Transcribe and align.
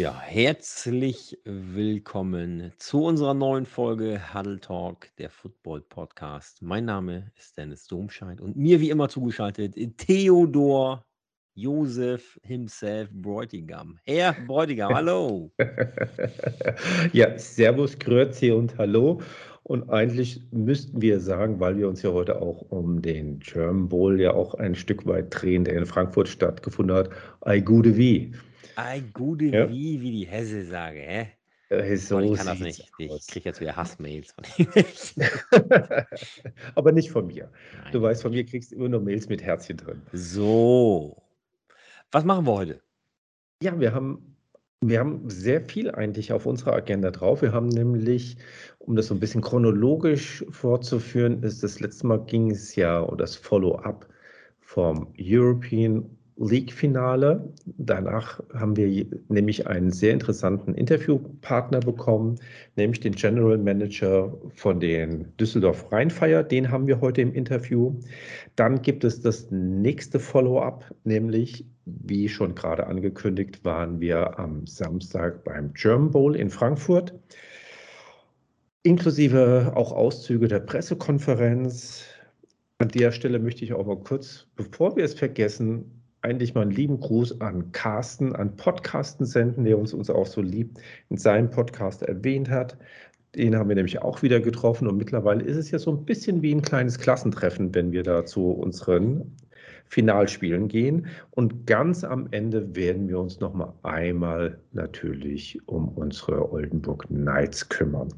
Ja, 0.00 0.18
herzlich 0.18 1.36
willkommen 1.44 2.72
zu 2.78 3.04
unserer 3.04 3.34
neuen 3.34 3.66
Folge 3.66 4.18
Huddle 4.32 4.58
Talk, 4.58 5.08
der 5.18 5.28
Football 5.28 5.82
Podcast. 5.82 6.62
Mein 6.62 6.86
Name 6.86 7.30
ist 7.36 7.58
Dennis 7.58 7.86
Domscheit 7.86 8.40
und 8.40 8.56
mir 8.56 8.80
wie 8.80 8.88
immer 8.88 9.10
zugeschaltet 9.10 9.74
Theodor 9.98 11.04
Josef 11.54 12.40
himself 12.42 13.10
Bräutigam. 13.12 13.98
Herr 14.04 14.34
Bräutigam, 14.46 14.94
hallo. 14.94 15.52
ja, 17.12 17.38
Servus, 17.38 17.98
Grüezi 17.98 18.52
und 18.52 18.78
Hallo. 18.78 19.20
Und 19.64 19.90
eigentlich 19.90 20.40
müssten 20.50 21.02
wir 21.02 21.20
sagen, 21.20 21.60
weil 21.60 21.76
wir 21.76 21.86
uns 21.86 22.00
ja 22.00 22.10
heute 22.10 22.40
auch 22.40 22.62
um 22.70 23.02
den 23.02 23.38
German 23.40 23.90
Bowl 23.90 24.18
ja 24.18 24.32
auch 24.32 24.54
ein 24.54 24.74
Stück 24.74 25.04
weit 25.04 25.26
drehen, 25.28 25.64
der 25.64 25.76
in 25.76 25.84
Frankfurt 25.84 26.28
stattgefunden 26.28 26.96
hat, 26.96 27.10
ei 27.42 27.60
gute 27.60 27.98
wie. 27.98 28.32
Ein 28.84 29.12
gute 29.12 29.46
ja. 29.46 29.68
wie, 29.68 30.00
wie 30.00 30.10
die 30.10 30.26
Hesse 30.26 30.64
sage, 30.64 31.00
hä? 31.00 31.28
Äh, 31.70 31.96
so 31.96 32.18
ich 32.18 32.34
kann 32.34 32.46
das 32.46 32.58
nicht. 32.58 32.90
Ich 32.98 33.26
kriege 33.28 33.48
jetzt 33.48 33.60
wieder 33.60 33.76
Hassmails 33.76 34.32
von 34.32 34.44
Aber 36.74 36.92
nicht 36.92 37.10
von 37.10 37.26
mir. 37.26 37.50
Nein. 37.82 37.92
Du 37.92 38.02
weißt, 38.02 38.22
von 38.22 38.32
mir 38.32 38.44
kriegst 38.44 38.72
du 38.72 38.76
immer 38.76 38.88
nur 38.88 39.00
Mails 39.00 39.28
mit 39.28 39.42
Herzchen 39.42 39.76
drin. 39.76 40.02
So. 40.12 41.22
Was 42.10 42.24
machen 42.24 42.46
wir 42.46 42.52
heute? 42.52 42.80
Ja, 43.62 43.78
wir 43.78 43.94
haben, 43.94 44.36
wir 44.80 44.98
haben 44.98 45.30
sehr 45.30 45.60
viel 45.60 45.90
eigentlich 45.90 46.32
auf 46.32 46.46
unserer 46.46 46.72
Agenda 46.72 47.12
drauf. 47.12 47.42
Wir 47.42 47.52
haben 47.52 47.68
nämlich, 47.68 48.36
um 48.78 48.96
das 48.96 49.06
so 49.06 49.14
ein 49.14 49.20
bisschen 49.20 49.42
chronologisch 49.42 50.44
fortzuführen, 50.50 51.42
ist 51.44 51.62
das 51.62 51.78
letzte 51.78 52.08
Mal 52.08 52.24
ging 52.24 52.50
es 52.50 52.74
ja 52.74 52.98
um 52.98 53.16
das 53.16 53.36
Follow-up 53.36 54.08
vom 54.58 55.12
European 55.20 56.18
League-Finale. 56.40 57.52
Danach 57.66 58.40
haben 58.54 58.74
wir 58.76 59.06
nämlich 59.28 59.66
einen 59.66 59.92
sehr 59.92 60.12
interessanten 60.12 60.74
Interviewpartner 60.74 61.80
bekommen, 61.80 62.36
nämlich 62.76 63.00
den 63.00 63.12
General 63.12 63.58
Manager 63.58 64.36
von 64.54 64.80
den 64.80 65.28
Düsseldorf 65.38 65.92
Rheinfire. 65.92 66.42
Den 66.42 66.70
haben 66.70 66.86
wir 66.86 67.00
heute 67.00 67.20
im 67.20 67.34
Interview. 67.34 67.94
Dann 68.56 68.80
gibt 68.80 69.04
es 69.04 69.20
das 69.20 69.50
nächste 69.50 70.18
Follow-up, 70.18 70.84
nämlich, 71.04 71.66
wie 71.84 72.28
schon 72.28 72.54
gerade 72.54 72.86
angekündigt, 72.86 73.62
waren 73.64 74.00
wir 74.00 74.38
am 74.38 74.66
Samstag 74.66 75.44
beim 75.44 75.74
German 75.74 76.10
Bowl 76.10 76.34
in 76.34 76.48
Frankfurt. 76.48 77.14
Inklusive 78.82 79.72
auch 79.76 79.92
Auszüge 79.92 80.48
der 80.48 80.60
Pressekonferenz. 80.60 82.06
An 82.78 82.88
der 82.88 83.12
Stelle 83.12 83.38
möchte 83.38 83.62
ich 83.62 83.74
auch 83.74 83.84
mal 83.84 83.98
kurz, 83.98 84.46
bevor 84.56 84.96
wir 84.96 85.04
es 85.04 85.12
vergessen, 85.12 85.99
eigentlich 86.22 86.54
mal 86.54 86.62
einen 86.62 86.70
lieben 86.70 87.00
Gruß 87.00 87.40
an 87.40 87.72
Carsten, 87.72 88.34
an 88.34 88.56
Podcasten 88.56 89.24
senden, 89.26 89.64
der 89.64 89.78
uns, 89.78 89.94
uns 89.94 90.10
auch 90.10 90.26
so 90.26 90.40
lieb 90.40 90.78
in 91.08 91.16
seinem 91.16 91.50
Podcast 91.50 92.02
erwähnt 92.02 92.50
hat. 92.50 92.76
Den 93.34 93.56
haben 93.56 93.68
wir 93.68 93.76
nämlich 93.76 94.02
auch 94.02 94.22
wieder 94.22 94.40
getroffen 94.40 94.88
und 94.88 94.96
mittlerweile 94.96 95.44
ist 95.44 95.56
es 95.56 95.70
ja 95.70 95.78
so 95.78 95.92
ein 95.92 96.04
bisschen 96.04 96.42
wie 96.42 96.52
ein 96.52 96.62
kleines 96.62 96.98
Klassentreffen, 96.98 97.74
wenn 97.74 97.92
wir 97.92 98.02
da 98.02 98.26
zu 98.26 98.50
unseren 98.50 99.36
Finalspielen 99.86 100.68
gehen. 100.68 101.06
Und 101.30 101.66
ganz 101.66 102.04
am 102.04 102.28
Ende 102.32 102.74
werden 102.74 103.08
wir 103.08 103.18
uns 103.18 103.40
noch 103.40 103.54
mal 103.54 103.72
einmal 103.82 104.58
natürlich 104.72 105.60
um 105.66 105.88
unsere 105.88 106.52
Oldenburg 106.52 107.06
Knights 107.08 107.68
kümmern. 107.68 108.08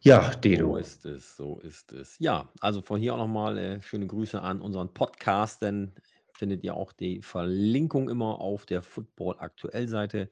Ja, 0.00 0.30
Dedo. 0.30 0.72
So 0.72 0.76
ist 0.76 1.06
es, 1.06 1.36
so 1.36 1.60
ist 1.60 1.92
es. 1.92 2.16
Ja, 2.20 2.48
also 2.60 2.82
von 2.82 3.00
hier 3.00 3.14
auch 3.14 3.18
nochmal 3.18 3.58
äh, 3.58 3.82
schöne 3.82 4.06
Grüße 4.06 4.40
an 4.40 4.60
unseren 4.60 4.92
Podcast, 4.94 5.60
denn 5.60 5.92
findet 6.38 6.64
ihr 6.64 6.74
auch 6.74 6.92
die 6.92 7.22
Verlinkung 7.22 8.08
immer 8.08 8.40
auf 8.40 8.66
der 8.66 8.82
Football 8.82 9.36
Aktuell 9.38 9.88
Seite. 9.88 10.30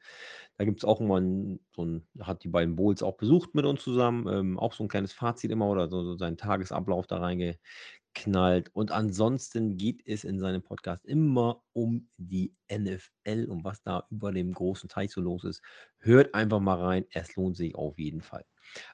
Da 0.58 0.64
gibt 0.64 0.80
es 0.80 0.84
auch 0.84 1.00
immer 1.00 1.20
ein, 1.20 1.60
so 1.74 1.84
ein, 1.84 2.06
hat 2.20 2.44
die 2.44 2.48
beiden 2.48 2.76
Bowls 2.76 3.02
auch 3.02 3.16
besucht 3.16 3.54
mit 3.54 3.66
uns 3.66 3.82
zusammen, 3.82 4.26
ähm, 4.28 4.58
auch 4.58 4.72
so 4.72 4.84
ein 4.84 4.88
kleines 4.88 5.12
Fazit 5.12 5.50
immer 5.50 5.68
oder 5.68 5.88
so, 5.88 6.02
so 6.04 6.16
seinen 6.16 6.36
Tagesablauf 6.36 7.06
da 7.06 7.18
reingeknallt. 7.18 8.70
Und 8.74 8.90
ansonsten 8.92 9.76
geht 9.76 10.02
es 10.06 10.24
in 10.24 10.38
seinem 10.40 10.62
Podcast 10.62 11.04
immer 11.04 11.62
um 11.72 12.08
die 12.16 12.54
NFL, 12.72 13.46
um 13.50 13.64
was 13.64 13.82
da 13.82 14.06
über 14.10 14.32
dem 14.32 14.52
großen 14.52 14.88
Teich 14.88 15.12
so 15.12 15.20
los 15.20 15.44
ist. 15.44 15.62
Hört 15.98 16.34
einfach 16.34 16.60
mal 16.60 16.80
rein, 16.80 17.06
es 17.10 17.36
lohnt 17.36 17.56
sich 17.56 17.74
auf 17.74 17.98
jeden 17.98 18.22
Fall. 18.22 18.44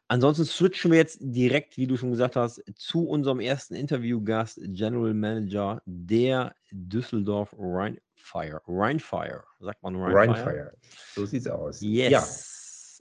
Ansonsten 0.09 0.45
switchen 0.45 0.91
wir 0.91 0.99
jetzt 0.99 1.19
direkt, 1.21 1.77
wie 1.77 1.87
du 1.87 1.97
schon 1.97 2.11
gesagt 2.11 2.37
hast, 2.37 2.63
zu 2.77 3.07
unserem 3.09 3.41
ersten 3.41 3.75
Interviewgast, 3.75 4.61
General 4.63 5.15
Manager 5.15 5.81
der 5.87 6.55
Düsseldorf 6.71 7.55
Rheinfire. 7.59 8.61
Rheinfire, 8.67 9.45
sagt 9.61 9.83
man 9.83 9.97
Rheinfire? 9.97 10.47
Rheinfire, 10.47 10.73
so 11.15 11.25
sieht's 11.25 11.47
aus. 11.47 11.81
Yes. 11.81 12.11
Ja. 12.11 12.25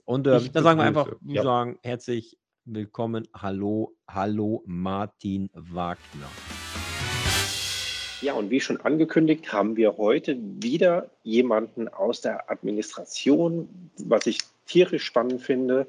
Und 0.04 0.26
äh, 0.26 0.40
dann 0.50 0.64
sagen 0.64 0.78
wir 0.78 0.84
einfach, 0.84 1.12
ja. 1.26 1.42
sagen 1.42 1.78
herzlich 1.82 2.38
willkommen, 2.64 3.28
hallo, 3.34 3.94
hallo 4.08 4.62
Martin 4.66 5.50
Wagner. 5.54 6.30
Ja, 8.22 8.34
und 8.34 8.50
wie 8.50 8.60
schon 8.60 8.80
angekündigt, 8.80 9.52
haben 9.52 9.76
wir 9.76 9.96
heute 9.96 10.38
wieder 10.38 11.10
jemanden 11.24 11.88
aus 11.88 12.20
der 12.20 12.48
Administration, 12.50 13.90
was 13.98 14.26
ich 14.26 14.38
tierisch 14.66 15.04
spannend 15.04 15.42
finde. 15.42 15.88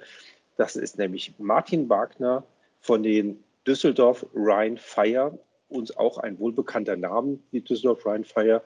Das 0.57 0.75
ist 0.75 0.97
nämlich 0.97 1.33
Martin 1.39 1.89
Wagner 1.89 2.43
von 2.79 3.01
den 3.01 3.43
Düsseldorf 3.65 4.25
Rhine 4.35 4.77
Fire, 4.77 5.37
uns 5.69 5.95
auch 5.97 6.19
ein 6.19 6.37
wohlbekannter 6.37 6.95
Name, 6.95 7.39
die 7.51 7.61
Düsseldorf 7.61 8.05
Rhine 8.05 8.23
Fire. 8.23 8.61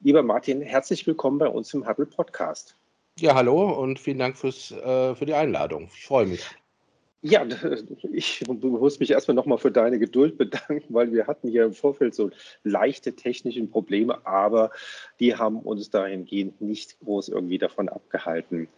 Lieber 0.00 0.22
Martin, 0.22 0.60
herzlich 0.60 1.06
willkommen 1.06 1.38
bei 1.38 1.48
uns 1.48 1.72
im 1.72 1.88
Huddle 1.88 2.06
Podcast. 2.06 2.76
Ja, 3.18 3.34
hallo 3.34 3.70
und 3.70 3.98
vielen 3.98 4.18
Dank 4.18 4.36
fürs, 4.36 4.70
äh, 4.70 5.14
für 5.14 5.24
die 5.24 5.34
Einladung. 5.34 5.88
Ich 5.94 6.06
freue 6.06 6.26
mich. 6.26 6.44
Ja, 7.22 7.46
ich 8.12 8.46
muss 8.46 9.00
mich 9.00 9.10
erstmal 9.10 9.34
nochmal 9.34 9.58
für 9.58 9.70
deine 9.70 9.98
Geduld 9.98 10.36
bedanken, 10.36 10.84
weil 10.88 11.12
wir 11.12 11.26
hatten 11.26 11.48
hier 11.48 11.64
im 11.64 11.72
Vorfeld 11.72 12.14
so 12.14 12.30
leichte 12.64 13.14
technische 13.14 13.62
Probleme, 13.64 14.26
aber 14.26 14.70
die 15.20 15.36
haben 15.36 15.60
uns 15.60 15.90
dahingehend 15.90 16.60
nicht 16.60 16.98
groß 17.00 17.28
irgendwie 17.28 17.58
davon 17.58 17.88
abgehalten. 17.88 18.68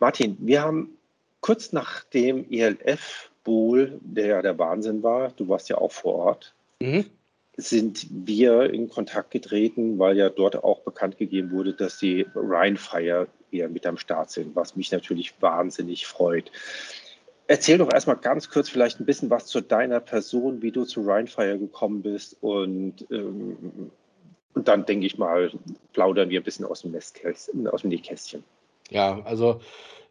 Martin, 0.00 0.36
wir 0.40 0.62
haben 0.62 0.96
kurz 1.44 1.72
nach 1.72 2.04
dem 2.04 2.50
ELF-Bowl, 2.50 4.00
der 4.00 4.26
ja 4.26 4.40
der 4.40 4.58
Wahnsinn 4.58 5.02
war, 5.02 5.30
du 5.32 5.46
warst 5.46 5.68
ja 5.68 5.76
auch 5.76 5.92
vor 5.92 6.14
Ort, 6.14 6.54
mhm. 6.80 7.04
sind 7.58 8.06
wir 8.10 8.72
in 8.72 8.88
Kontakt 8.88 9.30
getreten, 9.30 9.98
weil 9.98 10.16
ja 10.16 10.30
dort 10.30 10.64
auch 10.64 10.80
bekannt 10.80 11.18
gegeben 11.18 11.50
wurde, 11.50 11.74
dass 11.74 11.98
die 11.98 12.24
Rheinfire 12.34 13.26
wieder 13.50 13.68
mit 13.68 13.84
am 13.84 13.98
Start 13.98 14.30
sind, 14.30 14.56
was 14.56 14.74
mich 14.74 14.90
natürlich 14.90 15.34
wahnsinnig 15.42 16.06
freut. 16.06 16.50
Erzähl 17.46 17.76
doch 17.76 17.92
erstmal 17.92 18.16
ganz 18.16 18.48
kurz 18.48 18.70
vielleicht 18.70 18.98
ein 18.98 19.04
bisschen 19.04 19.28
was 19.28 19.44
zu 19.44 19.60
deiner 19.60 20.00
Person, 20.00 20.62
wie 20.62 20.72
du 20.72 20.86
zu 20.86 21.02
Rheinfire 21.02 21.58
gekommen 21.58 22.00
bist 22.00 22.38
und, 22.40 23.04
ähm, 23.10 23.90
und 24.54 24.66
dann 24.66 24.86
denke 24.86 25.04
ich 25.04 25.18
mal, 25.18 25.52
plaudern 25.92 26.30
wir 26.30 26.40
ein 26.40 26.44
bisschen 26.44 26.64
aus 26.64 26.80
dem, 26.80 26.96
aus 26.96 27.82
dem 27.82 27.90
Nähkästchen. 27.90 28.42
Ja, 28.88 29.20
also 29.26 29.60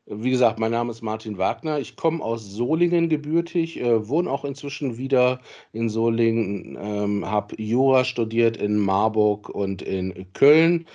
wie 0.05 0.31
gesagt, 0.31 0.59
mein 0.59 0.71
Name 0.71 0.91
ist 0.91 1.01
Martin 1.01 1.37
Wagner. 1.37 1.79
Ich 1.79 1.95
komme 1.95 2.23
aus 2.23 2.45
Solingen 2.45 3.07
gebürtig, 3.07 3.79
äh, 3.79 4.07
wohne 4.07 4.29
auch 4.29 4.43
inzwischen 4.43 4.97
wieder 4.97 5.39
in 5.71 5.89
Solingen, 5.89 6.77
ähm, 6.79 7.25
habe 7.29 7.55
Jura 7.61 8.03
studiert 8.03 8.57
in 8.57 8.77
Marburg 8.77 9.49
und 9.49 9.81
in 9.81 10.25
Köln 10.33 10.85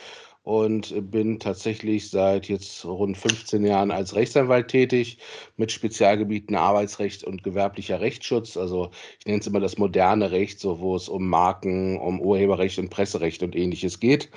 und 0.42 1.10
bin 1.10 1.38
tatsächlich 1.38 2.10
seit 2.10 2.48
jetzt 2.48 2.84
rund 2.84 3.16
15 3.16 3.64
Jahren 3.64 3.90
als 3.90 4.14
Rechtsanwalt 4.14 4.68
tätig 4.68 5.18
mit 5.56 5.72
Spezialgebieten 5.72 6.56
Arbeitsrecht 6.56 7.24
und 7.24 7.42
gewerblicher 7.42 8.00
Rechtsschutz. 8.00 8.56
Also 8.56 8.90
ich 9.20 9.26
nenne 9.26 9.40
es 9.40 9.46
immer 9.46 9.60
das 9.60 9.78
moderne 9.78 10.30
Recht, 10.30 10.60
so 10.60 10.80
wo 10.80 10.96
es 10.96 11.08
um 11.08 11.28
Marken, 11.28 11.98
um 11.98 12.20
Urheberrecht 12.20 12.78
und 12.78 12.90
Presserecht 12.90 13.42
und 13.42 13.56
ähnliches 13.56 14.00
geht. 14.00 14.30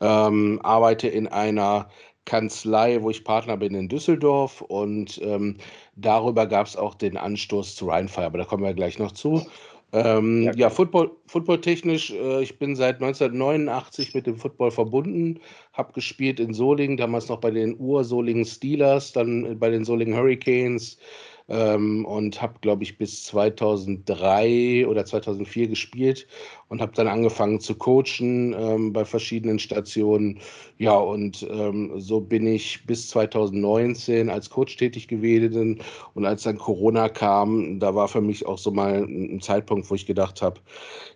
Ähm, 0.00 0.60
arbeite 0.62 1.06
in 1.06 1.28
einer 1.28 1.88
Kanzlei, 2.24 3.02
wo 3.02 3.10
ich 3.10 3.24
Partner 3.24 3.56
bin 3.56 3.74
in 3.74 3.88
Düsseldorf 3.88 4.60
und 4.60 5.20
ähm, 5.22 5.56
darüber 5.96 6.46
gab 6.46 6.66
es 6.66 6.76
auch 6.76 6.94
den 6.94 7.16
Anstoß 7.16 7.74
zu 7.74 7.88
Rheinfire, 7.88 8.26
aber 8.26 8.38
da 8.38 8.44
kommen 8.44 8.62
wir 8.62 8.74
gleich 8.74 8.98
noch 8.98 9.12
zu. 9.12 9.46
Ähm, 9.94 10.44
ja, 10.44 10.52
ja, 10.54 10.70
Football, 10.70 11.10
footballtechnisch, 11.26 12.12
äh, 12.12 12.42
ich 12.42 12.58
bin 12.58 12.74
seit 12.76 13.02
1989 13.02 14.14
mit 14.14 14.26
dem 14.26 14.38
Football 14.38 14.70
verbunden, 14.70 15.38
habe 15.74 15.92
gespielt 15.92 16.40
in 16.40 16.54
Solingen, 16.54 16.96
damals 16.96 17.28
noch 17.28 17.40
bei 17.40 17.50
den 17.50 17.78
Ur-Solingen 17.78 18.46
Steelers, 18.46 19.12
dann 19.12 19.58
bei 19.58 19.68
den 19.68 19.84
Solingen 19.84 20.16
Hurricanes, 20.16 20.96
ähm, 21.52 22.06
und 22.06 22.40
habe, 22.40 22.54
glaube 22.62 22.82
ich, 22.82 22.96
bis 22.96 23.24
2003 23.24 24.86
oder 24.88 25.04
2004 25.04 25.68
gespielt 25.68 26.26
und 26.68 26.80
habe 26.80 26.92
dann 26.94 27.08
angefangen 27.08 27.60
zu 27.60 27.74
coachen 27.74 28.54
ähm, 28.58 28.92
bei 28.94 29.04
verschiedenen 29.04 29.58
Stationen. 29.58 30.40
Ja, 30.78 30.96
und 30.96 31.46
ähm, 31.50 31.92
so 32.00 32.20
bin 32.22 32.46
ich 32.46 32.86
bis 32.86 33.10
2019 33.10 34.30
als 34.30 34.48
Coach 34.48 34.78
tätig 34.78 35.08
gewesen. 35.08 35.82
Und 36.14 36.24
als 36.24 36.44
dann 36.44 36.56
Corona 36.56 37.10
kam, 37.10 37.78
da 37.78 37.94
war 37.94 38.08
für 38.08 38.22
mich 38.22 38.46
auch 38.46 38.58
so 38.58 38.70
mal 38.70 39.02
ein 39.02 39.42
Zeitpunkt, 39.42 39.90
wo 39.90 39.94
ich 39.94 40.06
gedacht 40.06 40.40
habe, 40.40 40.58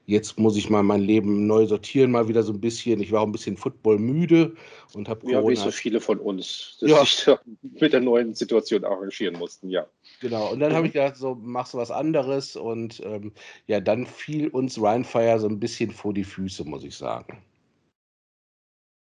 jetzt 0.04 0.38
muss 0.38 0.58
ich 0.58 0.68
mal 0.68 0.82
mein 0.82 1.00
Leben 1.00 1.46
neu 1.46 1.66
sortieren, 1.66 2.10
mal 2.10 2.28
wieder 2.28 2.42
so 2.42 2.52
ein 2.52 2.60
bisschen. 2.60 3.00
Ich 3.00 3.10
war 3.10 3.22
auch 3.22 3.26
ein 3.26 3.32
bisschen 3.32 3.56
Football 3.56 3.98
müde 3.98 4.54
und 4.92 5.08
habe 5.08 5.20
Corona. 5.20 5.40
Ja, 5.40 5.48
wie 5.48 5.56
so 5.56 5.70
viele 5.70 6.00
von 6.00 6.18
uns, 6.18 6.76
dass 6.82 6.90
ja. 6.90 7.04
sich 7.04 7.80
mit 7.80 7.94
der 7.94 8.00
neuen 8.02 8.34
Situation 8.34 8.84
arrangieren 8.84 9.38
mussten, 9.38 9.70
ja. 9.70 9.86
Genau, 10.20 10.52
und 10.52 10.60
dann 10.60 10.72
habe 10.72 10.86
ich 10.86 10.94
gedacht, 10.94 11.16
so 11.16 11.34
machst 11.34 11.74
du 11.74 11.78
was 11.78 11.90
anderes 11.90 12.56
und 12.56 13.00
ähm, 13.04 13.32
ja, 13.66 13.80
dann 13.80 14.06
fiel 14.06 14.48
uns 14.48 14.80
Rheinfire 14.80 15.38
so 15.38 15.48
ein 15.48 15.60
bisschen 15.60 15.90
vor 15.90 16.14
die 16.14 16.24
Füße, 16.24 16.64
muss 16.64 16.84
ich 16.84 16.96
sagen. 16.96 17.42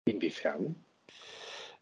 Inwiefern? 0.07 0.77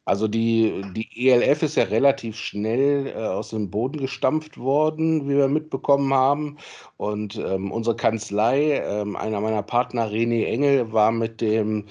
Also 0.08 0.26
die, 0.26 0.82
die 0.94 1.28
ELF 1.28 1.62
ist 1.62 1.76
ja 1.76 1.84
relativ 1.84 2.34
schnell 2.34 3.08
äh, 3.08 3.12
aus 3.12 3.50
dem 3.50 3.68
Boden 3.70 3.98
gestampft 3.98 4.56
worden, 4.56 5.28
wie 5.28 5.36
wir 5.36 5.48
mitbekommen 5.48 6.14
haben. 6.14 6.56
Und 6.96 7.36
ähm, 7.36 7.70
unsere 7.70 7.94
Kanzlei, 7.94 8.80
ähm, 8.82 9.16
einer 9.16 9.42
meiner 9.42 9.62
Partner, 9.62 10.10
René 10.10 10.46
Engel, 10.46 10.90
war 10.94 11.12
mit 11.12 11.42
dem 11.42 11.84
äh, 11.84 11.86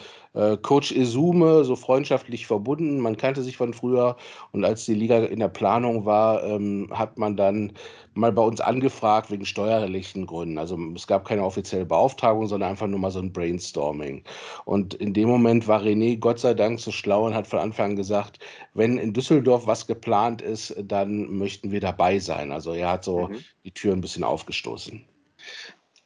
Coach 0.61 0.91
Izume 0.91 1.63
so 1.63 1.75
freundschaftlich 1.75 2.45
verbunden. 2.45 2.99
Man 2.99 3.17
kannte 3.17 3.41
sich 3.41 3.57
von 3.57 3.73
früher 3.73 4.15
und 4.51 4.63
als 4.63 4.85
die 4.85 4.93
Liga 4.93 5.19
in 5.19 5.39
der 5.39 5.47
Planung 5.47 6.05
war, 6.05 6.43
ähm, 6.43 6.89
hat 6.91 7.17
man 7.17 7.35
dann 7.35 7.73
mal 8.13 8.31
bei 8.31 8.41
uns 8.41 8.61
angefragt 8.61 9.31
wegen 9.31 9.45
steuerlichen 9.45 10.25
Gründen. 10.25 10.57
Also 10.57 10.77
es 10.95 11.07
gab 11.07 11.25
keine 11.25 11.43
offizielle 11.43 11.85
Beauftragung, 11.85 12.47
sondern 12.47 12.71
einfach 12.71 12.87
nur 12.87 12.99
mal 12.99 13.11
so 13.11 13.19
ein 13.19 13.33
Brainstorming. 13.33 14.23
Und 14.65 14.93
in 14.95 15.13
dem 15.13 15.29
Moment 15.29 15.67
war 15.67 15.81
René 15.81 16.19
Gott 16.19 16.39
sei 16.39 16.53
Dank 16.53 16.79
so 16.79 16.91
schlau 16.91 17.25
und 17.25 17.33
hat 17.33 17.47
von 17.47 17.59
Anfang 17.59 17.91
an 17.91 17.95
gesagt, 17.95 18.39
wenn 18.73 18.97
in 18.97 19.13
Düsseldorf 19.13 19.65
was 19.67 19.87
geplant 19.87 20.41
ist, 20.41 20.75
dann 20.83 21.37
möchten 21.37 21.71
wir 21.71 21.79
dabei 21.79 22.19
sein. 22.19 22.51
Also 22.51 22.73
er 22.73 22.91
hat 22.91 23.03
so 23.03 23.27
mhm. 23.27 23.37
die 23.63 23.71
Tür 23.71 23.93
ein 23.93 24.01
bisschen 24.01 24.23
aufgestoßen 24.23 25.03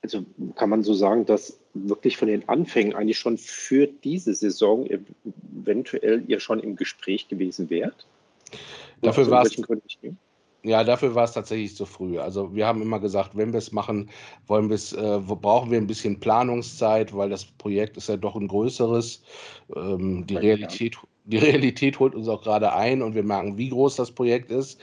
also 0.01 0.25
kann 0.56 0.69
man 0.69 0.83
so 0.83 0.94
sagen, 0.94 1.25
dass 1.25 1.59
wirklich 1.74 2.18
von 2.18 2.27
den 2.27 2.48
Anfängen 2.50 2.95
eigentlich 2.95 3.19
schon 3.19 3.38
für 3.38 3.88
diese 3.88 4.33
Saison 4.33 4.88
eventuell 4.88 6.24
ihr 6.27 6.39
schon 6.39 6.59
im 6.59 6.75
Gespräch 6.75 7.27
gewesen 7.27 7.69
wärt? 7.69 8.07
Dafür 9.01 9.30
war 9.30 9.44
es. 9.44 9.56
Ja, 10.63 10.83
dafür 10.83 11.15
war 11.15 11.24
es 11.24 11.31
tatsächlich 11.31 11.75
zu 11.75 11.88
früh. 11.88 12.19
Also 12.19 12.53
wir 12.53 12.68
haben 12.68 12.83
immer 12.83 13.00
gesagt, 13.00 13.31
wenn 13.36 13.51
wir 13.51 13.57
es 13.57 13.71
machen, 13.71 14.12
wollen 14.45 14.69
wir 14.69 14.75
es, 14.75 14.94
äh, 14.94 15.19
brauchen 15.25 15.71
wir 15.71 15.80
ein 15.80 15.88
bisschen 15.88 16.19
Planungszeit, 16.19 17.15
weil 17.15 17.30
das 17.30 17.45
Projekt 17.45 17.97
ist 17.97 18.09
ja 18.09 18.18
doch 18.18 18.36
ein 18.36 18.47
größeres. 18.47 19.24
Ähm, 19.75 20.27
die, 20.27 20.36
Realität, 20.36 20.97
die 21.25 21.38
Realität 21.38 22.00
holt 22.00 22.13
uns 22.13 22.27
auch 22.27 22.44
gerade 22.44 22.74
ein 22.74 23.01
und 23.01 23.15
wir 23.15 23.24
merken, 23.24 23.57
wie 23.57 23.69
groß 23.69 23.95
das 23.95 24.12
Projekt 24.12 24.51
ist. 24.51 24.80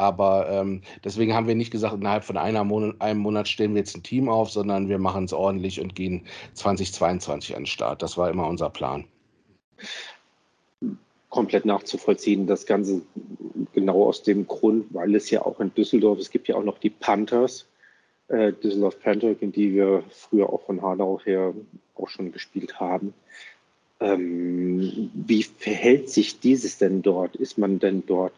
Aber 0.00 0.48
ähm, 0.48 0.80
deswegen 1.04 1.34
haben 1.34 1.46
wir 1.46 1.54
nicht 1.54 1.70
gesagt, 1.70 1.94
innerhalb 1.94 2.24
von 2.24 2.36
Monat, 2.66 3.00
einem 3.02 3.20
Monat 3.20 3.48
stellen 3.48 3.74
wir 3.74 3.80
jetzt 3.80 3.94
ein 3.94 4.02
Team 4.02 4.30
auf, 4.30 4.50
sondern 4.50 4.88
wir 4.88 4.98
machen 4.98 5.26
es 5.26 5.34
ordentlich 5.34 5.78
und 5.78 5.94
gehen 5.94 6.22
2022 6.54 7.54
an 7.54 7.62
den 7.62 7.66
Start. 7.66 8.00
Das 8.00 8.16
war 8.16 8.30
immer 8.30 8.48
unser 8.48 8.70
Plan. 8.70 9.04
Komplett 11.28 11.66
nachzuvollziehen, 11.66 12.46
das 12.46 12.64
Ganze 12.64 13.02
genau 13.74 14.06
aus 14.06 14.22
dem 14.22 14.46
Grund, 14.46 14.86
weil 14.94 15.14
es 15.14 15.28
ja 15.28 15.44
auch 15.44 15.60
in 15.60 15.74
Düsseldorf, 15.74 16.18
es 16.18 16.30
gibt 16.30 16.48
ja 16.48 16.56
auch 16.56 16.64
noch 16.64 16.78
die 16.78 16.90
Panthers, 16.90 17.66
äh, 18.28 18.54
Düsseldorf 18.54 18.98
Panther, 19.00 19.34
in 19.38 19.52
die 19.52 19.74
wir 19.74 20.02
früher 20.08 20.50
auch 20.50 20.62
von 20.62 20.80
Hanau 20.80 21.20
her 21.24 21.52
auch 21.94 22.08
schon 22.08 22.32
gespielt 22.32 22.80
haben. 22.80 23.12
Ähm, 24.00 25.10
wie 25.12 25.42
verhält 25.42 26.08
sich 26.08 26.40
dieses 26.40 26.78
denn 26.78 27.02
dort? 27.02 27.36
Ist 27.36 27.58
man 27.58 27.78
denn 27.78 28.02
dort 28.06 28.32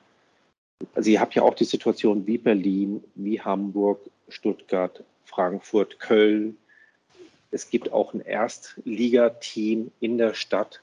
also 0.95 1.11
ihr 1.11 1.21
habt 1.21 1.35
ja 1.35 1.43
auch 1.43 1.55
die 1.55 1.65
Situation 1.65 2.27
wie 2.27 2.39
Berlin, 2.39 3.03
wie 3.15 3.41
Hamburg, 3.41 4.01
Stuttgart, 4.29 5.03
Frankfurt, 5.25 5.99
Köln. 5.99 6.57
Es 7.51 7.71
gibt 7.71 7.93
auch 7.93 8.15
ein 8.15 8.21
Erstligateam 8.21 9.91
in 10.01 10.19
der 10.19 10.35
Stadt 10.35 10.83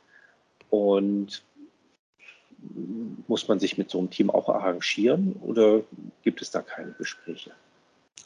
und 0.69 1.43
muss 3.27 3.47
man 3.47 3.59
sich 3.59 3.77
mit 3.77 3.89
so 3.89 3.99
einem 3.99 4.09
Team 4.09 4.29
auch 4.29 4.49
arrangieren 4.49 5.33
oder 5.41 5.81
gibt 6.23 6.41
es 6.41 6.51
da 6.51 6.61
keine 6.61 6.91
Gespräche? 6.91 7.51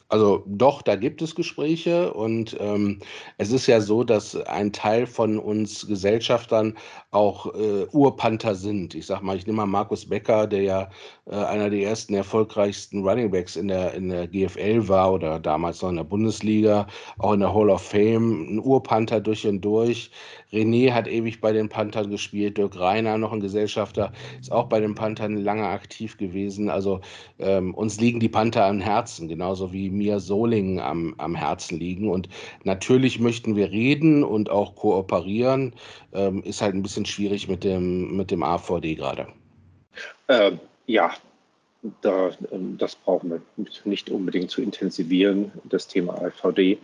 Also 0.08 0.44
doch, 0.46 0.82
da 0.82 0.96
gibt 0.96 1.22
es 1.22 1.34
Gespräche 1.34 2.12
und 2.12 2.56
ähm, 2.60 3.00
es 3.38 3.50
ist 3.50 3.66
ja 3.66 3.80
so, 3.80 4.04
dass 4.04 4.36
ein 4.36 4.72
Teil 4.72 5.06
von 5.06 5.38
uns 5.38 5.86
Gesellschaftern 5.86 6.76
auch 7.10 7.52
äh, 7.54 7.86
Urpanther 7.90 8.54
sind. 8.54 8.94
Ich 8.94 9.06
sag 9.06 9.22
mal, 9.22 9.36
ich 9.36 9.46
nehme 9.46 9.56
mal 9.56 9.66
Markus 9.66 10.08
Becker, 10.08 10.46
der 10.46 10.62
ja 10.62 10.90
äh, 11.26 11.34
einer 11.34 11.70
der 11.70 11.88
ersten 11.88 12.14
erfolgreichsten 12.14 13.06
Runningbacks 13.06 13.56
in 13.56 13.68
der, 13.68 13.94
in 13.94 14.08
der 14.10 14.28
GFL 14.28 14.86
war 14.88 15.14
oder 15.14 15.40
damals 15.40 15.80
noch 15.82 15.90
in 15.90 15.96
der 15.96 16.04
Bundesliga, 16.04 16.86
auch 17.18 17.32
in 17.32 17.40
der 17.40 17.54
Hall 17.54 17.70
of 17.70 17.82
Fame, 17.82 18.56
ein 18.56 18.58
Urpanther 18.60 19.20
durch 19.20 19.46
und 19.46 19.62
durch. 19.62 20.10
René 20.54 20.92
hat 20.92 21.08
ewig 21.08 21.40
bei 21.40 21.52
den 21.52 21.68
Panthern 21.68 22.10
gespielt, 22.10 22.56
Dirk 22.56 22.78
Reiner, 22.78 23.18
noch 23.18 23.32
ein 23.32 23.40
Gesellschafter, 23.40 24.12
ist 24.40 24.52
auch 24.52 24.68
bei 24.68 24.80
den 24.80 24.94
Panthern 24.94 25.36
lange 25.36 25.66
aktiv 25.66 26.16
gewesen. 26.16 26.70
Also 26.70 27.00
ähm, 27.38 27.74
uns 27.74 28.00
liegen 28.00 28.20
die 28.20 28.28
Panther 28.28 28.64
am 28.64 28.80
Herzen, 28.80 29.28
genauso 29.28 29.72
wie 29.72 29.90
mir 29.90 30.20
Solingen 30.20 30.78
am, 30.78 31.14
am 31.18 31.34
Herzen 31.34 31.78
liegen. 31.78 32.08
Und 32.08 32.28
natürlich 32.62 33.18
möchten 33.18 33.56
wir 33.56 33.70
reden 33.70 34.24
und 34.24 34.48
auch 34.48 34.76
kooperieren. 34.76 35.74
Ähm, 36.12 36.42
ist 36.42 36.62
halt 36.62 36.74
ein 36.74 36.82
bisschen 36.82 37.04
schwierig 37.04 37.48
mit 37.48 37.64
dem, 37.64 38.16
mit 38.16 38.30
dem 38.30 38.42
AVD 38.42 38.94
gerade. 38.94 39.26
Ähm, 40.28 40.60
ja, 40.86 41.12
da, 42.00 42.30
ähm, 42.50 42.76
das 42.78 42.96
brauchen 42.96 43.30
wir 43.30 43.42
nicht 43.84 44.10
unbedingt 44.10 44.50
zu 44.50 44.62
intensivieren, 44.62 45.52
das 45.64 45.86
Thema 45.86 46.14
AVD. 46.14 46.78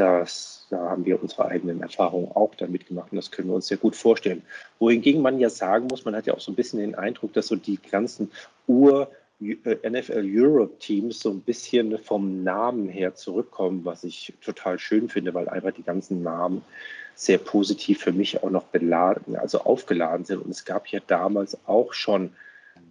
Das, 0.00 0.66
da 0.70 0.78
haben 0.88 1.04
wir 1.04 1.22
unsere 1.22 1.44
eigenen 1.44 1.82
Erfahrungen 1.82 2.32
auch 2.32 2.54
damit 2.54 2.86
gemacht 2.86 3.08
und 3.12 3.16
das 3.16 3.30
können 3.30 3.48
wir 3.48 3.54
uns 3.54 3.66
sehr 3.66 3.76
gut 3.76 3.94
vorstellen. 3.94 4.40
Wohingegen 4.78 5.20
man 5.20 5.38
ja 5.38 5.50
sagen 5.50 5.88
muss, 5.88 6.06
man 6.06 6.16
hat 6.16 6.24
ja 6.24 6.32
auch 6.32 6.40
so 6.40 6.50
ein 6.50 6.54
bisschen 6.54 6.80
den 6.80 6.94
Eindruck, 6.94 7.34
dass 7.34 7.48
so 7.48 7.56
die 7.56 7.76
ganzen 7.76 8.32
Ur- 8.66 9.10
äh, 9.42 9.90
NFL 9.90 10.24
Europe 10.24 10.78
Teams 10.78 11.20
so 11.20 11.28
ein 11.28 11.42
bisschen 11.42 11.98
vom 11.98 12.42
Namen 12.42 12.88
her 12.88 13.14
zurückkommen, 13.14 13.84
was 13.84 14.02
ich 14.02 14.32
total 14.42 14.78
schön 14.78 15.10
finde, 15.10 15.34
weil 15.34 15.50
einfach 15.50 15.72
die 15.72 15.82
ganzen 15.82 16.22
Namen 16.22 16.62
sehr 17.14 17.36
positiv 17.36 18.00
für 18.00 18.12
mich 18.12 18.42
auch 18.42 18.48
noch 18.48 18.64
beladen, 18.64 19.36
also 19.36 19.60
aufgeladen 19.60 20.24
sind. 20.24 20.42
Und 20.42 20.50
es 20.50 20.64
gab 20.64 20.86
ja 20.86 21.00
damals 21.06 21.58
auch 21.66 21.92
schon 21.92 22.30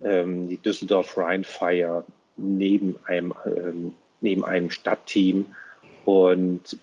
ähm, 0.04 0.48
die 0.48 0.58
Düsseldorf 0.58 1.18
Rhein 1.18 1.44
Fire 1.44 2.06
neben 2.38 2.98
einem, 3.06 3.34
ähm, 3.48 3.96
neben 4.22 4.46
einem 4.46 4.70
Stadtteam. 4.70 5.48
Und 6.06 6.78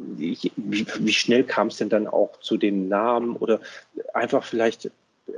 wie, 0.00 0.38
wie 0.56 1.12
schnell 1.12 1.44
kam 1.44 1.68
es 1.68 1.76
denn 1.76 1.88
dann 1.88 2.06
auch 2.06 2.38
zu 2.40 2.56
den 2.56 2.88
Namen 2.88 3.36
oder 3.36 3.60
einfach 4.14 4.44
vielleicht 4.44 4.90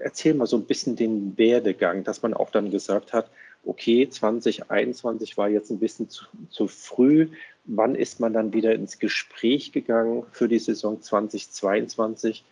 erzähl 0.03 0.35
mal 0.35 0.47
so 0.47 0.57
ein 0.57 0.65
bisschen 0.65 0.97
den 0.97 1.37
Werdegang, 1.37 2.05
dass 2.05 2.23
man 2.23 2.35
auch 2.35 2.51
dann 2.51 2.71
gesagt 2.71 3.13
hat, 3.13 3.31
okay, 3.65 4.09
2021 4.09 5.37
war 5.37 5.49
jetzt 5.49 5.71
ein 5.71 5.79
bisschen 5.79 6.09
zu, 6.09 6.25
zu 6.51 6.69
früh. 6.69 7.29
Wann 7.65 7.95
ist 7.95 8.21
man 8.21 8.33
dann 8.33 8.53
wieder 8.53 8.75
ins 8.75 8.99
Gespräch 8.99 9.73
gegangen 9.73 10.25
für 10.33 10.49
die 10.49 10.59
Saison 10.59 11.01
2022? 11.01 12.45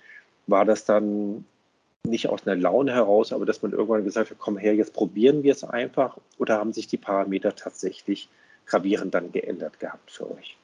War 0.46 0.64
das 0.64 0.84
dann 0.84 1.44
nicht 2.06 2.28
aus 2.28 2.46
einer 2.46 2.56
Laune 2.56 2.92
heraus, 2.92 3.32
aber 3.32 3.44
dass 3.44 3.62
man 3.62 3.72
irgendwann 3.72 4.04
gesagt 4.04 4.30
hat, 4.30 4.38
komm 4.38 4.56
her, 4.56 4.74
jetzt 4.74 4.94
probieren 4.94 5.42
wir 5.42 5.52
es 5.52 5.64
einfach? 5.64 6.16
Oder 6.38 6.58
haben 6.58 6.72
sich 6.72 6.86
die 6.86 6.96
Parameter 6.96 7.54
tatsächlich 7.54 8.28
gravierend 8.66 9.14
dann 9.14 9.32
geändert 9.32 9.80
gehabt 9.80 10.10
für 10.10 10.30
euch? 10.30 10.56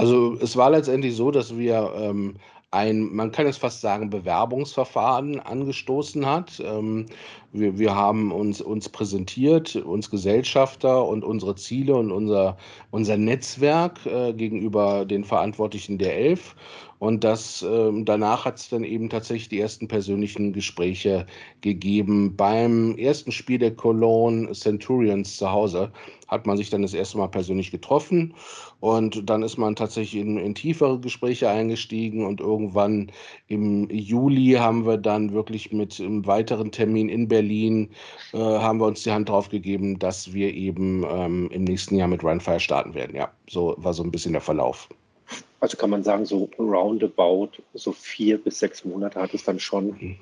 Also 0.00 0.34
es 0.40 0.56
war 0.56 0.70
letztendlich 0.70 1.14
so, 1.14 1.30
dass 1.30 1.58
wir 1.58 1.92
ähm, 1.94 2.36
ein, 2.70 3.14
man 3.14 3.30
kann 3.32 3.46
es 3.46 3.58
fast 3.58 3.82
sagen, 3.82 4.08
Bewerbungsverfahren 4.08 5.40
angestoßen 5.40 6.24
hat. 6.24 6.58
Ähm, 6.64 7.04
wir, 7.52 7.78
wir 7.78 7.94
haben 7.94 8.32
uns, 8.32 8.62
uns 8.62 8.88
präsentiert, 8.88 9.76
uns 9.76 10.08
Gesellschafter 10.08 11.06
und 11.06 11.22
unsere 11.22 11.54
Ziele 11.54 11.96
und 11.96 12.12
unser, 12.12 12.56
unser 12.90 13.18
Netzwerk 13.18 14.06
äh, 14.06 14.32
gegenüber 14.32 15.04
den 15.04 15.22
Verantwortlichen 15.22 15.98
der 15.98 16.16
Elf. 16.16 16.56
Und 17.00 17.24
das, 17.24 17.62
äh, 17.62 17.90
danach 18.04 18.44
hat 18.44 18.58
es 18.58 18.68
dann 18.68 18.84
eben 18.84 19.08
tatsächlich 19.08 19.48
die 19.48 19.58
ersten 19.58 19.88
persönlichen 19.88 20.52
Gespräche 20.52 21.26
gegeben. 21.62 22.36
Beim 22.36 22.94
ersten 22.98 23.32
Spiel 23.32 23.58
der 23.58 23.74
Cologne 23.74 24.52
Centurions 24.52 25.38
zu 25.38 25.50
Hause 25.50 25.90
hat 26.28 26.46
man 26.46 26.58
sich 26.58 26.68
dann 26.68 26.82
das 26.82 26.92
erste 26.92 27.16
Mal 27.16 27.28
persönlich 27.28 27.70
getroffen 27.70 28.34
und 28.80 29.30
dann 29.30 29.42
ist 29.42 29.56
man 29.56 29.76
tatsächlich 29.76 30.20
in, 30.20 30.36
in 30.36 30.54
tiefere 30.54 31.00
Gespräche 31.00 31.48
eingestiegen 31.48 32.26
und 32.26 32.40
irgendwann 32.40 33.10
im 33.48 33.88
Juli 33.88 34.52
haben 34.58 34.84
wir 34.84 34.98
dann 34.98 35.32
wirklich 35.32 35.72
mit 35.72 35.98
einem 36.00 36.26
weiteren 36.26 36.70
Termin 36.70 37.08
in 37.08 37.28
Berlin 37.28 37.88
äh, 38.34 38.36
haben 38.36 38.78
wir 38.78 38.86
uns 38.86 39.04
die 39.04 39.12
Hand 39.12 39.30
drauf 39.30 39.48
gegeben, 39.48 39.98
dass 39.98 40.34
wir 40.34 40.52
eben 40.52 41.06
ähm, 41.10 41.48
im 41.50 41.64
nächsten 41.64 41.96
Jahr 41.96 42.08
mit 42.08 42.22
Runfire 42.22 42.60
starten 42.60 42.92
werden. 42.92 43.16
Ja, 43.16 43.30
so 43.48 43.74
war 43.78 43.94
so 43.94 44.02
ein 44.02 44.10
bisschen 44.10 44.32
der 44.32 44.42
Verlauf. 44.42 44.86
Also 45.60 45.76
kann 45.76 45.90
man 45.90 46.02
sagen, 46.02 46.24
so 46.24 46.48
roundabout, 46.58 47.50
so 47.74 47.92
vier 47.92 48.38
bis 48.38 48.58
sechs 48.58 48.84
Monate 48.84 49.20
hat 49.20 49.34
es 49.34 49.44
dann 49.44 49.60
schon 49.60 50.16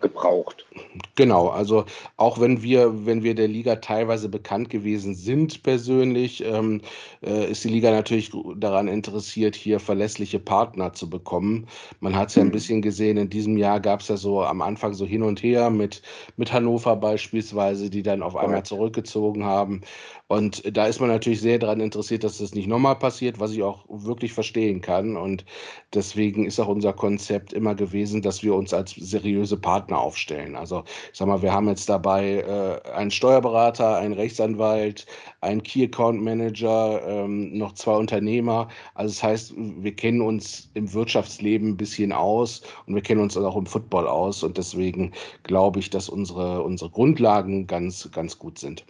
gebraucht. 0.00 0.66
Genau, 1.14 1.48
also 1.48 1.84
auch 2.16 2.40
wenn 2.40 2.62
wir, 2.62 3.06
wenn 3.06 3.22
wir 3.22 3.34
der 3.34 3.48
Liga 3.48 3.76
teilweise 3.76 4.28
bekannt 4.28 4.70
gewesen 4.70 5.14
sind 5.14 5.62
persönlich, 5.62 6.42
ähm, 6.44 6.80
äh, 7.22 7.50
ist 7.50 7.64
die 7.64 7.68
Liga 7.68 7.90
natürlich 7.90 8.32
daran 8.56 8.88
interessiert, 8.88 9.54
hier 9.54 9.78
verlässliche 9.78 10.38
Partner 10.38 10.92
zu 10.92 11.08
bekommen. 11.08 11.66
Man 12.00 12.16
hat 12.16 12.30
es 12.30 12.36
ja 12.36 12.42
ein 12.42 12.48
mhm. 12.48 12.52
bisschen 12.52 12.82
gesehen, 12.82 13.16
in 13.18 13.30
diesem 13.30 13.56
Jahr 13.56 13.80
gab 13.80 14.00
es 14.00 14.08
ja 14.08 14.16
so 14.16 14.42
am 14.42 14.62
Anfang 14.62 14.94
so 14.94 15.04
hin 15.04 15.22
und 15.22 15.42
her 15.42 15.70
mit, 15.70 16.02
mit 16.36 16.52
Hannover 16.52 16.96
beispielsweise, 16.96 17.90
die 17.90 18.02
dann 18.02 18.22
auf 18.22 18.36
einmal 18.36 18.62
zurückgezogen 18.64 19.44
haben. 19.44 19.82
Und 20.30 20.76
da 20.76 20.86
ist 20.86 21.00
man 21.00 21.08
natürlich 21.08 21.40
sehr 21.40 21.58
daran 21.58 21.80
interessiert, 21.80 22.22
dass 22.22 22.38
das 22.38 22.54
nicht 22.54 22.68
nochmal 22.68 22.94
passiert, 22.94 23.40
was 23.40 23.50
ich 23.50 23.64
auch 23.64 23.84
wirklich 23.88 24.32
verstehen 24.32 24.80
kann. 24.80 25.16
Und 25.16 25.44
deswegen 25.92 26.46
ist 26.46 26.60
auch 26.60 26.68
unser 26.68 26.92
Konzept 26.92 27.52
immer 27.52 27.74
gewesen, 27.74 28.22
dass 28.22 28.44
wir 28.44 28.54
uns 28.54 28.72
als 28.72 28.92
seriöse 28.92 29.56
Partner 29.56 29.98
aufstellen. 29.98 30.54
Also 30.54 30.84
ich 31.12 31.18
sag 31.18 31.26
mal, 31.26 31.42
wir 31.42 31.52
haben 31.52 31.66
jetzt 31.66 31.88
dabei 31.88 32.44
äh, 32.46 32.90
einen 32.92 33.10
Steuerberater, 33.10 33.96
einen 33.96 34.14
Rechtsanwalt, 34.14 35.04
einen 35.40 35.64
Key 35.64 35.86
Account 35.86 36.22
Manager, 36.22 37.02
ähm, 37.08 37.58
noch 37.58 37.72
zwei 37.72 37.96
Unternehmer. 37.96 38.68
Also 38.94 39.12
das 39.12 39.22
heißt, 39.24 39.54
wir 39.56 39.96
kennen 39.96 40.20
uns 40.20 40.70
im 40.74 40.92
Wirtschaftsleben 40.92 41.70
ein 41.70 41.76
bisschen 41.76 42.12
aus 42.12 42.62
und 42.86 42.94
wir 42.94 43.02
kennen 43.02 43.20
uns 43.20 43.36
auch 43.36 43.56
im 43.56 43.66
Football 43.66 44.06
aus. 44.06 44.44
Und 44.44 44.58
deswegen 44.58 45.10
glaube 45.42 45.80
ich, 45.80 45.90
dass 45.90 46.08
unsere, 46.08 46.62
unsere 46.62 46.90
Grundlagen 46.90 47.66
ganz, 47.66 48.08
ganz 48.12 48.38
gut 48.38 48.60
sind 48.60 48.84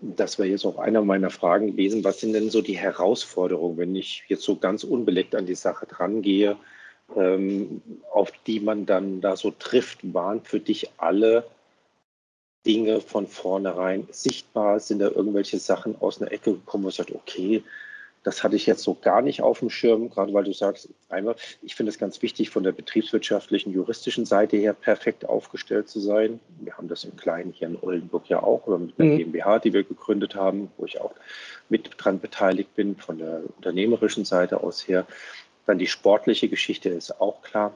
das 0.00 0.38
wäre 0.38 0.48
jetzt 0.48 0.64
auch 0.64 0.78
einer 0.78 1.02
meiner 1.02 1.30
Fragen 1.30 1.68
gewesen. 1.68 2.04
Was 2.04 2.20
sind 2.20 2.32
denn 2.32 2.50
so 2.50 2.62
die 2.62 2.78
Herausforderungen, 2.78 3.76
wenn 3.78 3.96
ich 3.96 4.24
jetzt 4.28 4.42
so 4.42 4.56
ganz 4.56 4.84
unbeleckt 4.84 5.34
an 5.34 5.46
die 5.46 5.54
Sache 5.54 5.86
drangehe, 5.86 6.56
ähm, 7.16 7.82
auf 8.12 8.30
die 8.46 8.60
man 8.60 8.86
dann 8.86 9.20
da 9.20 9.36
so 9.36 9.50
trifft? 9.50 10.14
Waren 10.14 10.42
für 10.42 10.60
dich 10.60 10.90
alle 10.98 11.44
Dinge 12.64 13.00
von 13.00 13.26
vornherein 13.26 14.06
sichtbar? 14.10 14.78
Sind 14.78 15.00
da 15.00 15.08
irgendwelche 15.08 15.58
Sachen 15.58 16.00
aus 16.00 16.20
einer 16.20 16.30
Ecke 16.30 16.52
gekommen, 16.52 16.84
wo 16.84 16.88
du 16.88 16.94
sagst, 16.94 17.14
okay, 17.14 17.64
das 18.28 18.44
hatte 18.44 18.56
ich 18.56 18.66
jetzt 18.66 18.82
so 18.82 18.92
gar 18.94 19.22
nicht 19.22 19.40
auf 19.40 19.60
dem 19.60 19.70
Schirm, 19.70 20.10
gerade 20.10 20.34
weil 20.34 20.44
du 20.44 20.52
sagst, 20.52 20.90
einmal, 21.08 21.34
ich 21.62 21.74
finde 21.74 21.88
es 21.88 21.98
ganz 21.98 22.20
wichtig, 22.20 22.50
von 22.50 22.62
der 22.62 22.72
betriebswirtschaftlichen, 22.72 23.72
juristischen 23.72 24.26
Seite 24.26 24.58
her 24.58 24.74
perfekt 24.74 25.26
aufgestellt 25.26 25.88
zu 25.88 25.98
sein. 25.98 26.38
Wir 26.60 26.76
haben 26.76 26.88
das 26.88 27.04
im 27.04 27.16
Kleinen 27.16 27.52
hier 27.52 27.68
in 27.68 27.78
Oldenburg 27.80 28.28
ja 28.28 28.42
auch, 28.42 28.66
oder 28.66 28.80
mit 28.80 28.98
der 28.98 29.06
mhm. 29.06 29.16
GmbH, 29.16 29.60
die 29.60 29.72
wir 29.72 29.82
gegründet 29.82 30.34
haben, 30.34 30.70
wo 30.76 30.84
ich 30.84 31.00
auch 31.00 31.14
mit 31.70 31.90
dran 31.96 32.20
beteiligt 32.20 32.74
bin, 32.74 32.96
von 32.96 33.16
der 33.16 33.40
unternehmerischen 33.56 34.26
Seite 34.26 34.62
aus 34.62 34.86
her. 34.86 35.06
Dann 35.64 35.78
die 35.78 35.86
sportliche 35.86 36.50
Geschichte 36.50 36.90
ist 36.90 37.22
auch 37.22 37.40
klar. 37.40 37.74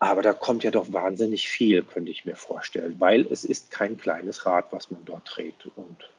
Aber 0.00 0.22
da 0.22 0.32
kommt 0.32 0.64
ja 0.64 0.72
doch 0.72 0.92
wahnsinnig 0.92 1.48
viel, 1.48 1.84
könnte 1.84 2.10
ich 2.10 2.24
mir 2.24 2.34
vorstellen, 2.34 2.96
weil 2.98 3.28
es 3.30 3.44
ist 3.44 3.70
kein 3.70 3.96
kleines 3.96 4.44
Rad, 4.44 4.72
was 4.72 4.90
man 4.90 5.04
dort 5.04 5.22
dreht. 5.36 5.70
Und 5.76 6.10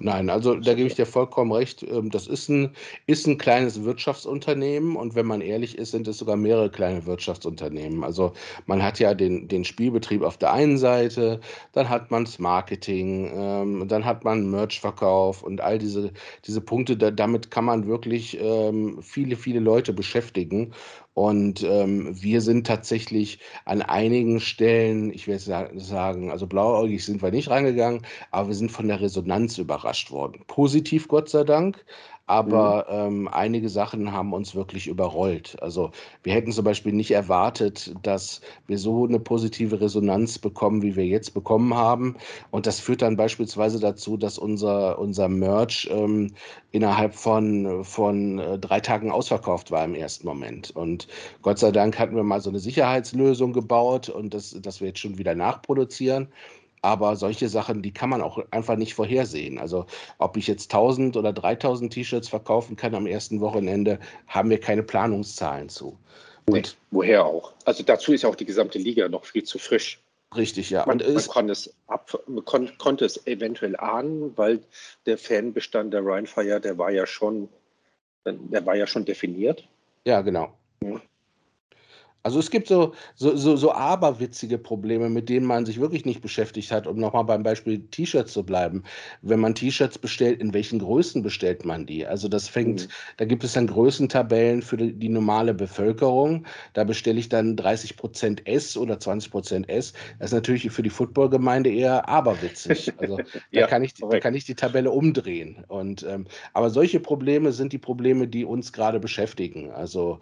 Nein, 0.00 0.30
also 0.30 0.54
da 0.54 0.74
gebe 0.74 0.86
ich 0.86 0.94
dir 0.94 1.06
vollkommen 1.06 1.52
recht. 1.52 1.82
Ähm, 1.82 2.10
das 2.10 2.26
ist 2.26 2.48
ein, 2.48 2.74
ist 3.06 3.26
ein 3.26 3.38
kleines 3.38 3.82
Wirtschaftsunternehmen 3.84 4.96
und 4.96 5.14
wenn 5.14 5.26
man 5.26 5.40
ehrlich 5.40 5.76
ist, 5.76 5.90
sind 5.90 6.06
es 6.08 6.18
sogar 6.18 6.36
mehrere 6.36 6.70
kleine 6.70 7.04
Wirtschaftsunternehmen. 7.06 8.04
Also 8.04 8.32
man 8.66 8.82
hat 8.82 8.98
ja 9.00 9.14
den, 9.14 9.48
den 9.48 9.64
Spielbetrieb 9.64 10.22
auf 10.22 10.36
der 10.38 10.52
einen 10.52 10.78
Seite, 10.78 11.40
dann 11.72 11.88
hat 11.88 12.10
man 12.10 12.24
das 12.24 12.38
Marketing, 12.38 13.30
ähm, 13.34 13.88
dann 13.88 14.04
hat 14.04 14.24
man 14.24 14.50
Merchverkauf 14.50 15.42
und 15.42 15.60
all 15.60 15.78
diese, 15.78 16.12
diese 16.46 16.60
Punkte. 16.60 16.96
Da, 16.96 17.10
damit 17.10 17.50
kann 17.50 17.64
man 17.64 17.86
wirklich 17.88 18.38
ähm, 18.40 18.98
viele, 19.02 19.36
viele 19.36 19.60
Leute 19.60 19.92
beschäftigen. 19.92 20.72
Und 21.18 21.64
ähm, 21.64 22.10
wir 22.22 22.40
sind 22.40 22.64
tatsächlich 22.64 23.40
an 23.64 23.82
einigen 23.82 24.38
Stellen, 24.38 25.12
ich 25.12 25.26
will 25.26 25.40
sagen, 25.40 26.30
also 26.30 26.46
blauäugig 26.46 27.04
sind 27.04 27.22
wir 27.22 27.32
nicht 27.32 27.50
reingegangen, 27.50 28.02
aber 28.30 28.46
wir 28.46 28.54
sind 28.54 28.70
von 28.70 28.86
der 28.86 29.00
Resonanz 29.00 29.58
überrascht 29.58 30.12
worden. 30.12 30.44
Positiv, 30.46 31.08
Gott 31.08 31.28
sei 31.28 31.42
Dank, 31.42 31.84
aber 32.28 32.86
mhm. 32.88 33.24
ähm, 33.24 33.28
einige 33.28 33.68
Sachen 33.68 34.12
haben 34.12 34.32
uns 34.32 34.54
wirklich 34.54 34.86
überrollt. 34.86 35.56
Also 35.62 35.90
wir 36.22 36.34
hätten 36.34 36.52
zum 36.52 36.64
Beispiel 36.64 36.92
nicht 36.92 37.10
erwartet, 37.10 37.94
dass 38.02 38.42
wir 38.66 38.78
so 38.78 39.06
eine 39.06 39.18
positive 39.18 39.80
Resonanz 39.80 40.38
bekommen, 40.38 40.82
wie 40.82 40.94
wir 40.94 41.06
jetzt 41.06 41.32
bekommen 41.32 41.74
haben. 41.74 42.16
Und 42.50 42.66
das 42.66 42.80
führt 42.80 43.02
dann 43.02 43.16
beispielsweise 43.16 43.80
dazu, 43.80 44.16
dass 44.18 44.38
unser, 44.38 44.98
unser 44.98 45.28
Merch 45.28 45.88
ähm, 45.90 46.32
innerhalb 46.70 47.14
von, 47.14 47.82
von 47.82 48.38
äh, 48.38 48.58
drei 48.58 48.80
Tagen 48.80 49.10
ausverkauft 49.10 49.70
war 49.70 49.84
im 49.84 49.94
ersten 49.94 50.26
Moment. 50.26 50.70
Und 50.70 51.08
Gott 51.40 51.58
sei 51.58 51.70
Dank 51.70 51.98
hatten 51.98 52.14
wir 52.14 52.24
mal 52.24 52.42
so 52.42 52.50
eine 52.50 52.58
Sicherheitslösung 52.58 53.54
gebaut 53.54 54.10
und 54.10 54.34
das, 54.34 54.54
dass 54.60 54.80
wir 54.80 54.88
jetzt 54.88 55.00
schon 55.00 55.16
wieder 55.16 55.34
nachproduzieren. 55.34 56.28
Aber 56.82 57.16
solche 57.16 57.48
Sachen, 57.48 57.82
die 57.82 57.92
kann 57.92 58.10
man 58.10 58.22
auch 58.22 58.38
einfach 58.50 58.76
nicht 58.76 58.94
vorhersehen. 58.94 59.58
Also 59.58 59.86
ob 60.18 60.36
ich 60.36 60.46
jetzt 60.46 60.72
1000 60.72 61.16
oder 61.16 61.32
3000 61.32 61.92
T-Shirts 61.92 62.28
verkaufen 62.28 62.76
kann 62.76 62.94
am 62.94 63.06
ersten 63.06 63.40
Wochenende, 63.40 63.98
haben 64.26 64.50
wir 64.50 64.60
keine 64.60 64.82
Planungszahlen 64.82 65.68
zu. 65.68 65.98
Und 66.46 66.76
woher 66.90 67.24
auch? 67.24 67.52
Also 67.64 67.82
dazu 67.82 68.12
ist 68.12 68.22
ja 68.22 68.28
auch 68.28 68.36
die 68.36 68.46
gesamte 68.46 68.78
Liga 68.78 69.08
noch 69.08 69.24
viel 69.24 69.44
zu 69.44 69.58
frisch. 69.58 70.00
Richtig, 70.36 70.70
ja. 70.70 70.84
Man, 70.86 70.98
man, 70.98 71.26
konnte 71.26 71.52
es 71.52 71.74
ab, 71.86 72.22
man 72.26 72.44
kon, 72.44 72.70
konnte 72.78 73.04
es 73.04 73.26
eventuell 73.26 73.76
ahnen, 73.76 74.36
weil 74.36 74.60
der 75.06 75.16
Fanbestand 75.16 75.94
der 75.94 76.04
Rheinfire, 76.04 76.60
der 76.60 76.76
war 76.76 76.90
ja 76.90 77.06
schon, 77.06 77.48
der 78.24 78.66
war 78.66 78.74
ja 78.74 78.86
schon 78.86 79.06
definiert. 79.06 79.66
Ja, 80.04 80.20
genau. 80.20 80.52
Also 82.28 82.40
es 82.40 82.50
gibt 82.50 82.68
so, 82.68 82.92
so, 83.14 83.34
so, 83.36 83.56
so 83.56 83.72
aberwitzige 83.72 84.58
Probleme, 84.58 85.08
mit 85.08 85.30
denen 85.30 85.46
man 85.46 85.64
sich 85.64 85.80
wirklich 85.80 86.04
nicht 86.04 86.20
beschäftigt 86.20 86.70
hat, 86.70 86.86
um 86.86 86.98
nochmal 86.98 87.24
beim 87.24 87.42
Beispiel 87.42 87.78
T-Shirts 87.90 88.34
zu 88.34 88.44
bleiben. 88.44 88.82
Wenn 89.22 89.40
man 89.40 89.54
T-Shirts 89.54 89.96
bestellt, 89.96 90.38
in 90.42 90.52
welchen 90.52 90.78
Größen 90.78 91.22
bestellt 91.22 91.64
man 91.64 91.86
die? 91.86 92.06
Also 92.06 92.28
das 92.28 92.46
fängt, 92.46 92.82
mhm. 92.82 92.92
da 93.16 93.24
gibt 93.24 93.44
es 93.44 93.54
dann 93.54 93.66
Größentabellen 93.66 94.60
für 94.60 94.76
die, 94.76 94.92
die 94.92 95.08
normale 95.08 95.54
Bevölkerung. 95.54 96.44
Da 96.74 96.84
bestelle 96.84 97.18
ich 97.18 97.30
dann 97.30 97.56
30 97.56 97.96
Prozent 97.96 98.46
S 98.46 98.76
oder 98.76 99.00
20 99.00 99.30
Prozent 99.30 99.68
S. 99.70 99.94
Das 100.18 100.28
ist 100.28 100.34
natürlich 100.34 100.70
für 100.70 100.82
die 100.82 100.90
Footballgemeinde 100.90 101.70
eher 101.70 102.10
aberwitzig. 102.10 102.92
Also 102.98 103.16
da, 103.16 103.24
ja, 103.52 103.66
kann 103.66 103.82
ich, 103.82 103.94
da 103.94 104.20
kann 104.20 104.34
ich 104.34 104.44
die 104.44 104.54
Tabelle 104.54 104.90
umdrehen. 104.90 105.64
Und, 105.66 106.02
ähm, 106.06 106.26
aber 106.52 106.68
solche 106.68 107.00
Probleme 107.00 107.52
sind 107.52 107.72
die 107.72 107.78
Probleme, 107.78 108.28
die 108.28 108.44
uns 108.44 108.74
gerade 108.74 109.00
beschäftigen. 109.00 109.70
Also 109.70 110.20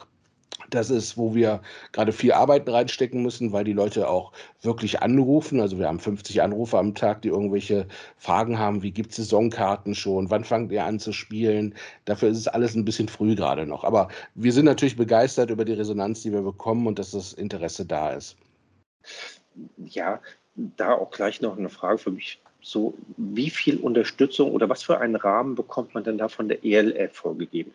das 0.70 0.90
ist, 0.90 1.16
wo 1.16 1.34
wir 1.34 1.60
gerade 1.92 2.12
viel 2.12 2.32
Arbeit 2.32 2.68
reinstecken 2.68 3.22
müssen, 3.22 3.52
weil 3.52 3.64
die 3.64 3.72
Leute 3.72 4.08
auch 4.08 4.32
wirklich 4.62 5.02
anrufen. 5.02 5.60
Also 5.60 5.78
wir 5.78 5.88
haben 5.88 6.00
50 6.00 6.42
Anrufe 6.42 6.78
am 6.78 6.94
Tag, 6.94 7.22
die 7.22 7.28
irgendwelche 7.28 7.86
Fragen 8.16 8.58
haben, 8.58 8.82
wie 8.82 8.90
gibt 8.90 9.10
es 9.10 9.16
Saisonkarten 9.16 9.94
schon, 9.94 10.30
wann 10.30 10.44
fangt 10.44 10.72
ihr 10.72 10.84
an 10.84 10.98
zu 10.98 11.12
spielen. 11.12 11.74
Dafür 12.04 12.28
ist 12.30 12.38
es 12.38 12.48
alles 12.48 12.74
ein 12.74 12.84
bisschen 12.84 13.08
früh 13.08 13.34
gerade 13.34 13.66
noch. 13.66 13.84
Aber 13.84 14.08
wir 14.34 14.52
sind 14.52 14.64
natürlich 14.64 14.96
begeistert 14.96 15.50
über 15.50 15.64
die 15.64 15.74
Resonanz, 15.74 16.22
die 16.22 16.32
wir 16.32 16.42
bekommen 16.42 16.86
und 16.86 16.98
dass 16.98 17.12
das 17.12 17.32
Interesse 17.32 17.84
da 17.86 18.10
ist. 18.10 18.36
Ja, 19.78 20.20
da 20.56 20.94
auch 20.94 21.10
gleich 21.10 21.40
noch 21.40 21.56
eine 21.56 21.68
Frage 21.68 21.98
für 21.98 22.10
mich. 22.10 22.40
So, 22.60 22.94
wie 23.16 23.50
viel 23.50 23.76
Unterstützung 23.76 24.50
oder 24.50 24.68
was 24.68 24.82
für 24.82 24.98
einen 24.98 25.14
Rahmen 25.14 25.54
bekommt 25.54 25.94
man 25.94 26.02
denn 26.02 26.18
da 26.18 26.28
von 26.28 26.48
der 26.48 26.64
ELF 26.64 27.12
vorgegeben? 27.12 27.70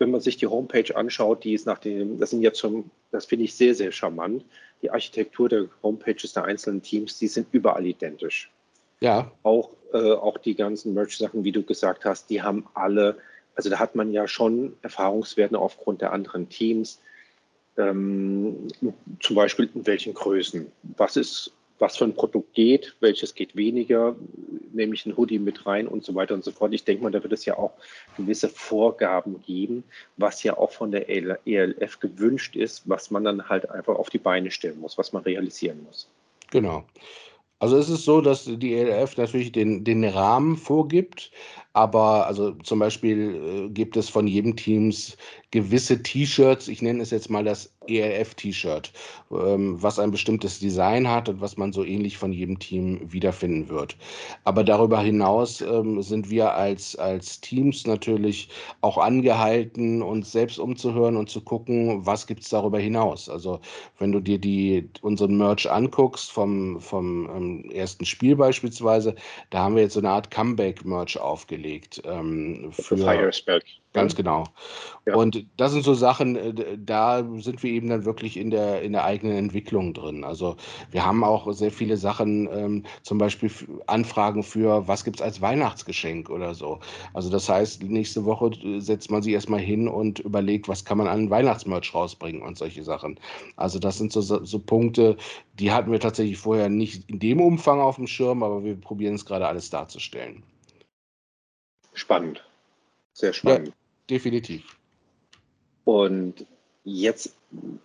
Wenn 0.00 0.10
man 0.10 0.20
sich 0.20 0.38
die 0.38 0.46
Homepage 0.46 0.96
anschaut, 0.96 1.44
die 1.44 1.52
ist 1.52 1.66
nach 1.66 1.78
dem, 1.78 2.18
das 2.18 2.30
sind 2.30 2.40
ja 2.40 2.52
zum, 2.52 2.90
das 3.12 3.26
finde 3.26 3.44
ich 3.44 3.54
sehr, 3.54 3.74
sehr 3.74 3.92
charmant. 3.92 4.44
Die 4.82 4.90
Architektur 4.90 5.48
der 5.48 5.66
Homepages 5.82 6.32
der 6.32 6.44
einzelnen 6.44 6.82
Teams, 6.82 7.18
die 7.18 7.28
sind 7.28 7.46
überall 7.52 7.86
identisch. 7.86 8.50
Ja. 9.00 9.30
Auch, 9.42 9.70
äh, 9.92 10.12
auch 10.12 10.38
die 10.38 10.54
ganzen 10.54 10.94
Merch-Sachen, 10.94 11.44
wie 11.44 11.52
du 11.52 11.62
gesagt 11.62 12.06
hast, 12.06 12.30
die 12.30 12.40
haben 12.40 12.66
alle, 12.72 13.18
also 13.54 13.68
da 13.68 13.78
hat 13.78 13.94
man 13.94 14.10
ja 14.10 14.26
schon 14.26 14.74
Erfahrungswerte 14.80 15.58
aufgrund 15.58 16.00
der 16.00 16.12
anderen 16.12 16.48
Teams. 16.48 17.00
Ähm, 17.76 18.68
zum 19.20 19.36
Beispiel 19.36 19.68
in 19.74 19.86
welchen 19.86 20.14
Größen. 20.14 20.72
Was 20.96 21.16
ist 21.16 21.52
was 21.80 21.96
für 21.96 22.04
ein 22.04 22.14
Produkt 22.14 22.52
geht, 22.54 22.94
welches 23.00 23.34
geht 23.34 23.56
weniger, 23.56 24.14
nehme 24.72 24.94
ich 24.94 25.06
ein 25.06 25.16
Hoodie 25.16 25.38
mit 25.38 25.66
rein 25.66 25.88
und 25.88 26.04
so 26.04 26.14
weiter 26.14 26.34
und 26.34 26.44
so 26.44 26.52
fort. 26.52 26.72
Ich 26.74 26.84
denke 26.84 27.02
mal, 27.02 27.10
da 27.10 27.22
wird 27.22 27.32
es 27.32 27.46
ja 27.46 27.56
auch 27.56 27.72
gewisse 28.16 28.48
Vorgaben 28.48 29.42
geben, 29.42 29.82
was 30.16 30.42
ja 30.42 30.56
auch 30.56 30.70
von 30.70 30.92
der 30.92 31.08
ELF 31.08 31.98
gewünscht 31.98 32.54
ist, 32.54 32.88
was 32.88 33.10
man 33.10 33.24
dann 33.24 33.48
halt 33.48 33.68
einfach 33.70 33.96
auf 33.96 34.10
die 34.10 34.18
Beine 34.18 34.50
stellen 34.50 34.78
muss, 34.80 34.98
was 34.98 35.12
man 35.12 35.22
realisieren 35.22 35.82
muss. 35.84 36.08
Genau. 36.50 36.84
Also 37.60 37.76
es 37.76 37.90
ist 37.90 38.04
so, 38.04 38.22
dass 38.22 38.44
die 38.44 38.74
ELF 38.74 39.18
natürlich 39.18 39.52
den, 39.52 39.84
den 39.84 40.02
Rahmen 40.04 40.56
vorgibt, 40.56 41.30
aber 41.74 42.26
also 42.26 42.52
zum 42.52 42.78
Beispiel 42.78 43.34
äh, 43.34 43.68
gibt 43.68 43.98
es 43.98 44.08
von 44.08 44.26
jedem 44.26 44.56
Teams 44.56 45.18
gewisse 45.50 46.02
T-Shirts, 46.02 46.68
ich 46.68 46.80
nenne 46.80 47.02
es 47.02 47.10
jetzt 47.10 47.28
mal 47.28 47.44
das 47.44 47.70
ELF-T-Shirt, 47.86 48.92
ähm, 49.30 49.82
was 49.82 49.98
ein 49.98 50.10
bestimmtes 50.10 50.58
Design 50.58 51.08
hat 51.08 51.28
und 51.28 51.40
was 51.40 51.56
man 51.56 51.72
so 51.72 51.84
ähnlich 51.84 52.18
von 52.18 52.32
jedem 52.32 52.58
Team 52.58 53.00
wiederfinden 53.10 53.68
wird. 53.68 53.96
Aber 54.44 54.64
darüber 54.64 55.00
hinaus 55.00 55.60
ähm, 55.60 56.02
sind 56.02 56.30
wir 56.30 56.54
als, 56.54 56.96
als 56.96 57.40
Teams 57.40 57.86
natürlich 57.86 58.50
auch 58.82 58.98
angehalten, 58.98 60.02
uns 60.02 60.30
selbst 60.32 60.58
umzuhören 60.58 61.16
und 61.16 61.30
zu 61.30 61.40
gucken, 61.40 62.04
was 62.04 62.26
gibt 62.26 62.42
es 62.42 62.50
darüber 62.50 62.78
hinaus. 62.78 63.28
Also 63.28 63.60
wenn 63.98 64.12
du 64.12 64.20
dir 64.20 64.38
die, 64.38 64.88
unseren 65.00 65.36
Merch 65.38 65.70
anguckst 65.70 66.30
vom, 66.30 66.80
vom 66.80 67.30
ähm, 67.34 67.70
ersten 67.70 68.04
Spiel 68.04 68.36
beispielsweise, 68.36 69.14
da 69.48 69.60
haben 69.60 69.74
wir 69.74 69.82
jetzt 69.82 69.94
so 69.94 70.00
eine 70.00 70.10
Art 70.10 70.30
Comeback-Merch 70.30 71.18
aufgelegt. 71.18 72.02
Für 72.02 72.96
Firesback. 72.96 73.64
Ganz 73.92 74.14
genau. 74.14 74.44
Ja. 75.04 75.16
Und 75.16 75.46
das 75.56 75.72
sind 75.72 75.82
so 75.82 75.94
Sachen, 75.94 76.36
äh, 76.36 76.78
da 76.78 77.24
sind 77.38 77.60
wir 77.62 77.72
eben 77.72 77.88
dann 77.88 78.04
wirklich 78.04 78.36
in 78.36 78.50
der, 78.50 78.82
in 78.82 78.92
der 78.92 79.04
eigenen 79.04 79.36
Entwicklung 79.36 79.94
drin. 79.94 80.22
Also 80.22 80.56
wir 80.92 81.04
haben 81.04 81.24
auch 81.24 81.52
sehr 81.52 81.72
viele 81.72 81.96
Sachen, 81.96 82.48
ähm, 82.52 82.84
zum 83.02 83.18
Beispiel 83.18 83.50
Anfragen 83.88 84.44
für, 84.44 84.86
was 84.86 85.02
gibt 85.02 85.16
es 85.16 85.22
als 85.22 85.40
Weihnachtsgeschenk 85.40 86.30
oder 86.30 86.54
so. 86.54 86.78
Also 87.14 87.30
das 87.30 87.48
heißt, 87.48 87.82
nächste 87.82 88.24
Woche 88.24 88.52
äh, 88.62 88.78
setzt 88.78 89.10
man 89.10 89.22
sich 89.22 89.32
erstmal 89.32 89.60
hin 89.60 89.88
und 89.88 90.20
überlegt, 90.20 90.68
was 90.68 90.84
kann 90.84 90.98
man 90.98 91.08
an 91.08 91.28
Weihnachtsmerch 91.28 91.92
rausbringen 91.92 92.42
und 92.42 92.58
solche 92.58 92.84
Sachen. 92.84 93.18
Also 93.56 93.80
das 93.80 93.98
sind 93.98 94.12
so, 94.12 94.20
so 94.20 94.58
Punkte, 94.60 95.16
die 95.54 95.72
hatten 95.72 95.90
wir 95.90 95.98
tatsächlich 95.98 96.38
vorher 96.38 96.68
nicht 96.68 97.10
in 97.10 97.18
dem 97.18 97.40
Umfang 97.40 97.80
auf 97.80 97.96
dem 97.96 98.06
Schirm, 98.06 98.44
aber 98.44 98.62
wir 98.62 98.80
probieren 98.80 99.16
es 99.16 99.26
gerade 99.26 99.48
alles 99.48 99.68
darzustellen. 99.70 100.44
Spannend. 101.92 102.44
Sehr 103.12 103.32
spannend. 103.32 103.68
Ja, 103.68 103.74
definitiv. 104.10 104.76
Und 105.84 106.46
jetzt 106.84 107.34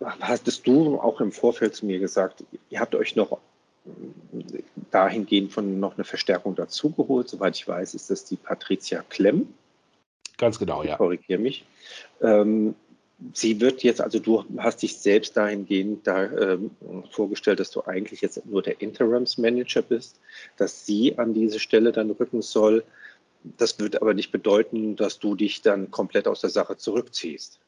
hattest 0.02 0.66
du 0.66 0.98
auch 1.00 1.20
im 1.20 1.32
Vorfeld 1.32 1.74
zu 1.74 1.86
mir 1.86 1.98
gesagt, 1.98 2.44
ihr 2.70 2.80
habt 2.80 2.94
euch 2.94 3.16
noch 3.16 3.38
dahingehend 4.90 5.52
von 5.52 5.80
noch 5.80 5.94
eine 5.94 6.04
Verstärkung 6.04 6.54
dazugeholt. 6.54 7.28
Soweit 7.28 7.56
ich 7.56 7.66
weiß, 7.66 7.94
ist 7.94 8.10
das 8.10 8.24
die 8.24 8.36
Patricia 8.36 9.02
Klemm. 9.08 9.48
Ganz 10.38 10.58
genau, 10.58 10.82
ja. 10.82 10.96
Korrigiere 10.96 11.40
mich. 11.40 11.64
Ähm, 12.20 12.74
sie 13.32 13.60
wird 13.60 13.82
jetzt, 13.82 14.00
also 14.00 14.18
du 14.18 14.44
hast 14.58 14.82
dich 14.82 14.98
selbst 14.98 15.36
dahingehend 15.36 16.06
da 16.06 16.24
ähm, 16.24 16.70
vorgestellt, 17.10 17.60
dass 17.60 17.70
du 17.70 17.82
eigentlich 17.86 18.20
jetzt 18.20 18.44
nur 18.44 18.62
der 18.62 18.80
Interimsmanager 18.80 19.82
bist, 19.82 20.20
dass 20.56 20.84
sie 20.84 21.16
an 21.18 21.32
diese 21.32 21.58
Stelle 21.58 21.92
dann 21.92 22.10
rücken 22.10 22.42
soll. 22.42 22.84
Das 23.56 23.78
wird 23.78 24.00
aber 24.00 24.14
nicht 24.14 24.32
bedeuten, 24.32 24.96
dass 24.96 25.18
du 25.18 25.34
dich 25.34 25.62
dann 25.62 25.90
komplett 25.90 26.26
aus 26.28 26.40
der 26.40 26.50
Sache 26.50 26.76
zurückziehst. 26.76 27.60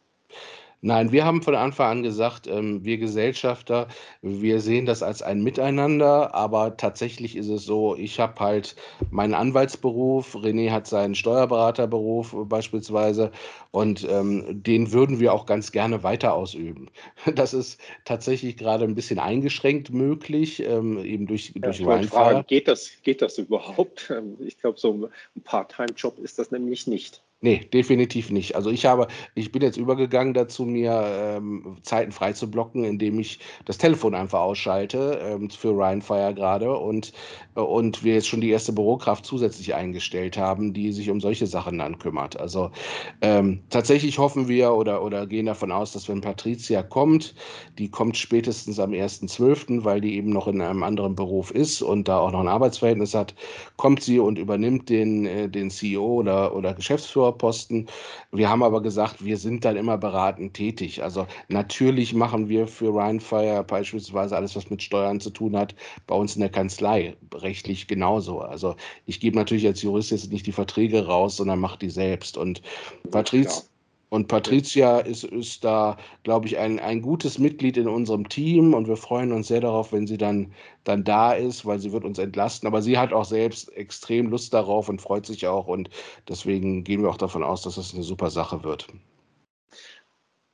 Nein, 0.80 1.10
wir 1.10 1.24
haben 1.24 1.42
von 1.42 1.56
Anfang 1.56 1.90
an 1.90 2.02
gesagt, 2.04 2.46
ähm, 2.46 2.84
wir 2.84 2.98
Gesellschafter, 2.98 3.88
wir 4.22 4.60
sehen 4.60 4.86
das 4.86 5.02
als 5.02 5.22
ein 5.22 5.42
Miteinander, 5.42 6.34
aber 6.36 6.76
tatsächlich 6.76 7.36
ist 7.36 7.48
es 7.48 7.64
so, 7.64 7.96
ich 7.96 8.20
habe 8.20 8.38
halt 8.38 8.76
meinen 9.10 9.34
Anwaltsberuf, 9.34 10.36
René 10.36 10.70
hat 10.70 10.86
seinen 10.86 11.16
Steuerberaterberuf 11.16 12.36
beispielsweise 12.44 13.32
und 13.72 14.06
ähm, 14.08 14.62
den 14.62 14.92
würden 14.92 15.18
wir 15.18 15.32
auch 15.32 15.46
ganz 15.46 15.72
gerne 15.72 16.02
weiter 16.04 16.34
ausüben. 16.34 16.88
Das 17.34 17.54
ist 17.54 17.80
tatsächlich 18.04 18.56
gerade 18.56 18.84
ein 18.84 18.94
bisschen 18.94 19.18
eingeschränkt 19.18 19.90
möglich, 19.90 20.62
ähm, 20.62 21.04
eben 21.04 21.26
durch, 21.26 21.52
ja, 21.54 21.60
durch 21.60 22.08
Fragen, 22.08 22.44
geht 22.46 22.68
das, 22.68 22.90
geht 23.02 23.22
das 23.22 23.38
überhaupt? 23.38 24.12
Ich 24.40 24.58
glaube, 24.58 24.78
so 24.78 24.92
ein 24.92 25.42
Part-Time-Job 25.42 26.18
ist 26.18 26.38
das 26.38 26.50
nämlich 26.50 26.86
nicht. 26.86 27.22
Nee, 27.40 27.68
definitiv 27.72 28.30
nicht. 28.32 28.56
Also 28.56 28.68
ich 28.70 28.84
habe, 28.84 29.06
ich 29.36 29.52
bin 29.52 29.62
jetzt 29.62 29.76
übergegangen 29.76 30.34
dazu, 30.34 30.64
mir 30.64 31.04
ähm, 31.36 31.76
Zeiten 31.82 32.10
frei 32.10 32.32
zu 32.32 32.50
blocken, 32.50 32.82
indem 32.82 33.20
ich 33.20 33.38
das 33.64 33.78
Telefon 33.78 34.16
einfach 34.16 34.40
ausschalte 34.40 35.20
ähm, 35.22 35.48
für 35.48 35.78
Rheinfire 35.78 36.34
gerade 36.34 36.76
und, 36.76 37.12
äh, 37.54 37.60
und 37.60 38.02
wir 38.02 38.14
jetzt 38.14 38.26
schon 38.26 38.40
die 38.40 38.50
erste 38.50 38.72
Bürokraft 38.72 39.24
zusätzlich 39.24 39.72
eingestellt 39.76 40.36
haben, 40.36 40.74
die 40.74 40.90
sich 40.90 41.10
um 41.10 41.20
solche 41.20 41.46
Sachen 41.46 41.78
dann 41.78 42.00
kümmert. 42.00 42.36
Also 42.40 42.72
ähm, 43.20 43.62
tatsächlich 43.70 44.18
hoffen 44.18 44.48
wir 44.48 44.72
oder, 44.72 45.04
oder 45.04 45.24
gehen 45.28 45.46
davon 45.46 45.70
aus, 45.70 45.92
dass 45.92 46.08
wenn 46.08 46.20
Patricia 46.20 46.82
kommt, 46.82 47.36
die 47.78 47.88
kommt 47.88 48.16
spätestens 48.16 48.80
am 48.80 48.92
1.12., 48.92 49.84
weil 49.84 50.00
die 50.00 50.16
eben 50.16 50.30
noch 50.30 50.48
in 50.48 50.60
einem 50.60 50.82
anderen 50.82 51.14
Beruf 51.14 51.52
ist 51.52 51.82
und 51.82 52.08
da 52.08 52.18
auch 52.18 52.32
noch 52.32 52.40
ein 52.40 52.48
Arbeitsverhältnis 52.48 53.14
hat, 53.14 53.36
kommt 53.76 54.02
sie 54.02 54.18
und 54.18 54.38
übernimmt 54.38 54.88
den, 54.88 55.26
äh, 55.26 55.48
den 55.48 55.70
CEO 55.70 56.04
oder, 56.04 56.56
oder 56.56 56.74
Geschäftsführer 56.74 57.27
Direktorposten. 57.28 57.88
Wir 58.32 58.48
haben 58.48 58.62
aber 58.62 58.82
gesagt, 58.82 59.24
wir 59.24 59.36
sind 59.36 59.64
dann 59.64 59.76
immer 59.76 59.98
beratend 59.98 60.54
tätig. 60.54 61.02
Also 61.02 61.26
natürlich 61.48 62.14
machen 62.14 62.48
wir 62.48 62.66
für 62.66 62.94
Rheinfire 62.94 63.64
beispielsweise 63.64 64.36
alles, 64.36 64.56
was 64.56 64.70
mit 64.70 64.82
Steuern 64.82 65.20
zu 65.20 65.30
tun 65.30 65.56
hat, 65.56 65.74
bei 66.06 66.14
uns 66.14 66.34
in 66.34 66.40
der 66.40 66.50
Kanzlei 66.50 67.16
rechtlich 67.34 67.86
genauso. 67.86 68.40
Also 68.40 68.76
ich 69.06 69.20
gebe 69.20 69.36
natürlich 69.36 69.66
als 69.66 69.82
Jurist 69.82 70.10
jetzt 70.10 70.32
nicht 70.32 70.46
die 70.46 70.52
Verträge 70.52 71.06
raus, 71.06 71.36
sondern 71.36 71.60
mache 71.60 71.78
die 71.78 71.90
selbst. 71.90 72.36
Und 72.36 72.62
Patrice, 73.10 73.64
und 74.10 74.28
Patricia 74.28 75.00
ist, 75.00 75.24
ist 75.24 75.64
da, 75.64 75.98
glaube 76.22 76.46
ich, 76.46 76.56
ein, 76.56 76.78
ein 76.78 77.02
gutes 77.02 77.38
Mitglied 77.38 77.76
in 77.76 77.88
unserem 77.88 78.28
Team 78.28 78.72
und 78.72 78.88
wir 78.88 78.96
freuen 78.96 79.32
uns 79.32 79.48
sehr 79.48 79.60
darauf, 79.60 79.92
wenn 79.92 80.06
sie 80.06 80.16
dann, 80.16 80.54
dann 80.84 81.04
da 81.04 81.34
ist, 81.34 81.66
weil 81.66 81.78
sie 81.78 81.92
wird 81.92 82.04
uns 82.04 82.18
entlasten. 82.18 82.66
Aber 82.66 82.80
sie 82.80 82.96
hat 82.96 83.12
auch 83.12 83.26
selbst 83.26 83.70
extrem 83.76 84.30
Lust 84.30 84.54
darauf 84.54 84.88
und 84.88 85.02
freut 85.02 85.26
sich 85.26 85.46
auch 85.46 85.66
und 85.66 85.90
deswegen 86.26 86.84
gehen 86.84 87.02
wir 87.02 87.10
auch 87.10 87.18
davon 87.18 87.42
aus, 87.42 87.62
dass 87.62 87.74
das 87.74 87.92
eine 87.92 88.02
super 88.02 88.30
Sache 88.30 88.64
wird. 88.64 88.88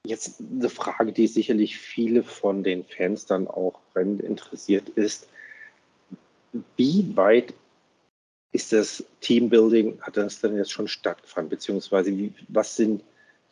Jetzt 0.07 0.40
eine 0.40 0.69
Frage, 0.69 1.12
die 1.12 1.29
sicherlich 1.29 1.79
viele 1.79 2.25
von 2.25 2.64
den 2.64 2.85
Fans 2.85 3.25
dann 3.25 3.47
auch 3.47 3.79
brennend 3.93 4.21
interessiert 4.21 4.88
ist. 4.90 5.29
Wie 6.77 7.17
weit 7.17 7.55
ist 8.53 8.73
das 8.73 9.05
Teambuilding, 9.21 10.01
hat 10.03 10.17
das 10.17 10.40
denn 10.40 10.57
jetzt 10.57 10.73
schon 10.73 10.88
stattgefunden? 10.88 11.51
Beziehungsweise 11.51 12.17
wie, 12.17 12.33
was 12.49 12.77
sind 12.77 13.03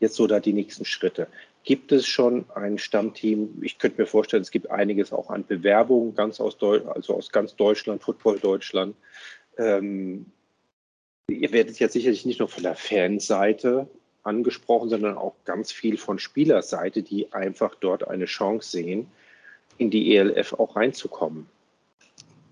jetzt 0.03 0.17
so 0.17 0.27
da 0.27 0.41
die 0.41 0.53
nächsten 0.53 0.85
Schritte? 0.85 1.29
Gibt 1.65 1.93
es 1.93 2.07
schon 2.07 2.45
ein 2.55 2.77
Stammteam? 2.77 3.63
Ich 3.63 3.79
könnte 3.79 4.03
mir 4.03 4.07
vorstellen, 4.07 4.43
es 4.43 4.51
gibt 4.51 4.71
einiges 4.71 5.13
auch 5.13 5.31
an 5.31 5.47
Bewerbungen, 5.47 6.15
ganz 6.15 6.41
aus, 6.41 6.59
Deu 6.59 6.81
also 6.89 7.15
aus 7.15 7.31
ganz 7.31 7.57
Deutschland, 7.57 8.03
Football 8.03 8.39
Deutschland. 8.41 8.97
Ähm, 9.57 10.27
ihr 11.31 11.53
werdet 11.53 11.79
jetzt 11.79 11.93
sicherlich 11.93 12.27
nicht 12.27 12.41
nur 12.41 12.49
von 12.49 12.65
der 12.65 12.75
Fanseite 12.75 13.89
angesprochen, 14.25 14.91
sondern 14.91 15.17
auch 15.17 15.35
ganz 15.45 15.73
viel 15.73 15.97
von 15.97 16.19
Spielerseite, 16.19 17.03
die 17.03 17.33
einfach 17.33 17.75
dort 17.77 18.07
eine 18.07 18.27
Chance 18.27 18.71
sehen, 18.71 19.07
in 19.79 19.91
die 19.91 20.17
ELF 20.17 20.53
auch 20.55 20.77
reinzukommen. 20.77 21.47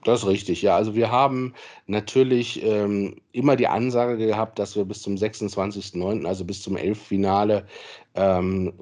Das 0.04 0.20
ist 0.22 0.28
richtig, 0.28 0.62
ja. 0.62 0.76
Also 0.76 0.94
wir 0.94 1.10
haben 1.10 1.54
natürlich 1.86 2.64
ähm, 2.64 3.16
immer 3.32 3.56
die 3.56 3.66
Ansage 3.66 4.16
gehabt, 4.16 4.58
dass 4.58 4.74
wir 4.74 4.84
bis 4.84 5.02
zum 5.02 5.14
26.09., 5.16 6.26
also 6.26 6.44
bis 6.44 6.62
zum 6.62 6.76
Elffinale, 6.76 7.66
ähm, 8.14 8.72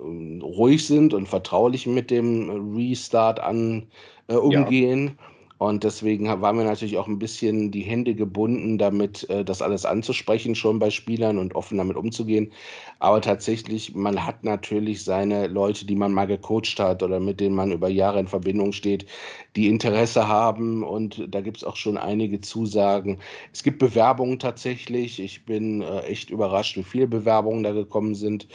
ruhig 0.42 0.86
sind 0.86 1.14
und 1.14 1.28
vertraulich 1.28 1.86
mit 1.86 2.10
dem 2.10 2.74
Restart 2.76 3.40
an, 3.40 3.88
äh, 4.28 4.34
umgehen. 4.34 5.18
Ja. 5.18 5.24
Und 5.58 5.82
deswegen 5.82 6.28
waren 6.40 6.56
wir 6.56 6.64
natürlich 6.64 6.98
auch 6.98 7.08
ein 7.08 7.18
bisschen 7.18 7.72
die 7.72 7.82
Hände 7.82 8.14
gebunden, 8.14 8.78
damit 8.78 9.28
äh, 9.28 9.44
das 9.44 9.60
alles 9.60 9.84
anzusprechen, 9.84 10.54
schon 10.54 10.78
bei 10.78 10.90
Spielern 10.90 11.36
und 11.36 11.56
offen 11.56 11.78
damit 11.78 11.96
umzugehen. 11.96 12.52
Aber 13.00 13.20
tatsächlich, 13.20 13.94
man 13.94 14.24
hat 14.24 14.44
natürlich 14.44 15.02
seine 15.02 15.48
Leute, 15.48 15.84
die 15.84 15.96
man 15.96 16.12
mal 16.12 16.26
gecoacht 16.26 16.78
hat 16.78 17.02
oder 17.02 17.18
mit 17.18 17.40
denen 17.40 17.56
man 17.56 17.72
über 17.72 17.88
Jahre 17.88 18.20
in 18.20 18.28
Verbindung 18.28 18.72
steht, 18.72 19.06
die 19.56 19.68
Interesse 19.68 20.28
haben. 20.28 20.84
Und 20.84 21.26
da 21.28 21.40
gibt 21.40 21.58
es 21.58 21.64
auch 21.64 21.76
schon 21.76 21.98
einige 21.98 22.40
Zusagen. 22.40 23.18
Es 23.52 23.64
gibt 23.64 23.78
Bewerbungen 23.80 24.38
tatsächlich. 24.38 25.18
Ich 25.20 25.44
bin 25.44 25.82
äh, 25.82 26.00
echt 26.02 26.30
überrascht, 26.30 26.76
wie 26.76 26.84
viele 26.84 27.08
Bewerbungen 27.08 27.64
da 27.64 27.72
gekommen 27.72 28.14
sind. 28.14 28.46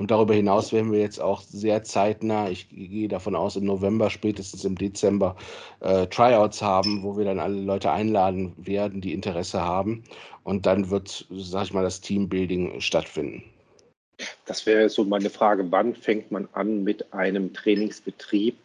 Und 0.00 0.10
darüber 0.10 0.32
hinaus 0.32 0.72
werden 0.72 0.92
wir 0.92 1.00
jetzt 1.00 1.20
auch 1.20 1.42
sehr 1.42 1.84
zeitnah, 1.84 2.48
ich 2.48 2.70
gehe 2.70 3.06
davon 3.06 3.36
aus, 3.36 3.56
im 3.56 3.66
November, 3.66 4.08
spätestens 4.08 4.64
im 4.64 4.74
Dezember, 4.74 5.36
äh, 5.80 6.06
Tryouts 6.06 6.62
haben, 6.62 7.02
wo 7.02 7.18
wir 7.18 7.26
dann 7.26 7.38
alle 7.38 7.60
Leute 7.60 7.90
einladen 7.90 8.54
werden, 8.56 9.02
die 9.02 9.12
Interesse 9.12 9.60
haben. 9.60 10.02
Und 10.42 10.64
dann 10.64 10.88
wird, 10.88 11.26
sag 11.30 11.64
ich 11.64 11.74
mal, 11.74 11.82
das 11.82 12.00
Teambuilding 12.00 12.80
stattfinden. 12.80 13.44
Das 14.46 14.64
wäre 14.64 14.88
so 14.88 15.04
meine 15.04 15.28
Frage, 15.28 15.70
wann 15.70 15.94
fängt 15.94 16.30
man 16.30 16.48
an 16.52 16.82
mit 16.82 17.12
einem 17.12 17.52
Trainingsbetrieb? 17.52 18.56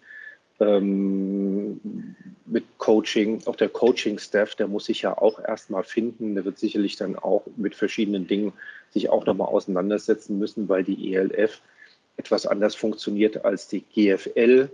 Ähm, 0.61 1.81
mit 2.45 2.63
Coaching, 2.77 3.41
auch 3.45 3.57
der 3.57 3.67
Coaching-Staff, 3.67 4.55
der 4.55 4.69
muss 4.69 4.85
sich 4.85 5.01
ja 5.01 5.17
auch 5.17 5.43
erstmal 5.45 5.83
finden. 5.83 6.35
Der 6.35 6.45
wird 6.45 6.59
sicherlich 6.59 6.95
dann 6.95 7.17
auch 7.17 7.43
mit 7.57 7.75
verschiedenen 7.75 8.25
Dingen 8.25 8.53
sich 8.95 9.09
auch 9.09 9.25
nochmal 9.25 9.49
auseinandersetzen 9.49 10.39
müssen, 10.39 10.69
weil 10.69 10.83
die 10.83 11.13
ELF 11.13 11.61
etwas 12.17 12.47
anders 12.47 12.75
funktioniert 12.75 13.43
als 13.43 13.67
die 13.67 13.81
GFL, 13.81 14.69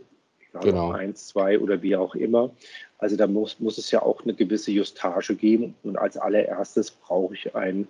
genau. 0.61 0.91
1, 0.91 1.27
2 1.29 1.59
oder 1.59 1.81
wie 1.81 1.95
auch 1.95 2.13
immer. 2.13 2.51
Also 2.99 3.17
da 3.17 3.25
muss, 3.25 3.59
muss 3.59 3.79
es 3.79 3.89
ja 3.89 4.03
auch 4.03 4.21
eine 4.23 4.35
gewisse 4.35 4.71
Justage 4.71 5.35
geben. 5.35 5.73
Und 5.83 5.97
als 5.97 6.17
allererstes 6.17 6.91
brauche 6.91 7.33
ich 7.33 7.55
einen, 7.55 7.87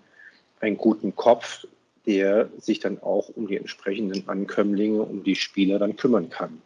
einen 0.61 0.77
guten 0.77 1.13
Kopf, 1.15 1.67
der 2.05 2.49
sich 2.57 2.79
dann 2.79 3.01
auch 3.01 3.29
um 3.35 3.47
die 3.47 3.57
entsprechenden 3.57 4.27
Ankömmlinge, 4.29 5.01
um 5.01 5.23
die 5.23 5.35
Spieler 5.35 5.79
dann 5.79 5.97
kümmern 5.97 6.29
kann. 6.29 6.61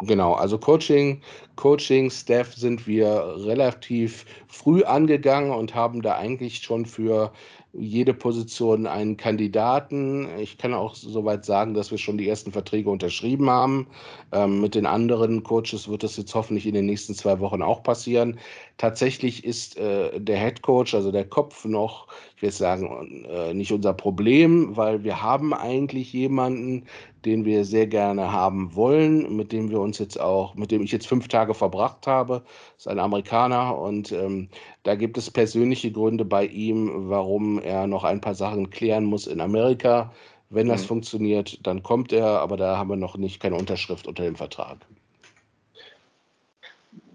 Genau, 0.00 0.32
also 0.32 0.58
Coaching, 0.58 1.20
Coaching, 1.56 2.08
Staff 2.10 2.54
sind 2.54 2.86
wir 2.86 3.34
relativ 3.38 4.24
früh 4.46 4.84
angegangen 4.84 5.50
und 5.50 5.74
haben 5.74 6.02
da 6.02 6.16
eigentlich 6.16 6.58
schon 6.58 6.86
für 6.86 7.32
jede 7.72 8.14
Position 8.14 8.86
einen 8.86 9.16
Kandidaten. 9.16 10.28
Ich 10.38 10.58
kann 10.58 10.72
auch 10.74 10.94
soweit 10.94 11.44
sagen, 11.44 11.74
dass 11.74 11.90
wir 11.90 11.98
schon 11.98 12.18
die 12.18 12.28
ersten 12.28 12.52
Verträge 12.52 12.90
unterschrieben 12.90 13.50
haben. 13.50 13.86
Ähm, 14.32 14.60
mit 14.60 14.74
den 14.74 14.86
anderen 14.86 15.42
Coaches 15.42 15.88
wird 15.88 16.02
das 16.02 16.16
jetzt 16.16 16.34
hoffentlich 16.34 16.66
in 16.66 16.74
den 16.74 16.86
nächsten 16.86 17.14
zwei 17.14 17.40
Wochen 17.40 17.62
auch 17.62 17.82
passieren. 17.82 18.38
Tatsächlich 18.78 19.44
ist 19.44 19.76
äh, 19.76 20.18
der 20.18 20.38
Head 20.38 20.62
Coach, 20.62 20.94
also 20.94 21.12
der 21.12 21.24
Kopf, 21.24 21.64
noch, 21.64 22.08
ich 22.38 22.42
will 22.42 22.52
sagen, 22.52 23.24
äh, 23.24 23.52
nicht 23.52 23.72
unser 23.72 23.92
Problem, 23.92 24.76
weil 24.76 25.02
wir 25.02 25.20
haben 25.20 25.52
eigentlich 25.52 26.12
jemanden, 26.12 26.84
den 27.24 27.44
wir 27.44 27.64
sehr 27.64 27.88
gerne 27.88 28.30
haben 28.30 28.76
wollen, 28.76 29.34
mit 29.34 29.50
dem 29.50 29.70
wir 29.70 29.80
uns 29.80 29.98
jetzt 29.98 30.20
auch, 30.20 30.54
mit 30.54 30.70
dem 30.70 30.82
ich 30.82 30.92
jetzt 30.92 31.08
fünf 31.08 31.26
Tage 31.26 31.52
verbracht 31.52 32.06
habe. 32.06 32.44
Das 32.76 32.86
ist 32.86 32.86
ein 32.86 33.00
Amerikaner 33.00 33.76
und 33.76 34.12
ähm, 34.12 34.50
da 34.84 34.94
gibt 34.94 35.18
es 35.18 35.32
persönliche 35.32 35.90
Gründe 35.90 36.24
bei 36.24 36.46
ihm, 36.46 37.08
warum 37.08 37.58
er 37.58 37.88
noch 37.88 38.04
ein 38.04 38.20
paar 38.20 38.36
Sachen 38.36 38.70
klären 38.70 39.04
muss 39.04 39.26
in 39.26 39.40
Amerika. 39.40 40.12
Wenn 40.48 40.68
das 40.68 40.82
mhm. 40.82 40.86
funktioniert, 40.86 41.66
dann 41.66 41.82
kommt 41.82 42.12
er, 42.12 42.38
aber 42.38 42.56
da 42.56 42.78
haben 42.78 42.90
wir 42.90 42.96
noch 42.96 43.16
nicht 43.16 43.40
keine 43.40 43.56
Unterschrift 43.56 44.06
unter 44.06 44.22
dem 44.22 44.36
Vertrag. 44.36 44.86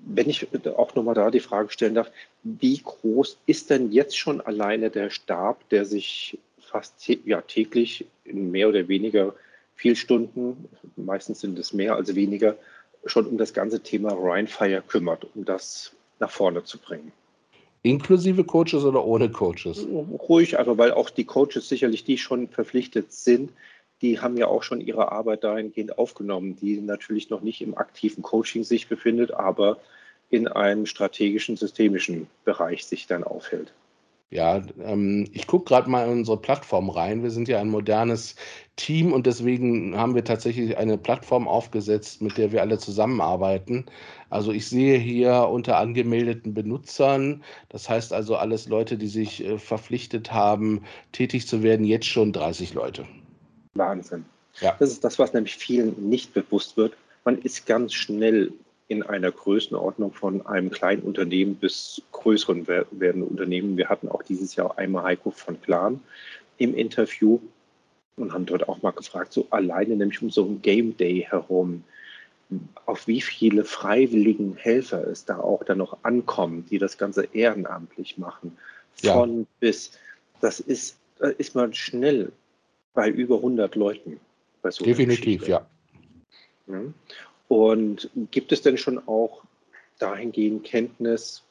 Wenn 0.06 0.30
ich 0.30 0.48
auch 0.76 0.96
nochmal 0.96 1.16
da 1.16 1.32
die 1.32 1.40
Frage 1.40 1.70
stellen 1.70 1.96
darf, 1.96 2.12
wie 2.44 2.82
groß 2.84 3.38
ist 3.46 3.70
denn 3.70 3.92
jetzt 3.92 4.18
schon 4.18 4.42
alleine 4.42 4.90
der 4.90 5.10
Stab, 5.10 5.68
der 5.70 5.86
sich 5.86 6.38
fast 6.60 7.08
ja, 7.26 7.42
täglich 7.42 8.06
in 8.26 8.52
mehr 8.52 8.70
oder 8.70 8.88
weniger 8.88 9.34
viel 9.76 9.96
Stunden, 9.96 10.68
meistens 10.96 11.40
sind 11.42 11.58
es 11.58 11.74
mehr 11.74 11.96
als 11.96 12.16
weniger, 12.16 12.58
schon 13.06 13.28
um 13.28 13.38
das 13.38 13.54
ganze 13.54 13.82
Thema 13.82 14.14
Rhinefire 14.14 14.84
kümmert, 14.86 15.28
um 15.36 15.46
das 15.46 15.94
nach 16.20 16.32
vorne 16.32 16.64
zu 16.64 16.78
bringen. 16.78 17.12
Inklusive 17.82 18.46
Coaches 18.46 18.86
oder 18.86 19.04
ohne 19.04 19.30
Coaches? 19.30 19.86
Ruhig, 20.30 20.58
aber 20.58 20.78
weil 20.78 20.92
auch 20.94 21.10
die 21.10 21.26
Coaches 21.26 21.68
sicherlich, 21.68 22.06
die 22.06 22.18
schon 22.18 22.48
verpflichtet 22.48 23.12
sind, 23.12 23.52
die 24.04 24.20
haben 24.20 24.38
ja 24.38 24.48
auch 24.48 24.62
schon 24.64 24.82
ihre 24.82 25.12
Arbeit 25.12 25.46
dahingehend 25.46 25.98
aufgenommen, 25.98 26.58
die 26.58 26.80
natürlich 26.82 27.30
noch 27.30 27.42
nicht 27.42 27.62
im 27.62 27.78
aktiven 27.78 28.22
Coaching 28.22 28.64
sich 28.64 28.88
befindet, 28.88 29.32
aber 29.32 29.78
in 30.30 30.48
einem 30.48 30.86
strategischen, 30.86 31.56
systemischen 31.56 32.28
Bereich 32.44 32.86
sich 32.86 33.08
dann 33.08 33.24
aufhält. 33.24 33.74
Ja, 34.30 34.62
ähm, 34.84 35.30
ich 35.32 35.46
gucke 35.48 35.66
gerade 35.66 35.90
mal 35.90 36.06
in 36.08 36.18
unsere 36.18 36.38
Plattform 36.38 36.90
rein. 36.90 37.22
Wir 37.22 37.30
sind 37.30 37.48
ja 37.48 37.62
ein 37.62 37.70
modernes 37.70 38.36
Team 38.76 39.14
und 39.14 39.28
deswegen 39.28 39.96
haben 39.96 40.16
wir 40.16 40.24
tatsächlich 40.24 40.76
eine 40.76 40.98
Plattform 40.98 41.48
aufgesetzt, 41.48 42.22
mit 42.22 42.38
der 42.38 42.52
wir 42.52 42.62
alle 42.62 42.80
zusammenarbeiten. 42.80 43.86
Also 44.32 44.52
ich 44.52 44.68
sehe 44.68 44.98
hier 44.98 45.48
unter 45.50 45.78
angemeldeten 45.78 46.56
Benutzern, 46.56 47.44
das 47.70 47.88
heißt 47.88 48.12
also 48.12 48.36
alles 48.36 48.68
Leute, 48.68 48.98
die 48.98 49.08
sich 49.08 49.46
äh, 49.46 49.60
verpflichtet 49.60 50.34
haben, 50.34 50.82
tätig 51.12 51.48
zu 51.48 51.62
werden, 51.62 51.86
jetzt 51.86 52.08
schon 52.08 52.34
30 52.34 52.74
Leute. 52.74 53.06
Wahnsinn. 53.74 54.26
Ja. 54.60 54.76
Das 54.80 54.92
ist 54.92 55.04
das, 55.04 55.20
was 55.20 55.34
nämlich 55.34 55.56
vielen 55.56 56.10
nicht 56.10 56.34
bewusst 56.34 56.78
wird. 56.78 56.94
Man 57.26 57.40
ist 57.40 57.66
ganz 57.66 57.94
schnell 57.94 58.54
in 58.88 59.02
einer 59.02 59.32
Größenordnung 59.32 60.14
von 60.14 60.46
einem 60.46 60.70
kleinen 60.70 61.02
Unternehmen 61.04 61.56
bis 61.56 62.02
größeren 62.12 62.68
werdenden 62.68 63.24
Unternehmen. 63.24 63.78
Wir 63.78 63.90
hatten 63.90 64.10
auch 64.10 64.24
dieses 64.24 64.56
Jahr 64.56 64.78
einmal 64.78 65.04
Heiko 65.04 65.32
von 65.32 65.56
Plan 65.56 66.00
im 66.58 66.76
Interview 66.76 67.40
und 68.18 68.34
haben 68.34 68.46
dort 68.46 68.70
auch 68.70 68.82
mal 68.82 68.92
gefragt, 68.92 69.34
so 69.34 69.48
alleine 69.50 69.96
nämlich 69.96 70.22
um 70.22 70.30
so 70.30 70.46
ein 70.46 70.62
Game 70.62 70.96
Day 70.98 71.26
herum, 71.28 71.84
auf 72.86 73.08
wie 73.08 73.22
viele 73.22 73.64
freiwilligen 73.64 74.56
Helfer 74.56 75.08
es 75.08 75.26
da 75.26 75.40
auch 75.40 75.64
dann 75.64 75.80
noch 75.80 75.98
ankommen, 76.04 76.66
die 76.70 76.78
das 76.78 76.98
Ganze 76.98 77.28
ehrenamtlich 77.34 78.18
machen. 78.18 78.56
Von 79.02 79.40
ja. 79.40 79.46
bis, 79.60 79.94
das 80.42 80.60
ist, 80.60 80.98
da 81.18 81.30
ist 81.30 81.56
man 81.56 81.74
schnell 81.74 82.32
bei 82.94 83.10
über 83.10 83.38
100 83.38 83.76
Leuten. 83.76 84.20
So 84.70 84.86
Definitiv, 84.86 85.48
ja. 85.48 85.66
ja. 86.68 86.82
Und 87.50 88.10
gibt 88.32 88.52
es 88.52 88.62
denn 88.62 88.78
schon 88.78 89.06
auch 89.08 89.44
dahingehend 90.00 90.64
Kenntnis, 90.64 91.44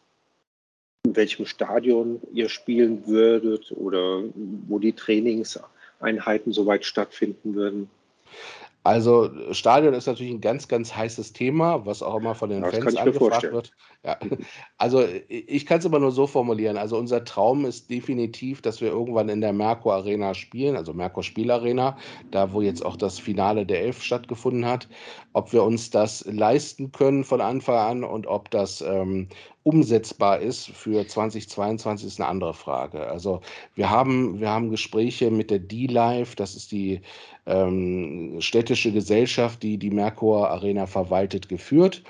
in 1.05 1.15
welchem 1.15 1.47
Stadion 1.47 2.23
ihr 2.33 2.49
spielen 2.49 3.07
würdet 3.07 3.73
oder 3.73 4.23
wo 4.35 4.79
die 4.79 4.95
Trainingseinheiten 4.95 6.53
soweit 6.53 6.85
stattfinden 6.85 7.55
würden? 7.55 7.91
Also 8.85 9.31
Stadion 9.53 9.95
ist 9.95 10.07
natürlich 10.07 10.33
ein 10.33 10.41
ganz, 10.41 10.67
ganz 10.67 10.95
heißes 10.95 11.33
Thema, 11.33 11.87
was 11.87 12.03
auch 12.03 12.17
immer 12.17 12.35
von 12.35 12.51
den 12.51 12.63
das 12.63 12.75
Fans 12.75 12.97
angefragt 12.97 13.53
wird. 13.53 13.71
Ja. 14.05 14.19
Also 14.77 15.05
ich 15.29 15.67
kann 15.67 15.79
es 15.79 15.85
immer 15.85 16.01
nur 16.01 16.11
so 16.11 16.27
formulieren. 16.27 16.77
Also 16.77 16.97
unser 16.97 17.25
Traum 17.25 17.65
ist 17.65 17.89
definitiv, 17.89 18.61
dass 18.61 18.81
wir 18.81 18.89
irgendwann 18.89 19.29
in 19.29 19.41
der 19.41 19.53
Merkur 19.53 19.95
Arena 19.95 20.35
spielen, 20.35 20.77
also 20.77 20.93
Merkur 20.93 21.23
Spielarena, 21.23 21.97
da 22.33 22.53
wo 22.53 22.61
jetzt 22.61 22.85
auch 22.85 22.97
das 22.97 23.21
Finale 23.21 23.65
der 23.65 23.83
Elf 23.83 24.03
stattgefunden 24.03 24.67
hat. 24.67 24.89
Ob 25.33 25.53
wir 25.53 25.63
uns 25.63 25.91
das 25.91 26.25
leisten 26.25 26.91
können 26.91 27.23
von 27.23 27.41
Anfang 27.41 27.77
an 27.77 28.05
und 28.05 28.27
ob 28.27 28.51
das 28.51 28.81
ähm, 28.81 29.29
umsetzbar 29.63 30.41
ist 30.41 30.69
für 30.71 31.07
2022 31.07 32.09
ist 32.09 32.21
eine 32.21 32.29
andere 32.29 32.55
Frage. 32.55 33.07
Also 33.07 33.41
wir 33.75 33.91
haben, 33.91 34.41
wir 34.41 34.51
haben 34.51 34.71
Gespräche 34.71 35.31
mit 35.31 35.51
der 35.51 35.61
D-Live, 35.61 36.35
das 36.35 36.57
ist 36.57 36.73
die 36.73 37.01
ähm, 37.47 38.37
städtische 38.41 38.93
Gesellschaft, 38.93 39.63
die 39.63 39.79
die 39.79 39.91
Merkur 39.91 40.51
Arena 40.51 40.87
verwaltet, 40.87 41.49
geführt. 41.49 42.03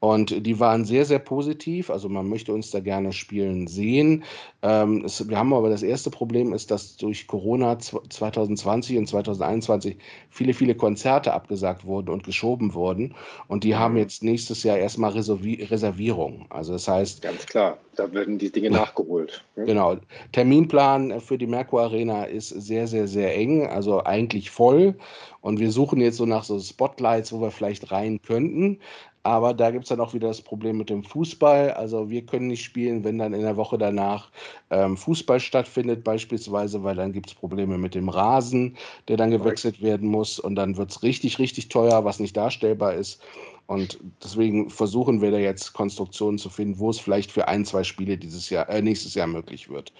Und 0.00 0.46
die 0.46 0.58
waren 0.58 0.86
sehr, 0.86 1.04
sehr 1.04 1.18
positiv. 1.18 1.90
Also 1.90 2.08
man 2.08 2.26
möchte 2.26 2.54
uns 2.54 2.70
da 2.70 2.80
gerne 2.80 3.12
spielen 3.12 3.66
sehen. 3.66 4.24
Ähm, 4.62 5.04
es, 5.04 5.28
wir 5.28 5.38
haben 5.38 5.52
aber 5.52 5.68
das 5.68 5.82
erste 5.82 6.08
Problem 6.08 6.54
ist, 6.54 6.70
dass 6.70 6.96
durch 6.96 7.26
Corona 7.26 7.78
2020 7.78 8.96
und 8.96 9.06
2021 9.06 9.98
viele, 10.30 10.54
viele 10.54 10.74
Konzerte 10.74 11.34
abgesagt 11.34 11.84
wurden 11.84 12.08
und 12.08 12.24
geschoben 12.24 12.72
wurden. 12.72 13.14
Und 13.46 13.62
die 13.62 13.76
haben 13.76 13.92
mhm. 13.92 14.00
jetzt 14.00 14.22
nächstes 14.24 14.62
Jahr 14.62 14.78
erstmal 14.78 15.12
Reservi 15.12 15.64
Reservierung. 15.64 16.46
Also 16.48 16.72
das 16.72 16.88
heißt. 16.88 17.20
Ganz 17.20 17.44
klar, 17.44 17.76
da 17.94 18.10
werden 18.14 18.38
die 18.38 18.50
Dinge 18.50 18.70
nachgeholt. 18.70 19.44
Ne? 19.56 19.66
Genau. 19.66 19.96
Terminplan 20.32 21.20
für 21.20 21.36
die 21.36 21.46
Merkur 21.46 21.82
Arena 21.82 22.24
ist 22.24 22.48
sehr, 22.48 22.86
sehr, 22.86 23.06
sehr 23.06 23.36
eng. 23.36 23.66
Also 23.66 24.02
eigentlich 24.02 24.50
voll. 24.50 24.94
Und 25.42 25.58
wir 25.58 25.70
suchen 25.70 26.00
jetzt 26.00 26.16
so 26.16 26.26
nach 26.26 26.44
so 26.44 26.58
Spotlights, 26.58 27.32
wo 27.32 27.40
wir 27.40 27.50
vielleicht 27.50 27.90
rein 27.92 28.20
könnten. 28.22 28.78
Aber 29.22 29.52
da 29.52 29.70
gibt 29.70 29.84
es 29.84 29.90
dann 29.90 30.00
auch 30.00 30.14
wieder 30.14 30.28
das 30.28 30.40
Problem 30.40 30.78
mit 30.78 30.88
dem 30.88 31.04
Fußball. 31.04 31.72
Also 31.72 32.08
wir 32.08 32.24
können 32.24 32.46
nicht 32.46 32.64
spielen, 32.64 33.04
wenn 33.04 33.18
dann 33.18 33.34
in 33.34 33.42
der 33.42 33.56
Woche 33.56 33.76
danach 33.76 34.30
ähm, 34.70 34.96
Fußball 34.96 35.40
stattfindet, 35.40 36.04
beispielsweise, 36.04 36.82
weil 36.82 36.96
dann 36.96 37.12
gibt 37.12 37.28
es 37.28 37.34
Probleme 37.34 37.76
mit 37.76 37.94
dem 37.94 38.08
Rasen, 38.08 38.76
der 39.08 39.18
dann 39.18 39.30
gewechselt 39.30 39.82
werden 39.82 40.08
muss. 40.08 40.38
Und 40.38 40.54
dann 40.54 40.78
wird 40.78 40.90
es 40.90 41.02
richtig, 41.02 41.38
richtig 41.38 41.68
teuer, 41.68 42.04
was 42.04 42.18
nicht 42.18 42.34
darstellbar 42.36 42.94
ist. 42.94 43.20
Und 43.66 43.98
deswegen 44.24 44.70
versuchen 44.70 45.20
wir 45.20 45.30
da 45.30 45.38
jetzt 45.38 45.74
Konstruktionen 45.74 46.38
zu 46.38 46.48
finden, 46.48 46.78
wo 46.78 46.90
es 46.90 46.98
vielleicht 46.98 47.30
für 47.30 47.46
ein, 47.46 47.64
zwei 47.64 47.84
Spiele 47.84 48.16
dieses 48.16 48.48
Jahr, 48.50 48.68
äh, 48.70 48.80
nächstes 48.80 49.14
Jahr 49.14 49.26
möglich 49.26 49.68
wird. 49.68 49.92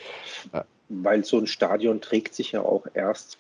Weil 0.89 1.25
so 1.25 1.39
ein 1.39 1.47
Stadion 1.47 2.01
trägt 2.01 2.35
sich 2.35 2.53
ja 2.53 2.63
auch 2.63 2.87
erst 2.95 3.39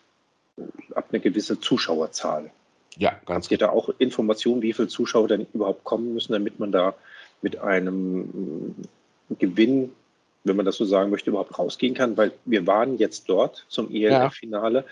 ab 0.95 1.07
einer 1.11 1.21
gewissen 1.21 1.61
Zuschauerzahl. 1.61 2.51
Ja, 2.97 3.13
ganz 3.27 3.47
Habt 3.47 3.53
ihr 3.53 3.59
da 3.59 3.71
auch 3.71 3.89
Informationen, 3.99 4.63
wie 4.63 4.73
viele 4.73 4.89
Zuschauer 4.89 5.29
denn 5.29 5.47
überhaupt 5.53 5.85
kommen 5.85 6.15
müssen, 6.15 6.33
damit 6.33 6.59
man 6.59 6.73
da 6.73 6.95
mit 7.43 7.59
einem 7.59 8.75
Gewinn, 9.39 9.93
wenn 10.45 10.57
man 10.57 10.67
das 10.67 10.77
so 10.77 10.85
sagen 10.85 11.11
möchte, 11.11 11.31
überhaupt 11.31 11.59
rausgehen 11.59 11.95
kann? 11.95 12.17
Weil 12.17 12.33
wir 12.45 12.67
waren 12.67 12.99
jetzt 12.99 13.29
dort 13.29 13.65
zum 13.69 13.95
ELF-Finale 13.95 14.79
ja. 14.79 14.85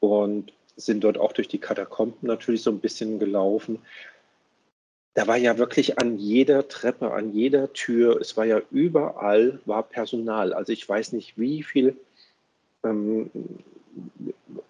und 0.00 0.52
sind 0.76 1.02
dort 1.02 1.18
auch 1.18 1.32
durch 1.32 1.48
die 1.48 1.58
Katakomben 1.58 2.28
natürlich 2.28 2.62
so 2.62 2.70
ein 2.70 2.80
bisschen 2.80 3.18
gelaufen. 3.18 3.80
Da 5.14 5.26
war 5.26 5.36
ja 5.36 5.58
wirklich 5.58 5.98
an 5.98 6.16
jeder 6.16 6.68
Treppe, 6.68 7.12
an 7.12 7.32
jeder 7.32 7.72
Tür, 7.72 8.20
es 8.20 8.36
war 8.36 8.44
ja 8.44 8.60
überall, 8.70 9.58
war 9.64 9.82
Personal. 9.82 10.52
Also 10.52 10.72
ich 10.72 10.88
weiß 10.88 11.12
nicht, 11.12 11.36
wie 11.36 11.64
viel 11.64 11.96
ähm, 12.84 13.30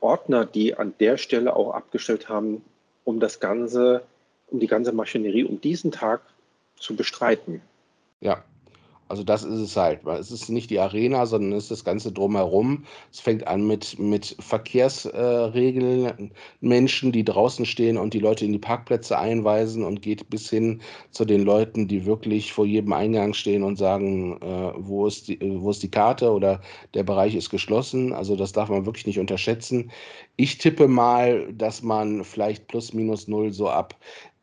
Ordner, 0.01 0.45
die 0.45 0.75
an 0.75 0.95
der 1.01 1.17
Stelle 1.17 1.55
auch 1.55 1.75
abgestellt 1.75 2.29
haben, 2.29 2.63
um 3.05 3.21
das 3.21 3.41
Ganze, 3.41 4.03
um 4.49 4.61
die 4.61 4.67
ganze 4.67 4.93
Maschinerie, 4.93 5.45
um 5.45 5.61
diesen 5.61 5.91
Tag 5.93 6.21
zu 6.77 6.95
bestreiten. 6.95 7.63
Ja. 8.21 8.45
Also 9.09 9.25
das 9.25 9.43
ist 9.43 9.61
es 9.61 9.77
halt. 9.77 10.07
Es 10.07 10.31
ist 10.31 10.51
nicht 10.51 10.71
die 10.71 10.79
Arena, 10.79 11.25
sondern 11.25 11.53
es 11.53 11.65
ist 11.65 11.71
das 11.71 11.85
Ganze 11.85 12.13
drumherum. 12.13 12.85
Es 13.11 13.21
fängt 13.21 13.47
an 13.47 13.67
mit, 13.67 13.99
mit 13.99 14.37
Verkehrsregeln, 14.39 16.05
äh, 16.07 16.29
Menschen, 16.61 17.11
die 17.13 17.25
draußen 17.25 17.65
stehen 17.65 17.97
und 17.97 18.13
die 18.13 18.19
Leute 18.19 18.45
in 18.45 18.53
die 18.53 18.59
Parkplätze 18.59 19.19
einweisen 19.19 19.83
und 19.83 20.03
geht 20.03 20.29
bis 20.29 20.51
hin 20.51 20.83
zu 21.11 21.25
den 21.25 21.43
Leuten, 21.43 21.89
die 21.89 22.05
wirklich 22.05 22.53
vor 22.53 22.67
jedem 22.67 22.93
Eingang 22.93 23.33
stehen 23.33 23.63
und 23.63 23.77
sagen, 23.77 24.41
äh, 24.43 24.73
wo, 24.77 25.07
ist 25.07 25.29
die, 25.29 25.39
wo 25.41 25.71
ist 25.71 25.83
die 25.83 25.91
Karte 25.91 26.31
oder 26.31 26.61
der 26.95 27.03
Bereich 27.03 27.35
ist 27.35 27.49
geschlossen. 27.51 28.13
Also 28.13 28.37
das 28.37 28.53
darf 28.53 28.69
man 28.69 28.85
wirklich 28.85 29.07
nicht 29.07 29.19
unterschätzen. 29.19 29.91
Ich 30.37 30.59
tippe 30.59 30.87
mal, 30.87 31.53
dass 31.53 31.83
man 31.83 32.25
vielleicht 32.25 32.69
plus 32.69 32.93
minus 32.93 33.27
null 33.27 33.53
so 33.53 33.69
ab 33.69 33.97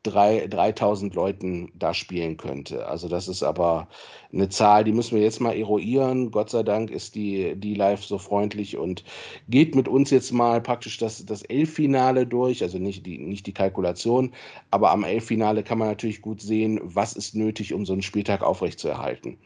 drei, 0.05 0.47
3000 0.47 1.15
Leuten 1.15 1.71
da 1.75 1.93
spielen 1.93 2.37
könnte. 2.37 2.87
Also 2.87 3.07
das 3.07 3.27
ist 3.27 3.43
aber 3.43 3.87
eine 4.31 4.49
Zahl, 4.49 4.83
die 4.83 4.91
müssen 4.91 5.15
wir 5.15 5.23
jetzt 5.23 5.41
mal 5.41 5.55
eruieren. 5.55 6.31
Gott 6.31 6.49
sei 6.49 6.63
Dank 6.63 6.91
ist 6.91 7.15
die, 7.15 7.55
die 7.55 7.73
Live 7.73 8.03
so 8.03 8.17
freundlich 8.17 8.77
und 8.77 9.03
geht 9.49 9.75
mit 9.75 9.87
uns 9.87 10.11
jetzt 10.11 10.31
mal 10.31 10.61
praktisch 10.61 10.97
das, 10.97 11.25
das 11.25 11.41
Elffinale 11.43 12.27
durch, 12.27 12.61
also 12.61 12.77
nicht 12.77 13.05
die, 13.05 13.17
nicht 13.17 13.47
die 13.47 13.53
Kalkulation, 13.53 14.33
aber 14.71 14.91
am 14.91 15.03
Elffinale 15.03 15.63
kann 15.63 15.79
man 15.79 15.87
natürlich 15.87 16.21
gut 16.21 16.41
sehen, 16.41 16.79
was 16.83 17.13
ist 17.13 17.35
nötig, 17.35 17.73
um 17.73 17.85
so 17.85 17.93
einen 17.93 18.01
Spieltag 18.01 18.43
aufrechtzuerhalten. 18.43 19.37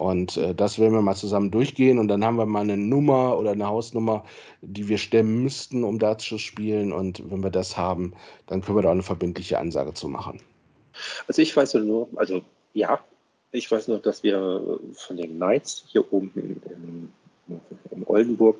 Und 0.00 0.38
äh, 0.38 0.54
das 0.54 0.78
werden 0.78 0.94
wir 0.94 1.02
mal 1.02 1.14
zusammen 1.14 1.50
durchgehen 1.50 1.98
und 1.98 2.08
dann 2.08 2.24
haben 2.24 2.38
wir 2.38 2.46
mal 2.46 2.62
eine 2.62 2.78
Nummer 2.78 3.36
oder 3.36 3.50
eine 3.50 3.66
Hausnummer, 3.66 4.24
die 4.62 4.88
wir 4.88 4.96
stemmen 4.96 5.42
müssten, 5.42 5.84
um 5.84 5.98
da 5.98 6.16
zu 6.16 6.38
spielen. 6.38 6.90
Und 6.90 7.22
wenn 7.30 7.42
wir 7.42 7.50
das 7.50 7.76
haben, 7.76 8.14
dann 8.46 8.62
können 8.62 8.78
wir 8.78 8.82
da 8.82 8.88
auch 8.88 8.92
eine 8.92 9.02
verbindliche 9.02 9.58
Ansage 9.58 9.92
zu 9.92 10.08
machen. 10.08 10.40
Also 11.28 11.42
ich 11.42 11.54
weiß 11.54 11.74
nur, 11.74 12.08
also 12.16 12.40
ja, 12.72 12.98
ich 13.52 13.70
weiß 13.70 13.88
nur, 13.88 13.98
dass 13.98 14.22
wir 14.22 14.80
von 14.94 15.18
den 15.18 15.36
Knights 15.36 15.84
hier 15.88 16.10
oben 16.10 16.32
in, 16.34 16.62
in, 17.48 17.58
in 17.90 18.06
Oldenburg 18.06 18.56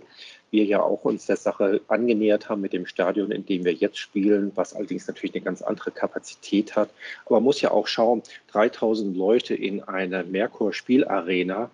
wir 0.51 0.65
ja 0.65 0.83
auch 0.83 1.05
uns 1.05 1.27
der 1.27 1.37
Sache 1.37 1.81
angenähert 1.89 2.49
haben 2.49 2.61
mit 2.61 2.73
dem 2.73 2.87
Stadion, 2.87 3.31
in 3.31 3.47
dem 3.47 3.65
wir 3.65 3.73
jetzt 3.73 3.99
spielen, 3.99 4.53
was 4.55 4.75
allerdings 4.75 5.07
natürlich 5.07 5.35
eine 5.35 5.45
ganz 5.45 5.63
andere 5.63 5.91
Kapazität 5.91 6.77
hat. 6.77 6.91
Aber 7.25 7.37
man 7.37 7.45
muss 7.45 7.61
ja 7.61 7.71
auch 7.71 7.87
schauen, 7.87 8.23
3000 8.49 9.17
Leute 9.17 9.55
in 9.55 9.83
einer 9.83 10.25
Merkur-Spielarena 10.25 11.71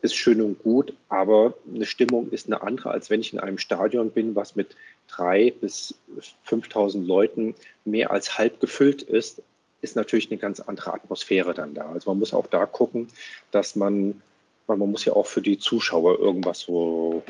ist 0.00 0.14
schön 0.14 0.40
und 0.40 0.62
gut, 0.62 0.94
aber 1.08 1.54
eine 1.74 1.86
Stimmung 1.86 2.30
ist 2.30 2.46
eine 2.46 2.62
andere, 2.62 2.90
als 2.90 3.10
wenn 3.10 3.20
ich 3.20 3.32
in 3.32 3.40
einem 3.40 3.58
Stadion 3.58 4.10
bin, 4.10 4.36
was 4.36 4.54
mit 4.54 4.76
drei 5.08 5.50
bis 5.50 5.94
5000 6.44 7.06
Leuten 7.06 7.54
mehr 7.84 8.12
als 8.12 8.38
halb 8.38 8.60
gefüllt 8.60 9.02
ist, 9.02 9.42
ist 9.80 9.96
natürlich 9.96 10.30
eine 10.30 10.38
ganz 10.38 10.60
andere 10.60 10.94
Atmosphäre 10.94 11.54
dann 11.54 11.74
da. 11.74 11.90
Also 11.90 12.10
man 12.10 12.18
muss 12.18 12.34
auch 12.34 12.46
da 12.46 12.66
gucken, 12.66 13.08
dass 13.50 13.76
man 13.76 14.22
weil 14.68 14.76
man 14.76 14.90
muss 14.90 15.04
ja 15.04 15.14
auch 15.14 15.26
für 15.26 15.42
die 15.42 15.58
Zuschauer 15.58 16.20
irgendwas 16.20 16.60
so, 16.60 17.22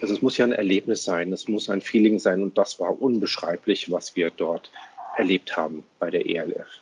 also 0.00 0.14
es 0.14 0.22
muss 0.22 0.38
ja 0.38 0.46
ein 0.46 0.52
Erlebnis 0.52 1.04
sein, 1.04 1.32
es 1.32 1.46
muss 1.46 1.70
ein 1.70 1.82
Feeling 1.82 2.18
sein 2.18 2.42
und 2.42 2.58
das 2.58 2.80
war 2.80 3.00
unbeschreiblich, 3.00 3.92
was 3.92 4.16
wir 4.16 4.30
dort 4.30 4.72
erlebt 5.16 5.56
haben 5.56 5.84
bei 5.98 6.10
der 6.10 6.26
ELF. 6.26 6.81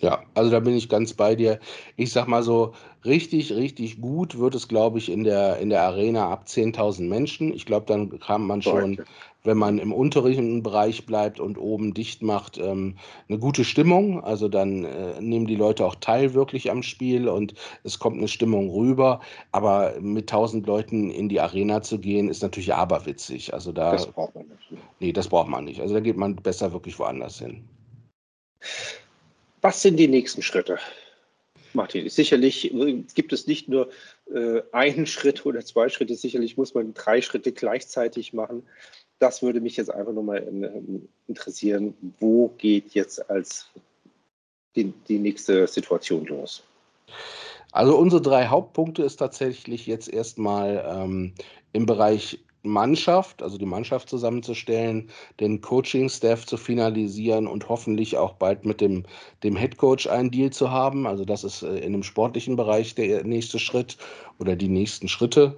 Ja, 0.00 0.22
also 0.34 0.50
da 0.50 0.60
bin 0.60 0.74
ich 0.74 0.88
ganz 0.88 1.12
bei 1.12 1.34
dir. 1.34 1.58
Ich 1.96 2.12
sag 2.12 2.26
mal 2.26 2.42
so, 2.42 2.72
richtig, 3.04 3.52
richtig 3.52 4.00
gut 4.00 4.38
wird 4.38 4.54
es, 4.54 4.66
glaube 4.66 4.98
ich, 4.98 5.10
in 5.10 5.24
der, 5.24 5.58
in 5.58 5.70
der 5.70 5.82
Arena 5.82 6.30
ab 6.30 6.44
10.000 6.46 7.08
Menschen. 7.08 7.52
Ich 7.52 7.66
glaube, 7.66 7.86
dann 7.86 8.18
kann 8.18 8.46
man 8.46 8.62
schon 8.62 8.98
wenn 9.42 9.56
man 9.56 9.78
im 9.78 9.92
unteren 9.92 10.62
Bereich 10.62 11.06
bleibt 11.06 11.40
und 11.40 11.56
oben 11.56 11.94
dicht 11.94 12.22
macht, 12.22 12.58
ähm, 12.58 12.96
eine 13.28 13.38
gute 13.38 13.64
Stimmung. 13.64 14.22
Also 14.22 14.48
dann 14.48 14.84
äh, 14.84 15.20
nehmen 15.20 15.46
die 15.46 15.56
Leute 15.56 15.84
auch 15.86 15.94
teil 15.94 16.34
wirklich 16.34 16.70
am 16.70 16.82
Spiel 16.82 17.28
und 17.28 17.54
es 17.82 17.98
kommt 17.98 18.18
eine 18.18 18.28
Stimmung 18.28 18.70
rüber. 18.70 19.20
Aber 19.52 19.94
mit 20.00 20.28
tausend 20.28 20.66
Leuten 20.66 21.10
in 21.10 21.28
die 21.28 21.40
Arena 21.40 21.82
zu 21.82 21.98
gehen, 21.98 22.28
ist 22.28 22.42
natürlich 22.42 22.74
aberwitzig. 22.74 23.54
Also 23.54 23.72
da, 23.72 23.92
das 23.92 24.06
braucht 24.06 24.34
man 24.34 24.46
nicht. 24.46 24.82
Nee, 25.00 25.12
das 25.12 25.28
braucht 25.28 25.48
man 25.48 25.64
nicht. 25.64 25.80
Also 25.80 25.94
da 25.94 26.00
geht 26.00 26.16
man 26.16 26.36
besser 26.36 26.72
wirklich 26.72 26.98
woanders 26.98 27.38
hin. 27.38 27.64
Was 29.60 29.82
sind 29.82 29.96
die 29.96 30.08
nächsten 30.08 30.42
Schritte? 30.42 30.78
Martin, 31.72 32.08
sicherlich 32.08 32.74
gibt 33.14 33.32
es 33.32 33.46
nicht 33.46 33.68
nur 33.68 33.90
äh, 34.34 34.62
einen 34.72 35.06
Schritt 35.06 35.46
oder 35.46 35.64
zwei 35.64 35.88
Schritte, 35.88 36.14
sicherlich 36.14 36.56
muss 36.56 36.74
man 36.74 36.94
drei 36.94 37.20
Schritte 37.22 37.52
gleichzeitig 37.52 38.32
machen 38.32 38.64
das 39.20 39.42
würde 39.42 39.60
mich 39.60 39.76
jetzt 39.76 39.90
einfach 39.94 40.12
nur 40.12 40.24
mal 40.24 40.38
interessieren, 41.28 41.94
wo 42.18 42.48
geht 42.58 42.94
jetzt 42.94 43.30
als 43.30 43.70
die, 44.74 44.92
die 45.08 45.18
nächste 45.18 45.66
Situation 45.66 46.24
los? 46.26 46.64
Also 47.70 47.96
unsere 47.96 48.22
drei 48.22 48.46
Hauptpunkte 48.46 49.02
ist 49.02 49.16
tatsächlich 49.16 49.86
jetzt 49.86 50.08
erstmal 50.08 50.84
ähm, 50.88 51.34
im 51.72 51.86
Bereich 51.86 52.40
Mannschaft, 52.62 53.42
also 53.42 53.58
die 53.58 53.66
Mannschaft 53.66 54.08
zusammenzustellen, 54.08 55.10
den 55.40 55.60
Coaching-Staff 55.60 56.46
zu 56.46 56.56
finalisieren 56.56 57.46
und 57.46 57.68
hoffentlich 57.68 58.16
auch 58.16 58.34
bald 58.34 58.64
mit 58.64 58.80
dem, 58.80 59.04
dem 59.42 59.56
Head 59.56 59.78
Coach 59.78 60.06
einen 60.06 60.30
Deal 60.30 60.50
zu 60.50 60.70
haben. 60.70 61.06
Also 61.06 61.24
das 61.24 61.44
ist 61.44 61.62
äh, 61.62 61.78
in 61.78 61.92
dem 61.92 62.02
sportlichen 62.02 62.56
Bereich 62.56 62.94
der 62.94 63.24
nächste 63.24 63.58
Schritt 63.58 63.96
oder 64.38 64.56
die 64.56 64.68
nächsten 64.68 65.08
Schritte. 65.08 65.56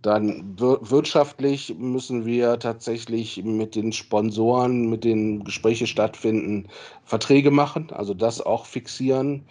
Dann 0.00 0.56
wirtschaftlich 0.58 1.74
müssen 1.76 2.24
wir 2.24 2.60
tatsächlich 2.60 3.42
mit 3.42 3.74
den 3.74 3.92
Sponsoren, 3.92 4.88
mit 4.88 5.02
denen 5.02 5.42
Gespräche 5.42 5.88
stattfinden, 5.88 6.68
Verträge 7.02 7.50
machen, 7.50 7.90
also 7.90 8.14
das 8.14 8.40
auch 8.40 8.64
fixieren. 8.64 9.44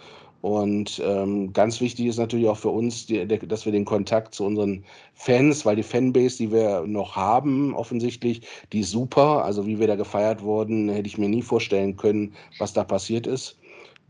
Und 0.47 1.01
ähm, 1.05 1.51
ganz 1.51 1.81
wichtig 1.81 2.05
ist 2.05 2.17
natürlich 2.17 2.47
auch 2.47 2.57
für 2.57 2.69
uns, 2.69 3.05
die, 3.05 3.27
der, 3.27 3.39
dass 3.39 3.65
wir 3.65 3.73
den 3.73 3.83
Kontakt 3.83 4.33
zu 4.33 4.45
unseren 4.45 4.85
Fans, 5.13 5.65
weil 5.65 5.75
die 5.75 5.83
Fanbase, 5.83 6.37
die 6.37 6.53
wir 6.53 6.85
noch 6.87 7.17
haben, 7.17 7.75
offensichtlich, 7.75 8.47
die 8.71 8.79
ist 8.79 8.91
super. 8.91 9.43
Also 9.43 9.67
wie 9.67 9.77
wir 9.77 9.87
da 9.87 9.97
gefeiert 9.97 10.41
wurden, 10.41 10.87
hätte 10.87 11.07
ich 11.07 11.17
mir 11.17 11.27
nie 11.27 11.41
vorstellen 11.41 11.97
können, 11.97 12.33
was 12.59 12.71
da 12.71 12.85
passiert 12.85 13.27
ist. 13.27 13.57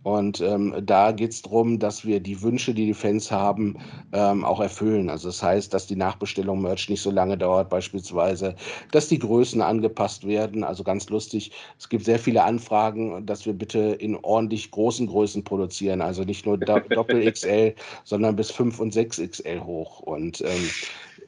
Und 0.08 0.40
ähm, 0.40 0.74
da 0.86 1.12
geht 1.12 1.32
es 1.32 1.42
darum, 1.42 1.80
dass 1.80 2.06
wir 2.06 2.22
die 2.22 2.42
Wünsche, 2.42 2.74
die 2.74 2.86
die 2.86 2.94
Fans 2.94 3.30
haben, 3.30 3.78
ähm, 4.14 4.46
auch 4.46 4.62
erfüllen. 4.62 5.10
Also 5.10 5.28
das 5.28 5.44
heißt, 5.44 5.74
dass 5.74 5.86
die 5.86 5.98
Nachbestellung 5.98 6.62
Merch 6.62 6.88
nicht 6.88 7.02
so 7.02 7.12
lange 7.12 7.38
dauert 7.38 7.70
beispielsweise, 7.70 8.56
dass 8.94 9.10
die 9.10 9.20
Größen 9.20 9.62
angepasst 9.62 10.26
werden. 10.26 10.64
Also 10.64 10.86
ganz 10.86 11.10
lustig, 11.10 11.52
es 11.78 11.90
gibt 11.90 12.06
sehr 12.06 12.20
viele 12.20 12.42
Anfragen, 12.46 13.26
dass 13.26 13.46
wir 13.46 13.52
bitte 13.52 13.80
in 13.80 14.16
ordentlich 14.16 14.72
großen 14.72 15.08
Größen 15.08 15.44
produzieren. 15.44 16.00
Also 16.00 16.24
nicht 16.24 16.46
nur 16.46 16.58
Doppel 16.90 17.30
XL, 17.30 17.76
sondern 18.06 18.38
bis 18.38 18.50
5 18.50 18.80
und 18.80 18.94
6 18.94 19.20
XL 19.20 19.60
hoch. 19.60 20.00
Und 20.00 20.40
ähm, 20.40 20.70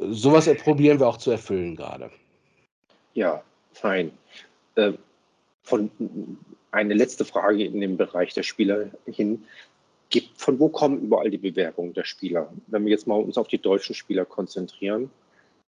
sowas 0.09 0.49
probieren 0.63 1.01
wir 1.01 1.09
auch 1.09 1.17
zu 1.17 1.31
erfüllen 1.31 1.75
gerade. 1.75 2.09
Ja, 3.13 3.43
fein. 3.73 4.11
Äh, 4.75 4.93
von 5.63 5.91
eine 6.71 6.93
letzte 6.93 7.25
Frage 7.25 7.65
in 7.65 7.81
dem 7.81 7.97
Bereich 7.97 8.33
der 8.33 8.43
Spieler 8.43 8.87
hin. 9.05 9.43
Von 10.35 10.59
wo 10.59 10.69
kommen 10.69 11.01
überall 11.01 11.29
die 11.29 11.37
Bewerbungen 11.37 11.93
der 11.93 12.03
Spieler? 12.03 12.51
Wenn 12.67 12.85
wir 12.85 12.91
jetzt 12.91 13.07
mal 13.07 13.15
uns 13.15 13.37
auf 13.37 13.47
die 13.47 13.61
deutschen 13.61 13.95
Spieler 13.95 14.25
konzentrieren, 14.25 15.11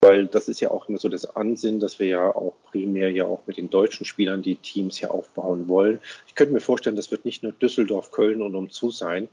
weil 0.01 0.27
das 0.27 0.49
ist 0.49 0.61
ja 0.61 0.71
auch 0.71 0.89
immer 0.89 0.99
so 0.99 1.09
das 1.09 1.25
Ansinnen, 1.37 1.81
dass 1.81 1.99
wir 1.99 2.07
ja 2.07 2.35
auch 2.35 2.55
primär 2.71 3.11
ja 3.11 3.25
auch 3.25 3.47
mit 3.47 3.57
den 3.57 3.71
deutschen 3.71 4.05
Spielern 4.05 4.43
die 4.43 4.57
Teams 4.57 5.01
ja 5.01 5.11
aufbauen 5.11 5.69
wollen. 5.69 6.01
Ich 6.27 6.35
könnte 6.35 6.53
mir 6.53 6.61
vorstellen, 6.61 6.97
das 6.97 7.11
wird 7.11 7.25
nicht 7.25 7.43
nur 7.43 7.53
Düsseldorf, 7.53 8.11
Köln 8.11 8.43
und 8.43 8.55
umzu 8.55 8.91
sein, 8.91 9.29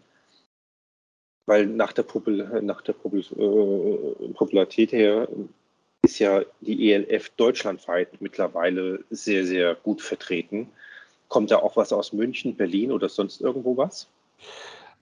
weil 1.46 1.66
nach 1.66 1.92
der, 1.92 2.04
Popul 2.04 2.62
nach 2.62 2.82
der 2.82 2.94
Popul 2.94 3.20
äh, 3.20 4.34
Popularität 4.34 4.94
her 4.94 5.28
ist 6.02 6.20
ja 6.20 6.44
die 6.62 6.92
ELF 6.92 7.30
deutschlandweit 7.32 8.22
mittlerweile 8.22 9.04
sehr, 9.10 9.46
sehr 9.46 9.76
gut 9.76 10.02
vertreten. 10.02 10.70
Kommt 11.34 11.50
da 11.50 11.58
auch 11.58 11.76
was 11.78 11.92
aus 11.92 12.14
München, 12.14 12.56
Berlin 12.56 12.92
oder 12.92 13.10
sonst 13.10 13.42
irgendwo 13.42 13.76
was? 13.76 14.08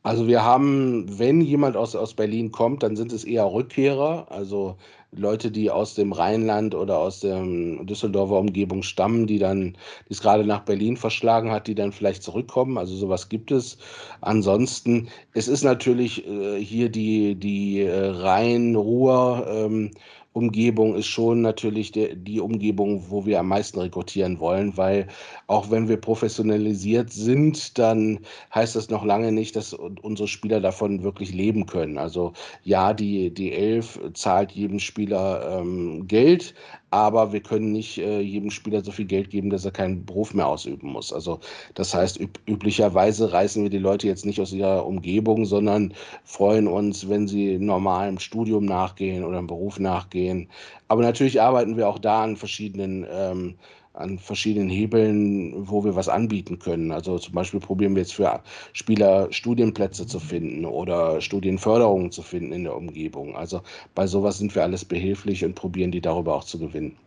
Also 0.01 0.27
wir 0.27 0.45
haben, 0.45 1.19
wenn 1.19 1.41
jemand 1.41 1.75
aus, 1.75 1.93
aus 1.93 2.13
Berlin 2.13 2.53
kommt, 2.53 2.83
dann 2.83 2.95
sind 2.95 3.11
es 3.11 3.25
eher 3.25 3.51
Rückkehrer, 3.51 4.27
also 4.29 4.77
Leute, 5.11 5.51
die 5.51 5.69
aus 5.69 5.93
dem 5.93 6.13
Rheinland 6.13 6.73
oder 6.73 6.99
aus 6.99 7.19
der 7.19 7.43
Düsseldorfer 7.43 8.39
Umgebung 8.39 8.81
stammen, 8.81 9.27
die 9.27 9.39
dann, 9.39 9.73
die 10.07 10.13
es 10.13 10.21
gerade 10.21 10.45
nach 10.45 10.61
Berlin 10.61 10.95
verschlagen 10.95 11.51
hat, 11.51 11.67
die 11.67 11.75
dann 11.75 11.91
vielleicht 11.91 12.23
zurückkommen. 12.23 12.77
Also 12.77 12.95
sowas 12.95 13.27
gibt 13.27 13.51
es. 13.51 13.77
Ansonsten, 14.21 15.09
es 15.33 15.49
ist 15.49 15.65
natürlich 15.65 16.25
äh, 16.25 16.63
hier 16.63 16.87
die, 16.87 17.35
die 17.35 17.81
äh, 17.81 18.05
Rhein-Ruhr. 18.07 19.47
Ähm, 19.49 19.91
Umgebung 20.33 20.95
ist 20.95 21.07
schon 21.07 21.41
natürlich 21.41 21.91
die, 21.91 22.15
die 22.15 22.39
Umgebung, 22.39 23.03
wo 23.09 23.25
wir 23.25 23.39
am 23.39 23.49
meisten 23.49 23.79
rekrutieren 23.79 24.39
wollen, 24.39 24.77
weil 24.77 25.07
auch 25.47 25.69
wenn 25.71 25.89
wir 25.89 25.97
professionalisiert 25.97 27.11
sind, 27.11 27.77
dann 27.77 28.19
heißt 28.55 28.75
das 28.75 28.89
noch 28.89 29.03
lange 29.03 29.31
nicht, 29.31 29.55
dass 29.55 29.73
unsere 29.73 30.27
Spieler 30.27 30.61
davon 30.61 31.03
wirklich 31.03 31.33
leben 31.33 31.65
können. 31.65 31.97
Also 31.97 32.33
ja, 32.63 32.93
die, 32.93 33.33
die 33.33 33.51
Elf 33.51 33.99
zahlt 34.13 34.51
jedem 34.51 34.79
Spieler 34.79 35.01
Spieler 35.01 35.59
ähm, 35.59 36.07
Geld, 36.07 36.53
aber 36.91 37.31
wir 37.33 37.41
können 37.41 37.71
nicht 37.71 37.97
äh, 37.97 38.19
jedem 38.19 38.51
Spieler 38.51 38.83
so 38.83 38.91
viel 38.91 39.05
Geld 39.05 39.29
geben, 39.29 39.49
dass 39.49 39.65
er 39.65 39.71
keinen 39.71 40.05
Beruf 40.05 40.33
mehr 40.33 40.47
ausüben 40.47 40.89
muss. 40.89 41.11
Also 41.11 41.39
das 41.73 41.93
heißt, 41.93 42.19
üb 42.19 42.37
üblicherweise 42.45 43.31
reißen 43.31 43.63
wir 43.63 43.69
die 43.69 43.77
Leute 43.77 44.07
jetzt 44.07 44.25
nicht 44.25 44.41
aus 44.41 44.51
ihrer 44.53 44.85
Umgebung, 44.85 45.45
sondern 45.45 45.93
freuen 46.25 46.67
uns, 46.67 47.09
wenn 47.09 47.27
sie 47.27 47.57
normalem 47.57 48.19
Studium 48.19 48.65
nachgehen 48.65 49.23
oder 49.23 49.37
einem 49.37 49.47
Beruf 49.47 49.79
nachgehen. 49.79 50.49
Aber 50.89 51.01
natürlich 51.01 51.41
arbeiten 51.41 51.77
wir 51.77 51.87
auch 51.87 51.99
da 51.99 52.23
an 52.23 52.35
verschiedenen 52.35 53.07
ähm, 53.09 53.55
an 53.93 54.19
verschiedenen 54.19 54.69
Hebeln, 54.69 55.69
wo 55.69 55.83
wir 55.83 55.95
was 55.95 56.07
anbieten 56.07 56.59
können. 56.59 56.91
Also 56.91 57.19
zum 57.19 57.33
Beispiel 57.33 57.59
probieren 57.59 57.95
wir 57.95 58.03
jetzt 58.03 58.13
für 58.13 58.41
Spieler 58.73 59.31
Studienplätze 59.31 60.07
zu 60.07 60.19
finden 60.19 60.65
oder 60.65 61.19
Studienförderungen 61.21 62.11
zu 62.11 62.21
finden 62.21 62.53
in 62.53 62.63
der 62.63 62.75
Umgebung. 62.75 63.35
Also 63.35 63.61
bei 63.93 64.07
sowas 64.07 64.37
sind 64.37 64.55
wir 64.55 64.63
alles 64.63 64.85
behilflich 64.85 65.43
und 65.43 65.55
probieren 65.55 65.91
die 65.91 66.01
darüber 66.01 66.35
auch 66.35 66.45
zu 66.45 66.57
gewinnen. 66.57 66.97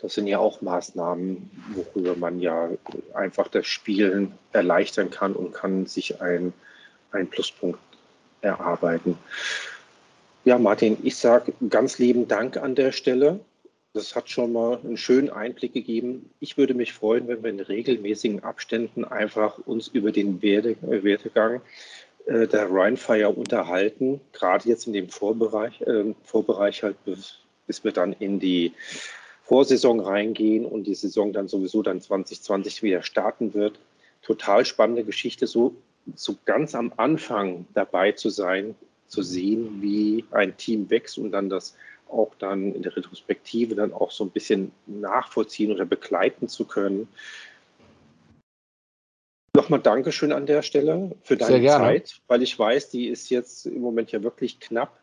Das 0.00 0.14
sind 0.14 0.26
ja 0.26 0.38
auch 0.38 0.60
Maßnahmen, 0.62 1.50
worüber 1.74 2.16
man 2.16 2.40
ja 2.40 2.70
einfach 3.14 3.48
das 3.48 3.66
Spielen 3.66 4.32
erleichtern 4.52 5.10
kann 5.10 5.34
und 5.34 5.52
kann 5.52 5.86
sich 5.86 6.20
ein, 6.20 6.52
ein 7.12 7.28
Pluspunkt 7.28 7.78
erarbeiten. 8.40 9.16
Ja, 10.44 10.58
Martin, 10.58 10.96
ich 11.02 11.16
sage 11.16 11.52
ganz 11.68 11.98
lieben 11.98 12.26
Dank 12.26 12.56
an 12.56 12.74
der 12.74 12.92
Stelle. 12.92 13.40
Das 13.92 14.14
hat 14.14 14.30
schon 14.30 14.52
mal 14.52 14.78
einen 14.78 14.96
schönen 14.96 15.30
Einblick 15.30 15.72
gegeben. 15.72 16.30
Ich 16.38 16.56
würde 16.56 16.74
mich 16.74 16.92
freuen, 16.92 17.26
wenn 17.26 17.42
wir 17.42 17.50
in 17.50 17.58
regelmäßigen 17.58 18.44
Abständen 18.44 19.04
einfach 19.04 19.58
uns 19.66 19.88
über 19.88 20.12
den 20.12 20.40
Werte, 20.42 20.76
äh, 22.26 22.46
der 22.46 22.70
Rheinfire 22.70 23.30
unterhalten, 23.30 24.20
gerade 24.32 24.68
jetzt 24.68 24.86
in 24.86 24.92
dem 24.92 25.08
Vorbereich, 25.08 25.80
äh, 25.80 26.14
Vorbereich 26.22 26.84
halt, 26.84 27.04
bis, 27.04 27.38
bis 27.66 27.82
wir 27.82 27.90
dann 27.90 28.12
in 28.12 28.38
die 28.38 28.72
Vorsaison 29.42 29.98
reingehen 29.98 30.64
und 30.64 30.84
die 30.84 30.94
Saison 30.94 31.32
dann 31.32 31.48
sowieso 31.48 31.82
dann 31.82 32.00
2020 32.00 32.84
wieder 32.84 33.02
starten 33.02 33.54
wird. 33.54 33.80
Total 34.22 34.64
spannende 34.64 35.02
Geschichte, 35.02 35.48
so, 35.48 35.74
so 36.14 36.36
ganz 36.44 36.76
am 36.76 36.92
Anfang 36.96 37.66
dabei 37.74 38.12
zu 38.12 38.28
sein, 38.28 38.76
zu 39.08 39.22
sehen, 39.22 39.82
wie 39.82 40.24
ein 40.30 40.56
Team 40.56 40.88
wächst 40.88 41.18
und 41.18 41.32
dann 41.32 41.48
das 41.48 41.74
auch 42.10 42.34
dann 42.38 42.74
in 42.74 42.82
der 42.82 42.96
Retrospektive 42.96 43.74
dann 43.74 43.92
auch 43.92 44.10
so 44.10 44.24
ein 44.24 44.30
bisschen 44.30 44.72
nachvollziehen 44.86 45.72
oder 45.72 45.84
begleiten 45.84 46.48
zu 46.48 46.64
können. 46.64 47.08
Nochmal 49.56 49.80
Dankeschön 49.80 50.32
an 50.32 50.46
der 50.46 50.62
Stelle 50.62 51.16
für 51.22 51.36
deine 51.36 51.66
Zeit, 51.66 52.20
weil 52.28 52.42
ich 52.42 52.56
weiß, 52.56 52.90
die 52.90 53.08
ist 53.08 53.30
jetzt 53.30 53.66
im 53.66 53.80
Moment 53.80 54.12
ja 54.12 54.22
wirklich 54.22 54.60
knapp 54.60 55.00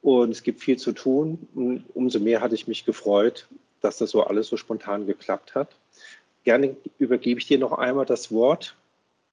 und 0.00 0.30
es 0.30 0.42
gibt 0.42 0.60
viel 0.60 0.78
zu 0.78 0.92
tun. 0.92 1.48
Und 1.54 1.84
umso 1.94 2.18
mehr 2.18 2.40
hatte 2.40 2.54
ich 2.54 2.66
mich 2.66 2.84
gefreut, 2.84 3.48
dass 3.80 3.98
das 3.98 4.10
so 4.10 4.22
alles 4.22 4.48
so 4.48 4.56
spontan 4.56 5.06
geklappt 5.06 5.54
hat. 5.54 5.76
Gerne 6.44 6.76
übergebe 6.98 7.40
ich 7.40 7.46
dir 7.46 7.58
noch 7.58 7.72
einmal 7.72 8.06
das 8.06 8.32
Wort 8.32 8.76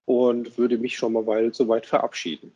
und 0.06 0.58
würde 0.58 0.78
mich 0.78 0.98
schon 0.98 1.14
mal 1.14 1.26
weil 1.26 1.54
soweit 1.54 1.86
verabschieden. 1.86 2.54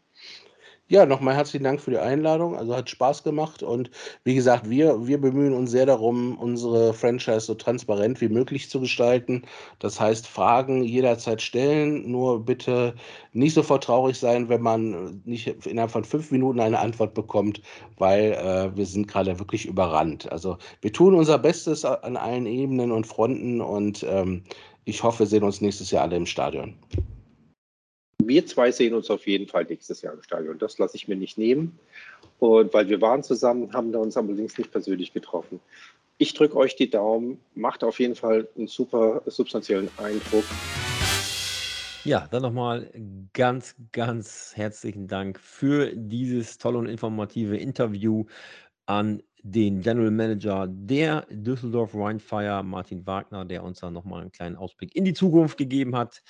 Ja, 0.87 1.07
nochmal 1.07 1.33
herzlichen 1.33 1.63
Dank 1.63 1.81
für 1.81 1.89
die 1.89 1.97
Einladung. 1.97 2.55
Also 2.55 2.75
hat 2.75 2.91
Spaß 2.91 3.23
gemacht 3.23 3.63
und 3.63 3.89
wie 4.23 4.35
gesagt, 4.35 4.69
wir, 4.69 5.07
wir 5.07 5.19
bemühen 5.19 5.53
uns 5.53 5.71
sehr 5.71 5.87
darum, 5.87 6.37
unsere 6.37 6.93
Franchise 6.93 7.47
so 7.47 7.55
transparent 7.55 8.21
wie 8.21 8.29
möglich 8.29 8.69
zu 8.69 8.79
gestalten. 8.79 9.41
Das 9.79 9.99
heißt, 9.99 10.27
Fragen 10.27 10.83
jederzeit 10.83 11.41
stellen, 11.41 12.11
nur 12.11 12.45
bitte 12.45 12.93
nicht 13.33 13.55
sofort 13.55 13.83
traurig 13.83 14.19
sein, 14.19 14.47
wenn 14.47 14.61
man 14.61 15.23
nicht 15.25 15.47
innerhalb 15.65 15.89
von 15.89 16.03
fünf 16.03 16.29
Minuten 16.29 16.59
eine 16.59 16.77
Antwort 16.79 17.15
bekommt, 17.15 17.63
weil 17.97 18.33
äh, 18.33 18.77
wir 18.77 18.85
sind 18.85 19.07
gerade 19.07 19.39
wirklich 19.39 19.65
überrannt. 19.65 20.31
Also 20.31 20.59
wir 20.81 20.93
tun 20.93 21.15
unser 21.15 21.39
Bestes 21.39 21.83
an 21.83 22.15
allen 22.15 22.45
Ebenen 22.45 22.91
und 22.91 23.07
Fronten 23.07 23.59
und 23.59 24.05
ähm, 24.07 24.43
ich 24.83 25.01
hoffe, 25.01 25.21
wir 25.21 25.25
sehen 25.25 25.43
uns 25.43 25.61
nächstes 25.61 25.89
Jahr 25.89 26.03
alle 26.03 26.17
im 26.17 26.27
Stadion 26.27 26.75
wir 28.27 28.45
zwei 28.45 28.71
sehen 28.71 28.93
uns 28.93 29.09
auf 29.09 29.27
jeden 29.27 29.47
Fall 29.47 29.65
nächstes 29.65 30.01
Jahr 30.01 30.13
im 30.13 30.23
Stadion. 30.23 30.57
Das 30.57 30.77
lasse 30.77 30.97
ich 30.97 31.07
mir 31.07 31.15
nicht 31.15 31.37
nehmen. 31.37 31.77
Und 32.39 32.73
weil 32.73 32.89
wir 32.89 33.01
waren 33.01 33.23
zusammen, 33.23 33.73
haben 33.73 33.91
wir 33.91 33.99
uns 33.99 34.17
allerdings 34.17 34.57
nicht 34.57 34.71
persönlich 34.71 35.13
getroffen. 35.13 35.59
Ich 36.17 36.33
drücke 36.33 36.55
euch 36.55 36.75
die 36.75 36.89
Daumen, 36.89 37.39
macht 37.55 37.83
auf 37.83 37.99
jeden 37.99 38.15
Fall 38.15 38.47
einen 38.57 38.67
super 38.67 39.21
substanziellen 39.25 39.89
Eindruck. 39.97 40.45
Ja, 42.05 42.27
dann 42.29 42.43
nochmal 42.43 42.91
ganz, 43.33 43.75
ganz 43.91 44.51
herzlichen 44.55 45.07
Dank 45.07 45.39
für 45.39 45.91
dieses 45.95 46.57
tolle 46.57 46.77
und 46.77 46.85
informative 46.85 47.57
Interview 47.57 48.25
an 48.85 49.23
den 49.41 49.81
General 49.81 50.11
Manager 50.11 50.67
der 50.67 51.25
Düsseldorf 51.29 51.93
Rheinfire, 51.93 52.63
Martin 52.63 53.05
Wagner, 53.05 53.45
der 53.45 53.63
uns 53.63 53.79
dann 53.79 53.93
nochmal 53.93 54.21
einen 54.21 54.31
kleinen 54.31 54.55
Ausblick 54.55 54.95
in 54.95 55.05
die 55.05 55.13
Zukunft 55.13 55.57
gegeben 55.57 55.95
hat. 55.95 56.21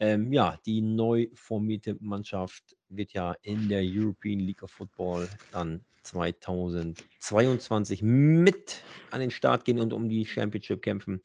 Ähm, 0.00 0.32
ja, 0.32 0.58
die 0.64 0.80
neu 0.80 1.28
formierte 1.34 1.96
Mannschaft 2.00 2.74
wird 2.88 3.12
ja 3.12 3.36
in 3.42 3.68
der 3.68 3.82
European 3.84 4.40
League 4.40 4.62
of 4.62 4.70
Football 4.70 5.28
dann 5.52 5.84
2022 6.04 8.02
mit 8.02 8.82
an 9.10 9.20
den 9.20 9.30
Start 9.30 9.66
gehen 9.66 9.78
und 9.78 9.92
um 9.92 10.08
die 10.08 10.24
Championship 10.24 10.80
kämpfen. 10.80 11.22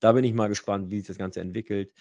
Da 0.00 0.12
bin 0.12 0.24
ich 0.24 0.34
mal 0.34 0.48
gespannt, 0.48 0.90
wie 0.90 0.98
sich 0.98 1.06
das 1.06 1.18
Ganze 1.18 1.40
entwickelt. 1.40 1.92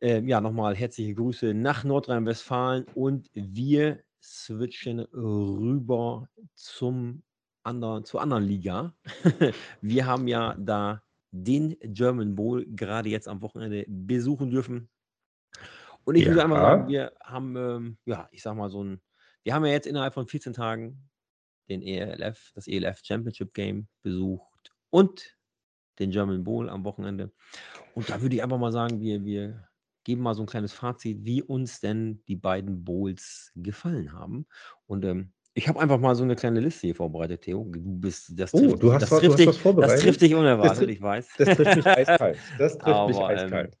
Ähm, 0.00 0.28
ja, 0.28 0.40
nochmal 0.40 0.76
herzliche 0.76 1.14
Grüße 1.14 1.52
nach 1.52 1.82
Nordrhein-Westfalen 1.82 2.84
und 2.94 3.28
wir 3.34 4.04
switchen 4.22 5.00
rüber 5.00 6.28
zum 6.54 7.22
anderen, 7.64 8.04
zur 8.04 8.22
anderen 8.22 8.44
Liga. 8.44 8.94
wir 9.80 10.06
haben 10.06 10.28
ja 10.28 10.54
da 10.58 11.02
den 11.32 11.76
German 11.80 12.36
Bowl 12.36 12.66
gerade 12.66 13.08
jetzt 13.08 13.26
am 13.26 13.42
Wochenende 13.42 13.84
besuchen 13.88 14.50
dürfen. 14.50 14.88
Und 16.06 16.14
ich 16.16 16.26
würde 16.26 16.44
einfach 16.44 16.60
sagen, 16.60 16.88
wir 16.88 17.12
haben, 17.22 17.56
ähm, 17.56 17.98
ja, 18.06 18.28
ich 18.32 18.42
sag 18.42 18.56
mal 18.56 18.70
so 18.70 18.84
ein 18.84 19.02
wir 19.44 19.54
haben 19.54 19.64
ja 19.66 19.72
jetzt 19.72 19.86
innerhalb 19.86 20.14
von 20.14 20.26
14 20.28 20.54
Tagen 20.54 21.08
den 21.68 21.82
ELF 21.82 22.52
das 22.54 22.68
ELF 22.68 23.00
Championship 23.04 23.54
Game 23.54 23.88
besucht 24.02 24.74
und 24.90 25.36
den 25.98 26.10
German 26.10 26.44
Bowl 26.44 26.68
am 26.70 26.84
Wochenende. 26.84 27.32
Und 27.94 28.10
da 28.10 28.22
würde 28.22 28.36
ich 28.36 28.42
einfach 28.42 28.58
mal 28.58 28.72
sagen, 28.72 29.00
wir 29.00 29.24
wir 29.24 29.68
geben 30.04 30.22
mal 30.22 30.34
so 30.34 30.42
ein 30.42 30.46
kleines 30.46 30.72
Fazit, 30.72 31.24
wie 31.24 31.42
uns 31.42 31.80
denn 31.80 32.22
die 32.28 32.36
beiden 32.36 32.84
Bowls 32.84 33.52
gefallen 33.56 34.12
haben. 34.12 34.46
Und, 34.86 35.04
ähm, 35.04 35.32
ich 35.54 35.68
habe 35.68 35.80
einfach 35.80 35.98
mal 35.98 36.14
so 36.14 36.22
eine 36.24 36.36
kleine 36.36 36.60
Liste 36.60 36.88
hier 36.88 36.94
vorbereitet, 36.94 37.42
Theo. 37.42 37.64
Du 37.72 37.80
bist 38.00 38.32
das 38.38 38.52
Oh, 38.52 38.58
trifft 38.58 38.82
du 38.82 38.92
hast 38.92 39.02
das 39.02 39.10
was 39.10 39.20
du 39.24 39.34
trifft 39.34 39.38
hast 39.46 39.64
dich 39.64 39.64
was 39.64 39.74
das 39.76 40.00
trifft 40.00 40.20
dich 40.22 40.32
Das 40.32 40.40
unerwartet, 40.40 40.90
ich 40.90 41.00
weiß. 41.00 41.34
das 41.38 41.52
trifft 41.52 41.74
mich 41.74 41.92
eiskalt. 41.94 42.46
Das 42.58 42.78
trifft 42.78 43.06
mich 43.06 43.16
Aber, 43.16 43.30
ähm 43.30 43.30
eiskalt. 43.32 43.76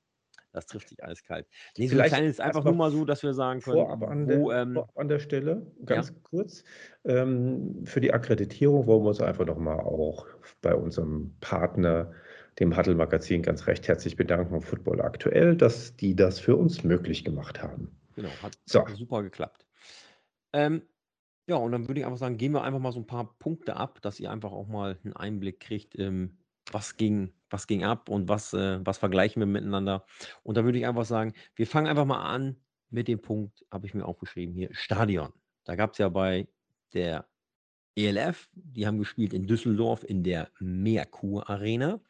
Das 0.56 0.66
trifft 0.66 0.90
dich 0.90 1.04
eiskalt. 1.04 1.48
Ne, 1.78 1.88
so 1.88 1.98
'n 1.98 2.02
Vielleicht 2.02 2.04
kleines 2.04 2.40
einfach 2.40 2.64
erst 2.64 2.64
nur 2.64 2.74
mal 2.76 2.90
so, 2.90 3.04
dass 3.04 3.22
wir 3.22 3.34
sagen 3.34 3.60
können, 3.62 3.86
vorab 3.86 4.02
an 4.04 4.28
der 4.28 4.40
wo, 4.40 4.52
ähm 4.52 4.82
vorab 4.82 4.98
an 4.98 5.08
der 5.08 5.18
Stelle, 5.18 5.66
Ja. 5.90 6.06
ganz 6.06 6.12
kurz, 6.22 6.64
ähm, 7.04 7.82
für 7.86 8.00
die 8.00 8.12
Akkreditierung 8.12 8.86
wollen 8.86 9.02
wir 9.04 9.08
uns 9.08 9.20
einfach 9.20 9.46
noch 9.46 9.58
mal 9.58 9.80
auch 9.80 10.26
bei 10.62 10.74
unserem 10.74 11.36
Partner, 11.40 12.12
dem 12.60 12.76
Huddle-Magazin, 12.76 13.42
ganz 13.42 13.66
recht 13.66 13.88
herzlich 13.88 14.16
bedanken, 14.16 14.60
Football 14.62 15.00
Aktuell, 15.02 15.56
dass 15.56 15.96
die 15.96 16.16
das 16.16 16.40
für 16.40 16.56
uns 16.56 16.84
möglich 16.84 17.24
gemacht 17.24 17.62
haben. 17.62 17.98
Genau, 18.16 18.40
hat 18.40 18.58
So. 18.66 18.84
super 18.86 19.22
geklappt. 19.22 19.66
Ähm, 20.54 20.88
ja, 21.48 21.56
und 21.56 21.72
dann 21.72 21.88
würde 21.88 22.00
ich 22.00 22.06
einfach 22.06 22.18
sagen, 22.18 22.38
gehen 22.38 22.52
wir 22.52 22.64
einfach 22.64 22.80
mal 22.80 22.92
so 22.92 23.00
ein 23.00 23.06
paar 23.06 23.38
Punkte 23.38 23.76
ab, 23.76 24.02
dass 24.02 24.20
ihr 24.20 24.30
einfach 24.30 24.52
auch 24.52 24.68
mal 24.68 24.98
einen 25.04 25.14
Einblick 25.14 25.60
kriegt, 25.60 25.98
ähm, 25.98 26.38
was 26.72 26.96
ging 26.96 27.32
was 27.50 27.66
ging 27.66 27.84
ab 27.84 28.08
und 28.08 28.28
was 28.28 28.52
äh, 28.54 28.80
was 28.84 28.98
vergleichen 28.98 29.40
wir 29.40 29.46
miteinander. 29.46 30.04
Und 30.42 30.56
da 30.56 30.64
würde 30.64 30.78
ich 30.78 30.86
einfach 30.86 31.04
sagen, 31.04 31.32
wir 31.54 31.66
fangen 31.66 31.86
einfach 31.86 32.04
mal 32.04 32.22
an 32.22 32.56
mit 32.90 33.08
dem 33.08 33.20
Punkt, 33.20 33.64
habe 33.70 33.86
ich 33.86 33.94
mir 33.94 34.04
aufgeschrieben 34.04 34.54
hier, 34.54 34.68
Stadion. 34.72 35.32
Da 35.64 35.76
gab 35.76 35.92
es 35.92 35.98
ja 35.98 36.08
bei 36.08 36.48
der 36.92 37.26
ELF, 37.96 38.48
die 38.54 38.86
haben 38.86 38.98
gespielt 38.98 39.32
in 39.32 39.46
Düsseldorf 39.46 40.04
in 40.04 40.22
der 40.22 40.50
Merkur 40.60 41.48
Arena. 41.48 42.00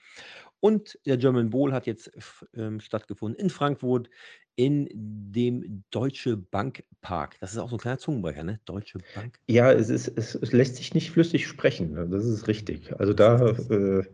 Und 0.61 0.99
der 1.07 1.17
German 1.17 1.51
Bowl 1.51 1.73
hat 1.73 1.87
jetzt 1.87 2.11
ähm, 2.55 2.81
stattgefunden 2.81 3.39
in 3.39 3.51
Frankfurt 3.51 4.11
in 4.57 4.89
dem 4.93 5.85
Deutsche 5.91 6.37
Bank 6.37 6.83
Park. 7.03 7.37
Das 7.41 7.53
ist 7.53 7.59
auch 7.59 7.69
so 7.69 7.77
ein 7.77 7.81
kleiner 7.81 7.99
Zungenbrecher, 7.99 8.43
ne? 8.43 8.59
Deutsche 8.65 8.99
Bank. 9.15 9.39
Ja, 9.49 9.71
es 9.71 9.91
ist 9.91 10.09
es 10.09 10.35
es 10.35 10.53
lässt 10.53 10.77
sich 10.77 10.95
nicht 10.95 11.11
flüssig 11.11 11.47
sprechen, 11.47 11.93
ne? 11.93 12.09
Das 12.09 12.25
ist 12.25 12.49
richtig. 12.49 12.99
Also 12.99 13.13
da, 13.13 13.51
äh 13.51 14.05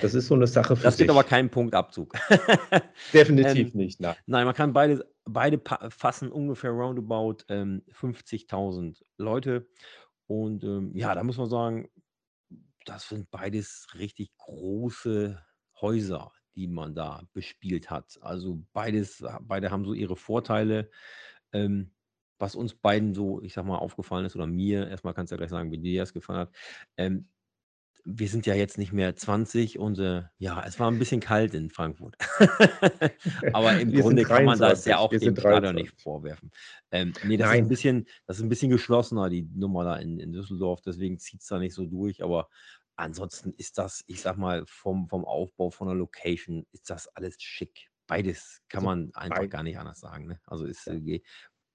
das 0.00 0.14
ist 0.14 0.26
so 0.28 0.34
eine 0.34 0.46
Sache 0.46 0.76
für 0.76 0.84
Das 0.84 0.96
gibt 0.96 1.10
aber 1.10 1.24
keinen 1.24 1.50
Punktabzug. 1.50 2.14
Definitiv 3.12 3.72
Ähm, 3.72 3.78
nicht, 3.78 4.00
nein. 4.00 4.16
nein, 4.26 4.44
man 4.46 4.54
kann 4.54 4.72
beide 4.72 5.04
beide 5.24 5.60
fassen 5.90 6.30
ungefähr 6.30 6.70
roundabout, 6.70 7.44
ähm, 7.48 7.82
50.000 7.92 9.02
Leute. 9.16 9.68
Und, 10.26 10.64
ähm, 10.64 10.92
ja, 10.94 11.14
da 11.14 11.22
muss 11.22 11.38
man 11.38 11.48
sagen, 11.48 11.88
das 12.84 13.08
sind 13.08 13.30
beides 13.30 13.88
richtig 13.98 14.30
große 14.38 15.40
Häuser, 15.80 16.32
die 16.54 16.66
man 16.66 16.94
da 16.94 17.22
bespielt 17.32 17.90
hat. 17.90 18.18
Also 18.22 18.62
beides 18.72 19.24
beide 19.42 19.70
haben 19.70 19.84
so 19.84 19.92
ihre 19.92 20.16
Vorteile. 20.16 20.90
Ähm, 21.52 21.92
was 22.38 22.54
uns 22.54 22.74
beiden 22.74 23.14
so, 23.14 23.42
ich 23.42 23.52
sage 23.52 23.68
mal, 23.68 23.76
aufgefallen 23.76 24.24
ist 24.24 24.34
oder 24.34 24.46
mir, 24.46 24.88
erst 24.88 25.04
mal 25.04 25.12
kannst 25.12 25.30
du 25.30 25.34
ja 25.34 25.38
gleich 25.38 25.50
sagen, 25.50 25.70
wie 25.70 25.78
dir 25.78 26.00
das 26.00 26.14
gefallen 26.14 26.40
hat. 26.40 26.56
Ähm, 26.96 27.28
wir 28.04 28.28
sind 28.28 28.46
ja 28.46 28.54
jetzt 28.54 28.78
nicht 28.78 28.92
mehr 28.92 29.14
20 29.14 29.78
und 29.78 29.98
äh, 29.98 30.22
ja, 30.38 30.62
es 30.66 30.78
war 30.78 30.90
ein 30.90 30.98
bisschen 30.98 31.20
kalt 31.20 31.54
in 31.54 31.70
Frankfurt. 31.70 32.16
Aber 33.52 33.78
im 33.78 33.92
Wir 33.92 34.02
Grunde 34.02 34.22
kann 34.22 34.44
man 34.44 34.58
das 34.58 34.84
ja 34.84 34.96
23. 34.96 34.96
auch 34.96 35.10
dem 35.10 35.36
Stadion 35.36 35.74
nicht 35.74 35.92
23. 35.92 36.02
vorwerfen. 36.02 36.50
Ähm, 36.90 37.12
nee, 37.24 37.36
das 37.36 37.50
ist 37.50 37.56
ein 37.56 37.68
bisschen, 37.68 38.06
das 38.26 38.38
ist 38.38 38.42
ein 38.42 38.48
bisschen 38.48 38.70
geschlossener, 38.70 39.30
die 39.30 39.48
Nummer 39.54 39.84
da 39.84 39.96
in, 39.96 40.18
in 40.18 40.32
Düsseldorf, 40.32 40.80
deswegen 40.82 41.18
zieht 41.18 41.40
es 41.40 41.46
da 41.46 41.58
nicht 41.58 41.74
so 41.74 41.86
durch. 41.86 42.22
Aber 42.22 42.48
ansonsten 42.96 43.52
ist 43.56 43.78
das, 43.78 44.04
ich 44.06 44.20
sag 44.20 44.36
mal, 44.36 44.64
vom, 44.66 45.08
vom 45.08 45.24
Aufbau, 45.24 45.70
von 45.70 45.88
der 45.88 45.96
Location, 45.96 46.66
ist 46.72 46.90
das 46.90 47.08
alles 47.08 47.36
schick. 47.38 47.90
Beides 48.06 48.60
kann 48.68 48.84
man 48.84 49.10
einfach 49.14 49.48
gar 49.48 49.62
nicht 49.62 49.78
anders 49.78 50.00
sagen. 50.00 50.26
Ne? 50.26 50.40
Also 50.46 50.66
ist 50.66 50.86
ja, 50.86 50.94
äh, 50.94 51.22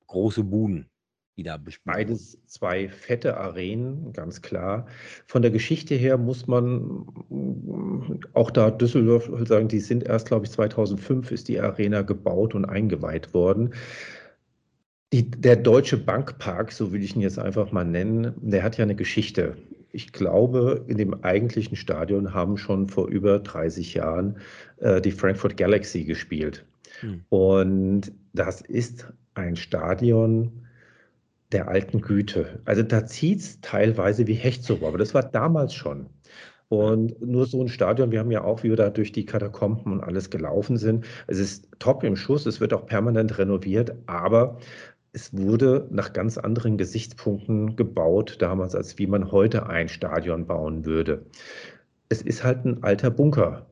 große 0.08 0.44
Buden, 0.44 0.92
die 1.38 1.44
da 1.44 1.58
bespielt 1.58 1.86
beides 1.86 2.38
zwei 2.46 2.88
fette 2.88 3.38
Arenen, 3.38 4.14
ganz 4.14 4.42
klar. 4.42 4.88
Von 5.28 5.42
der 5.42 5.52
Geschichte 5.52 5.96
her 5.96 6.18
muss 6.18 6.48
man 6.48 7.06
mm, 7.30 8.20
auch 8.34 8.52
da 8.52 8.72
Düsseldorf 8.72 9.30
sagen, 9.46 9.68
die 9.68 9.80
sind 9.80 10.04
erst, 10.04 10.28
glaube 10.28 10.46
ich, 10.46 10.52
2005 10.52 11.32
ist 11.32 11.48
die 11.48 11.60
Arena 11.60 12.04
gebaut 12.04 12.56
und 12.56 12.66
eingeweiht 12.66 13.34
worden. 13.34 13.74
Die, 15.12 15.30
der 15.30 15.58
Deutsche 15.58 15.98
Bankpark, 15.98 16.72
so 16.72 16.92
will 16.92 17.04
ich 17.04 17.16
ihn 17.16 17.22
jetzt 17.22 17.40
einfach 17.40 17.72
mal 17.72 17.86
nennen, 17.86 18.34
der 18.38 18.64
hat 18.64 18.78
ja 18.78 18.84
eine 18.84 18.96
Geschichte. 18.96 19.58
Ich 19.92 20.12
glaube, 20.12 20.84
in 20.88 20.98
dem 20.98 21.24
eigentlichen 21.24 21.78
Stadion 21.78 22.34
haben 22.34 22.58
schon 22.58 22.88
vor 22.88 23.08
über 23.08 23.40
30 23.40 23.94
Jahren 23.94 24.38
äh, 24.78 25.02
die 25.02 25.12
Frankfurt 25.12 25.58
Galaxy 25.58 26.04
gespielt. 26.06 26.66
Hm. 27.02 27.24
Und 27.30 28.12
das 28.34 28.62
ist 28.62 29.14
ein 29.36 29.56
Stadion 29.56 30.65
der 31.56 31.70
alten 31.70 32.02
Güte. 32.02 32.60
Also 32.66 32.84
da 32.84 33.06
zieht 33.06 33.40
es 33.40 33.62
teilweise 33.62 34.28
wie 34.28 34.34
Hecht 34.34 34.64
so, 34.64 34.76
aber 34.86 34.98
das 34.98 35.14
war 35.14 35.24
damals 35.24 35.74
schon. 35.74 36.10
Und 36.68 37.22
nur 37.22 37.46
so 37.46 37.62
ein 37.62 37.70
Stadion, 37.70 38.12
wir 38.12 38.20
haben 38.20 38.32
ja 38.32 38.44
auch, 38.44 38.64
wie 38.64 38.70
wir 38.70 38.76
da 38.76 38.90
durch 38.90 39.14
die 39.14 39.26
Katakomben 39.26 39.94
und 39.94 40.02
alles 40.04 40.30
gelaufen 40.30 40.78
sind. 40.78 41.06
Es 41.28 41.40
ist 41.40 41.70
top 41.80 42.04
im 42.04 42.18
Schuss, 42.18 42.46
es 42.46 42.60
wird 42.60 42.74
auch 42.74 42.86
permanent 42.86 43.38
renoviert, 43.38 43.96
aber 44.06 44.58
es 45.14 45.32
wurde 45.32 45.88
nach 45.92 46.12
ganz 46.12 46.38
anderen 46.38 46.78
Gesichtspunkten 46.78 47.78
gebaut 47.78 48.38
damals, 48.40 48.76
als 48.76 48.98
wie 48.98 49.08
man 49.08 49.32
heute 49.32 49.68
ein 49.68 49.88
Stadion 49.88 50.48
bauen 50.48 50.86
würde. 50.86 51.26
Es 52.10 52.22
ist 52.22 52.44
halt 52.44 52.66
ein 52.66 52.84
alter 52.84 53.12
Bunker 53.12 53.68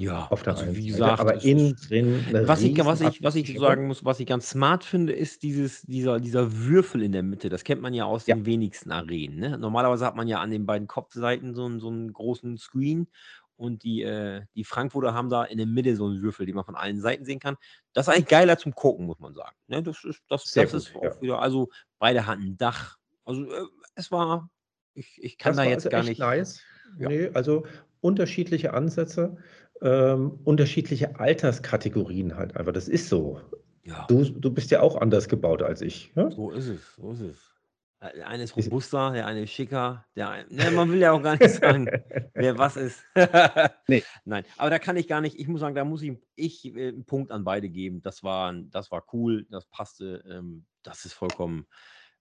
Ja, 0.00 0.28
auf 0.30 0.44
der 0.44 0.56
also 0.56 0.76
wie 0.76 0.86
gesagt, 0.86 1.18
aber 1.18 1.42
innen 1.42 1.74
ist, 1.74 1.90
drin 1.90 2.24
was 2.30 2.62
ich, 2.62 2.78
was 2.84 3.00
ich, 3.00 3.20
was 3.20 3.34
ich 3.34 3.58
sagen 3.58 3.88
muss, 3.88 4.04
was 4.04 4.20
ich 4.20 4.28
ganz 4.28 4.48
smart 4.48 4.84
finde, 4.84 5.12
ist 5.12 5.42
dieses, 5.42 5.82
dieser, 5.82 6.20
dieser 6.20 6.52
Würfel 6.56 7.02
in 7.02 7.10
der 7.10 7.24
Mitte. 7.24 7.48
Das 7.48 7.64
kennt 7.64 7.82
man 7.82 7.92
ja 7.92 8.04
aus 8.04 8.28
Ja, 8.28 8.36
den 8.36 8.46
wenigsten 8.46 8.92
Arenen. 8.92 9.40
Ne? 9.40 9.58
Normalerweise 9.58 10.06
hat 10.06 10.14
man 10.14 10.28
ja 10.28 10.38
an 10.38 10.52
den 10.52 10.66
beiden 10.66 10.86
Kopfseiten 10.86 11.52
so 11.52 11.64
einen, 11.64 11.80
so 11.80 11.88
einen 11.88 12.12
großen 12.12 12.58
Screen 12.58 13.08
und 13.56 13.82
die, 13.82 14.02
äh, 14.02 14.42
die 14.54 14.62
Frankfurter 14.62 15.14
haben 15.14 15.30
da 15.30 15.42
in 15.42 15.58
der 15.58 15.66
Mitte 15.66 15.96
so 15.96 16.06
einen 16.06 16.22
Würfel, 16.22 16.46
den 16.46 16.54
man 16.54 16.64
von 16.64 16.76
allen 16.76 17.00
Seiten 17.00 17.24
sehen 17.24 17.40
kann. 17.40 17.56
Das 17.92 18.06
ist 18.06 18.14
eigentlich 18.14 18.28
geiler 18.28 18.56
zum 18.56 18.76
Gucken, 18.76 19.04
muss 19.04 19.18
man 19.18 19.34
sagen. 19.34 19.56
Ne? 19.66 19.82
Das 19.82 20.04
ist, 20.04 20.22
das, 20.28 20.44
sehr 20.44 20.62
das 20.62 20.74
ist 20.74 20.92
gut, 20.92 21.02
ja. 21.02 21.10
auch 21.10 21.20
wieder, 21.20 21.42
also 21.42 21.70
beide 21.98 22.24
hatten 22.24 22.42
ein 22.42 22.56
Dach. 22.56 22.98
Also 23.24 23.52
äh, 23.52 23.66
es 23.96 24.12
war, 24.12 24.48
ich, 24.94 25.18
ich 25.20 25.38
kann 25.38 25.56
Das 25.56 25.64
da 25.64 25.64
jetzt 25.64 25.86
also 25.86 25.90
gar 25.90 26.04
nicht, 26.04 26.20
nice. 26.20 26.60
ja. 27.00 27.08
Nee, 27.08 27.30
also 27.34 27.66
unterschiedliche 28.00 28.74
Ansätze, 28.74 29.36
ähm, 29.82 30.40
unterschiedliche 30.44 31.18
Alterskategorien 31.18 32.36
halt 32.36 32.56
einfach. 32.56 32.72
Das 32.72 32.88
ist 32.88 33.08
so. 33.08 33.40
Ja. 33.84 34.06
Du, 34.08 34.24
du 34.24 34.50
bist 34.50 34.70
ja 34.70 34.80
auch 34.80 35.00
anders 35.00 35.28
gebaut 35.28 35.62
als 35.62 35.80
ich. 35.80 36.12
Ja? 36.14 36.30
So 36.30 36.50
ist 36.50 36.68
es, 36.68 36.94
so 36.96 37.12
ist 37.12 37.20
es. 37.20 37.54
Äh, 38.00 38.16
Der 38.16 38.28
eine 38.28 38.42
ist 38.42 38.56
robuster, 38.56 39.12
der 39.12 39.26
eine 39.26 39.42
ist 39.42 39.50
schicker, 39.50 40.04
der 40.14 40.30
eine, 40.30 40.54
ne, 40.54 40.70
man 40.70 40.90
will 40.90 40.98
ja 40.98 41.12
auch 41.12 41.22
gar 41.22 41.36
nicht 41.36 41.54
sagen, 41.54 41.88
wer 42.34 42.58
was 42.58 42.76
ist. 42.76 43.02
Nee. 43.88 44.04
Nein, 44.26 44.44
aber 44.58 44.68
da 44.70 44.78
kann 44.78 44.98
ich 44.98 45.08
gar 45.08 45.22
nicht, 45.22 45.38
ich 45.38 45.48
muss 45.48 45.60
sagen, 45.60 45.74
da 45.74 45.84
muss 45.84 46.02
ich, 46.02 46.18
ich 46.36 46.64
äh, 46.76 46.88
einen 46.88 47.06
Punkt 47.06 47.30
an 47.32 47.44
beide 47.44 47.70
geben. 47.70 48.02
Das 48.02 48.22
war, 48.22 48.52
das 48.52 48.90
war 48.90 49.04
cool, 49.12 49.46
das 49.50 49.64
passte, 49.66 50.22
ähm, 50.28 50.66
das 50.82 51.06
ist 51.06 51.14
vollkommen 51.14 51.66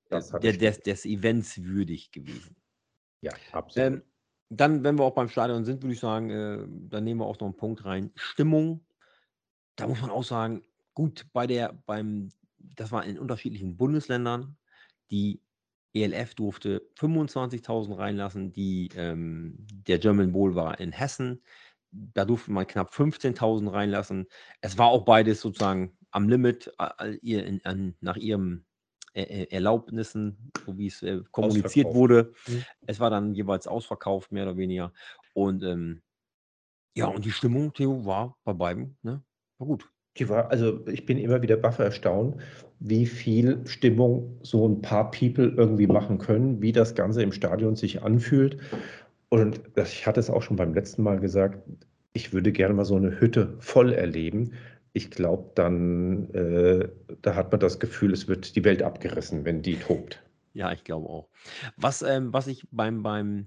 äh, 0.05 0.11
Das 0.11 0.31
hat 0.31 0.43
der, 0.43 0.53
des, 0.53 0.79
des 0.79 1.05
Events 1.05 1.61
würdig 1.61 2.11
gewesen. 2.11 2.55
Ja, 3.21 3.33
absolut. 3.51 3.93
Ähm, 3.93 4.03
dann, 4.49 4.83
wenn 4.83 4.97
wir 4.97 5.03
auch 5.03 5.15
beim 5.15 5.29
Stadion 5.29 5.65
sind, 5.65 5.81
würde 5.83 5.93
ich 5.93 5.99
sagen, 5.99 6.29
äh, 6.29 6.65
dann 6.89 7.03
nehmen 7.03 7.19
wir 7.19 7.25
auch 7.25 7.39
noch 7.39 7.47
einen 7.47 7.57
Punkt 7.57 7.85
rein. 7.85 8.11
Stimmung, 8.15 8.85
da 9.75 9.87
muss 9.87 10.01
man 10.01 10.09
auch 10.09 10.23
sagen, 10.23 10.63
gut, 10.93 11.25
bei 11.33 11.47
der, 11.47 11.73
beim, 11.85 12.29
das 12.57 12.91
war 12.91 13.05
in 13.05 13.19
unterschiedlichen 13.19 13.77
Bundesländern, 13.77 14.57
die 15.11 15.41
ELF 15.93 16.35
durfte 16.35 16.89
25.000 16.97 17.97
reinlassen, 17.97 18.51
die, 18.51 18.89
ähm, 18.95 19.57
der 19.71 19.99
German 19.99 20.31
Bowl 20.31 20.55
war 20.55 20.79
in 20.79 20.91
Hessen, 20.91 21.41
da 21.91 22.25
durfte 22.25 22.51
man 22.51 22.67
knapp 22.67 22.93
15.000 22.93 23.71
reinlassen. 23.71 24.27
Es 24.61 24.77
war 24.77 24.87
auch 24.87 25.05
beides 25.05 25.41
sozusagen 25.41 25.97
am 26.11 26.29
Limit, 26.29 26.71
äh, 26.79 27.15
ihr 27.21 27.45
in, 27.45 27.63
an, 27.65 27.95
nach 28.01 28.17
ihrem 28.17 28.65
Erlaubnissen, 29.17 30.51
so 30.65 30.77
wie 30.77 30.87
es 30.87 31.01
äh, 31.01 31.21
kommuniziert 31.31 31.93
wurde. 31.93 32.33
Mhm. 32.47 32.63
Es 32.85 32.99
war 32.99 33.09
dann 33.09 33.33
jeweils 33.33 33.67
ausverkauft, 33.67 34.31
mehr 34.31 34.43
oder 34.43 34.57
weniger. 34.57 34.93
Und 35.33 35.63
ähm, 35.63 36.01
ja, 36.95 37.07
und 37.07 37.25
die 37.25 37.31
Stimmung, 37.31 37.73
Theo, 37.73 38.05
war 38.05 38.37
bei 38.43 38.53
beiden, 38.53 38.97
ne? 39.03 39.23
War 39.59 39.67
gut. 39.67 39.89
Die 40.17 40.29
war, 40.29 40.49
also 40.49 40.85
ich 40.87 41.05
bin 41.05 41.19
immer 41.19 41.43
wieder 41.43 41.57
baff 41.57 41.77
erstaunt, 41.77 42.41
wie 42.79 43.05
viel 43.05 43.61
Stimmung 43.67 44.39
so 44.41 44.67
ein 44.67 44.81
paar 44.81 45.11
People 45.11 45.53
irgendwie 45.55 45.85
machen 45.85 46.17
können, 46.17 46.59
wie 46.59 46.71
das 46.71 46.95
Ganze 46.95 47.21
im 47.21 47.31
Stadion 47.31 47.75
sich 47.75 48.01
anfühlt. 48.01 48.57
Und 49.29 49.61
ich 49.75 50.07
hatte 50.07 50.19
es 50.19 50.31
auch 50.31 50.41
schon 50.41 50.57
beim 50.57 50.73
letzten 50.73 51.03
Mal 51.03 51.19
gesagt, 51.19 51.59
ich 52.13 52.33
würde 52.33 52.51
gerne 52.51 52.73
mal 52.73 52.85
so 52.85 52.95
eine 52.95 53.19
Hütte 53.19 53.57
voll 53.59 53.93
erleben. 53.93 54.53
Ich 54.97 55.11
glaube, 55.11 55.51
dann, 55.53 56.33
äh, 56.33 56.89
da 57.21 57.35
hat 57.35 57.51
man 57.51 57.59
das 57.59 57.79
Gefühl, 57.79 58.13
es 58.13 58.27
wird 58.27 58.55
die 58.55 58.63
Welt 58.63 58.81
abgerissen, 58.81 59.45
wenn 59.45 59.61
die 59.61 59.75
tobt. 59.75 60.23
Ja, 60.53 60.71
ich 60.71 60.83
glaube 60.83 61.07
auch. 61.07 61.29
Was, 61.75 62.01
ähm, 62.01 62.33
was 62.33 62.47
ich 62.47 62.67
beim, 62.71 63.03
beim, 63.03 63.45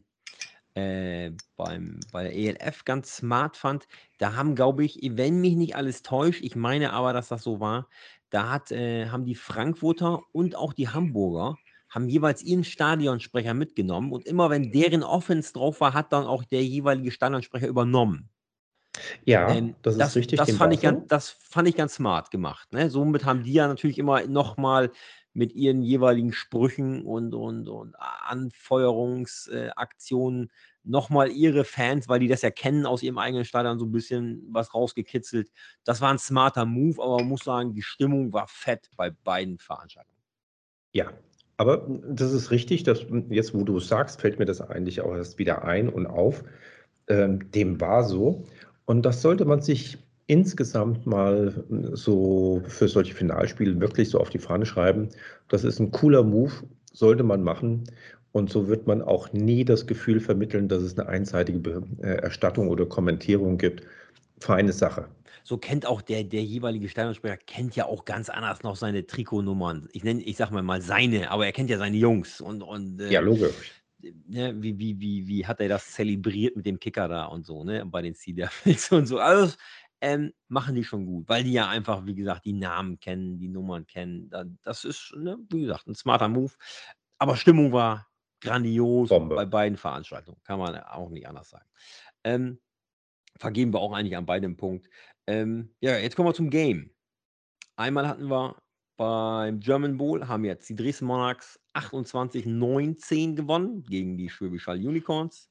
äh, 0.75 1.33
beim, 1.57 1.99
bei 2.13 2.23
der 2.23 2.37
ELF 2.37 2.85
ganz 2.85 3.17
smart 3.17 3.57
fand, 3.57 3.89
da 4.19 4.37
haben, 4.37 4.55
glaube 4.55 4.85
ich, 4.85 5.01
wenn 5.03 5.41
mich 5.41 5.57
nicht 5.57 5.75
alles 5.75 6.05
täuscht, 6.05 6.41
ich 6.45 6.55
meine 6.55 6.93
aber, 6.93 7.13
dass 7.13 7.27
das 7.27 7.43
so 7.43 7.59
war, 7.59 7.89
da 8.31 8.49
hat, 8.49 8.71
äh, 8.71 9.09
haben 9.09 9.25
die 9.25 9.35
Frankfurter 9.35 10.21
und 10.31 10.55
auch 10.55 10.73
die 10.73 10.87
Hamburger 10.87 11.57
haben 11.89 12.09
jeweils 12.09 12.45
ihren 12.45 12.63
Stadionsprecher 12.63 13.55
mitgenommen 13.55 14.13
und 14.13 14.25
immer 14.25 14.51
wenn 14.51 14.71
deren 14.71 15.03
Offense 15.03 15.53
drauf 15.53 15.81
war, 15.81 15.95
hat 15.95 16.13
dann 16.13 16.27
auch 16.27 16.45
der 16.45 16.63
jeweilige 16.63 17.11
Stadionsprecher 17.11 17.67
übernommen. 17.67 18.31
Ja, 19.25 19.51
Ähm, 19.51 19.75
das 19.83 19.95
ist 19.95 20.01
das, 20.01 20.17
richtig. 20.17 20.39
das, 20.39 20.51
fand 20.53 20.75
ich 20.75 20.81
ganz, 20.81 21.07
das 21.09 21.31
fand 21.31 21.69
ich 21.69 21.77
ganz 21.77 21.95
smart 21.95 22.31
gemacht. 22.31 22.73
Ne? 22.73 22.91
Somit 22.91 23.25
haben 23.25 23.45
die 23.45 23.53
ja 23.53 23.69
natürlich 23.69 23.99
immer 23.99 24.27
nochmal 24.27 24.91
mit 25.33 25.55
ihren 25.55 25.83
jeweiligen 25.83 26.33
Sprüchen 26.33 27.03
und, 27.03 27.35
und, 27.35 27.69
und 27.69 27.95
Anfeuerungsaktionen 27.99 30.51
nochmal 30.83 31.31
ihre 31.31 31.65
Fans, 31.65 32.09
weil 32.09 32.21
die 32.21 32.29
das 32.29 32.41
ja 32.43 32.51
kennen 32.51 32.87
aus 32.87 33.03
ihrem 33.03 33.19
eigenen 33.19 33.45
Stadion, 33.45 33.79
so 33.79 33.85
ein 33.85 33.93
bisschen 33.93 34.49
was 34.51 34.75
rausgekitzelt. 34.75 35.51
Das 35.85 36.01
war 36.01 36.11
ein 36.11 36.19
smarter 36.19 36.65
Move, 36.65 37.03
aber 37.03 37.19
man 37.19 37.29
muss 37.29 37.45
sagen, 37.45 37.75
die 37.75 37.83
Stimmung 37.83 38.33
war 38.33 38.49
fett 38.49 38.89
bei 38.97 39.11
beiden 39.11 39.59
Veranstaltungen. 39.59 40.17
Ja, 40.93 41.13
aber 41.57 41.87
das 42.09 42.33
ist 42.33 42.51
richtig. 42.51 42.83
Dass, 42.83 43.07
jetzt, 43.29 43.55
wo 43.55 43.63
du 43.65 43.77
es 43.77 43.87
sagst, 43.87 44.21
fällt 44.21 44.39
mir 44.39 44.47
das 44.47 44.61
eigentlich 44.61 45.03
auch 45.03 45.15
erst 45.15 45.39
wieder 45.39 45.65
ein 45.65 45.89
und 45.89 46.07
auf. 46.07 46.43
Ähm, 47.07 47.51
dem 47.53 47.81
war 47.81 48.05
so. 48.05 48.47
Und 48.91 49.03
das 49.03 49.23
sollte 49.23 49.45
man 49.45 49.63
sich 49.63 49.99
insgesamt 50.27 51.07
mal 51.07 51.65
so 51.93 52.61
für 52.67 52.89
solche 52.89 53.15
Finalspiele 53.15 53.81
wirklich 53.81 54.11
so 54.11 54.19
auf 54.19 54.31
die 54.31 54.41
Fahne 54.41 54.67
schreiben. 54.67 55.11
Das 55.47 55.63
ist 55.63 55.79
ein 55.79 55.93
cooler 55.93 56.25
Move, 56.25 56.51
sollte 56.93 57.23
man 57.23 57.45
machen. 57.45 57.85
Und 58.33 58.51
so 58.51 58.67
wird 58.67 58.89
man 58.89 59.01
auch 59.01 59.33
nie 59.33 59.65
das 59.65 59.87
Gefühl 59.87 60.19
vermitteln, 60.19 60.67
dass 60.67 60.83
es 60.83 60.99
eine 60.99 61.09
einseitige 61.09 61.83
äh, 62.03 62.17
Erstattung 62.17 62.67
oder 62.67 62.85
Kommentierung 62.85 63.59
gibt. 63.59 63.85
Feine 64.41 64.73
Sache. 64.73 65.07
So 65.45 65.57
kennt 65.57 65.87
auch 65.87 66.03
der, 66.03 66.25
der 66.25 66.43
jeweilige 66.43 66.89
Stadionsprecher, 66.89 67.37
kennt 67.47 67.77
ja 67.77 67.87
auch 67.87 68.05
ganz 68.05 68.29
anders 68.29 68.65
noch 68.65 68.75
seine 68.75 69.07
Trikotnummern. 69.07 69.89
Ich 69.93 70.03
nenne, 70.03 70.21
ich 70.23 70.37
sag 70.37 70.51
mal 70.51 70.63
mal 70.63 70.83
seine, 70.83 71.31
aber 71.31 71.47
er 71.47 71.53
kennt 71.53 71.71
ja 71.71 71.79
seine 71.79 71.97
Jungs 71.97 72.41
und, 72.41 72.63
und 72.65 73.01
äh, 73.01 73.13
Ja, 73.13 73.21
logisch. 73.21 73.73
Ne, 74.27 74.55
wie, 74.63 74.79
wie, 74.79 75.01
wie, 75.01 75.27
wie 75.29 75.47
hat 75.47 75.61
er 75.61 75.69
das 75.69 75.93
zelebriert 75.93 76.57
mit 76.57 76.67
dem 76.67 76.79
Kicker 76.81 77.09
da 77.09 77.27
und 77.27 77.45
so, 77.47 77.65
ne, 77.65 77.85
bei 77.87 78.03
den 78.03 78.15
Sea 78.15 78.51
und 78.91 79.07
so. 79.07 79.19
Also, 79.19 79.57
ähm, 80.03 80.33
machen 80.49 80.75
die 80.75 80.85
schon 80.85 81.05
gut, 81.07 81.29
weil 81.29 81.45
die 81.45 81.53
ja 81.53 81.69
einfach, 81.69 82.07
wie 82.07 82.15
gesagt, 82.15 82.45
die 82.47 82.55
Namen 82.55 82.99
kennen, 83.01 83.39
die 83.39 83.49
Nummern 83.49 83.87
kennen. 83.87 84.31
Da- 84.31 84.45
Das 84.63 84.85
ist, 84.85 85.13
ne, 85.17 85.37
wie 85.51 85.63
gesagt, 85.63 85.87
ein 85.87 85.95
smarter 85.95 86.29
Move. 86.29 86.53
Aber 87.19 87.37
Stimmung 87.37 87.73
war 87.73 88.09
grandios 88.41 89.11
Bombe. 89.11 89.35
bei 89.37 89.45
beiden 89.45 89.77
Veranstaltungen, 89.77 90.41
kann 90.45 90.59
man 90.59 90.75
auch 90.81 91.11
nicht 91.11 91.29
anders 91.29 91.51
sagen. 91.51 91.69
Ähm, 92.25 92.61
vergeben 93.39 93.73
wir 93.75 93.81
auch 93.81 93.93
eigentlich 93.93 94.17
an 94.17 94.27
beidem 94.27 94.57
Punkt. 94.57 94.89
Ähm, 95.27 95.75
ja, 95.81 95.99
jetzt 95.99 96.17
kommen 96.17 96.29
wir 96.29 96.35
zum 96.35 96.51
Game. 96.51 96.91
Einmal 97.77 98.09
hatten 98.09 98.29
wir 98.31 98.57
beim 99.01 99.61
German 99.61 99.97
Bowl, 99.97 100.29
haben 100.29 100.45
jetzt 100.45 100.69
die 100.69 100.77
Dresden 100.77 101.07
Monarchs 101.07 101.59
28-19 101.73 103.35
gewonnen 103.35 103.83
gegen 103.85 104.19
die 104.19 104.29
Schwäbisch 104.29 104.67
Hall 104.67 104.77
Unicorns. 104.77 105.49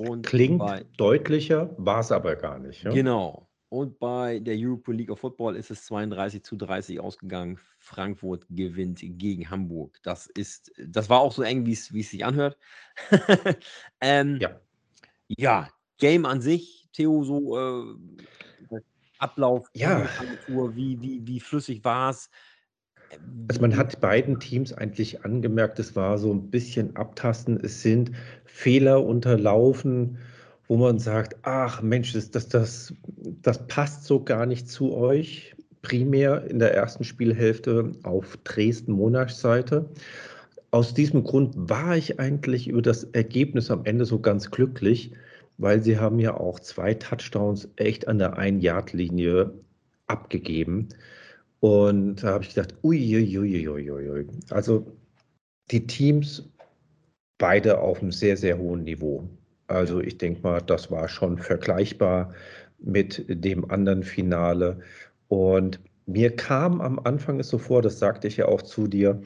Und 0.00 0.26
Klingt 0.26 0.58
bei, 0.58 0.84
deutlicher, 0.96 1.72
war 1.78 2.00
es 2.00 2.10
aber 2.10 2.34
gar 2.34 2.58
nicht. 2.58 2.82
Ja? 2.82 2.90
Genau. 2.90 3.48
Und 3.68 4.00
bei 4.00 4.40
der 4.40 4.56
European 4.58 4.98
League 4.98 5.12
of 5.12 5.20
Football 5.20 5.54
ist 5.54 5.70
es 5.70 5.84
32 5.84 6.42
zu 6.42 6.56
30 6.56 6.98
ausgegangen. 6.98 7.60
Frankfurt 7.78 8.44
gewinnt 8.50 8.98
gegen 9.00 9.48
Hamburg. 9.48 9.96
Das 10.02 10.26
ist, 10.26 10.72
das 10.76 11.08
war 11.08 11.20
auch 11.20 11.32
so 11.32 11.42
eng, 11.42 11.66
wie 11.66 11.74
es 11.74 11.86
sich 11.86 12.24
anhört. 12.24 12.58
ähm, 14.00 14.38
ja. 14.40 14.60
ja, 15.28 15.68
Game 15.98 16.26
an 16.26 16.40
sich, 16.40 16.88
Theo, 16.92 17.22
so 17.22 17.56
äh, 17.56 18.80
Ablauf, 19.18 19.68
ja. 19.72 20.08
wie, 20.48 21.00
wie, 21.00 21.24
wie 21.24 21.38
flüssig 21.38 21.84
war 21.84 22.10
es? 22.10 22.28
Also 23.48 23.60
man 23.60 23.76
hat 23.76 24.00
beiden 24.00 24.40
Teams 24.40 24.72
eigentlich 24.72 25.24
angemerkt, 25.24 25.78
es 25.78 25.96
war 25.96 26.18
so 26.18 26.32
ein 26.32 26.50
bisschen 26.50 26.96
abtasten. 26.96 27.58
Es 27.62 27.82
sind 27.82 28.12
Fehler 28.44 29.04
unterlaufen, 29.04 30.18
wo 30.66 30.76
man 30.76 30.98
sagt, 30.98 31.36
ach 31.42 31.80
Mensch, 31.80 32.12
das, 32.12 32.30
das, 32.30 32.48
das, 32.48 32.92
das 33.42 33.66
passt 33.66 34.04
so 34.04 34.22
gar 34.22 34.44
nicht 34.44 34.68
zu 34.68 34.94
euch. 34.94 35.54
Primär 35.80 36.44
in 36.44 36.58
der 36.58 36.74
ersten 36.74 37.04
Spielhälfte 37.04 37.92
auf 38.02 38.36
Dresden-Monarchs 38.44 39.40
Seite. 39.40 39.88
Aus 40.70 40.92
diesem 40.92 41.24
Grund 41.24 41.54
war 41.56 41.96
ich 41.96 42.20
eigentlich 42.20 42.68
über 42.68 42.82
das 42.82 43.04
Ergebnis 43.04 43.70
am 43.70 43.86
Ende 43.86 44.04
so 44.04 44.18
ganz 44.18 44.50
glücklich, 44.50 45.12
weil 45.56 45.82
sie 45.82 45.98
haben 45.98 46.18
ja 46.18 46.36
auch 46.36 46.60
zwei 46.60 46.92
Touchdowns 46.92 47.68
echt 47.76 48.06
an 48.06 48.18
der 48.18 48.36
Ein-Yard-Linie 48.36 49.54
abgegeben. 50.06 50.88
Und 51.60 52.22
da 52.22 52.34
habe 52.34 52.44
ich 52.44 52.54
gedacht, 52.54 52.74
uiuiuiuiui. 52.82 54.26
Also 54.50 54.86
die 55.70 55.86
Teams 55.86 56.48
beide 57.38 57.80
auf 57.80 58.00
einem 58.00 58.12
sehr, 58.12 58.36
sehr 58.36 58.58
hohen 58.58 58.84
Niveau. 58.84 59.28
Also 59.66 60.00
ich 60.00 60.18
denke 60.18 60.42
mal, 60.42 60.60
das 60.60 60.90
war 60.90 61.08
schon 61.08 61.38
vergleichbar 61.38 62.32
mit 62.78 63.24
dem 63.28 63.70
anderen 63.70 64.02
Finale. 64.02 64.80
Und 65.28 65.80
mir 66.06 66.34
kam 66.34 66.80
am 66.80 66.98
Anfang 67.00 67.40
es 67.40 67.48
so 67.48 67.58
vor, 67.58 67.82
das 67.82 67.98
sagte 67.98 68.28
ich 68.28 68.38
ja 68.38 68.46
auch 68.46 68.62
zu 68.62 68.86
dir, 68.86 69.22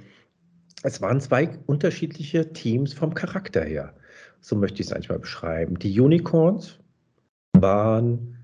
es 0.82 1.00
waren 1.00 1.20
zwei 1.20 1.48
unterschiedliche 1.66 2.52
Teams 2.52 2.92
vom 2.92 3.14
Charakter 3.14 3.62
her. 3.64 3.94
So 4.40 4.56
möchte 4.56 4.82
ich 4.82 4.88
es 4.88 4.92
eigentlich 4.92 5.10
mal 5.10 5.20
beschreiben. 5.20 5.78
Die 5.78 6.00
Unicorns 6.00 6.78
waren 7.56 8.41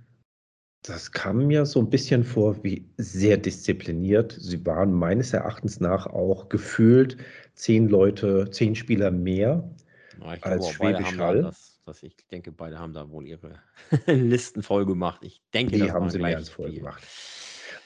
das 0.89 1.13
kam 1.13 1.47
mir 1.47 1.67
so 1.67 1.81
ein 1.81 1.91
bisschen 1.91 2.25
vor 2.25 2.63
wie 2.65 2.89
sehr 2.97 3.37
diszipliniert. 3.37 4.37
Sie 4.41 4.65
waren 4.67 4.93
meines 4.93 5.33
Erachtens 5.33 5.81
nach 5.81 6.07
auch 6.07 6.49
gefühlt 6.49 7.17
zehn 7.55 7.89
Leute, 7.89 8.51
zehn 8.51 8.75
Spieler 8.75 9.11
mehr 9.11 9.69
Ja, 10.13 10.35
ich 10.35 10.45
als 10.45 10.69
Schwäbisch 10.71 11.19
Hall. 11.19 11.43
das, 11.43 11.81
das, 11.85 12.03
ich 12.03 12.17
denke, 12.31 12.53
beide 12.53 12.79
haben 12.79 12.93
da 12.93 13.09
wohl 13.11 13.27
ihre 13.27 13.63
Listen 14.07 14.63
voll 14.63 14.87
gemacht. 14.87 15.23
Ich 15.25 15.43
denke, 15.55 15.77
Die 15.77 15.91
haben 15.91 16.11
sie 16.11 16.19
mehr 16.19 16.37
als 16.37 16.49
voll 16.49 16.73
gemacht. 16.73 17.07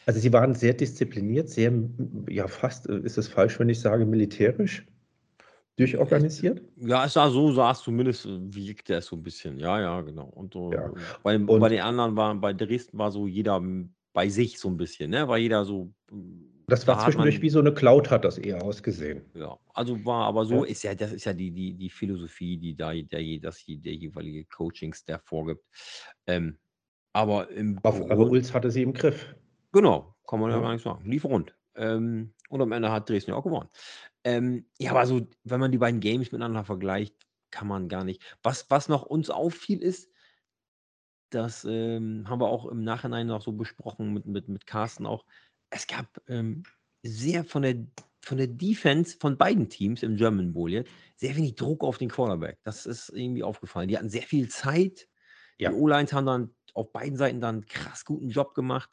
Also 0.06 0.20
sie 0.20 0.32
waren 0.32 0.54
sehr 0.54 0.74
diszipliniert, 0.74 1.48
sehr, 1.48 1.72
ja 2.28 2.48
fast, 2.48 2.88
äh, 2.88 2.98
ist 3.00 3.18
es 3.18 3.28
falsch, 3.28 3.58
wenn 3.60 3.68
ich 3.68 3.80
sage 3.80 4.04
militärisch 4.06 4.86
durchorganisiert? 5.76 6.62
Ja, 6.76 7.04
es 7.04 7.14
sah 7.14 7.30
so, 7.30 7.52
sah 7.52 7.72
es 7.72 7.80
zumindest, 7.80 8.26
äh, 8.26 8.38
wirkte 8.54 8.94
es 8.94 9.06
so 9.06 9.16
ein 9.16 9.22
bisschen. 9.22 9.58
Ja, 9.58 9.80
ja, 9.80 10.00
genau. 10.00 10.26
Und 10.26 10.54
so, 10.54 10.72
ja. 10.72 10.92
Bei, 11.22 11.36
und 11.36 11.60
bei 11.60 11.68
den 11.68 11.80
anderen 11.80 12.16
war, 12.16 12.34
bei 12.34 12.52
Dresden 12.52 12.98
war 12.98 13.10
so 13.10 13.26
jeder 13.26 13.60
bei 14.12 14.28
sich 14.28 14.58
so 14.58 14.68
ein 14.68 14.76
bisschen, 14.76 15.10
ne? 15.10 15.26
War 15.28 15.38
jeder 15.38 15.64
so. 15.64 15.92
Das 16.68 16.86
war 16.86 16.96
da 16.96 17.04
zwischendurch 17.04 17.36
man, 17.36 17.42
wie 17.42 17.50
so 17.50 17.60
eine 17.60 17.74
Cloud, 17.74 18.10
hat 18.10 18.24
das 18.24 18.38
eher 18.38 18.62
ausgesehen. 18.62 19.22
Ja, 19.34 19.58
also 19.74 20.02
war, 20.04 20.26
aber 20.26 20.44
so 20.44 20.64
ja. 20.64 20.70
ist 20.70 20.82
ja, 20.82 20.94
das 20.94 21.12
ist 21.12 21.24
ja 21.24 21.32
die, 21.32 21.50
die, 21.50 21.74
die 21.74 21.90
Philosophie, 21.90 22.56
die 22.56 22.74
da 22.74 22.92
der, 22.94 23.40
das, 23.40 23.64
der 23.66 23.94
jeweilige 23.94 24.44
Coaching-Staff 24.44 25.22
vorgibt. 25.24 25.64
Ähm, 26.26 26.58
aber 27.12 27.50
im 27.50 27.78
aber, 27.82 28.10
aber 28.10 28.30
Ulz 28.30 28.54
hatte 28.54 28.70
sie 28.70 28.82
im 28.82 28.92
Griff. 28.92 29.34
Genau, 29.72 30.14
kann 30.26 30.40
man 30.40 30.50
ja, 30.50 30.56
ja 30.56 30.62
gar 30.62 30.72
nicht 30.72 30.82
sagen. 30.82 31.10
Lief 31.10 31.24
rund. 31.24 31.54
Ähm, 31.74 32.32
und 32.48 32.60
am 32.60 32.72
Ende 32.72 32.90
hat 32.90 33.08
Dresden 33.08 33.32
ja 33.32 33.36
auch 33.36 33.44
gewonnen. 33.44 33.68
Ähm, 34.24 34.66
ja, 34.78 34.92
aber 34.92 35.06
so, 35.06 35.26
wenn 35.44 35.60
man 35.60 35.72
die 35.72 35.78
beiden 35.78 36.00
Games 36.00 36.32
miteinander 36.32 36.64
vergleicht, 36.64 37.14
kann 37.50 37.68
man 37.68 37.88
gar 37.88 38.04
nicht. 38.04 38.22
Was, 38.42 38.70
was 38.70 38.88
noch 38.88 39.02
uns 39.02 39.30
auffiel, 39.30 39.82
ist, 39.82 40.10
das 41.30 41.64
ähm, 41.64 42.28
haben 42.28 42.40
wir 42.40 42.48
auch 42.48 42.66
im 42.66 42.84
Nachhinein 42.84 43.26
noch 43.26 43.42
so 43.42 43.52
besprochen 43.52 44.12
mit, 44.12 44.26
mit, 44.26 44.48
mit 44.48 44.66
Carsten 44.66 45.06
auch. 45.06 45.24
Es 45.70 45.86
gab 45.86 46.20
ähm, 46.28 46.64
sehr 47.02 47.44
von 47.44 47.62
der, 47.62 47.86
von 48.20 48.38
der 48.38 48.48
Defense 48.48 49.16
von 49.18 49.38
beiden 49.38 49.68
Teams 49.68 50.02
im 50.02 50.16
German 50.16 50.52
Bowl 50.52 50.70
jetzt 50.70 50.90
sehr 51.16 51.36
wenig 51.36 51.54
Druck 51.54 51.82
auf 51.84 51.98
den 51.98 52.10
Quarterback. 52.10 52.58
Das 52.64 52.86
ist 52.86 53.08
irgendwie 53.08 53.42
aufgefallen. 53.42 53.88
Die 53.88 53.96
hatten 53.96 54.10
sehr 54.10 54.22
viel 54.22 54.48
Zeit. 54.48 55.08
Ja. 55.58 55.70
Die 55.70 55.76
O-Lines 55.76 56.12
haben 56.12 56.26
dann 56.26 56.54
auf 56.74 56.92
beiden 56.92 57.16
Seiten 57.16 57.40
dann 57.40 57.56
einen 57.56 57.66
krass 57.66 58.04
guten 58.04 58.30
Job 58.30 58.54
gemacht. 58.54 58.90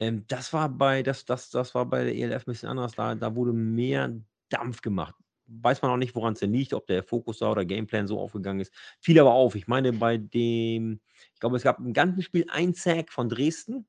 Ähm, 0.00 0.26
das 0.26 0.52
war 0.52 0.68
bei 0.68 1.02
das, 1.02 1.24
das, 1.24 1.50
das 1.50 1.74
war 1.74 1.86
bei 1.86 2.04
der 2.04 2.14
ELF 2.14 2.46
ein 2.46 2.52
bisschen 2.52 2.68
anders. 2.68 2.92
Da, 2.92 3.14
da 3.14 3.34
wurde 3.34 3.52
mehr 3.52 4.20
Dampf 4.48 4.82
gemacht. 4.82 5.14
Weiß 5.46 5.80
man 5.82 5.92
auch 5.92 5.96
nicht, 5.96 6.14
woran 6.14 6.32
es 6.32 6.40
denn 6.40 6.52
liegt, 6.52 6.74
ob 6.74 6.86
der 6.86 7.04
Fokus 7.04 7.38
da 7.38 7.50
oder 7.50 7.64
Gameplan 7.64 8.08
so 8.08 8.18
aufgegangen 8.18 8.60
ist. 8.60 8.72
Fiel 9.00 9.20
aber 9.20 9.32
auf. 9.32 9.54
Ich 9.54 9.68
meine, 9.68 9.92
bei 9.92 10.16
dem, 10.16 11.00
ich 11.34 11.40
glaube, 11.40 11.56
es 11.56 11.62
gab 11.62 11.78
im 11.78 11.92
ganzen 11.92 12.22
Spiel 12.22 12.46
ein 12.48 12.74
Sack 12.74 13.12
von 13.12 13.28
Dresden. 13.28 13.86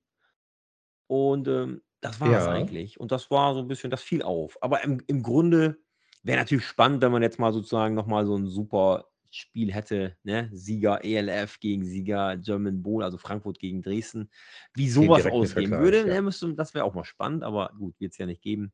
Und 1.07 1.47
ähm, 1.47 1.81
das 2.01 2.19
war 2.19 2.29
es 2.29 2.45
ja. 2.45 2.51
eigentlich. 2.51 2.99
Und 2.99 3.11
das 3.11 3.31
war 3.31 3.55
so 3.55 3.61
ein 3.61 3.67
bisschen, 3.67 3.89
das 3.89 4.03
fiel 4.03 4.21
auf. 4.21 4.57
Aber 4.61 4.83
im, 4.83 5.01
im 5.07 5.23
Grunde 5.23 5.77
wäre 6.21 6.37
natürlich 6.37 6.65
spannend, 6.65 7.01
wenn 7.01 7.11
man 7.11 7.23
jetzt 7.23 7.39
mal 7.39 7.53
sozusagen 7.53 7.95
nochmal 7.95 8.25
so 8.25 8.35
ein 8.35 8.47
super 8.47 9.07
Spiel 9.31 9.73
hätte, 9.73 10.15
ne? 10.23 10.49
Sieger 10.53 11.03
ELF 11.03 11.59
gegen 11.59 11.83
Sieger 11.85 12.37
German 12.37 12.81
Bowl, 12.81 13.03
also 13.03 13.17
Frankfurt 13.17 13.59
gegen 13.59 13.81
Dresden, 13.81 14.29
wie 14.73 14.89
sowas 14.89 15.25
ausgehen 15.25 15.71
würde. 15.71 16.07
Ja. 16.07 16.21
Ne, 16.21 16.55
das 16.55 16.73
wäre 16.73 16.85
auch 16.85 16.93
mal 16.93 17.03
spannend, 17.03 17.43
aber 17.43 17.71
gut, 17.77 17.99
wird 17.99 18.13
es 18.13 18.17
ja 18.17 18.25
nicht 18.25 18.41
geben. 18.41 18.71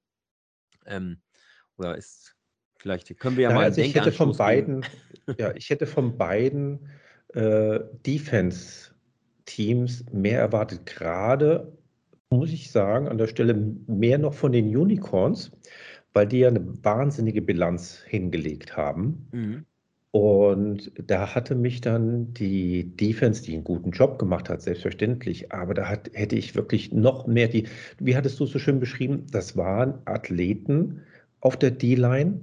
Ähm, 0.86 1.22
oder 1.78 1.98
ist 1.98 2.36
vielleicht 2.78 3.18
können 3.20 3.38
wir 3.38 3.44
ja, 3.44 3.50
ja 3.50 3.56
mal 3.56 3.64
also 3.64 3.82
ich 3.82 3.96
hätte 3.96 4.12
von 4.12 4.36
beiden, 4.36 4.86
ja, 5.38 5.56
ich 5.56 5.70
hätte 5.70 5.88
von 5.88 6.18
beiden 6.18 6.90
äh, 7.34 7.80
Defense-Teams 8.06 10.06
mehr 10.12 10.40
erwartet. 10.40 10.86
Gerade 10.86 11.72
muss 12.30 12.52
ich 12.52 12.72
sagen, 12.72 13.08
an 13.08 13.18
der 13.18 13.28
Stelle 13.28 13.54
mehr 13.88 14.18
noch 14.18 14.34
von 14.34 14.52
den 14.52 14.76
Unicorns, 14.76 15.52
weil 16.14 16.28
die 16.28 16.40
ja 16.40 16.50
eine 16.50 16.84
wahnsinnige 16.84 17.42
Bilanz 17.42 18.04
hingelegt 18.06 18.76
haben. 18.76 19.30
Mhm. 19.32 19.66
Und 20.12 20.92
da 20.98 21.34
hatte 21.34 21.56
mich 21.56 21.80
dann 21.82 22.36
die 22.36 22.96
Defense, 22.96 23.42
die 23.42 23.56
einen 23.56 23.64
guten 23.64 23.90
Job 23.90 24.20
gemacht 24.20 24.48
hat, 24.48 24.62
selbstverständlich, 24.62 25.52
aber 25.52 25.74
da 25.74 25.90
hat, 25.90 26.12
hätte 26.14 26.36
ich 26.36 26.54
wirklich 26.54 26.92
noch 26.92 27.26
mehr 27.26 27.48
die, 27.48 27.68
wie 27.98 28.16
hattest 28.16 28.40
du 28.40 28.44
es 28.44 28.52
so 28.52 28.60
schön 28.60 28.80
beschrieben, 28.80 29.26
das 29.32 29.58
waren 29.58 29.96
Athleten 30.06 31.02
auf 31.44 31.58
der 31.58 31.72
D-Line, 31.72 32.40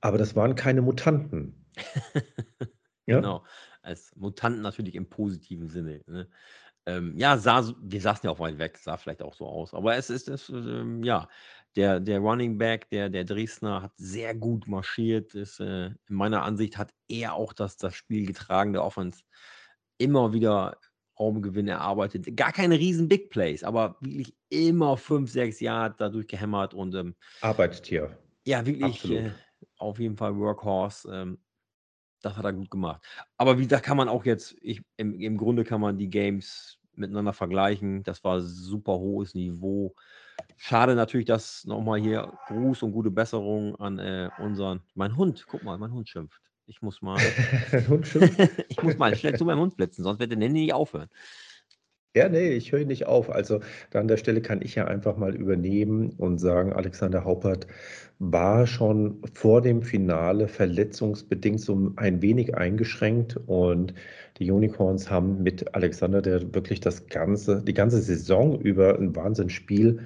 aber 0.00 0.16
das 0.16 0.34
waren 0.34 0.54
keine 0.54 0.80
Mutanten. 0.80 1.66
ja? 3.06 3.16
Genau, 3.16 3.44
als 3.82 4.16
Mutanten 4.16 4.62
natürlich 4.62 4.94
im 4.94 5.08
positiven 5.08 5.68
Sinne. 5.68 6.02
Ne? 6.06 6.28
Ähm, 6.86 7.16
ja, 7.18 7.36
sah, 7.36 7.74
wir 7.82 8.00
saßen 8.00 8.26
ja 8.26 8.30
auch 8.30 8.38
weit 8.38 8.58
weg, 8.58 8.78
sah 8.78 8.96
vielleicht 8.96 9.22
auch 9.22 9.34
so 9.34 9.46
aus, 9.46 9.74
aber 9.74 9.96
es 9.96 10.08
ist, 10.08 10.28
es, 10.28 10.48
ähm, 10.48 11.02
ja, 11.02 11.28
der, 11.76 12.00
der 12.00 12.20
Running 12.20 12.56
Back, 12.56 12.88
der, 12.90 13.10
der 13.10 13.24
Dresdner, 13.24 13.82
hat 13.82 13.92
sehr 13.96 14.34
gut 14.34 14.68
marschiert. 14.68 15.34
Ist, 15.34 15.60
äh, 15.60 15.86
in 15.86 16.14
meiner 16.14 16.44
Ansicht 16.44 16.78
hat 16.78 16.94
er 17.08 17.34
auch 17.34 17.52
das, 17.52 17.76
das 17.76 17.94
Spiel 17.94 18.26
getragen, 18.26 18.72
der 18.72 18.84
Offense. 18.84 19.22
Immer 19.98 20.32
wieder 20.32 20.78
Raumgewinn 21.18 21.68
erarbeitet. 21.68 22.36
Gar 22.36 22.52
keine 22.52 22.78
riesen 22.78 23.08
Big 23.08 23.30
Plays, 23.30 23.62
aber 23.64 23.96
wirklich 24.00 24.34
immer 24.48 24.96
5, 24.96 25.30
6 25.30 25.60
Jahre 25.60 25.94
dadurch 25.96 26.26
gehämmert 26.26 26.74
und 26.74 26.94
ähm, 26.94 27.14
Arbeitstier. 27.40 28.18
Ja, 28.46 28.66
wirklich 28.66 29.10
äh, 29.10 29.30
auf 29.78 29.98
jeden 29.98 30.16
Fall 30.16 30.36
Workhorse. 30.36 31.08
Ähm, 31.12 31.38
das 32.20 32.36
hat 32.36 32.44
er 32.44 32.52
gut 32.52 32.70
gemacht. 32.70 33.06
Aber 33.36 33.58
wie 33.58 33.66
da 33.66 33.80
kann 33.80 33.96
man 33.96 34.08
auch 34.08 34.24
jetzt, 34.24 34.56
ich, 34.62 34.82
im, 34.96 35.20
im 35.20 35.36
Grunde 35.36 35.64
kann 35.64 35.80
man 35.80 35.98
die 35.98 36.08
Games 36.08 36.78
miteinander 36.94 37.32
vergleichen. 37.32 38.02
Das 38.02 38.24
war 38.24 38.40
super 38.40 38.94
hohes 38.94 39.34
Niveau. 39.34 39.94
Schade 40.56 40.94
natürlich, 40.94 41.26
dass 41.26 41.64
nochmal 41.64 42.00
hier 42.00 42.32
Gruß 42.48 42.82
und 42.82 42.92
gute 42.92 43.10
Besserung 43.10 43.76
an 43.76 43.98
äh, 43.98 44.30
unseren, 44.38 44.80
mein 44.94 45.16
Hund, 45.16 45.44
guck 45.46 45.62
mal, 45.62 45.78
mein 45.78 45.92
Hund 45.92 46.08
schimpft. 46.08 46.40
Ich 46.66 46.80
muss 46.82 47.02
mal, 47.02 47.18
Hund 47.88 48.06
schimpft? 48.06 48.40
ich 48.68 48.82
muss 48.82 48.96
mal 48.96 49.14
schnell 49.16 49.36
zu 49.36 49.44
meinem 49.44 49.60
Hund 49.60 49.74
flitzen, 49.74 50.02
sonst 50.02 50.18
wird 50.18 50.30
der 50.30 50.38
Nanny 50.38 50.60
nicht 50.60 50.72
aufhören. 50.72 51.08
Ja, 52.16 52.28
nee, 52.28 52.52
ich 52.52 52.70
höre 52.70 52.84
nicht 52.84 53.06
auf. 53.06 53.28
Also 53.28 53.58
da 53.90 53.98
an 53.98 54.06
der 54.06 54.18
Stelle 54.18 54.40
kann 54.40 54.62
ich 54.62 54.76
ja 54.76 54.86
einfach 54.86 55.16
mal 55.16 55.34
übernehmen 55.34 56.10
und 56.10 56.38
sagen, 56.38 56.72
Alexander 56.72 57.24
Haupert 57.24 57.66
war 58.20 58.68
schon 58.68 59.20
vor 59.34 59.60
dem 59.62 59.82
Finale 59.82 60.46
verletzungsbedingt 60.46 61.60
so 61.60 61.92
ein 61.96 62.22
wenig 62.22 62.56
eingeschränkt 62.56 63.36
und 63.46 63.94
die 64.38 64.48
Unicorns 64.48 65.10
haben 65.10 65.42
mit 65.42 65.74
Alexander, 65.74 66.22
der 66.22 66.54
wirklich 66.54 66.78
das 66.78 67.08
ganze, 67.08 67.62
die 67.64 67.74
ganze 67.74 68.00
Saison 68.00 68.60
über 68.60 68.96
ein 68.96 69.16
Wahnsinnsspiel 69.16 70.00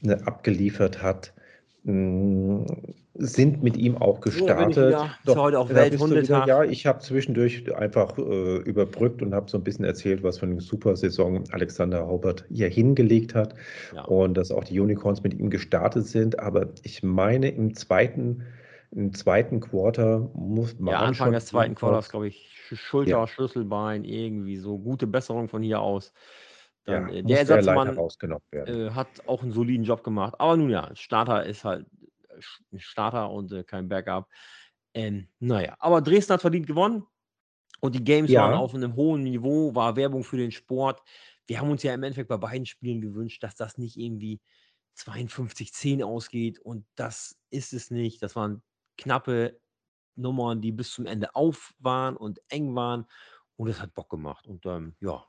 ne, 0.00 0.26
abgeliefert 0.26 1.02
hat, 1.02 1.34
sind 1.86 3.62
mit 3.62 3.76
ihm 3.76 3.98
auch 3.98 4.22
gestartet. 4.22 4.96
Doch, 5.26 5.36
heute 5.36 5.58
auch 5.58 5.68
Welthundetag. 5.68 6.46
Ja, 6.46 6.64
ich 6.64 6.86
habe 6.86 7.00
zwischendurch 7.00 7.74
einfach 7.76 8.16
äh, 8.16 8.56
überbrückt 8.56 9.20
und 9.20 9.34
habe 9.34 9.50
so 9.50 9.58
ein 9.58 9.64
bisschen 9.64 9.84
erzählt, 9.84 10.22
was 10.22 10.38
für 10.38 10.46
eine 10.46 10.62
super 10.62 10.96
Saison 10.96 11.44
Alexander 11.52 12.06
Haubert 12.06 12.46
hier 12.50 12.68
hingelegt 12.68 13.34
hat 13.34 13.54
ja. 13.94 14.04
und 14.04 14.34
dass 14.34 14.50
auch 14.50 14.64
die 14.64 14.80
Unicorns 14.80 15.22
mit 15.22 15.34
ihm 15.34 15.50
gestartet 15.50 16.06
sind. 16.06 16.38
Aber 16.38 16.70
ich 16.84 17.02
meine, 17.02 17.50
im 17.50 17.74
zweiten, 17.74 18.44
im 18.90 19.12
zweiten 19.12 19.60
Quarter 19.60 20.30
muss 20.34 20.78
man. 20.78 20.92
Ja, 20.92 21.00
Anfang 21.00 21.32
des 21.32 21.46
zweiten 21.46 21.74
Quarters, 21.74 22.08
glaube 22.08 22.28
ich, 22.28 22.50
Schulter, 22.72 23.10
ja. 23.10 23.26
Schlüsselbein, 23.26 24.04
irgendwie 24.04 24.56
so 24.56 24.78
gute 24.78 25.06
Besserung 25.06 25.48
von 25.48 25.62
hier 25.62 25.82
aus. 25.82 26.14
Dann, 26.84 27.08
ja, 27.08 27.14
äh, 27.14 27.22
der 27.22 27.38
Ersatzmann 27.38 27.96
äh, 28.52 28.90
hat 28.90 29.08
auch 29.26 29.42
einen 29.42 29.52
soliden 29.52 29.84
Job 29.84 30.04
gemacht. 30.04 30.34
Aber 30.38 30.56
nun 30.56 30.70
ja, 30.70 30.94
Starter 30.94 31.44
ist 31.44 31.64
halt 31.64 31.86
ein 32.72 32.78
Starter 32.78 33.30
und 33.30 33.52
äh, 33.52 33.64
kein 33.64 33.88
Backup. 33.88 34.28
Ähm, 34.92 35.28
naja, 35.40 35.76
aber 35.78 36.00
Dresden 36.00 36.34
hat 36.34 36.40
verdient 36.40 36.66
gewonnen 36.66 37.04
und 37.80 37.94
die 37.94 38.04
Games 38.04 38.30
ja. 38.30 38.42
waren 38.42 38.54
auf 38.54 38.74
einem 38.74 38.94
hohen 38.96 39.22
Niveau, 39.22 39.74
war 39.74 39.96
Werbung 39.96 40.24
für 40.24 40.36
den 40.36 40.52
Sport. 40.52 41.02
Wir 41.46 41.60
haben 41.60 41.70
uns 41.70 41.82
ja 41.82 41.92
im 41.92 42.02
Endeffekt 42.02 42.28
bei 42.28 42.36
beiden 42.36 42.66
Spielen 42.66 43.00
gewünscht, 43.00 43.42
dass 43.42 43.56
das 43.56 43.76
nicht 43.76 43.96
irgendwie 43.96 44.40
52-10 44.96 46.04
ausgeht 46.04 46.60
und 46.60 46.86
das 46.94 47.36
ist 47.50 47.72
es 47.72 47.90
nicht. 47.90 48.22
Das 48.22 48.36
waren 48.36 48.62
knappe 48.96 49.58
Nummern, 50.16 50.60
die 50.60 50.70
bis 50.70 50.92
zum 50.92 51.06
Ende 51.06 51.34
auf 51.34 51.74
waren 51.78 52.16
und 52.16 52.40
eng 52.48 52.74
waren 52.76 53.06
und 53.56 53.68
es 53.68 53.80
hat 53.80 53.94
Bock 53.94 54.10
gemacht. 54.10 54.46
Und 54.46 54.64
ähm, 54.66 54.94
ja, 55.00 55.26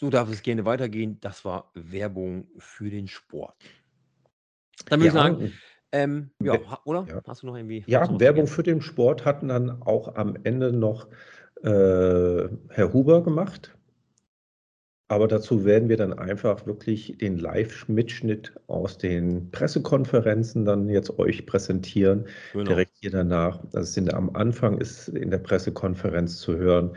so 0.00 0.08
darf 0.08 0.30
es 0.30 0.42
gerne 0.42 0.64
weitergehen. 0.64 1.18
Das 1.20 1.44
war 1.44 1.70
Werbung 1.74 2.48
für 2.56 2.88
den 2.88 3.06
Sport. 3.06 3.54
Dann 4.86 5.00
würde 5.00 5.08
ich 5.08 5.12
sagen, 5.12 5.52
ähm, 5.92 6.30
ja, 6.42 6.58
oder? 6.86 7.06
Ja. 7.06 7.20
Hast 7.26 7.42
du 7.42 7.48
noch 7.48 7.56
irgendwie? 7.56 7.84
Ja, 7.86 8.08
Werbung 8.18 8.46
für 8.46 8.62
den 8.62 8.80
Sport 8.80 9.26
hatten 9.26 9.48
dann 9.48 9.82
auch 9.82 10.14
am 10.14 10.36
Ende 10.42 10.72
noch 10.72 11.08
äh, 11.62 12.48
Herr 12.70 12.92
Huber 12.94 13.22
gemacht. 13.22 13.76
Aber 15.08 15.28
dazu 15.28 15.64
werden 15.64 15.88
wir 15.90 15.96
dann 15.96 16.12
einfach 16.12 16.66
wirklich 16.66 17.18
den 17.18 17.36
Live-Mitschnitt 17.36 18.54
aus 18.68 18.96
den 18.96 19.50
Pressekonferenzen 19.50 20.64
dann 20.64 20.88
jetzt 20.88 21.18
euch 21.18 21.44
präsentieren. 21.44 22.26
Genau. 22.52 22.64
Direkt 22.64 22.92
hier 23.00 23.10
danach. 23.10 23.60
Das 23.72 23.92
sind 23.92 24.14
am 24.14 24.34
Anfang 24.34 24.78
ist 24.78 25.08
in 25.08 25.30
der 25.30 25.38
Pressekonferenz 25.38 26.38
zu 26.38 26.56
hören, 26.56 26.96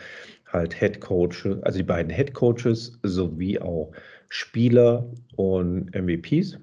halt 0.53 0.73
Head 0.73 1.01
Coaches, 1.01 1.61
also 1.63 1.77
die 1.77 1.83
beiden 1.83 2.11
Head 2.11 2.33
Coaches 2.33 2.99
sowie 3.03 3.59
auch 3.59 3.91
Spieler 4.29 5.05
und 5.35 5.93
MVPs. 5.93 6.57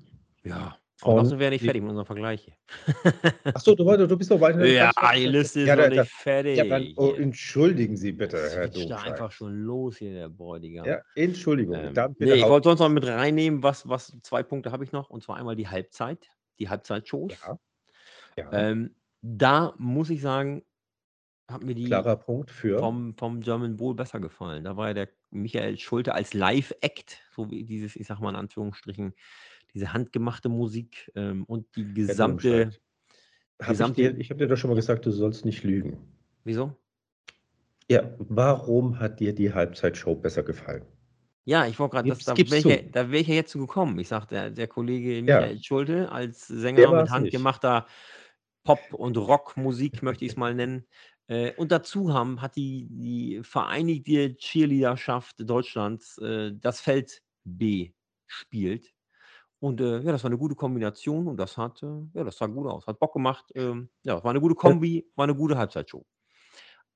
Ja. 0.44 0.76
Und 1.02 1.16
noch 1.16 1.24
sind 1.24 1.38
wir 1.38 1.48
nicht 1.48 1.64
fertig 1.64 1.80
mit 1.80 1.90
unserem 1.90 2.06
Vergleich. 2.06 2.52
Achso, 3.44 3.74
du, 3.74 4.06
du 4.06 4.16
bist 4.18 4.30
doch 4.30 4.40
weiter. 4.40 4.66
Ja, 4.66 4.92
die 5.16 5.26
Liste 5.26 5.60
ist 5.60 5.68
ja, 5.68 5.76
noch 5.76 5.88
nicht 5.88 6.10
fertig. 6.10 6.58
Ja, 6.58 6.64
dann, 6.64 6.92
oh, 6.96 7.12
entschuldigen 7.12 7.96
Sie 7.96 8.12
bitte, 8.12 8.36
Herr 8.36 8.68
Domscheit. 8.68 8.90
da 8.90 8.96
einfach 8.98 9.32
schon 9.32 9.62
los 9.62 9.96
hier, 9.96 10.12
der 10.12 10.28
Bräutigam. 10.28 10.84
Ja, 10.84 11.00
Entschuldigung. 11.14 11.76
Ähm, 11.76 12.16
nee, 12.18 12.34
ich 12.34 12.46
wollte 12.46 12.68
sonst 12.68 12.80
noch 12.80 12.90
mit 12.90 13.06
reinnehmen, 13.06 13.62
was, 13.62 13.88
was 13.88 14.14
zwei 14.22 14.42
Punkte 14.42 14.72
habe 14.72 14.84
ich 14.84 14.92
noch, 14.92 15.08
und 15.08 15.22
zwar 15.22 15.36
einmal 15.36 15.56
die 15.56 15.68
Halbzeit, 15.68 16.28
die 16.58 16.68
Halbzeitshows. 16.68 17.32
Ja. 17.46 17.58
ja. 18.36 18.52
Ähm, 18.52 18.94
da 19.22 19.72
muss 19.78 20.10
ich 20.10 20.20
sagen, 20.20 20.62
hat 21.52 21.64
mir 21.64 21.74
die 21.74 21.84
Klarer 21.84 22.16
Punkt 22.16 22.50
für. 22.50 22.78
Vom, 22.78 23.14
vom 23.16 23.40
German 23.40 23.76
Bowl 23.76 23.94
besser 23.94 24.20
gefallen. 24.20 24.64
Da 24.64 24.76
war 24.76 24.88
ja 24.88 24.94
der 24.94 25.08
Michael 25.30 25.78
Schulte 25.78 26.14
als 26.14 26.34
Live-Act, 26.34 27.18
so 27.34 27.50
wie 27.50 27.64
dieses, 27.64 27.96
ich 27.96 28.06
sag 28.06 28.20
mal 28.20 28.30
in 28.30 28.36
Anführungsstrichen, 28.36 29.14
diese 29.74 29.92
handgemachte 29.92 30.48
Musik 30.48 31.10
ähm, 31.14 31.44
und 31.44 31.66
die 31.76 31.92
gesamte. 31.94 32.72
Hab 33.60 33.68
gesamte 33.68 34.02
ich, 34.02 34.18
ich 34.18 34.30
habe 34.30 34.38
dir 34.38 34.48
doch 34.48 34.56
schon 34.56 34.70
mal 34.70 34.76
gesagt, 34.76 35.06
du 35.06 35.10
sollst 35.10 35.44
nicht 35.44 35.62
lügen. 35.64 35.98
Wieso? 36.44 36.76
Ja, 37.88 38.14
warum 38.18 38.98
hat 38.98 39.20
dir 39.20 39.34
die 39.34 39.52
Halbzeitshow 39.52 40.14
besser 40.14 40.42
gefallen? 40.42 40.84
Ja, 41.44 41.66
ich 41.66 41.78
wollte 41.78 41.96
gerade, 41.96 42.08
da 42.08 42.36
wäre 42.36 42.56
ich, 42.56 42.94
ja, 42.94 43.10
wär 43.10 43.20
ich 43.20 43.26
ja 43.26 43.34
jetzt 43.34 43.50
zu 43.50 43.58
gekommen. 43.58 43.98
Ich 43.98 44.08
sagte, 44.08 44.34
der, 44.34 44.50
der 44.50 44.68
Kollege 44.68 45.22
Michael 45.22 45.56
ja. 45.56 45.62
Schulte 45.62 46.12
als 46.12 46.46
Sänger 46.46 47.00
mit 47.00 47.10
handgemachter 47.10 47.86
Pop- 48.62 48.94
und 48.94 49.16
Rockmusik, 49.16 50.02
möchte 50.02 50.24
ich 50.24 50.32
es 50.32 50.36
mal 50.36 50.54
nennen. 50.54 50.84
Äh, 51.30 51.54
und 51.54 51.70
dazu 51.70 52.12
haben, 52.12 52.42
hat 52.42 52.56
die, 52.56 52.88
die 52.90 53.40
Vereinigte 53.44 54.36
Cheerleaderschaft 54.36 55.36
Deutschlands 55.38 56.18
äh, 56.18 56.52
das 56.52 56.80
Feld 56.80 57.22
B 57.44 57.92
spielt. 58.26 58.92
Und 59.60 59.80
äh, 59.80 60.00
ja, 60.00 60.10
das 60.10 60.24
war 60.24 60.30
eine 60.30 60.38
gute 60.38 60.56
Kombination 60.56 61.28
und 61.28 61.36
das 61.36 61.56
hat, 61.56 61.82
äh, 61.84 62.02
ja, 62.14 62.24
das 62.24 62.36
sah 62.36 62.46
gut 62.46 62.66
aus, 62.66 62.86
hat 62.88 62.98
Bock 62.98 63.12
gemacht. 63.12 63.44
Ähm, 63.54 63.90
ja, 64.02 64.22
war 64.24 64.30
eine 64.30 64.40
gute 64.40 64.56
Kombi, 64.56 65.06
war 65.14 65.24
eine 65.24 65.36
gute 65.36 65.56
Halbzeitshow. 65.56 66.04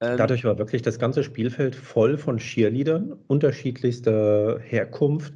Ähm, 0.01 0.17
Dadurch 0.17 0.43
war 0.45 0.59
wirklich 0.59 0.83
das 0.83 0.99
ganze 0.99 1.23
Spielfeld 1.23 1.77
voll 1.77 2.19
von 2.19 2.39
Cheerleadern 2.39 3.13
unterschiedlichster 3.29 4.59
Herkunft 4.59 5.35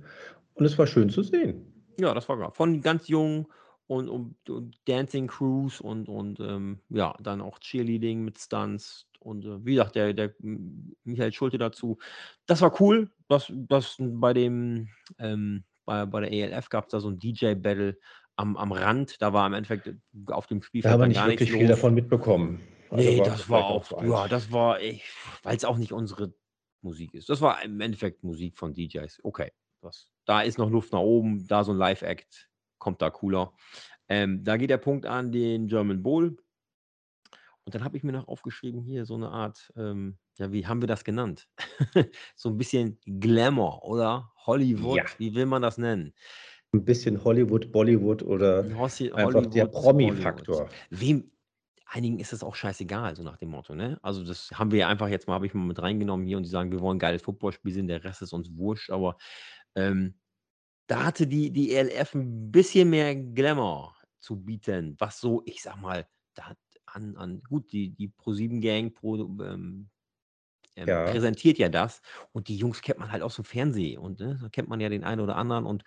und 0.55 0.65
es 0.65 0.77
war 0.77 0.89
schön 0.89 1.09
zu 1.09 1.23
sehen. 1.23 1.87
Ja, 2.01 2.15
das 2.15 2.29
war 2.29 2.53
von 2.53 2.81
ganz 2.81 3.07
jung 3.07 3.47
und, 3.89 4.09
und, 4.09 4.51
und 4.51 4.79
Dancing 4.87 5.27
Crews 5.27 5.81
und, 5.81 6.09
und 6.09 6.39
ähm, 6.41 6.81
ja, 6.91 7.17
dann 7.21 7.41
auch 7.41 7.59
Cheerleading 7.59 8.23
mit 8.23 8.39
Stunts 8.39 9.09
und 9.19 9.45
äh, 9.45 9.65
wie 9.65 9.73
gesagt, 9.73 9.97
der, 9.97 10.13
der 10.13 10.35
Michael 10.39 11.33
Schulte 11.33 11.59
dazu. 11.59 11.99
Das 12.47 12.61
war 12.61 12.81
cool, 12.81 13.11
dass 13.29 13.51
das 13.53 13.97
bei 13.99 14.35
dem 14.35 14.89
ähm, 15.19 15.65
bei, 15.87 16.05
bei 16.05 16.21
der 16.21 16.33
ELF 16.33 16.69
gab 16.69 16.85
es 16.85 16.91
da 16.91 17.01
so 17.01 17.09
ein 17.09 17.19
DJ-Battle 17.19 17.99
am, 18.37 18.59
am 18.59 18.73
Rand. 18.73 19.21
Da 19.23 19.33
war 19.33 19.47
im 19.47 19.55
Endeffekt 19.55 19.91
auf 20.27 20.47
dem 20.47 20.63
Spielfeld 20.63 20.91
da 20.91 20.93
haben 20.93 21.01
wir 21.01 21.09
nicht 21.09 21.27
wirklich 21.27 21.51
viel 21.51 21.67
davon 21.67 21.95
mitbekommen. 21.95 22.61
Also 22.91 23.11
nee, 23.11 23.19
das 23.19 23.49
war 23.49 23.65
auch, 23.65 24.03
ja, 24.03 24.29
das 24.29 24.53
war, 24.53 24.79
weil 25.43 25.57
es 25.57 25.65
auch 25.65 25.79
nicht 25.79 25.93
unsere 25.93 26.35
Musik 26.83 27.15
ist. 27.15 27.31
Das 27.31 27.41
war 27.41 27.63
im 27.63 27.81
Endeffekt 27.81 28.23
Musik 28.23 28.59
von 28.59 28.75
DJs. 28.75 29.21
Okay, 29.23 29.51
das, 29.81 30.11
da 30.27 30.43
ist 30.43 30.59
noch 30.59 30.71
Luft 30.71 30.93
nach 30.93 31.01
oben, 31.01 31.47
da 31.47 31.65
so 31.65 31.73
ein 31.73 31.79
Live-Act 31.79 32.48
kommt 32.79 33.03
da 33.03 33.11
cooler. 33.11 33.53
Ähm, 34.09 34.43
da 34.45 34.57
geht 34.57 34.71
der 34.71 34.79
Punkt 34.79 35.07
an 35.07 35.33
den 35.33 35.67
German 35.67 36.03
Bowl. 36.03 36.37
Und 37.65 37.75
dann 37.75 37.85
habe 37.85 37.99
ich 37.99 38.03
mir 38.03 38.13
noch 38.13 38.29
aufgeschrieben, 38.29 38.81
hier 38.81 39.05
so 39.05 39.15
eine 39.15 39.29
Art, 39.29 39.71
ähm, 39.77 40.17
ja, 40.39 40.51
wie 40.53 40.67
haben 40.67 40.81
wir 40.81 40.87
das 40.87 41.05
genannt? 41.05 41.49
so 42.35 42.49
ein 42.49 42.57
bisschen 42.57 42.99
Glamour 43.05 43.85
oder 43.85 44.33
Hollywood, 44.47 44.97
ja. 44.97 45.05
wie 45.19 45.35
will 45.35 45.45
man 45.45 45.61
das 45.61 45.77
nennen? 45.77 46.15
Ein 46.73 46.85
bisschen 46.85 47.23
Hollywood, 47.23 47.71
Bollywood 47.71 48.23
oder 48.23 48.65
Hossi 48.79 49.11
einfach 49.13 49.35
Hollywood, 49.35 49.55
der 49.55 49.67
Promi-Faktor. 49.67 50.69
Wem, 50.89 51.31
einigen 51.85 52.19
ist 52.19 52.33
das 52.33 52.43
auch 52.43 52.55
scheißegal, 52.55 53.17
so 53.17 53.23
nach 53.23 53.37
dem 53.37 53.51
Motto, 53.51 53.75
ne? 53.75 53.99
Also 54.03 54.25
das 54.25 54.51
haben 54.55 54.71
wir 54.71 54.89
einfach 54.89 55.09
jetzt 55.09 55.29
mal, 55.29 55.35
habe 55.35 55.47
ich 55.47 55.55
mal 55.55 55.67
mit 55.67 55.81
reingenommen 55.81 56.27
hier 56.27 56.37
und 56.37 56.45
die 56.45 56.51
sagen, 56.51 56.73
wir 56.73 56.81
wollen 56.81 56.97
ein 56.97 57.01
geiles 57.01 57.23
Footballspiel 57.23 57.73
sehen, 57.73 57.87
der 57.87 58.05
Rest 58.05 58.23
ist 58.23 58.33
uns 58.33 58.55
wurscht, 58.57 58.91
aber 58.91 59.17
ähm, 59.75 60.15
da 60.89 61.05
hatte 61.07 61.29
die, 61.29 61.53
die 61.53 61.73
ELF 61.75 62.15
ein 62.17 62.53
bisschen 62.53 62.91
mehr 62.91 63.17
Glamour 63.17 63.97
zu 64.21 64.43
bieten, 64.45 64.97
was 65.01 65.21
so, 65.21 65.43
ich 65.47 65.63
sag 65.63 65.79
mal, 65.81 66.09
da 66.35 66.55
an, 66.87 67.17
an 67.19 67.43
gut, 67.49 67.73
die, 67.73 67.91
die 67.91 68.11
Pro7-Gang 68.11 68.95
Pro, 68.95 69.17
ähm, 69.43 69.91
ähm, 70.77 71.03
Ja. 71.03 71.05
präsentiert 71.05 71.59
ja 71.59 71.69
das 71.69 72.03
und 72.33 72.49
die 72.49 72.57
Jungs 72.57 72.83
kennt 72.83 72.99
man 73.01 73.13
halt 73.13 73.23
aus 73.23 73.37
dem 73.37 73.45
Fernsehen 73.45 73.99
und 74.01 74.21
ne, 74.21 74.39
da 74.41 74.49
kennt 74.49 74.69
man 74.69 74.81
ja 74.81 74.89
den 74.89 75.05
einen 75.05 75.21
oder 75.21 75.37
anderen 75.37 75.67
und 75.67 75.85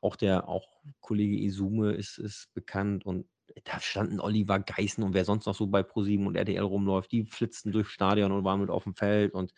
auch 0.00 0.16
der 0.16 0.48
auch 0.48 0.82
Kollege 1.00 1.36
Isume 1.38 1.92
ist, 1.92 2.18
ist 2.18 2.52
bekannt 2.54 3.06
und 3.06 3.26
da 3.64 3.80
standen 3.80 4.20
Oliver 4.20 4.60
Geißen 4.60 5.02
und 5.02 5.14
wer 5.14 5.24
sonst 5.24 5.46
noch 5.46 5.54
so 5.54 5.66
bei 5.66 5.80
Pro7 5.80 6.26
und 6.26 6.36
RTL 6.36 6.62
rumläuft, 6.62 7.12
die 7.12 7.24
flitzten 7.24 7.72
durchs 7.72 7.90
Stadion 7.90 8.32
und 8.32 8.44
waren 8.44 8.60
mit 8.60 8.70
auf 8.70 8.84
dem 8.84 8.94
Feld 8.94 9.34
und 9.34 9.52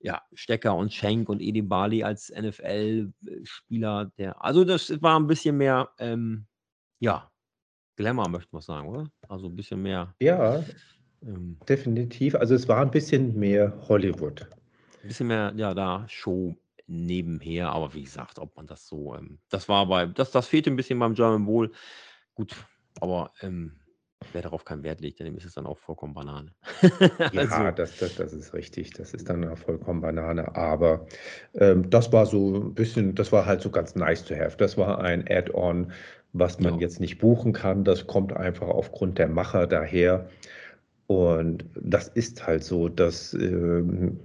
ja, 0.00 0.22
Stecker 0.34 0.74
und 0.74 0.92
Schenk 0.92 1.28
und 1.28 1.40
Edi 1.40 1.62
Bali 1.62 2.02
als 2.02 2.30
NFL-Spieler, 2.30 4.12
der, 4.18 4.42
also 4.44 4.64
das 4.64 4.90
war 5.02 5.18
ein 5.18 5.26
bisschen 5.26 5.56
mehr, 5.56 5.90
ähm, 5.98 6.46
ja, 6.98 7.30
Glamour, 7.96 8.28
möchte 8.28 8.48
man 8.52 8.62
sagen, 8.62 8.88
oder? 8.88 9.10
Also 9.28 9.46
ein 9.46 9.56
bisschen 9.56 9.82
mehr. 9.82 10.14
Ja, 10.20 10.64
ähm, 11.22 11.58
definitiv. 11.68 12.34
Also 12.34 12.54
es 12.54 12.66
war 12.66 12.80
ein 12.80 12.90
bisschen 12.90 13.38
mehr 13.38 13.76
Hollywood. 13.88 14.48
Ein 15.02 15.08
bisschen 15.08 15.26
mehr, 15.26 15.52
ja, 15.56 15.74
da 15.74 16.06
Show 16.08 16.56
nebenher, 16.86 17.70
aber 17.70 17.94
wie 17.94 18.02
gesagt, 18.02 18.38
ob 18.38 18.56
man 18.56 18.66
das 18.66 18.86
so, 18.86 19.14
ähm, 19.14 19.38
das 19.48 19.68
war 19.68 19.86
bei, 19.86 20.06
das, 20.06 20.30
das 20.32 20.48
fehlte 20.48 20.70
ein 20.70 20.76
bisschen 20.76 20.98
beim 20.98 21.14
German 21.14 21.46
Bowl. 21.46 21.70
Gut, 22.34 22.56
aber 22.98 23.32
ähm, 23.42 23.80
wer 24.32 24.42
darauf 24.42 24.64
keinen 24.64 24.82
Wert 24.82 25.00
legt, 25.00 25.20
dann 25.20 25.34
ist 25.34 25.44
es 25.44 25.54
dann 25.54 25.66
auch 25.66 25.78
vollkommen 25.78 26.14
Banane. 26.14 26.52
ja, 27.32 27.42
also. 27.48 27.70
das, 27.76 27.96
das, 27.98 28.16
das 28.16 28.32
ist 28.32 28.54
richtig. 28.54 28.92
Das 28.92 29.14
ist 29.14 29.28
dann 29.28 29.46
auch 29.48 29.58
vollkommen 29.58 30.00
Banane. 30.00 30.54
Aber 30.54 31.06
ähm, 31.54 31.88
das 31.90 32.12
war 32.12 32.26
so 32.26 32.56
ein 32.56 32.74
bisschen, 32.74 33.14
das 33.14 33.32
war 33.32 33.46
halt 33.46 33.62
so 33.62 33.70
ganz 33.70 33.94
nice 33.94 34.24
to 34.24 34.34
have. 34.34 34.56
Das 34.56 34.76
war 34.76 35.00
ein 35.00 35.26
Add-on, 35.28 35.92
was 36.32 36.60
man 36.60 36.74
ja. 36.74 36.80
jetzt 36.80 37.00
nicht 37.00 37.18
buchen 37.18 37.52
kann. 37.52 37.84
Das 37.84 38.06
kommt 38.06 38.32
einfach 38.32 38.68
aufgrund 38.68 39.18
der 39.18 39.28
Macher 39.28 39.66
daher. 39.66 40.28
Und 41.06 41.64
das 41.74 42.08
ist 42.08 42.46
halt 42.46 42.62
so, 42.62 42.88
dass 42.88 43.34
ähm, 43.34 44.20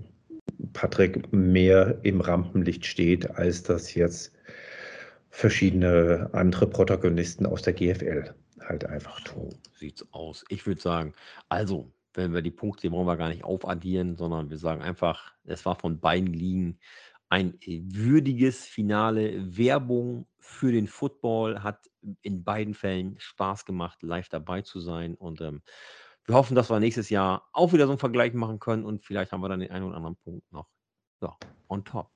Patrick 0.73 1.31
mehr 1.33 1.97
im 2.03 2.21
Rampenlicht 2.21 2.85
steht, 2.85 3.31
als 3.31 3.63
das 3.63 3.95
jetzt 3.95 4.33
verschiedene 5.31 6.29
andere 6.33 6.67
Protagonisten 6.67 7.45
aus 7.45 7.63
der 7.63 7.73
GFL 7.73 8.33
halt 8.61 8.85
einfach 8.85 9.21
tun. 9.21 9.51
So 9.51 9.79
sieht's 9.79 10.13
aus. 10.13 10.45
Ich 10.49 10.65
würde 10.65 10.81
sagen, 10.81 11.13
also, 11.49 11.91
wenn 12.13 12.33
wir 12.33 12.41
die 12.41 12.51
Punkte, 12.51 12.83
die 12.83 12.89
brauchen 12.89 13.07
wir 13.07 13.17
gar 13.17 13.29
nicht 13.29 13.43
aufaddieren, 13.43 14.15
sondern 14.15 14.49
wir 14.49 14.57
sagen 14.57 14.81
einfach, 14.81 15.33
es 15.43 15.65
war 15.65 15.75
von 15.75 15.99
beiden 15.99 16.33
Ligen 16.33 16.79
ein 17.29 17.57
würdiges 17.65 18.65
Finale. 18.65 19.57
Werbung 19.57 20.27
für 20.39 20.71
den 20.71 20.87
Football 20.87 21.63
hat 21.63 21.89
in 22.21 22.43
beiden 22.43 22.73
Fällen 22.73 23.15
Spaß 23.19 23.65
gemacht, 23.65 24.01
live 24.03 24.29
dabei 24.29 24.61
zu 24.61 24.79
sein. 24.79 25.15
Und 25.15 25.41
ähm, 25.41 25.61
wir 26.25 26.35
hoffen, 26.35 26.55
dass 26.55 26.69
wir 26.69 26.79
nächstes 26.79 27.09
Jahr 27.09 27.49
auch 27.51 27.73
wieder 27.73 27.85
so 27.85 27.91
einen 27.91 27.99
Vergleich 27.99 28.33
machen 28.33 28.59
können 28.59 28.85
und 28.85 29.03
vielleicht 29.03 29.31
haben 29.31 29.41
wir 29.41 29.49
dann 29.49 29.59
den 29.59 29.71
einen 29.71 29.85
oder 29.85 29.97
anderen 29.97 30.15
Punkt 30.17 30.51
noch 30.51 30.67
ja, 31.21 31.35
on 31.67 31.83
top. 31.83 32.09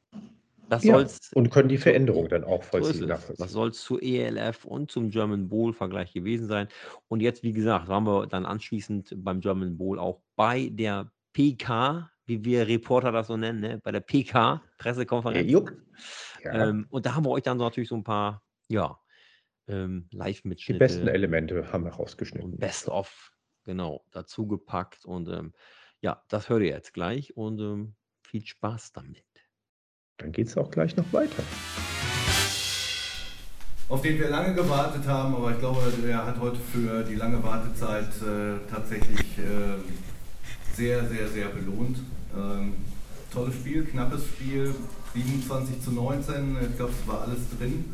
Das 0.69 0.83
ja, 0.83 0.93
soll's, 0.93 1.31
und 1.33 1.49
können 1.49 1.67
die 1.67 1.79
Veränderung 1.79 2.29
dann 2.29 2.43
auch 2.43 2.63
vollziehen. 2.63 2.99
So 2.99 3.05
das 3.07 3.51
soll 3.51 3.69
es 3.69 3.81
zu 3.81 3.99
ELF 3.99 4.65
und 4.65 4.91
zum 4.91 5.09
German 5.09 5.49
Bowl 5.49 5.73
Vergleich 5.73 6.13
gewesen 6.13 6.47
sein. 6.47 6.67
Und 7.07 7.21
jetzt, 7.21 7.41
wie 7.41 7.53
gesagt, 7.53 7.87
waren 7.87 8.05
wir 8.05 8.27
dann 8.27 8.45
anschließend 8.45 9.15
beim 9.17 9.41
German 9.41 9.77
Bowl 9.77 9.97
auch 9.97 10.21
bei 10.35 10.69
der 10.71 11.11
PK, 11.33 12.11
wie 12.25 12.45
wir 12.45 12.67
Reporter 12.67 13.11
das 13.11 13.27
so 13.27 13.37
nennen, 13.37 13.61
ne? 13.61 13.81
bei 13.83 13.91
der 13.91 14.01
PK, 14.01 14.61
Pressekonferenz. 14.77 15.51
Ja. 16.43 16.69
Ähm, 16.69 16.85
und 16.91 17.05
da 17.05 17.15
haben 17.15 17.25
wir 17.25 17.31
euch 17.31 17.43
dann 17.43 17.57
natürlich 17.57 17.89
so 17.89 17.95
ein 17.95 18.03
paar, 18.03 18.43
ja, 18.67 18.99
ähm, 19.67 20.07
Live-Mitschnitte. 20.11 20.73
Die 20.73 20.79
besten 20.79 21.07
Elemente 21.07 21.71
haben 21.71 21.85
wir 21.85 21.91
rausgeschnitten. 21.91 22.57
Best 22.57 22.89
of, 22.89 23.31
genau, 23.63 24.05
dazu 24.11 24.47
gepackt. 24.47 25.05
Und 25.05 25.29
ähm, 25.29 25.53
ja, 26.01 26.23
das 26.27 26.49
hört 26.49 26.61
ihr 26.61 26.69
jetzt 26.69 26.93
gleich 26.93 27.35
und 27.35 27.59
ähm, 27.59 27.95
viel 28.21 28.45
Spaß 28.45 28.93
damit. 28.93 29.23
Dann 30.19 30.33
geht 30.33 30.47
es 30.47 30.57
auch 30.57 30.69
gleich 30.69 30.95
noch 30.97 31.11
weiter. 31.13 31.43
Auf 33.87 34.01
den 34.01 34.19
wir 34.19 34.29
lange 34.29 34.53
gewartet 34.53 35.07
haben, 35.07 35.33
aber 35.33 35.51
ich 35.51 35.59
glaube, 35.59 35.81
der 36.05 36.25
hat 36.25 36.39
heute 36.39 36.57
für 36.59 37.03
die 37.03 37.15
lange 37.15 37.41
Wartezeit 37.41 38.09
äh, 38.21 38.69
tatsächlich 38.69 39.39
äh, 39.39 40.75
sehr, 40.75 41.05
sehr, 41.07 41.27
sehr 41.27 41.47
belohnt. 41.47 41.97
Ähm, 42.37 42.73
tolles 43.33 43.55
Spiel, 43.55 43.85
knappes 43.85 44.25
Spiel, 44.25 44.75
27 45.15 45.81
zu 45.81 45.91
19, 45.91 46.57
ich 46.69 46.77
glaube, 46.77 46.93
es 47.01 47.07
war 47.07 47.21
alles 47.21 47.39
drin. 47.57 47.85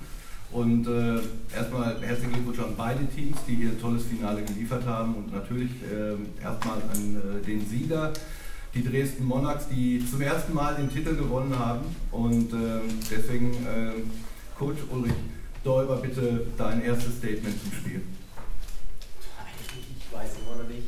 Und 0.51 0.88
äh, 0.88 1.19
erstmal 1.55 2.01
herzlichen 2.01 2.34
Glückwunsch 2.34 2.59
an 2.59 2.73
beide 2.76 3.05
Teams, 3.07 3.38
die 3.47 3.55
hier 3.55 3.69
ein 3.69 3.80
tolles 3.80 4.03
Finale 4.05 4.43
geliefert 4.43 4.86
haben 4.86 5.15
und 5.15 5.32
natürlich 5.32 5.71
äh, 5.84 6.43
erstmal 6.43 6.78
an 6.78 7.41
äh, 7.41 7.45
den 7.45 7.65
Sieger, 7.65 8.11
die 8.76 8.84
Dresden 8.84 9.26
Monarchs, 9.26 9.67
die 9.69 10.05
zum 10.05 10.21
ersten 10.21 10.53
Mal 10.53 10.76
den 10.76 10.89
Titel 10.89 11.15
gewonnen 11.15 11.57
haben. 11.57 11.95
Und 12.11 12.51
ähm, 12.51 12.99
deswegen, 13.09 13.53
äh, 13.65 13.93
Coach 14.57 14.80
Ulrich 14.91 15.13
Däuber, 15.63 15.97
bitte 15.97 16.45
dein 16.57 16.84
erstes 16.84 17.17
Statement 17.17 17.59
zum 17.61 17.71
Spiel. 17.71 18.01
Ich 19.97 20.13
weiß 20.13 20.32
immer 20.45 20.61
noch 20.61 20.69
nicht. 20.69 20.88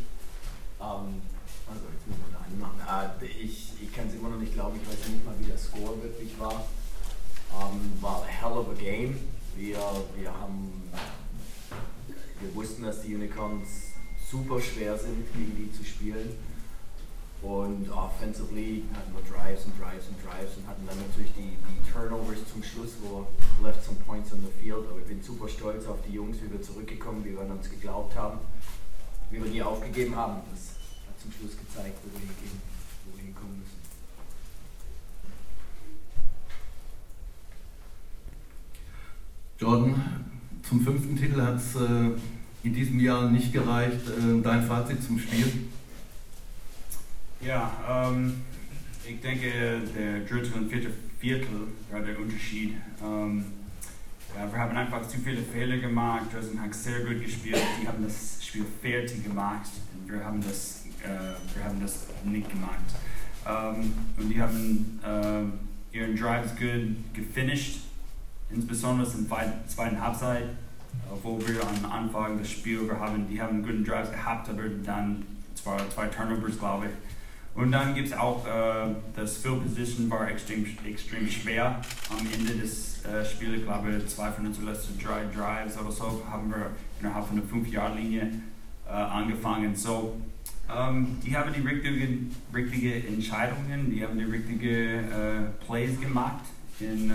Ähm, 0.80 1.22
also 1.68 1.82
jetzt 1.94 2.08
muss 2.08 2.18
man 2.30 2.68
anmachen. 2.70 3.20
Äh, 3.22 3.26
ich 3.26 3.74
ich 3.82 3.94
kann 3.94 4.08
es 4.08 4.16
immer 4.16 4.30
noch 4.30 4.40
nicht 4.40 4.54
glauben, 4.54 4.80
ich 4.82 4.88
weiß 4.88 5.10
nicht 5.10 5.26
mal, 5.26 5.34
wie 5.40 5.46
der 5.46 5.58
Score 5.58 6.02
wirklich 6.04 6.38
war. 6.40 6.68
Ähm, 7.54 7.80
war 8.02 8.24
a 8.24 8.26
hell 8.26 8.58
of 8.58 8.70
a 8.70 8.74
game. 8.74 9.18
Wir, 9.56 9.80
wir 10.16 10.32
haben 10.32 10.72
wir 12.40 12.54
wussten, 12.54 12.84
dass 12.84 13.02
die 13.02 13.16
Unicorns 13.16 13.68
super 14.30 14.62
schwer 14.62 14.98
sind, 14.98 15.26
gegen 15.34 15.56
die 15.56 15.72
zu 15.72 15.84
spielen. 15.84 16.30
Und 17.48 17.90
offensively 17.90 18.84
hatten 18.94 19.14
wir 19.16 19.24
Drives 19.24 19.64
und 19.64 19.80
Drives 19.80 20.10
und 20.10 20.20
Drives 20.20 20.58
und 20.58 20.68
hatten 20.68 20.86
dann 20.86 20.98
natürlich 20.98 21.32
die, 21.32 21.56
die 21.56 21.92
Turnovers 21.92 22.40
zum 22.52 22.62
Schluss, 22.62 22.98
wo 23.02 23.26
left 23.64 23.86
some 23.86 23.96
points 24.06 24.34
on 24.34 24.42
the 24.42 24.52
field. 24.62 24.84
Aber 24.92 25.00
ich 25.00 25.08
bin 25.08 25.24
super 25.24 25.48
stolz 25.48 25.88
auf 25.88 26.00
die 26.06 26.12
Jungs, 26.12 26.36
wie 26.44 26.52
wir 26.52 26.62
zurückgekommen, 26.62 27.24
wie 27.24 27.32
wir 27.32 27.40
an 27.40 27.52
uns 27.52 27.70
geglaubt 27.70 28.18
haben, 28.18 28.40
wie 29.32 29.42
wir 29.42 29.50
die 29.50 29.64
aufgegeben 29.64 30.14
haben. 30.14 30.42
Das 30.52 30.76
hat 31.08 31.22
zum 31.22 31.32
Schluss 31.32 31.58
gezeigt, 31.58 31.98
wo 32.04 32.12
wir, 32.12 32.28
hingehen, 32.28 32.60
hinkommen 33.16 33.60
müssen. 33.60 33.80
Jordan, 39.58 40.26
zum 40.68 40.82
fünften 40.82 41.16
Titel 41.16 41.42
hat 41.42 41.56
es 41.56 41.76
äh, 41.78 42.12
in 42.64 42.74
diesem 42.74 43.00
Jahr 43.00 43.32
nicht 43.32 43.54
gereicht. 43.54 44.06
Äh, 44.06 44.42
dein 44.44 44.68
Fazit 44.68 45.02
zum 45.02 45.18
Spiel? 45.18 45.70
Ja, 47.42 47.72
ähm, 48.10 48.42
ich 49.08 49.22
denke, 49.22 49.82
der 49.96 50.20
dritte 50.22 50.58
und 50.58 50.70
vierte 50.70 50.90
Viertel 51.20 51.68
war 51.92 52.02
der 52.02 52.20
Unterschied. 52.20 52.76
Ähm, 53.04 53.46
ja, 54.36 54.52
wir 54.52 54.60
haben 54.60 54.76
einfach 54.76 55.08
zu 55.08 55.20
viele 55.20 55.42
Fehler 55.42 55.78
gemacht. 55.78 56.34
Dresden 56.34 56.62
hat 56.62 56.74
sehr 56.74 57.02
gut 57.02 57.22
gespielt. 57.22 57.62
Die 57.82 57.88
haben 57.88 58.04
das 58.04 58.44
Spiel 58.44 58.66
fertig 58.82 59.24
gemacht. 59.24 59.70
Wir 60.06 60.24
haben 60.24 60.42
das, 60.42 60.86
äh, 61.04 61.56
wir 61.56 61.64
haben 61.64 61.80
das 61.80 62.08
nicht 62.24 62.50
gemacht. 62.50 62.78
Ähm, 63.48 63.94
und 64.18 64.30
die 64.30 64.42
haben 64.42 65.00
äh, 65.04 65.96
ihren 65.98 66.16
Drives 66.16 66.56
gut 66.56 66.98
gefinished, 67.14 67.82
insbesondere 68.50 69.10
in 69.12 69.28
der 69.30 69.68
zweiten 69.68 70.02
Halbzeit, 70.02 70.50
wo 71.24 71.40
wir 71.40 71.62
am 71.62 71.92
Anfang 71.92 72.38
des 72.38 72.52
Spiels, 72.52 72.88
wir 72.88 73.00
haben, 73.00 73.28
die 73.30 73.42
haben 73.42 73.64
guten 73.64 73.86
Drives 73.86 74.12
gehabt, 74.12 74.50
aber 74.50 74.64
dann 74.84 75.24
zwei, 75.56 75.78
zwei 75.94 76.08
Turnovers, 76.08 76.58
glaube 76.60 76.88
ich. 76.88 77.07
Und 77.58 77.72
dann 77.72 77.96
gibt 77.96 78.10
es 78.10 78.14
auch 78.14 78.46
äh, 78.46 78.94
das 79.16 79.38
Field 79.38 79.64
Position 79.64 80.12
war 80.12 80.30
extrem, 80.30 80.64
extrem 80.86 81.28
schwer 81.28 81.82
am 82.12 82.28
Ende 82.32 82.54
des 82.54 83.04
äh, 83.04 83.26
Spiels. 83.26 83.58
Ich 83.58 83.64
glaube, 83.64 84.00
zwei 84.06 84.32
von 84.32 84.46
unseren 84.46 84.68
letzten 84.68 85.00
drei 85.00 85.24
Drives 85.36 85.76
oder 85.76 85.92
so 85.92 86.22
haben 86.30 86.52
wir 86.52 86.70
innerhalb 87.00 87.26
von 87.26 87.38
der 87.38 87.46
5-Jahr-Linie 87.46 88.32
äh, 88.88 88.92
angefangen. 88.92 89.76
So, 89.76 90.22
ähm, 90.70 91.18
die 91.26 91.36
haben 91.36 91.52
die 91.52 91.68
richtigen 91.68 92.32
richtige 92.54 93.08
Entscheidungen, 93.08 93.90
die 93.90 94.04
haben 94.04 94.20
die 94.20 94.26
richtigen 94.26 95.12
äh, 95.12 95.66
Plays 95.66 96.00
gemacht 96.00 96.46
in, 96.80 97.10
äh, 97.10 97.14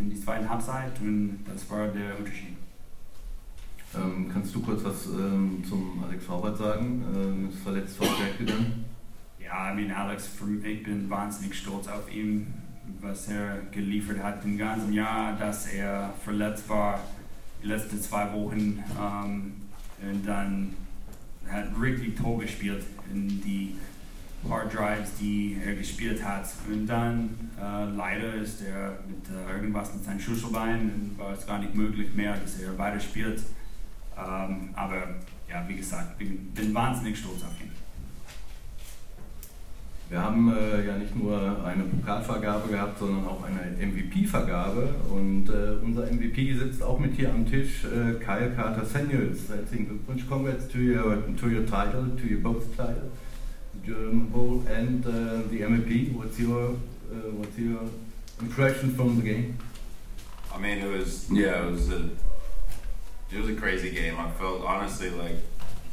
in 0.00 0.10
die 0.10 0.20
zweiten 0.20 0.50
Halbzeit 0.50 0.98
und 1.00 1.44
das 1.46 1.70
war 1.70 1.86
der 1.86 2.18
Unterschied. 2.18 2.56
Ähm, 3.94 4.28
kannst 4.32 4.52
du 4.52 4.60
kurz 4.60 4.82
was 4.82 5.06
ähm, 5.06 5.62
zum 5.66 6.02
Alex 6.04 6.28
Haubert 6.28 6.58
sagen? 6.58 7.04
Ähm, 7.14 7.48
ist 7.48 7.60
verletzt 7.62 7.96
Feld 7.96 8.38
gegangen. 8.38 8.87
Ja, 9.48 9.70
ich 9.70 9.76
meine, 9.76 9.96
Alex, 9.96 10.28
ich 10.62 10.82
bin 10.82 11.08
wahnsinnig 11.08 11.58
stolz 11.58 11.88
auf 11.88 12.12
ihn, 12.12 12.52
was 13.00 13.28
er 13.28 13.62
geliefert 13.70 14.22
hat 14.22 14.44
im 14.44 14.58
ganzen 14.58 14.92
Jahr, 14.92 15.38
dass 15.38 15.68
er 15.68 16.12
verletzt 16.22 16.68
war 16.68 17.00
die 17.62 17.68
letzten 17.68 17.98
zwei 18.00 18.30
Wochen 18.34 18.84
ähm, 19.00 19.52
und 20.02 20.26
dann 20.26 20.74
hat 21.50 21.68
richtig 21.80 22.16
toll 22.16 22.42
gespielt 22.42 22.84
in 23.10 23.40
die 23.40 23.74
Hard 24.46 24.74
Drives, 24.74 25.14
die 25.18 25.56
er 25.64 25.74
gespielt 25.76 26.22
hat. 26.22 26.44
Und 26.70 26.86
dann 26.86 27.30
äh, 27.58 27.84
leider 27.96 28.34
ist 28.34 28.60
er 28.60 28.98
mit 29.08 29.24
äh, 29.30 29.54
irgendwas 29.54 29.94
mit 29.94 30.04
seinem 30.04 30.20
Schlüsselbein 30.20 30.92
und 30.92 31.18
war 31.18 31.32
es 31.32 31.46
gar 31.46 31.58
nicht 31.58 31.74
möglich 31.74 32.14
mehr, 32.14 32.36
dass 32.36 32.60
er 32.60 32.76
weiter 32.76 33.00
spielt. 33.00 33.42
Ähm, 34.14 34.70
aber 34.74 35.14
ja, 35.48 35.66
wie 35.66 35.76
gesagt, 35.76 36.20
ich 36.20 36.28
bin, 36.28 36.52
bin 36.52 36.74
wahnsinnig 36.74 37.18
stolz 37.18 37.42
auf 37.42 37.58
ihn. 37.62 37.77
Wir 40.10 40.22
haben 40.22 40.50
äh, 40.56 40.86
ja 40.86 40.96
nicht 40.96 41.14
nur 41.14 41.62
eine 41.66 41.82
Pokalvergabe 41.82 42.70
gehabt, 42.70 42.98
sondern 42.98 43.26
auch 43.26 43.42
eine 43.42 43.76
MVP-Vergabe. 43.76 44.94
Und 45.10 45.50
äh, 45.50 45.84
unser 45.84 46.10
MVP 46.10 46.54
sitzt 46.54 46.82
auch 46.82 46.98
mit 46.98 47.14
hier 47.14 47.28
am 47.28 47.44
Tisch, 47.44 47.84
äh, 47.84 48.14
Kyle 48.14 48.50
Carter 48.56 48.86
Samuels. 48.86 49.50
Herzlichen 49.50 49.86
Glückwunsch, 49.86 50.26
congrats 50.26 50.66
to 50.68 50.78
your, 50.78 51.22
to 51.36 51.46
your 51.48 51.66
title, 51.66 52.16
to 52.16 52.26
your 52.26 52.40
both 52.40 52.74
title, 52.74 53.10
the 53.74 53.86
German 53.86 54.30
Bowl 54.30 54.62
and 54.74 55.04
uh, 55.06 55.42
the 55.50 55.60
MVP. 55.60 56.14
What's 56.14 56.38
your, 56.38 56.70
uh, 57.12 57.30
what's 57.36 57.58
your 57.58 57.82
impression 58.40 58.94
from 58.94 59.16
the 59.16 59.22
game? 59.22 59.58
I 60.54 60.58
mean, 60.58 60.78
it 60.78 60.90
was, 60.90 61.30
yeah, 61.30 61.66
it 61.66 61.70
was 61.70 61.90
a, 61.92 62.08
it 63.30 63.38
was 63.38 63.50
a 63.50 63.54
crazy 63.54 63.90
game. 63.90 64.18
I 64.18 64.30
felt 64.30 64.64
honestly 64.64 65.10
like 65.10 65.36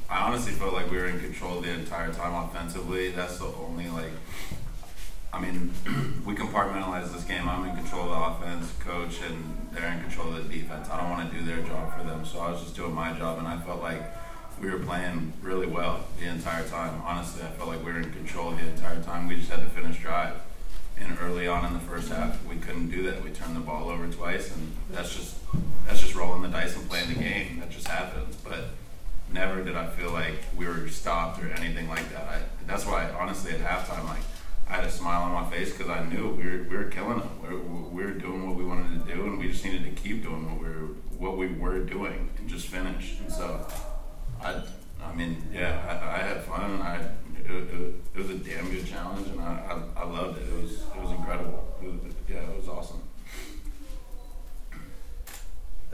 I 0.09 0.19
honestly 0.27 0.53
felt 0.53 0.73
like 0.73 0.91
we 0.91 0.97
were 0.97 1.07
in 1.07 1.19
control 1.19 1.61
the 1.61 1.71
entire 1.71 2.13
time 2.13 2.33
offensively. 2.33 3.11
That's 3.11 3.39
the 3.39 3.45
only 3.45 3.89
like. 3.89 4.11
I 5.33 5.41
mean, 5.41 5.73
we 6.25 6.35
compartmentalize 6.35 7.11
this 7.11 7.23
game. 7.23 7.49
I'm 7.49 7.67
in 7.67 7.75
control 7.75 8.11
of 8.13 8.39
the 8.39 8.45
offense, 8.45 8.71
coach, 8.79 9.19
and 9.21 9.67
they're 9.73 9.91
in 9.91 10.01
control 10.01 10.33
of 10.33 10.47
the 10.47 10.57
defense. 10.57 10.89
I 10.89 11.01
don't 11.01 11.09
want 11.09 11.29
to 11.29 11.37
do 11.37 11.43
their 11.43 11.61
job 11.63 11.97
for 11.97 12.03
them, 12.03 12.25
so 12.25 12.39
I 12.39 12.51
was 12.51 12.61
just 12.61 12.75
doing 12.75 12.93
my 12.93 13.11
job, 13.13 13.39
and 13.39 13.47
I 13.47 13.59
felt 13.59 13.81
like 13.81 14.01
we 14.61 14.69
were 14.69 14.79
playing 14.79 15.33
really 15.41 15.67
well 15.67 16.05
the 16.19 16.27
entire 16.27 16.65
time. 16.67 17.01
Honestly, 17.03 17.43
I 17.43 17.49
felt 17.51 17.67
like 17.67 17.83
we 17.83 17.91
were 17.91 17.99
in 17.99 18.13
control 18.13 18.51
the 18.51 18.65
entire 18.65 19.01
time. 19.01 19.27
We 19.27 19.35
just 19.35 19.49
had 19.49 19.59
to 19.59 19.65
finish 19.65 19.99
drive. 19.99 20.35
And 20.97 21.17
early 21.19 21.45
on 21.45 21.65
in 21.65 21.73
the 21.73 21.79
first 21.79 22.09
half, 22.09 22.45
we 22.45 22.55
couldn't 22.55 22.89
do 22.89 23.03
that. 23.03 23.21
We 23.21 23.31
turned 23.31 23.55
the 23.55 23.59
ball 23.59 23.89
over 23.89 24.07
twice, 24.07 24.55
and 24.55 24.71
that's 24.89 25.13
just 25.13 25.35
that's 25.85 25.99
just 25.99 26.15
rolling 26.15 26.41
the 26.41 26.47
dice 26.47 26.75
and 26.77 26.89
playing 26.89 27.09
the 27.09 27.19
game. 27.19 27.59
That 27.59 27.69
just 27.69 27.87
happens, 27.87 28.37
but 28.37 28.69
never 29.35 29.61
did 29.61 29.75
I 29.75 29.87
feel 29.87 30.11
like 30.11 30.33
we 30.57 30.65
were 30.65 30.87
stopped 30.87 31.43
or 31.43 31.51
anything 31.51 31.87
like 31.87 32.09
that. 32.13 32.23
I, 32.23 32.39
that's 32.65 32.85
why, 32.85 33.09
honestly, 33.11 33.51
at 33.51 33.59
halftime, 33.59 34.05
like 34.05 34.23
I 34.67 34.77
had 34.77 34.85
a 34.85 34.91
smile 34.91 35.23
on 35.23 35.33
my 35.33 35.49
face 35.51 35.71
because 35.71 35.89
I 35.89 36.03
knew 36.05 36.29
we 36.29 36.43
were, 36.43 36.63
we 36.63 36.77
were 36.77 36.85
killing 36.85 37.19
them. 37.19 37.29
We 37.43 37.49
were, 37.49 37.61
we 37.61 38.03
were 38.03 38.17
doing 38.17 38.47
what 38.47 38.55
we 38.55 38.65
wanted 38.65 39.05
to 39.05 39.13
do, 39.13 39.25
and 39.25 39.37
we 39.37 39.49
just 39.51 39.63
needed 39.63 39.83
to 39.83 40.01
keep 40.01 40.23
doing 40.23 40.49
what 40.49 40.59
we 40.59 40.69
were 40.69 40.87
what 41.19 41.37
we 41.37 41.47
were 41.47 41.79
doing 41.79 42.29
and 42.37 42.49
just 42.49 42.67
finish. 42.67 43.17
And 43.19 43.31
so, 43.31 43.67
I 44.41 44.63
I 45.03 45.13
mean, 45.13 45.43
yeah, 45.53 45.73
I, 45.87 46.15
I 46.15 46.19
had 46.27 46.41
fun. 46.43 46.81
I 46.81 46.95
it, 47.45 47.51
it, 47.51 47.93
it, 48.15 48.17
was 48.17 48.29
a 48.31 48.35
damn 48.35 48.71
good 48.71 48.87
challenge, 48.87 49.27
and 49.27 49.39
I, 49.39 49.81
I, 49.95 50.01
I 50.01 50.05
loved 50.05 50.41
it. 50.41 50.47
It 50.47 50.63
was 50.63 50.71
it 50.71 51.01
was 51.01 51.11
incredible. 51.11 51.63
It 51.83 51.87
was, 51.87 52.13
yeah, 52.27 52.37
it 52.37 52.57
was 52.57 52.67
awesome. 52.67 53.01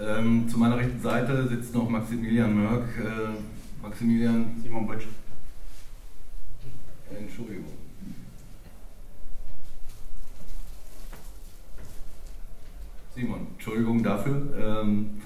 Ähm, 0.03 0.49
zu 0.49 0.57
meiner 0.57 0.77
rechten 0.77 0.99
Seite 0.99 1.47
sitzt 1.47 1.75
noch 1.75 1.87
Maximilian 1.87 2.55
Mörk. 2.55 2.87
Äh, 2.97 3.83
Maximilian. 3.83 4.59
Simon 4.63 4.87
Butsch. 4.87 5.05
Entschuldigung. 7.15 7.65
Simon, 13.13 13.47
Entschuldigung 13.53 14.01
dafür. 14.01 14.41
Ähm, 14.57 15.21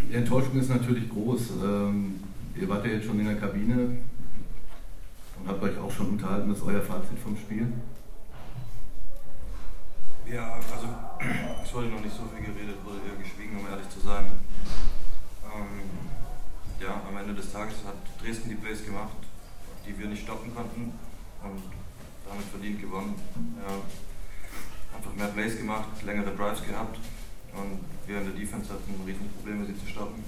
die 0.00 0.14
Enttäuschung 0.14 0.58
ist 0.58 0.70
natürlich 0.70 1.10
groß. 1.10 1.50
Ähm, 1.62 2.20
ihr 2.58 2.68
wart 2.68 2.86
ja 2.86 2.92
jetzt 2.92 3.06
schon 3.06 3.18
in 3.20 3.26
der 3.26 3.36
Kabine 3.36 3.98
und 5.38 5.48
habt 5.48 5.62
euch 5.62 5.76
auch 5.76 5.90
schon 5.90 6.10
unterhalten. 6.10 6.50
Was 6.50 6.58
ist 6.58 6.64
euer 6.64 6.80
Fazit 6.80 7.18
vom 7.18 7.36
Spiel? 7.36 7.66
Ja, 10.30 10.52
also 10.52 10.88
es 11.64 11.72
wurde 11.72 11.86
noch 11.88 12.02
nicht 12.02 12.14
so 12.14 12.24
viel 12.28 12.44
geredet, 12.44 12.84
wurde 12.84 12.98
eher 13.08 13.16
geschwiegen, 13.16 13.58
um 13.58 13.66
ehrlich 13.66 13.88
zu 13.88 14.00
sein. 14.00 14.26
Ähm, 15.42 15.88
ja, 16.80 17.00
am 17.08 17.16
Ende 17.16 17.32
des 17.34 17.50
Tages 17.50 17.76
hat 17.86 17.96
Dresden 18.20 18.50
die 18.50 18.56
Plays 18.56 18.84
gemacht, 18.84 19.16
die 19.86 19.98
wir 19.98 20.06
nicht 20.06 20.24
stoppen 20.24 20.54
konnten 20.54 20.92
und 21.42 21.62
damit 22.28 22.44
verdient 22.44 22.78
gewonnen. 22.78 23.14
Ja, 23.66 23.74
einfach 24.98 25.14
mehr 25.14 25.28
Plays 25.28 25.56
gemacht, 25.56 25.88
längere 26.04 26.36
Drives 26.36 26.62
gehabt 26.62 26.98
und 27.54 27.80
wir 28.06 28.18
in 28.18 28.24
der 28.24 28.34
Defense 28.34 28.70
hatten 28.70 29.02
riesen 29.06 29.30
Probleme, 29.30 29.64
sie 29.64 29.78
zu 29.78 29.86
stoppen. 29.86 30.22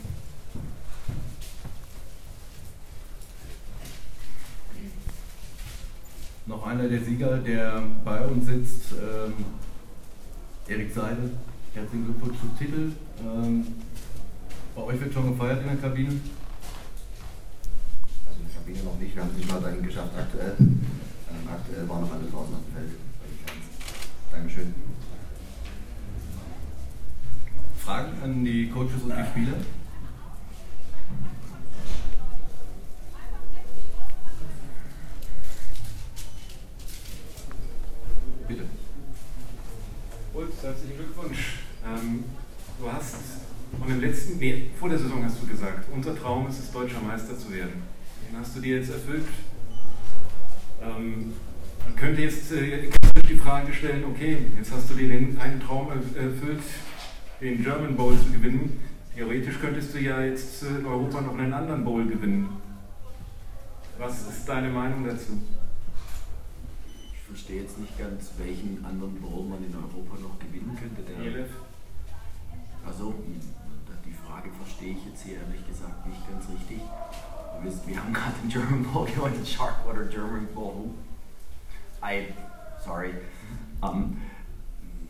Noch 6.46 6.66
einer 6.66 6.88
der 6.88 7.04
Sieger, 7.04 7.36
der 7.36 7.82
bei 8.02 8.20
uns 8.26 8.46
sitzt, 8.46 8.92
ähm, 8.92 9.44
Erik 10.70 10.94
Seidel. 10.94 11.32
Herzlichen 11.74 12.04
Glückwunsch 12.04 12.38
zum 12.38 12.56
Titel. 12.56 12.92
Ähm, 13.20 13.66
bei 14.76 14.82
euch 14.82 15.00
wird 15.00 15.12
schon 15.12 15.32
gefeiert 15.32 15.62
in 15.62 15.66
der 15.66 15.76
Kabine? 15.78 16.10
Also 18.24 18.40
in 18.40 18.46
der 18.46 18.54
Kabine 18.54 18.84
noch 18.84 18.96
nicht, 19.00 19.16
wir 19.16 19.22
haben 19.22 19.30
es 19.32 19.36
nicht 19.38 19.50
mal 19.50 19.60
dahin 19.60 19.82
geschafft 19.82 20.12
aktuell. 20.16 20.54
Ähm, 20.60 21.48
aktuell 21.52 21.88
waren 21.88 22.02
noch 22.02 22.12
alle 22.12 22.22
draußen 22.22 22.54
auf 22.54 22.60
dem 22.62 22.72
Feld. 22.72 22.92
Dankeschön. 24.30 24.74
Fragen 27.84 28.22
an 28.22 28.44
die 28.44 28.70
Coaches 28.70 29.02
und 29.02 29.10
die 29.10 29.24
Spieler? 29.24 29.56
Bitte. 38.46 38.79
Ulf, 40.40 40.62
herzlichen 40.62 40.96
Glückwunsch. 40.96 41.58
Ähm, 41.84 42.24
du 42.80 42.90
hast, 42.90 43.16
und 43.78 43.90
im 43.90 44.00
letzten, 44.00 44.38
nee, 44.38 44.70
vor 44.78 44.88
der 44.88 44.98
Saison 44.98 45.22
hast 45.22 45.42
du 45.42 45.46
gesagt, 45.46 45.86
unser 45.94 46.18
Traum 46.18 46.48
ist 46.48 46.60
es, 46.60 46.72
deutscher 46.72 47.00
Meister 47.00 47.38
zu 47.38 47.52
werden. 47.52 47.82
Den 48.26 48.38
hast 48.38 48.56
du 48.56 48.60
dir 48.60 48.78
jetzt 48.78 48.90
erfüllt. 48.90 49.26
Ähm, 50.80 51.34
man 51.84 51.94
könnte 51.94 52.22
jetzt 52.22 52.52
äh, 52.52 52.88
die 53.28 53.36
Frage 53.36 53.70
stellen, 53.74 54.02
okay, 54.04 54.38
jetzt 54.56 54.72
hast 54.72 54.88
du 54.88 54.94
dir 54.94 55.08
den 55.08 55.38
einen 55.38 55.60
Traum 55.60 55.90
erfüllt, 55.90 56.62
den 57.42 57.62
German 57.62 57.94
Bowl 57.94 58.16
zu 58.18 58.32
gewinnen. 58.32 58.80
Theoretisch 59.14 59.60
könntest 59.60 59.92
du 59.92 59.98
ja 59.98 60.22
jetzt 60.22 60.62
in 60.62 60.86
Europa 60.86 61.20
noch 61.20 61.36
einen 61.38 61.52
anderen 61.52 61.84
Bowl 61.84 62.06
gewinnen. 62.06 62.48
Was 63.98 64.22
ist 64.26 64.46
deine 64.46 64.70
Meinung 64.70 65.04
dazu? 65.04 65.32
Ich 67.32 67.38
verstehe 67.38 67.62
jetzt 67.62 67.78
nicht 67.78 67.96
ganz, 67.96 68.32
welchen 68.38 68.84
anderen 68.84 69.14
Bowl 69.20 69.44
man 69.44 69.62
in 69.64 69.72
Europa 69.72 70.18
noch 70.20 70.36
gewinnen 70.40 70.76
könnte. 70.76 71.00
Der. 71.02 71.46
Also, 72.84 73.14
die 74.04 74.12
Frage 74.12 74.50
verstehe 74.50 74.94
ich 74.94 75.06
jetzt 75.06 75.22
hier 75.22 75.36
ehrlich 75.36 75.64
gesagt 75.64 76.06
nicht 76.08 76.18
ganz 76.28 76.44
richtig. 76.50 76.80
Wir 77.86 78.02
haben 78.02 78.12
gerade 78.12 78.34
den 78.42 78.50
German 78.50 78.82
Bowl 78.82 79.06
gewonnen, 79.06 79.34
den 79.36 79.46
Sharkwater 79.46 80.06
German 80.06 80.48
Bowl. 80.52 80.90
I, 82.02 82.34
sorry. 82.84 83.10
Um, 83.80 84.16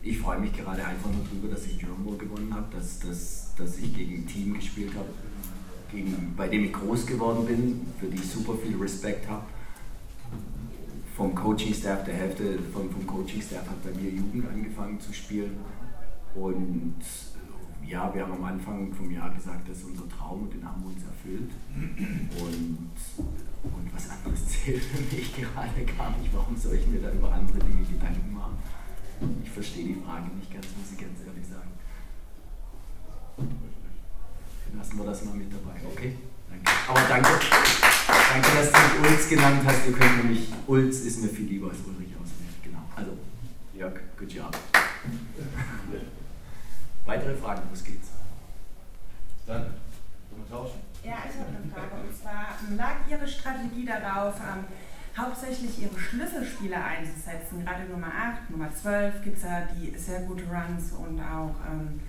ich 0.03 0.19
freue 0.19 0.39
mich 0.39 0.53
gerade 0.53 0.85
einfach 0.85 1.09
nur 1.09 1.25
darüber, 1.25 1.47
dass 1.55 1.65
ich 1.65 1.79
German 1.79 2.03
Bowl 2.03 2.17
gewonnen 2.17 2.53
habe, 2.53 2.67
dass, 2.75 2.99
dass, 2.99 3.55
dass 3.57 3.79
ich 3.79 3.95
gegen 3.95 4.21
ein 4.21 4.27
Team 4.27 4.53
gespielt 4.53 4.93
habe, 4.93 5.09
gegen, 5.91 6.35
bei 6.37 6.47
dem 6.47 6.65
ich 6.65 6.73
groß 6.73 7.07
geworden 7.07 7.47
bin, 7.47 7.81
für 7.99 8.05
die 8.05 8.17
ich 8.17 8.29
super 8.29 8.53
viel 8.63 8.77
Respekt 8.77 9.27
habe. 9.27 9.45
Vom 11.21 11.35
Coaching-Staff, 11.35 12.03
der 12.03 12.15
Hälfte 12.15 12.57
vom, 12.73 12.89
vom 12.89 13.05
Coaching-Staff 13.05 13.69
hat 13.69 13.83
bei 13.83 13.91
mir 13.91 14.09
Jugend 14.09 14.43
angefangen 14.49 14.99
zu 14.99 15.13
spielen. 15.13 15.55
Und 16.33 16.97
ja, 17.85 18.11
wir 18.11 18.23
haben 18.23 18.33
am 18.33 18.43
Anfang 18.43 18.91
vom 18.91 19.11
Jahr 19.11 19.29
gesagt, 19.29 19.69
das 19.69 19.77
ist 19.77 19.85
unser 19.85 20.09
Traum 20.09 20.41
und 20.41 20.53
den 20.55 20.65
haben 20.65 20.81
wir 20.81 20.89
uns 20.89 21.03
erfüllt. 21.03 21.51
Und, 22.41 22.89
und 23.69 23.93
was 23.93 24.09
anderes 24.09 24.47
zählt 24.49 24.81
für 24.81 25.15
mich 25.15 25.35
gerade 25.35 25.85
gar 25.95 26.17
nicht. 26.17 26.33
Warum 26.33 26.57
soll 26.57 26.73
ich 26.73 26.87
mir 26.87 26.99
da 26.99 27.11
über 27.11 27.31
andere 27.31 27.59
Dinge 27.59 27.85
Gedanken 27.85 28.33
machen? 28.33 28.57
Ich 29.43 29.51
verstehe 29.51 29.93
die 29.93 30.01
Frage 30.03 30.25
nicht 30.35 30.51
ganz, 30.51 30.65
muss 30.75 30.91
ich 30.91 30.97
ganz 30.97 31.19
ehrlich 31.21 31.45
sagen. 31.45 31.69
Lassen 34.75 34.97
wir 34.97 35.05
das 35.05 35.23
mal 35.25 35.35
mit 35.35 35.53
dabei, 35.53 35.77
okay? 35.85 36.15
Danke. 36.49 36.71
Aber 36.89 37.01
danke, 37.07 38.00
danke, 38.31 38.49
dass 38.55 38.71
du 38.71 38.79
mich 38.79 38.95
Ulz 39.11 39.27
genannt 39.29 39.61
hast. 39.65 39.85
Ihr 39.87 39.93
könnt 39.93 40.23
nämlich, 40.23 40.47
Ulz 40.67 40.99
ist 41.01 41.21
mir 41.21 41.29
viel 41.29 41.47
lieber 41.47 41.69
als 41.69 41.79
Ulrich 41.79 42.15
auswählen. 42.15 42.55
Genau. 42.63 42.79
Also, 42.95 43.17
Jörg, 43.73 43.99
good 44.17 44.31
job. 44.31 44.57
Weitere 47.05 47.35
Fragen, 47.35 47.63
los 47.69 47.83
geht's. 47.83 48.07
Dann, 49.45 49.73
wir 50.35 50.49
tauschen. 50.49 50.79
Ja, 51.03 51.17
ich 51.27 51.37
habe 51.39 51.49
eine 51.49 51.59
Frage. 51.73 51.95
Und 52.07 52.15
zwar 52.15 52.55
lag 52.77 52.95
Ihre 53.09 53.27
Strategie 53.27 53.85
darauf, 53.85 54.35
ähm, 54.35 54.63
hauptsächlich 55.17 55.81
ihre 55.81 55.99
Schlüsselspieler 55.99 56.85
einzusetzen. 56.85 57.65
Gerade 57.65 57.83
Nummer 57.91 58.07
8, 58.07 58.49
Nummer 58.49 58.73
12 58.73 59.23
gibt 59.23 59.35
es 59.37 59.43
ja, 59.43 59.67
die 59.75 59.93
sehr 59.97 60.21
gute 60.21 60.45
Runs 60.45 60.93
und 60.93 61.19
auch 61.19 61.55
ähm, 61.69 61.99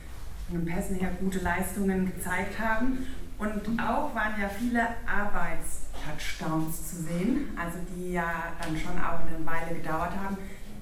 von 0.48 0.60
den 0.60 0.66
Pässen 0.66 0.94
her 0.96 1.10
gute 1.18 1.40
Leistungen 1.40 2.12
gezeigt 2.14 2.60
haben. 2.60 3.04
Und 3.42 3.80
auch 3.80 4.14
waren 4.14 4.40
ja 4.40 4.48
viele 4.48 4.86
Arbeitstouchdowns 5.04 6.90
zu 6.90 6.96
sehen, 7.02 7.48
also 7.58 7.78
die 7.90 8.12
ja 8.12 8.52
dann 8.62 8.78
schon 8.78 8.96
auch 9.02 9.18
eine 9.18 9.44
Weile 9.44 9.80
gedauert 9.80 10.12
haben. 10.14 10.36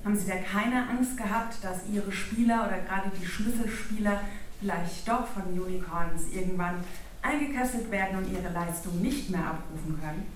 Haben 0.05 0.15
Sie 0.15 0.29
da 0.29 0.37
keine 0.37 0.87
Angst 0.91 1.17
gehabt, 1.17 1.65
dass 1.65 1.89
Ihre 1.91 2.13
Spieler 2.13 2.67
oder 2.67 2.79
gerade 2.81 3.11
die 3.19 3.25
Schlüsselspieler 3.25 4.21
vielleicht 4.61 5.09
doch 5.09 5.27
von 5.27 5.45
Unicorns 5.59 6.25
irgendwann 6.35 6.85
eingekesselt 7.23 7.91
werden 7.91 8.19
und 8.19 8.31
ihre 8.31 8.53
Leistung 8.53 9.01
nicht 9.01 9.31
mehr 9.31 9.47
abrufen 9.47 9.99
können? 9.99 10.27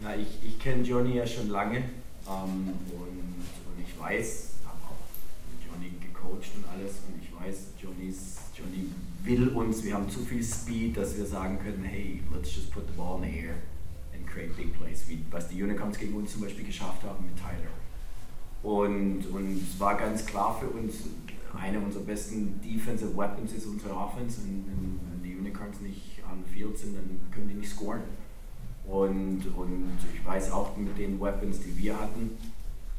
Na, 0.00 0.16
ich, 0.16 0.38
ich 0.42 0.58
kenne 0.58 0.82
Johnny 0.82 1.16
ja 1.16 1.26
schon 1.26 1.50
lange 1.50 1.78
ähm, 1.78 2.72
und, 2.92 3.44
und 3.66 3.78
ich 3.78 3.98
weiß, 3.98 4.52
habe 4.64 4.78
auch 4.84 4.96
mit 5.52 5.66
Johnny 5.66 5.92
gecoacht 6.00 6.50
und 6.56 6.64
alles 6.72 7.00
und 7.08 7.22
ich 7.22 7.30
weiß, 7.30 7.66
Johnny's, 7.80 8.38
Johnny 8.56 8.88
will 9.24 9.48
uns, 9.48 9.82
wir 9.82 9.94
haben 9.94 10.08
zu 10.08 10.20
viel 10.20 10.42
Speed, 10.42 10.96
dass 10.96 11.16
wir 11.16 11.24
sagen 11.24 11.58
können, 11.58 11.82
hey, 11.82 12.22
let's 12.32 12.54
just 12.54 12.70
put 12.70 12.86
the 12.86 12.92
ball 12.96 13.22
in 13.22 13.30
the 13.30 13.38
air 13.38 13.54
and 14.14 14.26
create 14.26 14.54
big 14.56 14.78
plays, 14.78 15.04
wie 15.08 15.24
was 15.30 15.48
die 15.48 15.62
Unicorns 15.62 15.98
gegen 15.98 16.14
uns 16.14 16.32
zum 16.32 16.42
Beispiel 16.42 16.64
geschafft 16.64 17.02
haben 17.02 17.24
mit 17.24 17.36
Tyler. 17.36 17.72
Und, 18.62 19.26
und 19.26 19.62
es 19.62 19.78
war 19.80 19.96
ganz 19.96 20.24
klar 20.24 20.58
für 20.58 20.68
uns, 20.68 20.94
eine 21.58 21.78
unserer 21.78 22.02
besten 22.02 22.60
Defensive 22.60 23.16
Weapons 23.16 23.52
ist 23.52 23.66
unsere 23.66 23.94
Offense 23.94 24.40
und 24.40 24.64
wenn 24.66 25.22
die 25.22 25.36
Unicorns 25.36 25.80
nicht 25.80 26.20
an 26.28 26.44
Field 26.52 26.76
sind, 26.76 26.96
dann 26.96 27.20
können 27.30 27.48
die 27.48 27.54
nicht 27.54 27.70
scoren. 27.70 28.02
Und, 28.86 29.42
und 29.56 29.98
ich 30.12 30.24
weiß 30.24 30.50
auch 30.50 30.76
mit 30.76 30.98
den 30.98 31.20
Weapons, 31.20 31.60
die 31.60 31.76
wir 31.76 31.98
hatten, 31.98 32.32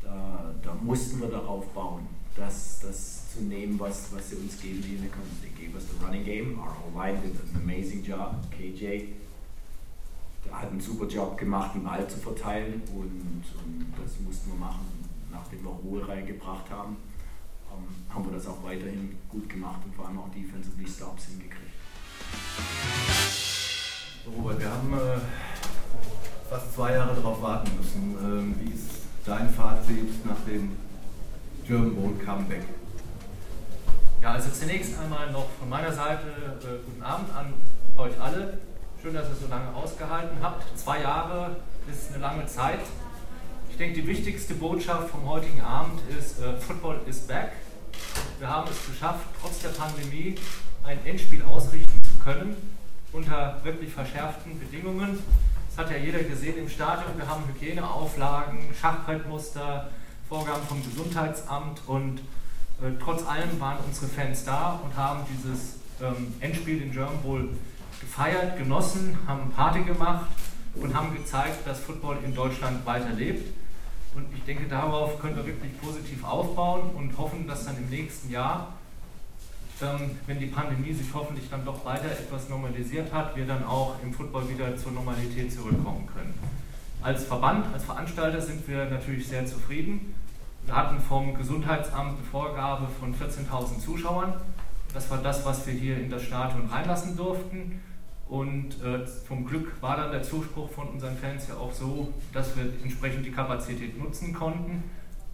da, 0.01 0.55
da 0.63 0.73
mussten 0.81 1.19
wir 1.19 1.27
darauf 1.27 1.67
bauen, 1.73 2.07
das, 2.35 2.79
das 2.81 3.33
zu 3.33 3.41
nehmen, 3.41 3.79
was, 3.79 4.13
was 4.13 4.29
sie 4.29 4.35
uns 4.37 4.59
geben, 4.59 4.81
die 4.81 4.97
Unicorns. 4.97 5.29
Gave 5.65 5.77
us 5.77 5.85
the 5.85 6.05
running 6.05 6.23
game. 6.23 6.59
Our 6.59 6.69
whole 6.69 6.91
line 6.95 7.19
did 7.21 7.31
an 7.31 7.61
amazing 7.63 8.03
job. 8.03 8.35
KJ 8.51 9.07
hat 10.51 10.69
einen 10.69 10.79
super 10.79 11.07
Job 11.07 11.35
gemacht, 11.39 11.73
den 11.73 11.83
Ball 11.83 12.07
zu 12.07 12.19
verteilen 12.19 12.83
und, 12.93 13.43
und 13.63 13.87
das 13.99 14.19
mussten 14.19 14.51
wir 14.51 14.59
machen. 14.59 14.85
Nachdem 15.31 15.63
wir 15.63 15.71
Ruhe 15.71 16.07
reingebracht 16.07 16.69
haben, 16.69 16.97
haben 18.09 18.25
wir 18.25 18.33
das 18.33 18.45
auch 18.45 18.63
weiterhin 18.63 19.17
gut 19.27 19.49
gemacht 19.49 19.79
und 19.85 19.95
vor 19.95 20.07
allem 20.07 20.19
auch 20.19 20.29
defensively 20.29 20.87
Stops 20.87 21.25
hingekriegt. 21.25 21.73
Robert, 24.37 24.59
wir 24.59 24.69
haben 24.69 24.93
äh, 24.93 25.19
fast 26.47 26.75
zwei 26.75 26.93
Jahre 26.93 27.15
darauf 27.15 27.41
warten 27.41 27.71
müssen. 27.75 28.15
Ähm, 28.23 28.55
wie 28.61 28.71
ist 28.71 29.01
dein 29.25 29.49
Fazit 29.49 30.25
nach 30.25 30.39
dem 30.47 30.73
German 31.65 31.95
Bowl 31.95 32.13
Comeback? 32.23 32.61
Ja, 34.25 34.31
also 34.31 34.49
zunächst 34.49 34.97
einmal 34.99 35.31
noch 35.31 35.51
von 35.59 35.69
meiner 35.69 35.93
Seite 35.93 36.25
äh, 36.63 36.83
guten 36.83 37.03
Abend 37.03 37.29
an 37.35 37.53
euch 37.95 38.19
alle. 38.19 38.57
Schön, 38.99 39.13
dass 39.13 39.29
ihr 39.29 39.35
so 39.35 39.47
lange 39.47 39.71
ausgehalten 39.75 40.35
habt. 40.41 40.63
Zwei 40.75 41.03
Jahre 41.03 41.57
ist 41.87 42.11
eine 42.11 42.23
lange 42.23 42.47
Zeit. 42.47 42.79
Ich 43.69 43.77
denke, 43.77 44.01
die 44.01 44.07
wichtigste 44.07 44.55
Botschaft 44.55 45.11
vom 45.11 45.29
heutigen 45.29 45.61
Abend 45.61 46.01
ist, 46.09 46.39
äh, 46.39 46.57
Football 46.57 47.01
is 47.05 47.19
back. 47.19 47.51
Wir 48.39 48.49
haben 48.49 48.67
es 48.67 48.91
geschafft, 48.91 49.27
trotz 49.39 49.59
der 49.59 49.69
Pandemie 49.69 50.33
ein 50.83 50.97
Endspiel 51.05 51.43
ausrichten 51.43 52.03
zu 52.03 52.23
können, 52.23 52.57
unter 53.13 53.63
wirklich 53.63 53.93
verschärften 53.93 54.57
Bedingungen. 54.57 55.19
Das 55.69 55.85
hat 55.85 55.91
ja 55.91 55.97
jeder 55.97 56.23
gesehen 56.23 56.57
im 56.57 56.67
Stadion. 56.67 57.15
Wir 57.15 57.29
haben 57.29 57.43
Hygieneauflagen, 57.47 58.73
Schachbrettmuster, 58.81 59.91
Vorgaben 60.27 60.65
vom 60.67 60.83
Gesundheitsamt 60.83 61.81
und 61.85 62.21
äh, 62.81 62.91
trotz 63.01 63.25
allem 63.25 63.59
waren 63.59 63.77
unsere 63.85 64.07
Fans 64.07 64.43
da 64.43 64.79
und 64.83 64.95
haben 64.95 65.21
dieses 65.31 65.75
ähm, 66.01 66.33
Endspiel 66.39 66.81
in 66.81 66.91
German 66.91 67.21
Bowl 67.21 67.49
gefeiert, 68.01 68.57
genossen, 68.57 69.17
haben 69.25 69.51
Party 69.51 69.83
gemacht 69.83 70.25
und 70.75 70.93
haben 70.93 71.13
gezeigt, 71.15 71.65
dass 71.65 71.79
Football 71.79 72.17
in 72.25 72.35
Deutschland 72.35 72.85
weiterlebt. 72.85 73.53
Und 74.13 74.25
ich 74.33 74.43
denke, 74.43 74.67
darauf 74.67 75.19
können 75.19 75.35
wir 75.35 75.45
wirklich 75.45 75.79
positiv 75.81 76.23
aufbauen 76.23 76.89
und 76.95 77.17
hoffen, 77.17 77.47
dass 77.47 77.65
dann 77.65 77.77
im 77.77 77.89
nächsten 77.89 78.31
Jahr, 78.31 78.73
ähm, 79.81 80.11
wenn 80.25 80.39
die 80.39 80.45
Pandemie 80.47 80.93
sich 80.93 81.07
hoffentlich 81.13 81.49
dann 81.49 81.65
doch 81.65 81.83
weiter 81.85 82.11
etwas 82.11 82.49
normalisiert 82.49 83.11
hat, 83.13 83.35
wir 83.35 83.45
dann 83.45 83.65
auch 83.65 83.95
im 84.03 84.13
Football 84.13 84.49
wieder 84.49 84.75
zur 84.77 84.93
Normalität 84.93 85.51
zurückkommen 85.51 86.07
können. 86.13 86.33
Als 87.01 87.25
Verband, 87.25 87.65
als 87.73 87.83
Veranstalter 87.83 88.41
sind 88.41 88.67
wir 88.67 88.85
natürlich 88.85 89.27
sehr 89.27 89.45
zufrieden. 89.45 90.15
Wir 90.65 90.75
hatten 90.75 90.99
vom 90.99 91.35
Gesundheitsamt 91.35 92.17
eine 92.17 92.27
Vorgabe 92.31 92.87
von 92.99 93.13
14.000 93.13 93.79
Zuschauern. 93.79 94.33
Das 94.95 95.11
war 95.11 95.19
das, 95.19 95.45
was 95.45 95.67
wir 95.67 95.73
hier 95.73 95.97
in 95.97 96.09
das 96.09 96.23
Stadion 96.23 96.67
reinlassen 96.67 97.15
durften. 97.15 97.81
Und 98.27 98.81
äh, 98.81 99.05
vom 99.05 99.45
Glück 99.45 99.79
war 99.81 99.97
dann 99.97 100.11
der 100.11 100.23
Zuspruch 100.23 100.71
von 100.71 100.87
unseren 100.87 101.15
Fans 101.17 101.47
ja 101.47 101.55
auch 101.55 101.71
so, 101.71 102.11
dass 102.33 102.57
wir 102.57 102.63
entsprechend 102.81 103.27
die 103.27 103.31
Kapazität 103.31 104.01
nutzen 104.01 104.33
konnten. 104.33 104.83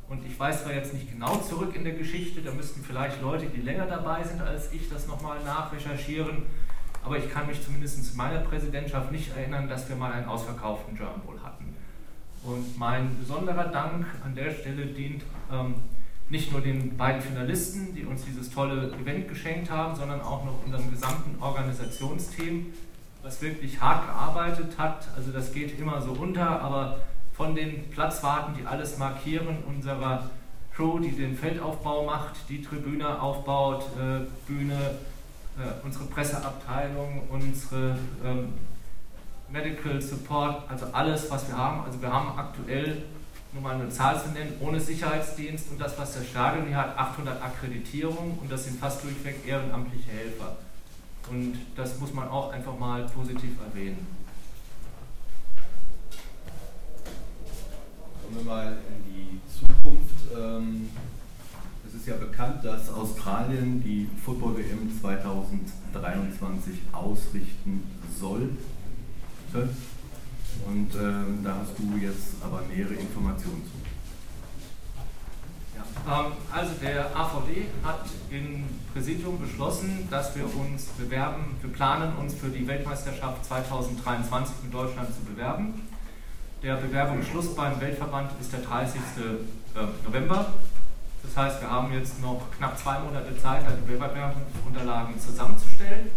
Und 0.09 0.25
ich 0.25 0.37
weiß 0.37 0.63
zwar 0.63 0.73
jetzt 0.73 0.93
nicht 0.93 1.09
genau 1.09 1.37
zurück 1.37 1.73
in 1.77 1.85
der 1.85 1.93
Geschichte, 1.93 2.41
da 2.41 2.51
müssten 2.51 2.83
vielleicht 2.83 3.21
Leute, 3.21 3.45
die 3.45 3.61
länger 3.61 3.85
dabei 3.85 4.21
sind 4.23 4.41
als 4.41 4.73
ich, 4.73 4.89
das 4.89 5.07
nochmal 5.07 5.41
nachrecherchieren. 5.45 6.43
Aber 7.05 7.17
ich 7.17 7.31
kann 7.31 7.47
mich 7.47 7.63
zumindest 7.63 8.11
in 8.11 8.17
meiner 8.17 8.39
Präsidentschaft 8.39 9.09
nicht 9.13 9.33
erinnern, 9.35 9.69
dass 9.69 9.87
wir 9.87 9.95
mal 9.95 10.11
einen 10.11 10.27
ausverkauften 10.27 10.97
German 10.97 11.21
Bowl. 11.21 11.40
Und 12.43 12.77
mein 12.77 13.17
besonderer 13.19 13.65
Dank 13.65 14.05
an 14.25 14.33
der 14.35 14.51
Stelle 14.51 14.87
dient 14.87 15.23
ähm, 15.51 15.75
nicht 16.29 16.51
nur 16.51 16.61
den 16.61 16.97
beiden 16.97 17.21
Finalisten, 17.21 17.93
die 17.93 18.05
uns 18.05 18.23
dieses 18.23 18.49
tolle 18.49 18.91
Event 18.93 19.27
geschenkt 19.27 19.69
haben, 19.69 19.95
sondern 19.95 20.21
auch 20.21 20.45
noch 20.45 20.65
unserem 20.65 20.89
gesamten 20.89 21.41
Organisationsteam, 21.41 22.67
was 23.21 23.41
wirklich 23.41 23.79
hart 23.79 24.07
gearbeitet 24.07 24.77
hat. 24.77 25.07
Also 25.15 25.31
das 25.31 25.51
geht 25.51 25.77
immer 25.79 26.01
so 26.01 26.11
unter, 26.13 26.61
aber 26.61 26.99
von 27.33 27.53
den 27.53 27.89
Platzwarten, 27.89 28.55
die 28.57 28.65
alles 28.65 28.97
markieren, 28.97 29.63
unserer 29.67 30.29
Crew, 30.73 30.99
die 30.99 31.11
den 31.11 31.35
Feldaufbau 31.35 32.05
macht, 32.05 32.35
die 32.49 32.61
Tribüne 32.61 33.21
aufbaut, 33.21 33.83
äh, 33.97 34.25
Bühne, 34.47 34.95
äh, 35.59 35.85
unsere 35.85 36.05
Presseabteilung, 36.05 37.23
unsere 37.29 37.97
ähm, 38.23 38.53
Medical 39.51 40.01
Support, 40.01 40.69
also 40.69 40.87
alles, 40.93 41.29
was 41.29 41.47
wir 41.47 41.57
haben. 41.57 41.81
Also 41.85 42.01
wir 42.01 42.11
haben 42.11 42.37
aktuell, 42.37 43.03
nur 43.53 43.61
mal 43.61 43.75
eine 43.75 43.89
Zahl 43.89 44.21
zu 44.21 44.29
nennen, 44.29 44.53
ohne 44.61 44.79
Sicherheitsdienst 44.79 45.71
und 45.71 45.81
das, 45.81 45.97
was 45.99 46.13
der 46.13 46.23
Stadion 46.23 46.67
hier 46.67 46.77
hat, 46.77 46.97
800 46.97 47.41
Akkreditierungen 47.43 48.37
und 48.39 48.49
das 48.49 48.63
sind 48.63 48.79
fast 48.79 49.03
durchweg 49.03 49.45
ehrenamtliche 49.45 50.09
Helfer. 50.09 50.55
Und 51.29 51.57
das 51.75 51.99
muss 51.99 52.13
man 52.13 52.29
auch 52.29 52.51
einfach 52.51 52.77
mal 52.77 53.03
positiv 53.07 53.51
erwähnen. 53.59 54.07
Kommen 58.23 58.37
wir 58.37 58.43
mal 58.43 58.77
in 58.87 59.13
die 59.13 59.41
Zukunft. 59.51 60.15
Ähm, 60.33 60.89
es 61.85 61.93
ist 61.93 62.07
ja 62.07 62.15
bekannt, 62.15 62.63
dass 62.63 62.89
Australien 62.89 63.83
die 63.83 64.09
Football 64.23 64.57
WM 64.57 64.89
2023 65.01 66.75
ausrichten 66.93 67.83
soll. 68.17 68.51
Und 69.53 70.95
ähm, 70.95 71.39
da 71.43 71.57
hast 71.61 71.77
du 71.77 71.97
jetzt 71.97 72.35
aber 72.43 72.61
nähere 72.73 72.93
Informationen 72.93 73.63
zu. 73.65 73.71
Ja, 75.75 76.25
ähm, 76.25 76.31
also 76.51 76.73
der 76.81 77.15
AVD 77.15 77.65
hat 77.83 78.05
im 78.29 78.63
Präsidium 78.93 79.39
beschlossen, 79.39 80.07
dass 80.09 80.35
wir 80.35 80.45
uns 80.45 80.85
bewerben, 80.97 81.57
wir 81.61 81.71
planen 81.71 82.15
uns 82.17 82.35
für 82.35 82.47
die 82.47 82.65
Weltmeisterschaft 82.67 83.45
2023 83.45 84.55
in 84.65 84.71
Deutschland 84.71 85.09
zu 85.13 85.21
bewerben. 85.21 85.87
Der 86.63 86.75
Bewerbungsschluss 86.75 87.55
beim 87.55 87.81
Weltverband 87.81 88.31
ist 88.39 88.53
der 88.53 88.61
30. 88.61 89.01
Äh, 89.17 89.81
November. 90.05 90.53
Das 91.23 91.37
heißt, 91.37 91.61
wir 91.61 91.69
haben 91.69 91.93
jetzt 91.93 92.21
noch 92.21 92.41
knapp 92.57 92.77
zwei 92.77 92.99
Monate 92.99 93.37
Zeit, 93.37 93.63
die 93.65 93.91
Bewerbungsunterlagen 93.91 95.19
zusammenzustellen. 95.19 96.09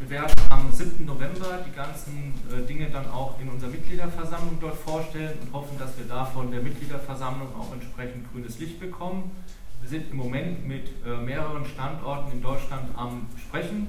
Wir 0.00 0.08
werden 0.08 0.32
am 0.48 0.72
7. 0.72 1.04
November 1.04 1.58
die 1.66 1.76
ganzen 1.76 2.32
äh, 2.50 2.66
Dinge 2.66 2.88
dann 2.88 3.06
auch 3.10 3.38
in 3.38 3.50
unserer 3.50 3.70
Mitgliederversammlung 3.70 4.56
dort 4.58 4.78
vorstellen 4.78 5.38
und 5.42 5.52
hoffen, 5.52 5.78
dass 5.78 5.96
wir 5.98 6.06
da 6.06 6.24
von 6.24 6.50
der 6.50 6.62
Mitgliederversammlung 6.62 7.48
auch 7.54 7.70
entsprechend 7.74 8.32
grünes 8.32 8.58
Licht 8.58 8.80
bekommen. 8.80 9.30
Wir 9.82 9.90
sind 9.90 10.10
im 10.10 10.16
Moment 10.16 10.66
mit 10.66 10.88
äh, 11.06 11.16
mehreren 11.18 11.66
Standorten 11.66 12.32
in 12.32 12.42
Deutschland 12.42 12.88
am 12.96 13.26
Sprechen. 13.36 13.88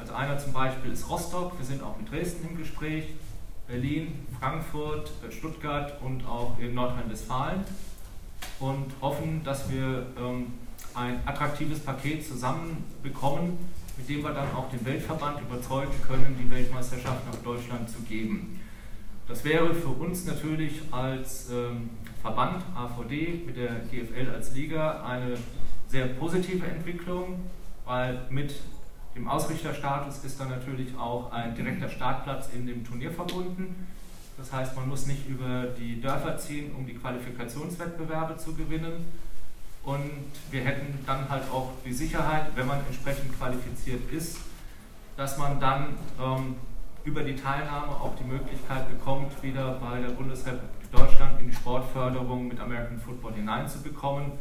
Also 0.00 0.14
einer 0.14 0.38
zum 0.38 0.52
Beispiel 0.52 0.92
ist 0.92 1.08
Rostock, 1.10 1.58
wir 1.58 1.66
sind 1.66 1.82
auch 1.82 1.96
mit 1.98 2.10
Dresden 2.10 2.48
im 2.48 2.56
Gespräch, 2.56 3.04
Berlin, 3.66 4.26
Frankfurt, 4.40 5.10
äh, 5.22 5.30
Stuttgart 5.30 6.00
und 6.00 6.26
auch 6.26 6.58
in 6.58 6.74
Nordrhein-Westfalen 6.74 7.64
und 8.58 8.86
hoffen, 9.02 9.44
dass 9.44 9.70
wir 9.70 10.06
ähm, 10.18 10.54
ein 10.94 11.20
attraktives 11.26 11.80
Paket 11.80 12.26
zusammenbekommen, 12.26 13.58
mit 13.96 14.08
dem 14.08 14.22
wir 14.22 14.32
dann 14.32 14.50
auch 14.54 14.70
den 14.70 14.84
Weltverband 14.84 15.40
überzeugen 15.40 15.92
können, 16.06 16.36
die 16.40 16.50
Weltmeisterschaft 16.50 17.26
nach 17.26 17.38
Deutschland 17.42 17.88
zu 17.88 18.00
geben. 18.00 18.60
Das 19.28 19.44
wäre 19.44 19.74
für 19.74 19.88
uns 19.88 20.26
natürlich 20.26 20.80
als 20.90 21.50
ähm, 21.50 21.90
Verband 22.20 22.62
AVD 22.74 23.42
mit 23.46 23.56
der 23.56 23.80
GFL 23.90 24.30
als 24.34 24.54
Liga 24.54 25.04
eine 25.04 25.36
sehr 25.88 26.06
positive 26.06 26.66
Entwicklung, 26.66 27.40
weil 27.84 28.26
mit 28.30 28.54
dem 29.14 29.28
Ausrichterstatus 29.28 30.24
ist 30.24 30.40
dann 30.40 30.48
natürlich 30.48 30.96
auch 30.96 31.32
ein 31.32 31.54
direkter 31.54 31.88
Startplatz 31.88 32.48
in 32.54 32.66
dem 32.66 32.84
Turnier 32.84 33.10
verbunden. 33.10 33.86
Das 34.38 34.52
heißt, 34.52 34.74
man 34.74 34.88
muss 34.88 35.06
nicht 35.06 35.28
über 35.28 35.66
die 35.78 36.00
Dörfer 36.00 36.38
ziehen, 36.38 36.72
um 36.76 36.86
die 36.86 36.94
Qualifikationswettbewerbe 36.94 38.36
zu 38.38 38.54
gewinnen, 38.54 39.04
und 39.84 40.10
wir 40.50 40.62
hätten 40.62 40.98
dann 41.06 41.28
halt 41.28 41.44
auch 41.50 41.70
die 41.84 41.92
Sicherheit, 41.92 42.46
wenn 42.54 42.66
man 42.66 42.80
entsprechend 42.86 43.36
qualifiziert 43.36 44.10
ist, 44.12 44.38
dass 45.16 45.38
man 45.38 45.60
dann 45.60 45.94
ähm, 46.20 46.56
über 47.04 47.22
die 47.22 47.36
Teilnahme 47.36 47.92
auch 47.92 48.14
die 48.16 48.24
Möglichkeit 48.24 48.88
bekommt, 48.88 49.42
wieder 49.42 49.74
bei 49.74 50.00
der 50.00 50.10
Bundesrepublik 50.10 50.82
Deutschland 50.92 51.40
in 51.40 51.48
die 51.48 51.56
Sportförderung 51.56 52.48
mit 52.48 52.60
American 52.60 53.00
Football 53.00 53.32
hineinzubekommen, 53.32 54.32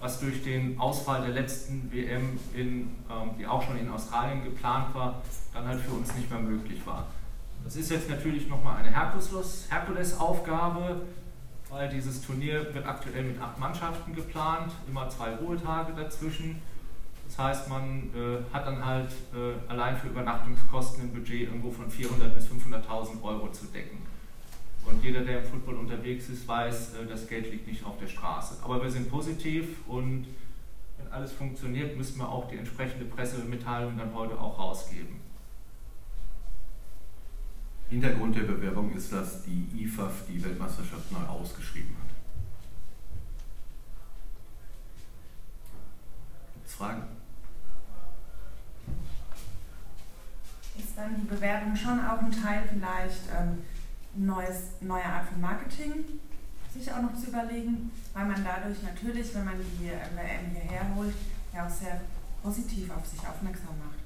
was 0.00 0.18
durch 0.18 0.42
den 0.42 0.80
Ausfall 0.80 1.22
der 1.22 1.30
letzten 1.30 1.92
WM, 1.92 2.40
in, 2.54 2.96
ähm, 3.08 3.30
die 3.38 3.46
auch 3.46 3.62
schon 3.62 3.78
in 3.78 3.88
Australien 3.88 4.42
geplant 4.42 4.92
war, 4.94 5.22
dann 5.54 5.64
halt 5.66 5.80
für 5.80 5.92
uns 5.92 6.12
nicht 6.14 6.28
mehr 6.28 6.40
möglich 6.40 6.84
war. 6.84 7.06
Das 7.64 7.76
ist 7.76 7.90
jetzt 7.90 8.10
natürlich 8.10 8.48
nochmal 8.48 8.78
eine 8.78 8.90
Herkulesaufgabe, 8.90 11.02
weil 11.72 11.88
dieses 11.88 12.20
Turnier 12.20 12.72
wird 12.74 12.86
aktuell 12.86 13.24
mit 13.24 13.40
acht 13.40 13.58
Mannschaften 13.58 14.14
geplant, 14.14 14.70
immer 14.86 15.08
zwei 15.08 15.34
Ruhetage 15.36 15.94
dazwischen. 15.94 16.60
Das 17.26 17.38
heißt, 17.38 17.68
man 17.70 18.10
äh, 18.14 18.54
hat 18.54 18.66
dann 18.66 18.84
halt 18.84 19.10
äh, 19.34 19.70
allein 19.70 19.96
für 19.96 20.08
Übernachtungskosten 20.08 21.04
ein 21.04 21.14
Budget 21.14 21.48
irgendwo 21.48 21.70
von 21.70 21.90
400.000 21.90 22.28
bis 22.28 22.46
500.000 22.48 23.22
Euro 23.22 23.50
zu 23.50 23.64
decken. 23.66 24.02
Und 24.84 25.02
jeder, 25.02 25.20
der 25.20 25.38
im 25.38 25.44
Football 25.46 25.76
unterwegs 25.76 26.28
ist, 26.28 26.46
weiß, 26.46 26.94
äh, 26.94 27.06
das 27.08 27.26
Geld 27.26 27.50
liegt 27.50 27.66
nicht 27.66 27.86
auf 27.86 27.96
der 27.98 28.08
Straße. 28.08 28.62
Aber 28.62 28.82
wir 28.82 28.90
sind 28.90 29.10
positiv 29.10 29.68
und 29.86 30.26
wenn 30.98 31.10
alles 31.10 31.32
funktioniert, 31.32 31.96
müssen 31.96 32.18
wir 32.18 32.28
auch 32.28 32.50
die 32.50 32.58
entsprechende 32.58 33.06
Pressemitteilung 33.06 33.96
dann 33.96 34.14
heute 34.14 34.38
auch 34.38 34.58
rausgeben. 34.58 35.21
Hintergrund 37.92 38.34
der 38.34 38.44
Bewerbung 38.44 38.90
ist, 38.92 39.12
dass 39.12 39.42
die 39.42 39.68
IFAF 39.76 40.24
die 40.26 40.42
Weltmeisterschaft 40.42 41.12
neu 41.12 41.26
ausgeschrieben 41.26 41.94
hat. 42.00 42.08
Gibt 46.54 46.66
es 46.66 46.74
Fragen? 46.74 47.02
Ist 50.78 50.96
dann 50.96 51.20
die 51.20 51.26
Bewerbung 51.26 51.76
schon 51.76 52.00
auch 52.00 52.18
ein 52.18 52.32
Teil 52.32 52.62
vielleicht 52.66 53.24
ähm, 53.38 53.58
neues, 54.14 54.80
neue 54.80 55.04
Art 55.04 55.28
von 55.28 55.42
Marketing 55.42 56.04
sich 56.72 56.90
auch 56.90 57.02
noch 57.02 57.14
zu 57.14 57.26
überlegen, 57.26 57.90
weil 58.14 58.24
man 58.24 58.42
dadurch 58.42 58.82
natürlich, 58.82 59.34
wenn 59.34 59.44
man 59.44 59.56
die 59.58 59.86
WM 59.86 60.50
hierher 60.50 60.94
holt, 60.94 61.14
ja 61.52 61.66
auch 61.66 61.70
sehr 61.70 62.00
positiv 62.42 62.90
auf 62.90 63.06
sich 63.06 63.20
aufmerksam 63.20 63.76
macht. 63.78 64.01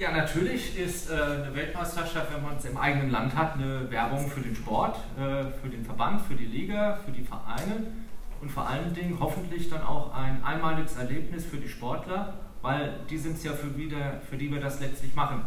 Ja, 0.00 0.12
natürlich 0.12 0.78
ist 0.78 1.10
äh, 1.10 1.12
eine 1.12 1.54
Weltmeisterschaft, 1.54 2.34
wenn 2.34 2.42
man 2.42 2.56
es 2.56 2.64
im 2.64 2.78
eigenen 2.78 3.10
Land 3.10 3.36
hat, 3.36 3.56
eine 3.56 3.90
Werbung 3.90 4.30
für 4.30 4.40
den 4.40 4.56
Sport, 4.56 4.96
äh, 5.18 5.44
für 5.60 5.68
den 5.68 5.84
Verband, 5.84 6.22
für 6.22 6.32
die 6.32 6.46
Liga, 6.46 6.98
für 7.04 7.10
die 7.10 7.22
Vereine 7.22 7.86
und 8.40 8.50
vor 8.50 8.66
allen 8.66 8.94
Dingen 8.94 9.18
hoffentlich 9.20 9.68
dann 9.68 9.82
auch 9.82 10.14
ein 10.14 10.42
einmaliges 10.42 10.96
Erlebnis 10.96 11.44
für 11.44 11.58
die 11.58 11.68
Sportler, 11.68 12.32
weil 12.62 12.94
die 13.10 13.18
sind 13.18 13.36
es 13.36 13.44
ja 13.44 13.52
für, 13.52 13.76
wieder, 13.76 14.22
für 14.22 14.38
die 14.38 14.50
wir 14.50 14.58
das 14.58 14.80
letztlich 14.80 15.14
machen. 15.14 15.42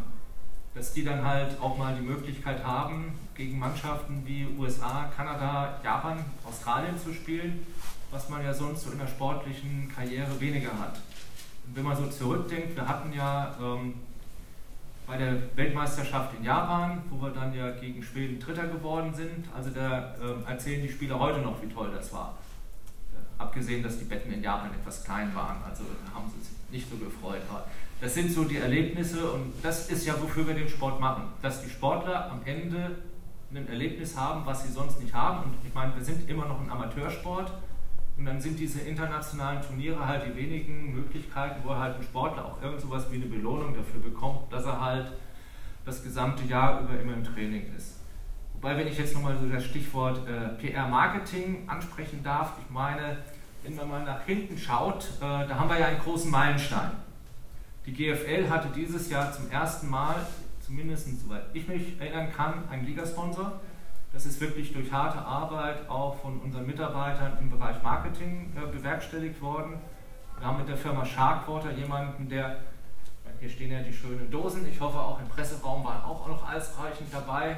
Dass 0.75 0.93
die 0.93 1.03
dann 1.03 1.25
halt 1.25 1.59
auch 1.59 1.75
mal 1.75 1.95
die 1.95 2.05
Möglichkeit 2.05 2.63
haben, 2.63 3.15
gegen 3.33 3.57
Mannschaften 3.57 4.21
wie 4.23 4.45
USA, 4.59 5.09
Kanada, 5.17 5.79
Japan, 5.83 6.23
Australien 6.43 6.95
zu 6.95 7.11
spielen, 7.11 7.65
was 8.11 8.29
man 8.29 8.43
ja 8.43 8.53
sonst 8.53 8.83
so 8.83 8.91
in 8.91 8.99
der 8.99 9.07
sportlichen 9.07 9.91
Karriere 9.95 10.39
weniger 10.39 10.79
hat. 10.79 10.99
Und 11.65 11.75
wenn 11.75 11.83
man 11.85 11.97
so 11.97 12.05
zurückdenkt, 12.05 12.75
wir 12.75 12.87
hatten 12.87 13.11
ja 13.13 13.55
ähm, 13.59 13.95
bei 15.05 15.17
der 15.17 15.35
Weltmeisterschaft 15.55 16.33
in 16.37 16.45
Japan, 16.45 17.01
wo 17.09 17.21
wir 17.21 17.31
dann 17.31 17.53
ja 17.53 17.71
gegen 17.71 18.01
Schweden 18.01 18.39
Dritter 18.39 18.67
geworden 18.67 19.13
sind. 19.13 19.47
Also 19.55 19.69
da 19.69 20.15
äh, 20.15 20.49
erzählen 20.49 20.81
die 20.81 20.89
Spieler 20.89 21.19
heute 21.19 21.39
noch, 21.39 21.61
wie 21.61 21.67
toll 21.67 21.91
das 21.93 22.11
war. 22.13 22.37
Äh, 23.13 23.41
abgesehen, 23.41 23.83
dass 23.83 23.99
die 23.99 24.05
Betten 24.05 24.31
in 24.31 24.41
Japan 24.41 24.71
etwas 24.73 25.03
klein 25.03 25.33
waren, 25.35 25.57
also 25.67 25.83
haben 26.13 26.31
sie 26.33 26.41
sich 26.41 26.57
nicht 26.71 26.89
so 26.89 26.97
gefreut. 26.97 27.41
Aber 27.49 27.65
das 28.01 28.13
sind 28.13 28.31
so 28.31 28.43
die 28.43 28.57
Erlebnisse 28.57 29.31
und 29.31 29.53
das 29.61 29.89
ist 29.89 30.05
ja, 30.05 30.19
wofür 30.21 30.47
wir 30.47 30.55
den 30.55 30.69
Sport 30.69 30.99
machen. 30.99 31.23
Dass 31.41 31.61
die 31.61 31.69
Sportler 31.69 32.31
am 32.31 32.41
Ende 32.45 32.97
ein 33.53 33.67
Erlebnis 33.67 34.17
haben, 34.17 34.45
was 34.45 34.63
sie 34.63 34.71
sonst 34.71 35.01
nicht 35.01 35.13
haben. 35.13 35.43
Und 35.43 35.55
ich 35.65 35.73
meine, 35.73 35.95
wir 35.95 36.03
sind 36.03 36.29
immer 36.29 36.45
noch 36.45 36.59
ein 36.59 36.69
Amateursport. 36.69 37.51
Und 38.17 38.25
dann 38.25 38.39
sind 38.39 38.59
diese 38.59 38.81
internationalen 38.81 39.61
Turniere 39.61 40.05
halt 40.05 40.23
die 40.27 40.35
wenigen 40.35 40.93
Möglichkeiten, 40.93 41.61
wo 41.63 41.75
halt 41.75 41.95
ein 41.97 42.03
Sportler 42.03 42.45
auch 42.45 42.61
irgend 42.61 42.79
sowas 42.79 43.07
wie 43.11 43.15
eine 43.15 43.25
Belohnung 43.25 43.73
dafür 43.75 44.01
bekommt, 44.01 44.51
dass 44.51 44.65
er 44.65 44.79
halt 44.79 45.11
das 45.85 46.03
gesamte 46.03 46.45
Jahr 46.45 46.81
über 46.81 46.99
immer 46.99 47.13
im 47.13 47.23
Training 47.23 47.73
ist. 47.75 47.99
Wobei, 48.53 48.77
wenn 48.77 48.87
ich 48.87 48.97
jetzt 48.97 49.13
nochmal 49.13 49.37
so 49.37 49.49
das 49.49 49.65
Stichwort 49.65 50.21
äh, 50.27 50.49
PR-Marketing 50.61 51.67
ansprechen 51.67 52.23
darf, 52.23 52.53
ich 52.63 52.69
meine, 52.69 53.17
wenn 53.63 53.75
man 53.75 53.89
mal 53.89 54.03
nach 54.03 54.23
hinten 54.25 54.57
schaut, 54.57 55.05
äh, 55.17 55.19
da 55.19 55.55
haben 55.59 55.69
wir 55.69 55.79
ja 55.79 55.87
einen 55.87 55.99
großen 55.99 56.29
Meilenstein. 56.29 56.91
Die 57.85 57.91
GFL 57.91 58.49
hatte 58.49 58.69
dieses 58.73 59.09
Jahr 59.09 59.33
zum 59.33 59.51
ersten 59.51 59.89
Mal, 59.89 60.15
zumindest 60.65 61.21
soweit 61.21 61.43
ich 61.53 61.67
mich 61.67 61.99
erinnern 61.99 62.31
kann, 62.31 62.63
einen 62.69 62.85
Ligasponsor. 62.85 63.59
Das 64.13 64.27
ist 64.27 64.39
wirklich 64.39 64.71
durch 64.71 64.91
harte 64.91 65.17
Arbeit 65.17 65.89
auch 65.89 66.21
von 66.21 66.39
unseren 66.39 66.67
Mitarbeitern 66.67 67.35
im 67.41 67.49
Bereich 67.49 67.81
Marketing 67.81 68.53
äh, 68.55 68.71
bewerkstelligt 68.71 69.41
worden. 69.41 69.79
Wir 70.37 70.47
haben 70.47 70.59
mit 70.59 70.69
der 70.69 70.77
Firma 70.77 71.03
Sharkwater 71.03 71.71
jemanden, 71.71 72.29
der, 72.29 72.57
hier 73.39 73.49
stehen 73.49 73.71
ja 73.71 73.81
die 73.81 73.91
schönen 73.91 74.29
Dosen, 74.29 74.67
ich 74.67 74.79
hoffe 74.79 74.99
auch 74.99 75.19
im 75.19 75.27
Presseraum 75.29 75.83
waren 75.83 76.03
auch 76.03 76.27
noch 76.27 76.43
ausreichend 76.43 77.11
dabei. 77.11 77.57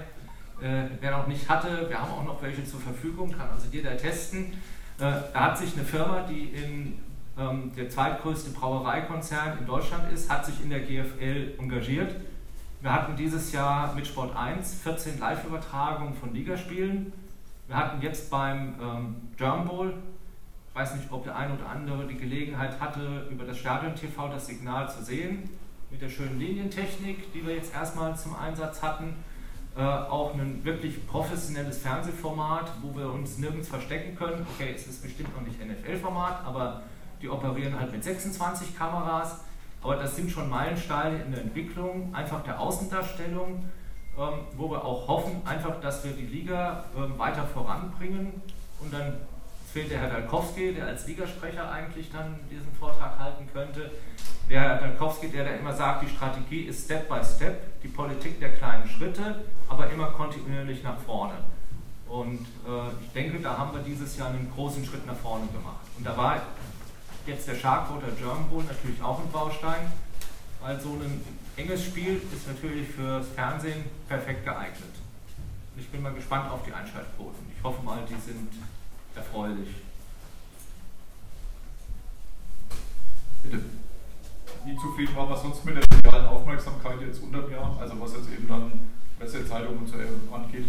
Äh, 0.62 0.86
wer 1.02 1.12
noch 1.12 1.28
nicht 1.28 1.50
hatte, 1.50 1.90
wir 1.90 2.00
haben 2.00 2.12
auch 2.12 2.24
noch 2.24 2.42
welche 2.42 2.64
zur 2.64 2.80
Verfügung, 2.80 3.34
kann 3.34 3.50
also 3.50 3.68
jeder 3.70 3.98
testen. 3.98 4.54
Äh, 4.98 5.12
da 5.34 5.42
hat 5.42 5.58
sich 5.58 5.74
eine 5.74 5.84
Firma, 5.84 6.22
die 6.22 6.52
in 6.52 7.00
ähm, 7.38 7.74
der 7.76 7.90
zweitgrößte 7.90 8.52
Brauereikonzern 8.52 9.58
in 9.60 9.66
Deutschland 9.66 10.10
ist, 10.14 10.30
hat 10.30 10.46
sich 10.46 10.64
in 10.64 10.70
der 10.70 10.80
GFL 10.80 11.56
engagiert 11.60 12.16
wir 12.86 12.94
hatten 12.94 13.16
dieses 13.16 13.52
Jahr 13.52 13.96
mit 13.96 14.06
Sport 14.06 14.36
1 14.36 14.76
14 14.84 15.20
Live-Übertragungen 15.20 16.14
von 16.14 16.36
Ligaspielen. 16.36 17.12
Wir 17.66 17.76
hatten 17.76 18.00
jetzt 18.00 18.30
beim 18.30 18.76
ähm, 18.80 19.16
German 19.36 19.68
Bowl, 19.68 19.94
ich 20.70 20.76
weiß 20.76 20.96
nicht, 20.98 21.12
ob 21.12 21.24
der 21.24 21.36
eine 21.36 21.56
oder 21.56 21.68
andere 21.68 22.06
die 22.06 22.16
Gelegenheit 22.16 22.80
hatte, 22.80 23.28
über 23.32 23.44
das 23.44 23.58
Stadion 23.58 23.96
TV 23.96 24.28
das 24.28 24.46
Signal 24.46 24.88
zu 24.88 25.04
sehen, 25.04 25.50
mit 25.90 26.00
der 26.00 26.10
schönen 26.10 26.38
Linientechnik, 26.38 27.34
die 27.34 27.44
wir 27.44 27.56
jetzt 27.56 27.74
erstmal 27.74 28.16
zum 28.16 28.36
Einsatz 28.36 28.84
hatten. 28.84 29.16
Äh, 29.76 29.82
auch 29.82 30.36
ein 30.36 30.64
wirklich 30.64 31.08
professionelles 31.08 31.80
Fernsehformat, 31.80 32.72
wo 32.84 32.96
wir 32.96 33.12
uns 33.12 33.40
nirgends 33.40 33.68
verstecken 33.68 34.16
können. 34.16 34.46
Okay, 34.54 34.74
es 34.76 34.86
ist 34.86 35.02
bestimmt 35.02 35.36
noch 35.36 35.42
nicht 35.42 35.60
NFL-Format, 35.60 36.46
aber 36.46 36.84
die 37.20 37.30
operieren 37.30 37.80
halt 37.80 37.92
mit 37.92 38.04
26 38.04 38.78
Kameras. 38.78 39.40
Aber 39.82 39.98
das 39.98 40.16
sind 40.16 40.32
schon 40.32 40.50
Meilensteine 40.50 41.22
in 41.22 41.32
der 41.32 41.42
Entwicklung, 41.42 42.14
einfach 42.14 42.44
der 42.44 42.60
Außendarstellung, 42.60 43.70
ähm, 44.18 44.34
wo 44.58 44.72
wir 44.72 44.84
auch 44.84 45.08
hoffen, 45.08 45.42
einfach, 45.46 45.80
dass 45.82 46.04
wir 46.04 46.12
die 46.12 46.26
Liga 46.26 46.86
ähm, 46.98 47.18
weiter 47.18 47.44
voranbringen. 47.46 48.42
Und 48.80 48.94
dann 48.94 49.18
fehlt 49.72 49.92
der 49.92 50.00
Herr 50.00 50.10
Dalkowski, 50.10 50.74
der 50.74 50.88
als 50.88 51.06
Ligasprecher 51.06 51.70
eigentlich 51.70 52.10
dann 52.12 52.40
diesen 52.50 52.72
Vortrag 52.80 53.20
halten 53.20 53.48
könnte. 53.52 53.92
Der 54.50 54.62
Herr 54.62 54.78
Dalkowski, 54.78 55.30
der 55.30 55.44
da 55.44 55.52
immer 55.52 55.74
sagt, 55.74 56.04
die 56.04 56.10
Strategie 56.10 56.62
ist 56.62 56.86
Step 56.86 57.10
by 57.10 57.20
Step, 57.24 57.82
die 57.82 57.90
Politik 57.90 58.40
der 58.40 58.54
kleinen 58.54 58.88
Schritte, 58.88 59.44
aber 59.68 59.90
immer 59.90 60.08
kontinuierlich 60.08 60.82
nach 60.82 60.98
vorne. 61.00 61.34
Und 62.08 62.40
äh, 62.66 63.04
ich 63.04 63.12
denke, 63.14 63.40
da 63.42 63.58
haben 63.58 63.74
wir 63.74 63.82
dieses 63.82 64.18
Jahr 64.18 64.30
einen 64.30 64.50
großen 64.56 64.86
Schritt 64.86 65.06
nach 65.06 65.16
vorne 65.16 65.48
gemacht. 65.48 65.86
Und 65.98 66.06
da 66.06 66.16
war 66.16 66.38
Jetzt 67.26 67.48
der 67.48 67.56
Sharkwater 67.56 68.12
German 68.12 68.48
Bowl 68.50 68.64
natürlich 68.64 69.02
auch 69.02 69.20
ein 69.20 69.32
Baustein, 69.32 69.92
weil 70.62 70.80
so 70.80 70.90
ein 70.90 71.22
enges 71.58 71.86
Spiel 71.86 72.22
ist 72.32 72.48
natürlich 72.48 72.88
fürs 72.90 73.30
Fernsehen 73.30 73.84
perfekt 74.08 74.46
geeignet. 74.46 74.94
Ich 75.76 75.90
bin 75.90 76.04
mal 76.04 76.14
gespannt 76.14 76.52
auf 76.52 76.64
die 76.64 76.72
Einschaltquoten. 76.72 77.52
Ich 77.58 77.64
hoffe 77.64 77.82
mal, 77.84 78.00
die 78.08 78.22
sind 78.22 78.50
erfreulich. 79.16 79.70
Bitte. 83.42 83.64
Wie 84.64 84.78
zufrieden 84.78 85.16
war 85.16 85.26
man 85.26 85.40
sonst 85.40 85.66
mit 85.66 85.78
der 85.78 85.84
medialen 85.96 86.28
Aufmerksamkeit 86.28 87.02
jetzt 87.02 87.22
unter 87.24 87.42
dem 87.42 87.52
Jahr? 87.52 87.76
Also 87.80 88.00
was 88.00 88.14
jetzt 88.14 88.30
eben 88.32 88.48
dann 88.48 88.72
Pressezeitungen 89.20 89.80
und 89.80 89.88
so 89.88 89.96
angeht? 90.34 90.66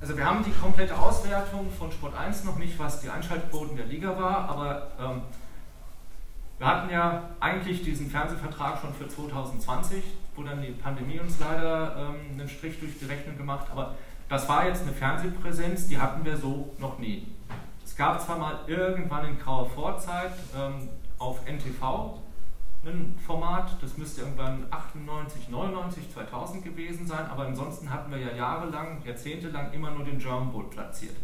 Also 0.00 0.16
wir 0.16 0.24
haben 0.24 0.42
die 0.42 0.52
komplette 0.52 0.98
Auswertung 0.98 1.70
von 1.78 1.92
Sport 1.92 2.16
1 2.16 2.44
noch 2.44 2.56
nicht, 2.56 2.78
was 2.78 3.02
die 3.02 3.10
Einschaltquoten 3.10 3.76
der 3.76 3.84
Liga 3.84 4.18
war, 4.18 4.48
aber 4.48 4.92
ähm, 4.98 5.22
wir 6.56 6.66
hatten 6.66 6.90
ja 6.90 7.28
eigentlich 7.38 7.82
diesen 7.82 8.08
Fernsehvertrag 8.08 8.80
schon 8.80 8.94
für 8.94 9.08
2020, 9.08 10.02
wo 10.36 10.42
dann 10.42 10.62
die 10.62 10.70
Pandemie 10.70 11.20
uns 11.20 11.38
leider 11.38 11.96
ähm, 11.96 12.38
einen 12.38 12.48
Strich 12.48 12.80
durch 12.80 12.98
die 12.98 13.04
Rechnung 13.04 13.36
gemacht, 13.36 13.66
aber 13.70 13.94
das 14.30 14.48
war 14.48 14.66
jetzt 14.66 14.82
eine 14.82 14.92
Fernsehpräsenz, 14.92 15.88
die 15.88 15.98
hatten 15.98 16.24
wir 16.24 16.38
so 16.38 16.74
noch 16.78 16.98
nie. 16.98 17.26
Es 17.84 17.94
gab 17.94 18.22
zwar 18.22 18.38
mal 18.38 18.60
irgendwann 18.68 19.26
in 19.26 19.38
grauer 19.38 19.68
Vorzeit 19.68 20.32
ähm, 20.56 20.88
auf 21.18 21.44
NTV 21.46 22.18
ein 22.84 23.18
Format, 23.26 23.76
das 23.82 23.98
müsste 23.98 24.22
irgendwann 24.22 24.64
98, 24.70 25.50
99, 25.50 26.14
2000 26.14 26.64
gewesen 26.64 27.06
sein, 27.06 27.26
aber 27.26 27.44
ansonsten 27.46 27.90
hatten 27.90 28.10
wir 28.10 28.16
ja 28.18 28.34
jahrelang, 28.34 29.04
jahrzehntelang 29.04 29.70
immer 29.72 29.90
nur 29.90 30.04
den 30.04 30.18
German 30.18 30.50
Bowl 30.50 30.64
platziert. 30.64 31.14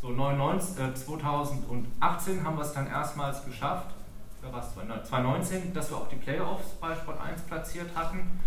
So 0.00 0.10
99, 0.10 0.76
äh, 0.78 0.94
2018 0.94 2.44
haben 2.44 2.56
wir 2.56 2.62
es 2.62 2.72
dann 2.72 2.88
erstmals 2.88 3.44
geschafft, 3.44 3.94
oder 4.42 4.52
was, 4.52 4.74
2019, 4.74 5.72
dass 5.72 5.90
wir 5.90 5.98
auch 5.98 6.08
die 6.08 6.16
Playoffs 6.16 6.70
bei 6.80 6.92
Sport 6.94 7.20
1 7.20 7.42
platziert 7.42 7.90
hatten, 7.94 8.40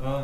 äh, 0.00 0.22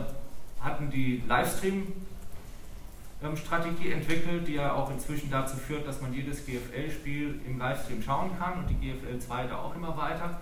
hatten 0.60 0.90
die 0.90 1.24
Livestream-Strategie 1.26 3.90
entwickelt, 3.92 4.46
die 4.46 4.54
ja 4.54 4.74
auch 4.74 4.90
inzwischen 4.90 5.28
dazu 5.30 5.56
führt, 5.56 5.88
dass 5.88 6.00
man 6.00 6.14
jedes 6.14 6.46
GFL-Spiel 6.46 7.40
im 7.46 7.58
Livestream 7.58 8.00
schauen 8.02 8.30
kann 8.38 8.58
und 8.58 8.70
die 8.70 8.74
GFL 8.74 9.18
2 9.18 9.48
da 9.48 9.58
auch 9.58 9.74
immer 9.74 9.96
weiter 9.96 10.40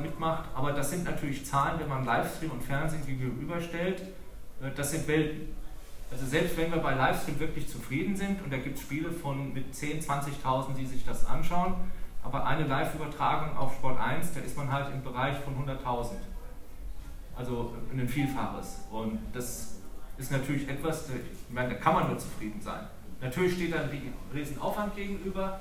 mitmacht. 0.00 0.44
Aber 0.54 0.72
das 0.72 0.90
sind 0.90 1.04
natürlich 1.04 1.44
Zahlen, 1.44 1.80
wenn 1.80 1.88
man 1.88 2.04
Livestream 2.04 2.52
und 2.52 2.62
Fernsehen 2.62 3.04
gegenüberstellt. 3.04 4.00
Äh, 4.60 4.70
das 4.76 4.92
sind 4.92 5.06
Welten. 5.08 5.54
Also 6.10 6.26
selbst 6.26 6.56
wenn 6.58 6.70
wir 6.70 6.78
bei 6.78 6.94
Livestream 6.94 7.40
wirklich 7.40 7.68
zufrieden 7.68 8.14
sind 8.14 8.42
und 8.44 8.52
da 8.52 8.58
gibt 8.58 8.76
es 8.76 8.82
Spiele 8.82 9.10
von 9.10 9.52
mit 9.54 9.74
10.000, 9.74 10.06
20.000, 10.44 10.74
die 10.74 10.84
sich 10.84 11.04
das 11.06 11.24
anschauen, 11.24 11.74
aber 12.22 12.46
eine 12.46 12.66
Live-Übertragung 12.66 13.56
auf 13.56 13.74
Sport 13.74 13.98
1, 13.98 14.34
da 14.34 14.40
ist 14.40 14.56
man 14.56 14.70
halt 14.70 14.92
im 14.92 15.02
Bereich 15.02 15.38
von 15.38 15.54
100.000. 15.54 16.10
Also 17.34 17.74
ein 17.90 18.06
Vielfaches. 18.06 18.82
Und 18.90 19.18
das 19.32 19.78
ist 20.18 20.30
natürlich 20.30 20.68
etwas, 20.68 21.08
ich 21.08 21.54
meine, 21.54 21.70
da 21.70 21.74
kann 21.76 21.94
man 21.94 22.08
nur 22.08 22.18
zufrieden 22.18 22.60
sein. 22.60 22.86
Natürlich 23.20 23.54
steht 23.54 23.72
dann 23.72 23.88
ein 23.88 24.14
Riesenaufwand 24.34 24.94
gegenüber, 24.94 25.60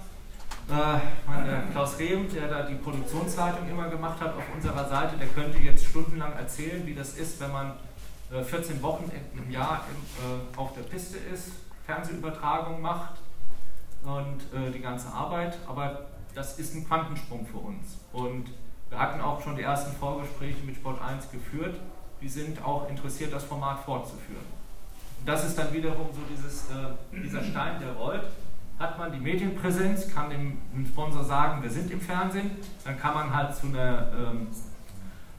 äh, 0.69 1.71
Klaus 1.71 1.97
Rehm, 1.99 2.31
der 2.33 2.47
da 2.47 2.63
die 2.63 2.75
Produktionsleitung 2.75 3.69
immer 3.69 3.89
gemacht 3.89 4.19
hat 4.21 4.35
auf 4.35 4.43
unserer 4.53 4.87
Seite, 4.87 5.17
der 5.17 5.27
könnte 5.27 5.57
jetzt 5.57 5.85
stundenlang 5.85 6.33
erzählen, 6.33 6.85
wie 6.85 6.93
das 6.93 7.15
ist, 7.15 7.39
wenn 7.39 7.51
man 7.51 7.73
äh, 8.31 8.43
14 8.43 8.81
Wochen 8.81 9.11
im 9.35 9.51
Jahr 9.51 9.85
im, 9.89 10.55
äh, 10.55 10.57
auf 10.57 10.73
der 10.73 10.83
Piste 10.83 11.17
ist, 11.17 11.51
Fernsehübertragung 11.85 12.81
macht 12.81 13.15
und 14.03 14.41
äh, 14.53 14.71
die 14.71 14.79
ganze 14.79 15.09
Arbeit. 15.09 15.57
Aber 15.67 16.07
das 16.33 16.57
ist 16.59 16.75
ein 16.75 16.87
Quantensprung 16.87 17.45
für 17.45 17.57
uns. 17.57 17.97
Und 18.13 18.49
wir 18.89 18.99
hatten 18.99 19.21
auch 19.21 19.41
schon 19.41 19.55
die 19.55 19.63
ersten 19.63 19.95
Vorgespräche 19.97 20.63
mit 20.65 20.75
Sport 20.75 21.01
1 21.01 21.31
geführt. 21.31 21.75
Die 22.21 22.29
sind 22.29 22.63
auch 22.63 22.89
interessiert, 22.89 23.33
das 23.33 23.43
Format 23.43 23.79
fortzuführen. 23.83 24.45
Und 25.19 25.27
das 25.27 25.45
ist 25.45 25.57
dann 25.57 25.73
wiederum 25.73 26.07
so 26.13 26.21
dieses, 26.29 26.69
äh, 26.69 27.21
dieser 27.23 27.43
Stein, 27.43 27.79
der 27.79 27.93
rollt 27.93 28.23
hat 28.81 28.97
man 28.97 29.11
die 29.11 29.19
Medienpräsenz, 29.19 30.13
kann 30.13 30.29
dem, 30.29 30.57
Sponsor 30.85 31.23
sagen, 31.23 31.61
wir 31.61 31.69
sind 31.69 31.91
im 31.91 32.01
Fernsehen, 32.01 32.51
dann 32.83 32.99
kann 32.99 33.13
man 33.13 33.33
halt 33.33 33.55
zu, 33.55 33.67
einer, 33.67 34.07
ähm, 34.17 34.47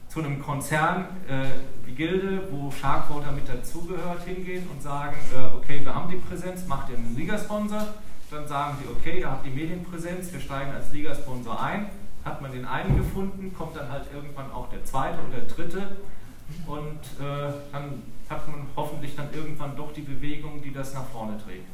zu 0.07 0.19
einem 0.19 0.41
Konzern 0.41 1.05
äh, 1.27 1.45
wie 1.85 1.93
Gilde, 1.93 2.47
wo 2.49 2.71
Sharkwater 2.71 3.31
mit 3.31 3.47
dazugehört, 3.47 4.23
hingehen 4.23 4.67
und 4.71 4.81
sagen, 4.81 5.15
äh, 5.35 5.55
okay, 5.55 5.81
wir 5.83 5.93
haben 5.93 6.09
die 6.09 6.17
Präsenz, 6.17 6.65
macht 6.67 6.89
ihr 6.89 6.97
einen 6.97 7.15
Ligasponsor, 7.15 7.85
dann 8.31 8.47
sagen 8.47 8.77
sie, 8.81 8.89
okay, 8.89 9.19
ihr 9.19 9.29
habt 9.29 9.45
die 9.45 9.51
Medienpräsenz, 9.51 10.31
wir 10.31 10.39
steigen 10.39 10.71
als 10.71 10.91
Ligasponsor 10.91 11.61
ein, 11.61 11.87
hat 12.23 12.41
man 12.41 12.51
den 12.51 12.65
einen 12.65 12.97
gefunden, 12.97 13.53
kommt 13.53 13.75
dann 13.75 13.91
halt 13.91 14.05
irgendwann 14.13 14.51
auch 14.51 14.69
der 14.69 14.83
zweite 14.85 15.19
und 15.19 15.31
der 15.31 15.43
dritte. 15.43 15.97
Und 16.67 16.99
äh, 17.19 17.53
dann 17.71 18.03
hat 18.29 18.47
man 18.47 18.67
hoffentlich 18.75 19.15
dann 19.15 19.27
irgendwann 19.33 19.75
doch 19.75 19.93
die 19.93 20.01
Bewegung, 20.01 20.61
die 20.61 20.71
das 20.71 20.93
nach 20.93 21.05
vorne 21.05 21.37
trägt. 21.43 21.67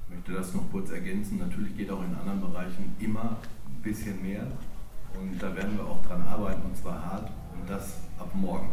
möchte 0.11 0.33
das 0.33 0.53
noch 0.53 0.69
kurz 0.71 0.91
ergänzen. 0.91 1.39
Natürlich 1.39 1.75
geht 1.75 1.89
auch 1.89 2.03
in 2.03 2.15
anderen 2.15 2.41
Bereichen 2.41 2.95
immer 2.99 3.37
ein 3.67 3.81
bisschen 3.81 4.21
mehr. 4.21 4.45
Und 5.19 5.41
da 5.41 5.55
werden 5.55 5.77
wir 5.77 5.85
auch 5.85 6.05
dran 6.05 6.21
arbeiten 6.27 6.61
und 6.63 6.77
zwar 6.77 7.03
hart 7.03 7.31
und 7.53 7.69
das 7.69 7.97
ab 8.17 8.29
morgen. 8.33 8.71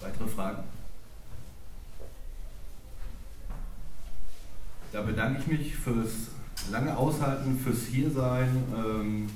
Weitere 0.00 0.28
Fragen? 0.28 0.64
Da 4.92 5.02
bedanke 5.02 5.40
ich 5.40 5.46
mich 5.46 5.76
fürs 5.76 6.28
lange 6.70 6.96
Aushalten, 6.96 7.58
fürs 7.58 7.86
Hiersein, 7.86 8.64
ähm, 8.74 9.28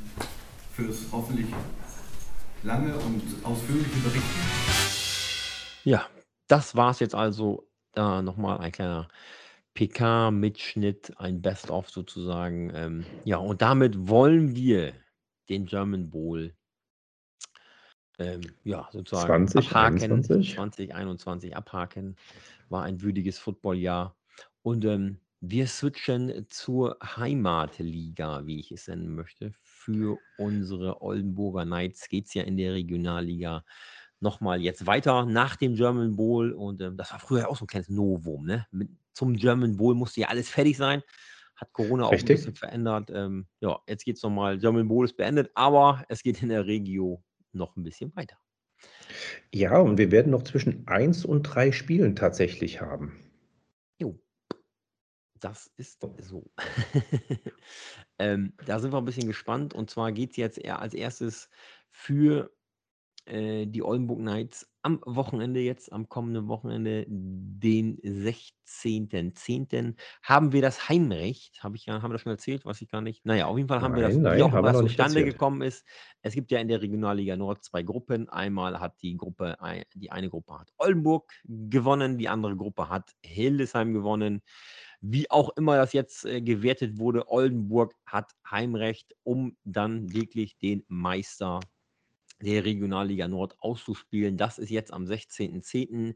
fürs 0.72 1.06
hoffentlich 1.12 1.46
lange 2.62 2.94
und 2.94 3.22
ausführliche 3.44 3.98
Berichten. 4.00 4.40
Ja, 5.84 6.06
das 6.48 6.76
war 6.76 6.90
es 6.90 7.00
jetzt 7.00 7.14
also. 7.14 7.68
Da 7.94 8.22
nochmal 8.22 8.58
ein 8.58 8.72
kleiner 8.72 9.08
PK-Mitschnitt, 9.74 11.12
ein 11.18 11.42
Best-of 11.42 11.90
sozusagen. 11.90 12.72
Ähm, 12.74 13.06
ja, 13.24 13.36
und 13.36 13.60
damit 13.60 14.08
wollen 14.08 14.56
wir 14.56 14.94
den 15.50 15.66
German 15.66 16.08
Bowl 16.08 16.54
ähm, 18.18 18.40
ja, 18.64 18.88
sozusagen 18.92 19.46
abhaken. 19.46 19.48
2021. 19.48 20.54
2021 20.54 21.56
abhaken. 21.56 22.16
War 22.70 22.84
ein 22.84 23.02
würdiges 23.02 23.38
Footballjahr. 23.38 24.16
Und 24.62 24.84
ähm, 24.84 25.18
wir 25.40 25.66
switchen 25.66 26.46
zur 26.48 26.96
Heimatliga, 27.02 28.46
wie 28.46 28.60
ich 28.60 28.72
es 28.72 28.88
nennen 28.88 29.14
möchte. 29.14 29.52
Für 29.84 30.18
unsere 30.38 31.02
Oldenburger 31.02 31.64
Knights 31.64 32.08
geht 32.08 32.26
es 32.26 32.34
ja 32.34 32.44
in 32.44 32.56
der 32.56 32.72
Regionalliga 32.72 33.64
nochmal 34.20 34.60
jetzt 34.60 34.86
weiter 34.86 35.26
nach 35.26 35.56
dem 35.56 35.74
German 35.74 36.14
Bowl. 36.14 36.52
Und 36.52 36.80
ähm, 36.80 36.96
das 36.96 37.10
war 37.10 37.18
früher 37.18 37.48
auch 37.48 37.56
so 37.56 37.64
ein 37.64 37.66
kleines 37.68 37.88
Novum. 37.88 38.46
Ne? 38.46 38.64
Mit, 38.70 38.90
zum 39.12 39.34
German 39.34 39.76
Bowl 39.76 39.96
musste 39.96 40.20
ja 40.20 40.28
alles 40.28 40.48
fertig 40.48 40.76
sein. 40.76 41.02
Hat 41.56 41.72
Corona 41.72 42.04
auch 42.04 42.10
ein 42.10 42.14
Richtig. 42.14 42.36
bisschen 42.36 42.54
verändert. 42.54 43.10
Ähm, 43.12 43.48
ja, 43.60 43.80
jetzt 43.88 44.04
geht 44.04 44.16
es 44.16 44.22
nochmal. 44.22 44.56
German 44.58 44.86
Bowl 44.86 45.04
ist 45.04 45.16
beendet, 45.16 45.50
aber 45.54 46.04
es 46.08 46.22
geht 46.22 46.42
in 46.42 46.48
der 46.48 46.64
Regio 46.64 47.24
noch 47.52 47.76
ein 47.76 47.82
bisschen 47.82 48.14
weiter. 48.14 48.36
Ja, 49.52 49.78
und 49.78 49.98
wir 49.98 50.12
werden 50.12 50.30
noch 50.30 50.44
zwischen 50.44 50.86
1 50.86 51.24
und 51.24 51.42
3 51.42 51.72
Spielen 51.72 52.14
tatsächlich 52.14 52.80
haben. 52.80 53.18
Jo. 53.98 54.18
Das 55.40 55.72
ist 55.76 56.00
so. 56.18 56.52
ähm, 58.18 58.54
da 58.66 58.78
sind 58.78 58.92
wir 58.92 58.98
ein 58.98 59.04
bisschen 59.04 59.26
gespannt. 59.26 59.74
Und 59.74 59.90
zwar 59.90 60.12
geht 60.12 60.30
es 60.32 60.36
jetzt 60.36 60.58
eher 60.58 60.80
als 60.80 60.94
erstes 60.94 61.48
für 61.90 62.50
äh, 63.26 63.66
die 63.66 63.82
Oldenburg 63.82 64.18
Knights 64.18 64.68
am 64.82 65.00
Wochenende, 65.06 65.60
jetzt 65.60 65.92
am 65.92 66.08
kommenden 66.08 66.48
Wochenende, 66.48 67.04
den 67.08 67.98
16.10. 67.98 69.94
haben 70.24 70.52
wir 70.52 70.60
das 70.60 70.88
Heimrecht. 70.88 71.62
Habe 71.62 71.76
ich 71.76 71.86
ja, 71.86 72.02
haben 72.02 72.10
wir 72.10 72.14
das 72.14 72.22
schon 72.22 72.32
erzählt, 72.32 72.64
was 72.64 72.82
ich 72.82 72.88
gar 72.88 73.00
nicht. 73.00 73.24
Naja, 73.24 73.46
auf 73.46 73.56
jeden 73.56 73.68
Fall 73.68 73.80
haben 73.80 73.94
wir 73.94 74.02
das, 74.02 74.16
Nein, 74.16 74.38
wie 74.38 74.42
nein, 74.42 74.42
auch 74.42 74.52
immer 74.58 74.74
zustande 74.74 75.20
erzählt. 75.20 75.34
gekommen 75.34 75.62
ist. 75.62 75.86
Es 76.22 76.34
gibt 76.34 76.50
ja 76.50 76.58
in 76.58 76.66
der 76.66 76.82
Regionalliga 76.82 77.36
Nord 77.36 77.62
zwei 77.62 77.84
Gruppen. 77.84 78.28
Einmal 78.28 78.80
hat 78.80 79.00
die 79.02 79.16
Gruppe, 79.16 79.56
die 79.94 80.10
eine 80.10 80.28
Gruppe 80.28 80.58
hat 80.58 80.72
Oldenburg 80.78 81.32
gewonnen, 81.44 82.18
die 82.18 82.28
andere 82.28 82.56
Gruppe 82.56 82.88
hat 82.88 83.12
Hildesheim 83.24 83.92
gewonnen. 83.94 84.42
Wie 85.04 85.28
auch 85.30 85.50
immer 85.56 85.76
das 85.76 85.92
jetzt 85.92 86.24
äh, 86.24 86.40
gewertet 86.40 86.98
wurde, 86.98 87.28
Oldenburg 87.28 87.94
hat 88.06 88.32
Heimrecht, 88.48 89.16
um 89.24 89.56
dann 89.64 90.12
wirklich 90.12 90.56
den 90.58 90.84
Meister 90.86 91.58
der 92.40 92.64
Regionalliga 92.64 93.26
Nord 93.26 93.56
auszuspielen. 93.58 94.36
Das 94.36 94.58
ist 94.58 94.70
jetzt 94.70 94.92
am 94.92 95.04
16.10. 95.04 96.14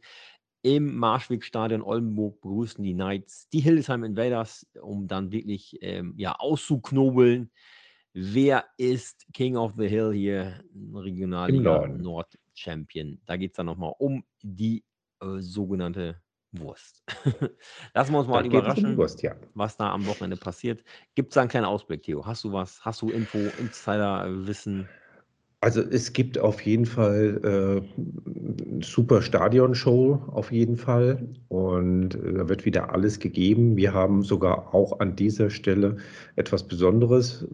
Im 0.63 0.97
Marschwegstadion 0.97 1.83
Oldenburg 1.83 2.41
begrüßen 2.41 2.83
die 2.83 2.95
Knights 2.95 3.49
die 3.51 3.61
Hildesheim 3.61 4.05
Invaders, 4.05 4.67
um 4.81 5.09
dann 5.09 5.33
wirklich 5.33 5.77
ähm, 5.81 6.15
ja, 6.17 6.37
auszuknobeln. 6.37 7.51
Wer 8.13 8.67
ist 8.79 9.27
King 9.33 9.57
of 9.57 9.75
the 9.77 9.89
Hill 9.89 10.13
hier, 10.13 10.65
Regionalliga. 10.95 11.89
Nord 11.89 12.39
Champion? 12.55 13.21
Da 13.27 13.37
geht 13.37 13.51
es 13.51 13.57
dann 13.57 13.67
nochmal 13.67 13.95
um 13.99 14.25
die 14.43 14.85
äh, 15.21 15.41
sogenannte 15.41 16.21
Wurst. 16.53 17.03
Lassen 17.95 18.13
wir 18.13 18.19
uns 18.19 18.29
mal 18.29 18.43
um 18.43 18.51
überraschen, 18.51 18.97
Wurst, 18.97 19.23
ja. 19.23 19.35
was 19.55 19.77
da 19.77 19.93
am 19.93 20.07
Wochenende 20.07 20.37
passiert. 20.37 20.83
Gibt 21.15 21.31
es 21.31 21.35
da 21.35 21.43
einen 21.43 21.51
kleinen 21.51 21.67
Ausblick, 21.67 22.03
Theo? 22.03 22.25
Hast 22.25 22.45
du 22.45 22.53
was? 22.53 22.85
Hast 22.85 23.03
du 23.03 23.11
Info, 23.11 23.39
Insider-Wissen? 23.59 24.89
Also 25.61 25.81
es 25.81 26.13
gibt 26.13 26.39
auf 26.39 26.61
jeden 26.61 26.85
Fall 26.85 27.41
äh, 27.43 28.01
eine 28.01 28.83
super 28.85 29.23
Stadionshow, 29.23 30.23
auf 30.29 30.53
jeden 30.53 30.77
Fall. 30.77 31.27
Und 31.49 32.15
äh, 32.15 32.35
da 32.35 32.49
wird 32.49 32.65
wieder 32.67 32.93
alles 32.93 33.19
gegeben. 33.19 33.77
Wir 33.77 33.95
haben 33.95 34.23
sogar 34.23 34.75
auch 34.75 35.01
an 35.01 35.17
dieser 35.17 35.51
Stelle 35.51 35.97
etwas 36.37 36.69
Besonderes. 36.69 37.49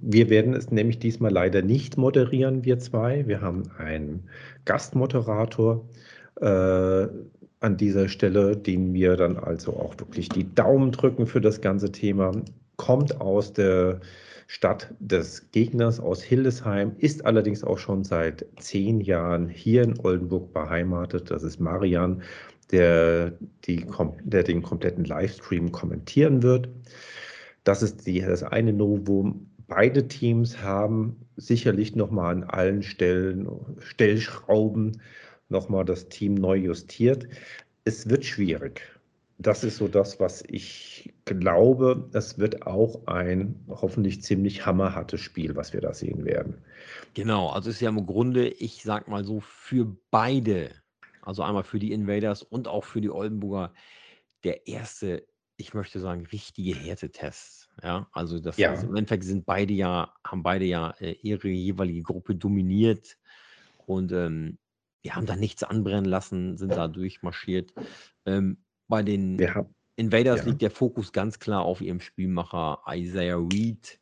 Wir 0.00 0.30
werden 0.30 0.52
es 0.52 0.70
nämlich 0.70 0.98
diesmal 0.98 1.30
leider 1.30 1.62
nicht 1.62 1.96
moderieren, 1.96 2.64
wir 2.64 2.78
zwei. 2.80 3.26
Wir 3.26 3.40
haben 3.40 3.62
einen 3.78 4.28
Gastmoderator 4.64 5.88
äh, 6.40 7.06
an 7.62 7.76
dieser 7.76 8.08
Stelle, 8.08 8.56
den 8.56 8.92
wir 8.92 9.16
dann 9.16 9.36
also 9.36 9.72
auch 9.72 9.94
wirklich 9.98 10.28
die 10.28 10.52
Daumen 10.54 10.92
drücken 10.92 11.26
für 11.26 11.40
das 11.40 11.60
ganze 11.60 11.92
Thema. 11.92 12.32
Kommt 12.76 13.20
aus 13.20 13.52
der 13.52 14.00
Stadt 14.46 14.92
des 14.98 15.50
Gegners 15.52 16.00
aus 16.00 16.22
Hildesheim, 16.22 16.92
ist 16.98 17.24
allerdings 17.24 17.64
auch 17.64 17.78
schon 17.78 18.04
seit 18.04 18.44
zehn 18.58 19.00
Jahren 19.00 19.48
hier 19.48 19.82
in 19.82 19.98
Oldenburg 20.00 20.52
beheimatet. 20.52 21.30
Das 21.30 21.42
ist 21.42 21.58
Marian, 21.58 22.22
der, 22.70 23.32
die, 23.64 23.86
der 24.24 24.42
den 24.42 24.62
kompletten 24.62 25.04
Livestream 25.04 25.72
kommentieren 25.72 26.42
wird. 26.42 26.68
Das 27.64 27.82
ist 27.82 28.06
die, 28.06 28.20
das 28.20 28.42
eine 28.42 28.72
Novum. 28.72 29.46
Beide 29.68 30.08
Teams 30.08 30.60
haben 30.62 31.16
sicherlich 31.36 31.96
nochmal 31.96 32.34
an 32.34 32.44
allen 32.44 32.82
Stellen, 32.82 33.48
Stellschrauben 33.78 35.00
nochmal 35.52 35.84
das 35.84 36.08
Team 36.08 36.34
neu 36.34 36.56
justiert. 36.56 37.28
Es 37.84 38.08
wird 38.08 38.24
schwierig. 38.24 38.82
Das 39.38 39.64
ist 39.64 39.78
so 39.78 39.88
das, 39.88 40.20
was 40.20 40.44
ich 40.48 41.12
glaube. 41.24 42.08
Es 42.12 42.38
wird 42.38 42.66
auch 42.66 43.06
ein 43.06 43.56
hoffentlich 43.68 44.22
ziemlich 44.22 44.66
hammerhartes 44.66 45.20
Spiel, 45.20 45.56
was 45.56 45.72
wir 45.72 45.80
da 45.80 45.94
sehen 45.94 46.24
werden. 46.24 46.64
Genau, 47.14 47.48
also 47.50 47.70
ist 47.70 47.80
ja 47.80 47.88
im 47.88 48.06
Grunde, 48.06 48.48
ich 48.48 48.82
sag 48.82 49.08
mal 49.08 49.24
so, 49.24 49.40
für 49.40 49.96
beide, 50.10 50.70
also 51.22 51.42
einmal 51.42 51.64
für 51.64 51.78
die 51.78 51.92
Invaders 51.92 52.42
und 52.42 52.68
auch 52.68 52.84
für 52.84 53.00
die 53.00 53.10
Oldenburger, 53.10 53.72
der 54.44 54.66
erste, 54.66 55.26
ich 55.56 55.74
möchte 55.74 56.00
sagen, 56.00 56.26
richtige 56.26 56.74
Härtetest. 56.74 57.68
Ja, 57.82 58.08
also 58.12 58.38
das 58.38 58.58
Ja. 58.58 58.72
ist, 58.74 58.84
im 58.84 58.94
Endeffekt 58.94 59.24
sind 59.24 59.44
beide 59.44 59.74
ja, 59.74 60.12
haben 60.24 60.42
beide 60.42 60.64
ja 60.64 60.90
äh, 61.00 61.12
ihre 61.22 61.48
jeweilige 61.48 62.02
Gruppe 62.02 62.34
dominiert 62.36 63.18
und 63.86 64.12
ähm, 64.12 64.58
wir 65.02 65.16
haben 65.16 65.26
da 65.26 65.36
nichts 65.36 65.62
anbrennen 65.62 66.04
lassen, 66.04 66.56
sind 66.56 66.72
da 66.72 66.88
durchmarschiert. 66.88 67.72
Ähm, 68.24 68.64
bei 68.88 69.02
den 69.02 69.38
haben, 69.54 69.74
Invaders 69.96 70.40
ja. 70.40 70.46
liegt 70.46 70.62
der 70.62 70.70
Fokus 70.70 71.12
ganz 71.12 71.38
klar 71.38 71.62
auf 71.62 71.80
ihrem 71.80 72.00
Spielmacher 72.00 72.82
Isaiah 72.88 73.38
Reed, 73.38 74.00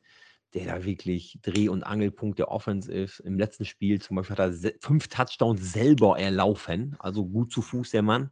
der 0.55 0.66
da 0.66 0.85
wirklich 0.85 1.39
Dreh- 1.43 1.68
und 1.68 1.82
Angelpunkt 1.82 2.39
der 2.39 2.51
Offense 2.51 2.93
ist. 2.93 3.20
Im 3.20 3.39
letzten 3.39 3.64
Spiel 3.64 4.01
zum 4.01 4.16
Beispiel 4.16 4.36
hat 4.36 4.64
er 4.64 4.72
fünf 4.81 5.09
Touchdowns 5.09 5.72
selber 5.72 6.18
erlaufen, 6.18 6.97
also 6.98 7.27
gut 7.27 7.52
zu 7.52 7.62
Fuß 7.62 7.90
der 7.90 8.02
Mann. 8.02 8.31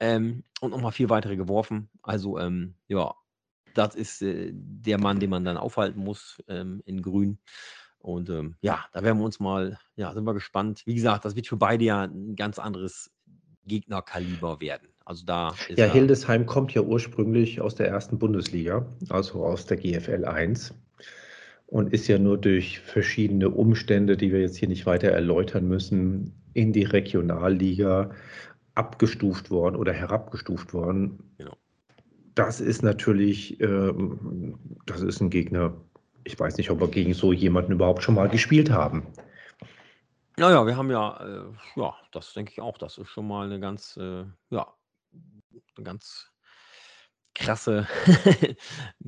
Ähm, 0.00 0.44
und 0.60 0.70
nochmal 0.70 0.92
vier 0.92 1.10
weitere 1.10 1.36
geworfen. 1.36 1.90
Also, 2.02 2.38
ähm, 2.38 2.74
ja, 2.88 3.14
das 3.74 3.94
ist 3.94 4.22
äh, 4.22 4.50
der 4.52 4.98
Mann, 4.98 5.20
den 5.20 5.30
man 5.30 5.44
dann 5.44 5.56
aufhalten 5.56 6.00
muss 6.00 6.42
ähm, 6.48 6.82
in 6.86 7.02
Grün. 7.02 7.38
Und 8.04 8.28
ähm, 8.28 8.54
ja, 8.60 8.84
da 8.92 9.02
werden 9.02 9.18
wir 9.18 9.24
uns 9.24 9.40
mal, 9.40 9.78
ja, 9.96 10.12
sind 10.12 10.24
wir 10.24 10.34
gespannt. 10.34 10.82
Wie 10.84 10.94
gesagt, 10.94 11.24
das 11.24 11.36
wird 11.36 11.46
für 11.46 11.56
beide 11.56 11.84
ja 11.84 12.02
ein 12.02 12.36
ganz 12.36 12.58
anderes 12.58 13.10
Gegnerkaliber 13.66 14.60
werden. 14.60 14.88
Also 15.06 15.24
da 15.24 15.54
ist 15.68 15.78
Ja, 15.78 15.86
ja, 15.86 15.92
Hildesheim 15.92 16.44
kommt 16.44 16.74
ja 16.74 16.82
ursprünglich 16.82 17.62
aus 17.62 17.76
der 17.76 17.88
ersten 17.88 18.18
Bundesliga, 18.18 18.86
also 19.08 19.42
aus 19.46 19.64
der 19.64 19.78
GFL 19.78 20.26
1. 20.26 20.74
und 21.66 21.94
ist 21.94 22.06
ja 22.06 22.18
nur 22.18 22.36
durch 22.36 22.78
verschiedene 22.80 23.48
Umstände, 23.48 24.18
die 24.18 24.32
wir 24.32 24.40
jetzt 24.40 24.56
hier 24.56 24.68
nicht 24.68 24.84
weiter 24.84 25.08
erläutern 25.08 25.66
müssen, 25.66 26.34
in 26.52 26.74
die 26.74 26.84
Regionalliga 26.84 28.10
abgestuft 28.74 29.50
worden 29.50 29.76
oder 29.76 29.94
herabgestuft 29.94 30.74
worden. 30.74 31.20
Genau. 31.38 31.56
Das 32.34 32.60
ist 32.60 32.82
natürlich, 32.82 33.60
ähm, 33.60 34.58
das 34.84 35.00
ist 35.00 35.22
ein 35.22 35.30
Gegner. 35.30 35.74
Ich 36.24 36.38
weiß 36.38 36.56
nicht, 36.56 36.70
ob 36.70 36.80
wir 36.80 36.88
gegen 36.88 37.14
so 37.14 37.32
jemanden 37.32 37.72
überhaupt 37.72 38.02
schon 38.02 38.14
mal 38.14 38.28
gespielt 38.28 38.70
haben. 38.70 39.06
Naja, 40.36 40.66
wir 40.66 40.76
haben 40.76 40.90
ja, 40.90 41.16
äh, 41.24 41.80
ja, 41.80 41.94
das 42.10 42.32
denke 42.32 42.52
ich 42.52 42.60
auch. 42.60 42.78
Das 42.78 42.98
ist 42.98 43.08
schon 43.08 43.28
mal 43.28 43.46
eine 43.46 43.60
ganz, 43.60 43.96
äh, 43.96 44.24
ja, 44.50 44.74
eine 45.76 45.84
ganz 45.84 46.30
krasse, 47.34 47.86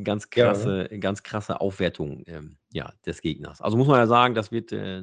ganz 0.04 0.28
Ja, 0.34 0.44
krasse, 0.44 0.88
ganz 1.00 1.22
krasse 1.22 1.60
Aufwertung 1.60 2.22
ähm, 2.26 2.58
ja, 2.72 2.92
des 3.04 3.20
Gegners. 3.22 3.60
Also 3.60 3.76
muss 3.76 3.88
man 3.88 3.98
ja 3.98 4.06
sagen, 4.06 4.34
das 4.34 4.52
wird 4.52 4.72
äh, 4.72 5.00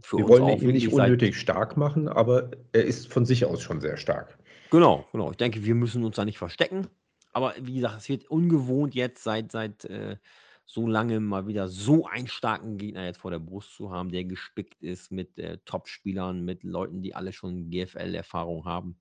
für 0.00 0.18
Wir 0.18 0.24
uns 0.24 0.28
wollen 0.28 0.42
auch 0.42 0.60
ihn 0.60 0.72
nicht 0.72 0.92
unnötig 0.92 1.38
stark 1.38 1.76
machen, 1.76 2.08
aber 2.08 2.50
er 2.72 2.84
ist 2.84 3.12
von 3.12 3.24
sich 3.24 3.44
aus 3.44 3.62
schon 3.62 3.80
sehr 3.80 3.96
stark. 3.96 4.38
Genau, 4.70 5.06
genau. 5.12 5.30
Ich 5.30 5.36
denke, 5.36 5.64
wir 5.64 5.74
müssen 5.74 6.04
uns 6.04 6.16
da 6.16 6.24
nicht 6.24 6.38
verstecken. 6.38 6.88
Aber 7.32 7.54
wie 7.60 7.74
gesagt, 7.74 7.98
es 7.98 8.08
wird 8.08 8.30
ungewohnt 8.30 8.94
jetzt 8.94 9.22
seit, 9.22 9.52
seit 9.52 9.84
äh, 9.86 10.16
so 10.64 10.86
lange 10.86 11.20
mal 11.20 11.46
wieder 11.46 11.68
so 11.68 12.06
einen 12.06 12.28
starken 12.28 12.78
Gegner 12.78 13.04
jetzt 13.04 13.18
vor 13.18 13.30
der 13.30 13.38
Brust 13.38 13.74
zu 13.74 13.90
haben, 13.90 14.10
der 14.10 14.24
gespickt 14.24 14.82
ist 14.82 15.10
mit 15.10 15.38
äh, 15.38 15.58
Top-Spielern, 15.64 16.44
mit 16.44 16.62
Leuten, 16.64 17.02
die 17.02 17.14
alle 17.14 17.32
schon 17.32 17.70
GFL-Erfahrung 17.70 18.64
haben. 18.64 18.98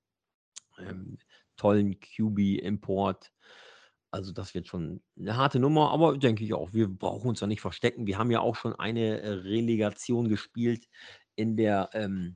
Ähm, 0.80 1.18
tollen 1.56 2.00
QB-Import. 2.00 3.32
Also 4.10 4.34
das 4.34 4.54
wird 4.54 4.68
schon 4.68 5.02
eine 5.18 5.38
harte 5.38 5.60
Nummer, 5.60 5.92
aber 5.92 6.18
denke 6.18 6.44
ich 6.44 6.54
auch, 6.54 6.74
wir 6.74 6.90
brauchen 6.90 7.30
uns 7.30 7.40
da 7.40 7.48
nicht 7.48 7.62
verstecken. 7.62 8.08
Wir 8.08 8.18
haben 8.18 8.32
ja 8.32 8.42
auch 8.42 8.56
schon 8.56 8.76
eine 8.76 9.22
äh, 9.22 9.30
Relegation 9.30 10.28
gespielt 10.28 10.88
in 11.36 11.56
der 11.56 11.90
ähm, 11.94 12.36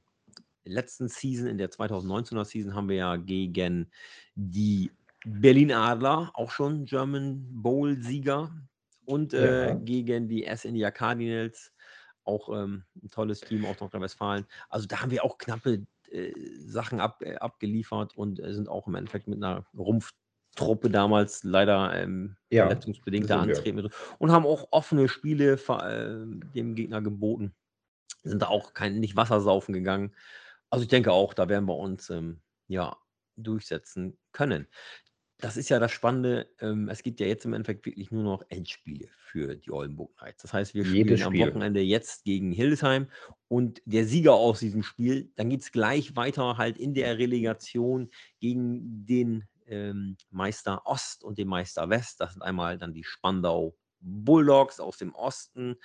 letzten 0.63 1.09
Season, 1.09 1.47
in 1.47 1.57
der 1.57 1.69
2019er 1.69 2.45
Season 2.45 2.75
haben 2.75 2.89
wir 2.89 2.95
ja 2.95 3.15
gegen 3.17 3.91
die 4.35 4.91
Berlin 5.25 5.71
Adler, 5.71 6.31
auch 6.33 6.51
schon 6.51 6.85
German 6.85 7.47
Bowl-Sieger, 7.61 8.51
und 9.05 9.33
äh, 9.33 9.67
Ja. 9.69 9.73
gegen 9.75 10.27
die 10.27 10.45
S-India 10.45 10.91
Cardinals, 10.91 11.73
auch 12.23 12.49
ähm, 12.49 12.85
ein 13.03 13.09
tolles 13.09 13.41
Team 13.41 13.65
aus 13.65 13.79
Nordrhein-Westfalen. 13.79 14.45
Also 14.69 14.87
da 14.87 15.01
haben 15.01 15.11
wir 15.11 15.23
auch 15.23 15.37
knappe 15.37 15.85
äh, 16.09 16.33
Sachen 16.59 16.99
ab, 16.99 17.21
äh, 17.21 17.35
abgeliefert 17.35 18.17
und 18.17 18.39
äh, 18.39 18.53
sind 18.53 18.67
auch 18.69 18.87
im 18.87 18.95
Endeffekt 18.95 19.27
mit 19.27 19.37
einer 19.43 19.65
Rumpftruppe 19.77 20.89
damals 20.89 21.43
leider 21.43 21.93
ähm, 21.95 22.37
Ja, 22.49 22.67
verletzungsbedingt 22.67 23.29
da 23.29 23.35
wir. 23.35 23.41
antreten 23.41 23.75
müssen 23.75 23.91
und 24.19 24.31
haben 24.31 24.45
auch 24.45 24.67
offene 24.71 25.07
Spiele 25.07 25.57
ver- 25.57 25.87
äh, 25.87 26.25
dem 26.55 26.75
Gegner 26.75 27.01
geboten. 27.01 27.53
Sind 28.23 28.41
da 28.41 28.47
auch 28.47 28.73
kein, 28.73 28.99
nicht 28.99 29.15
Wassersaufen 29.15 29.73
gegangen. 29.73 30.15
Also 30.71 30.83
ich 30.83 30.89
denke 30.89 31.11
auch, 31.11 31.33
da 31.35 31.47
werden 31.49 31.67
wir 31.67 31.77
uns 31.77 32.09
ähm, 32.09 32.41
ja 32.67 32.97
durchsetzen 33.37 34.17
können. 34.31 34.67
Das 35.39 35.57
ist 35.57 35.69
ja 35.69 35.79
das 35.79 35.91
Spannende. 35.91 36.49
Ähm, 36.59 36.87
es 36.87 37.03
gibt 37.03 37.19
ja 37.19 37.27
jetzt 37.27 37.45
im 37.45 37.53
Endeffekt 37.53 37.85
wirklich 37.85 38.09
nur 38.09 38.23
noch 38.23 38.43
Endspiele 38.49 39.09
für 39.17 39.55
die 39.55 39.71
Oldenburg 39.71 40.15
Knights. 40.17 40.43
Das 40.43 40.53
heißt, 40.53 40.73
wir 40.73 40.83
Jedes 40.83 41.19
spielen 41.19 41.23
am 41.23 41.33
Spiel. 41.33 41.47
Wochenende 41.47 41.81
jetzt 41.81 42.23
gegen 42.23 42.51
Hildesheim 42.51 43.07
und 43.49 43.81
der 43.85 44.05
Sieger 44.05 44.33
aus 44.33 44.59
diesem 44.59 44.81
Spiel, 44.81 45.31
dann 45.35 45.49
geht 45.49 45.61
es 45.61 45.71
gleich 45.71 46.15
weiter 46.15 46.57
halt 46.57 46.77
in 46.77 46.93
der 46.93 47.17
Relegation 47.17 48.09
gegen 48.39 49.05
den 49.05 49.43
ähm, 49.67 50.15
Meister 50.29 50.85
Ost 50.85 51.23
und 51.23 51.37
den 51.37 51.49
Meister 51.49 51.89
West. 51.89 52.21
Das 52.21 52.33
sind 52.33 52.41
einmal 52.41 52.77
dann 52.77 52.93
die 52.93 53.03
Spandau 53.03 53.75
Bulldogs 53.99 54.79
aus 54.79 54.97
dem 54.97 55.13
Osten 55.13 55.75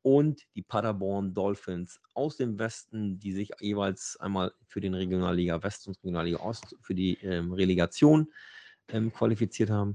und 0.00 0.42
die 0.54 0.62
Paderborn 0.62 1.34
Dolphins 1.34 2.00
aus 2.14 2.36
dem 2.36 2.58
Westen, 2.58 3.18
die 3.18 3.32
sich 3.32 3.50
jeweils 3.60 4.18
einmal 4.20 4.52
für 4.66 4.80
den 4.80 4.94
Regionalliga 4.94 5.62
West 5.62 5.88
und 5.88 5.96
Regionalliga 5.98 6.38
Ost 6.40 6.76
für 6.80 6.94
die 6.94 7.14
ähm, 7.22 7.52
Relegation 7.52 8.32
ähm, 8.88 9.12
qualifiziert 9.12 9.70
haben. 9.70 9.94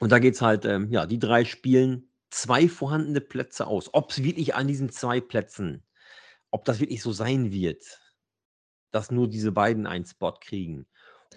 Und 0.00 0.12
da 0.12 0.18
geht 0.18 0.34
es 0.34 0.42
halt, 0.42 0.64
ähm, 0.64 0.90
ja, 0.90 1.06
die 1.06 1.18
drei 1.18 1.44
spielen 1.44 2.08
zwei 2.30 2.68
vorhandene 2.68 3.20
Plätze 3.20 3.66
aus. 3.66 3.90
Ob 3.92 4.10
es 4.10 4.22
wirklich 4.22 4.54
an 4.54 4.66
diesen 4.66 4.90
zwei 4.90 5.20
Plätzen, 5.20 5.82
ob 6.50 6.64
das 6.64 6.80
wirklich 6.80 7.02
so 7.02 7.12
sein 7.12 7.52
wird, 7.52 8.00
dass 8.90 9.10
nur 9.10 9.28
diese 9.28 9.52
beiden 9.52 9.86
einen 9.86 10.04
Spot 10.04 10.34
kriegen. 10.40 10.86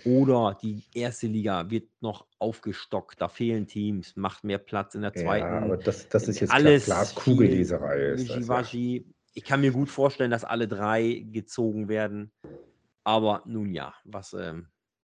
Oder 0.04 0.58
die 0.62 0.84
erste 0.94 1.28
Liga 1.28 1.70
wird 1.70 1.90
noch 2.02 2.28
aufgestockt, 2.38 3.22
da 3.22 3.30
fehlen 3.30 3.66
Teams, 3.66 4.16
macht 4.16 4.44
mehr 4.44 4.58
Platz 4.58 4.94
in 4.94 5.02
der 5.02 5.14
zweiten. 5.14 5.48
Ja, 5.48 5.62
aber 5.62 5.78
das, 5.78 6.10
das 6.10 6.28
ist 6.28 6.42
jetzt 6.42 6.52
Alles 6.52 6.86
Glas 6.86 7.16
Kugelleserei. 7.16 8.12
Ist. 8.12 8.30
Wischiwaschi. 8.30 9.06
Ich 9.34 9.44
kann 9.44 9.62
mir 9.62 9.72
gut 9.72 9.90
vorstellen, 9.90 10.32
dass 10.32 10.44
alle 10.44 10.68
drei 10.68 11.26
gezogen 11.32 11.88
werden. 11.88 12.32
Aber 13.04 13.44
nun 13.46 13.74
ja, 13.74 13.94
was, 14.04 14.34
ähm, 14.34 14.68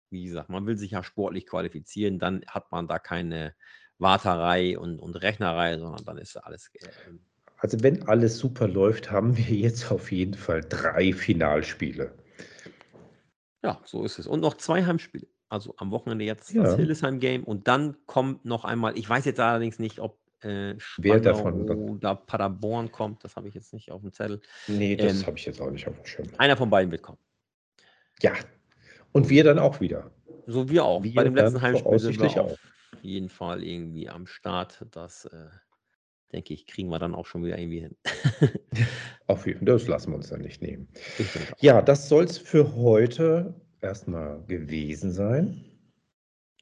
wie 0.09 0.25
gesagt, 0.25 0.49
man 0.49 0.65
will 0.65 0.77
sich 0.77 0.91
ja 0.91 1.03
sportlich 1.03 1.45
qualifizieren, 1.45 2.19
dann 2.19 2.43
hat 2.47 2.71
man 2.71 2.87
da 2.87 2.99
keine 2.99 3.55
Warterei 3.99 4.77
und, 4.77 4.99
und 4.99 5.15
Rechnerei, 5.15 5.77
sondern 5.77 6.03
dann 6.05 6.17
ist 6.17 6.37
alles. 6.37 6.71
ähm, 7.07 7.19
Also 7.57 7.81
wenn 7.81 8.07
alles 8.07 8.37
super 8.37 8.67
läuft, 8.67 9.09
haben 9.11 9.35
wir 9.37 9.45
jetzt 9.55 9.91
auf 9.91 10.11
jeden 10.11 10.35
Fall 10.35 10.61
drei 10.61 11.13
Finalspiele. 11.13 12.13
Ja, 13.63 13.81
so 13.85 14.03
ist 14.03 14.19
es. 14.19 14.27
Und 14.27 14.41
noch 14.41 14.55
zwei 14.55 14.85
Heimspiele. 14.85 15.27
Also 15.49 15.73
am 15.77 15.91
Wochenende 15.91 16.25
jetzt 16.25 16.51
Ja. 16.51 16.63
das 16.63 16.75
Hildesheim-Game 16.75 17.43
und 17.43 17.67
dann 17.67 17.97
kommt 18.05 18.45
noch 18.45 18.65
einmal, 18.65 18.97
ich 18.97 19.07
weiß 19.09 19.25
jetzt 19.25 19.39
allerdings 19.39 19.79
nicht, 19.79 19.99
ob 19.99 20.19
äh, 20.41 20.75
Wer 20.97 21.19
davon- 21.19 21.67
oder 21.67 22.15
Paderborn 22.15 22.91
kommt, 22.91 23.23
das 23.23 23.35
habe 23.35 23.47
ich 23.47 23.55
jetzt 23.55 23.73
nicht 23.73 23.91
auf 23.91 24.01
dem 24.01 24.11
Zettel. 24.13 24.39
Nee, 24.67 24.95
das 24.95 25.21
Ähm, 25.21 25.25
habe 25.25 25.37
ich 25.37 25.45
jetzt 25.45 25.59
auch 25.59 25.71
nicht 25.71 25.87
auf 25.87 25.95
dem 25.95 26.05
Schirm. 26.05 26.27
Einer 26.37 26.55
von 26.55 26.69
beiden 26.69 26.91
wird 26.91 27.01
kommen. 27.01 27.17
Ja. 28.21 28.33
Und 29.17 29.29
wir 29.29 29.43
dann 29.43 29.57
auch 29.57 29.81
wieder. 29.81 30.11
So 30.45 30.69
wir 30.69 30.85
auch. 30.85 31.03
Wir 31.03 31.15
Bei 31.15 31.23
dem 31.23 31.33
letzten 31.35 31.59
Heimspiel 31.59 31.97
sind 31.97 32.19
wir 32.19 32.25
auf 32.43 32.51
auch. 32.51 32.57
jeden 33.01 33.29
Fall 33.29 33.63
irgendwie 33.63 34.09
am 34.09 34.27
Start. 34.27 34.85
Das 34.91 35.25
äh, 35.25 35.47
denke 36.31 36.53
ich, 36.53 36.67
kriegen 36.67 36.89
wir 36.89 36.99
dann 36.99 37.15
auch 37.15 37.25
schon 37.25 37.43
wieder 37.43 37.57
irgendwie 37.57 37.79
hin. 37.79 37.97
Auf 39.27 39.47
jeden 39.47 39.59
Fall, 39.59 39.65
das 39.65 39.87
lassen 39.87 40.11
wir 40.11 40.17
uns 40.17 40.29
dann 40.29 40.41
nicht 40.41 40.61
nehmen. 40.61 40.87
Ja, 41.59 41.81
das 41.81 42.07
soll 42.09 42.25
es 42.25 42.37
für 42.37 42.75
heute 42.75 43.55
erstmal 43.81 44.43
gewesen 44.43 45.11
sein. 45.11 45.65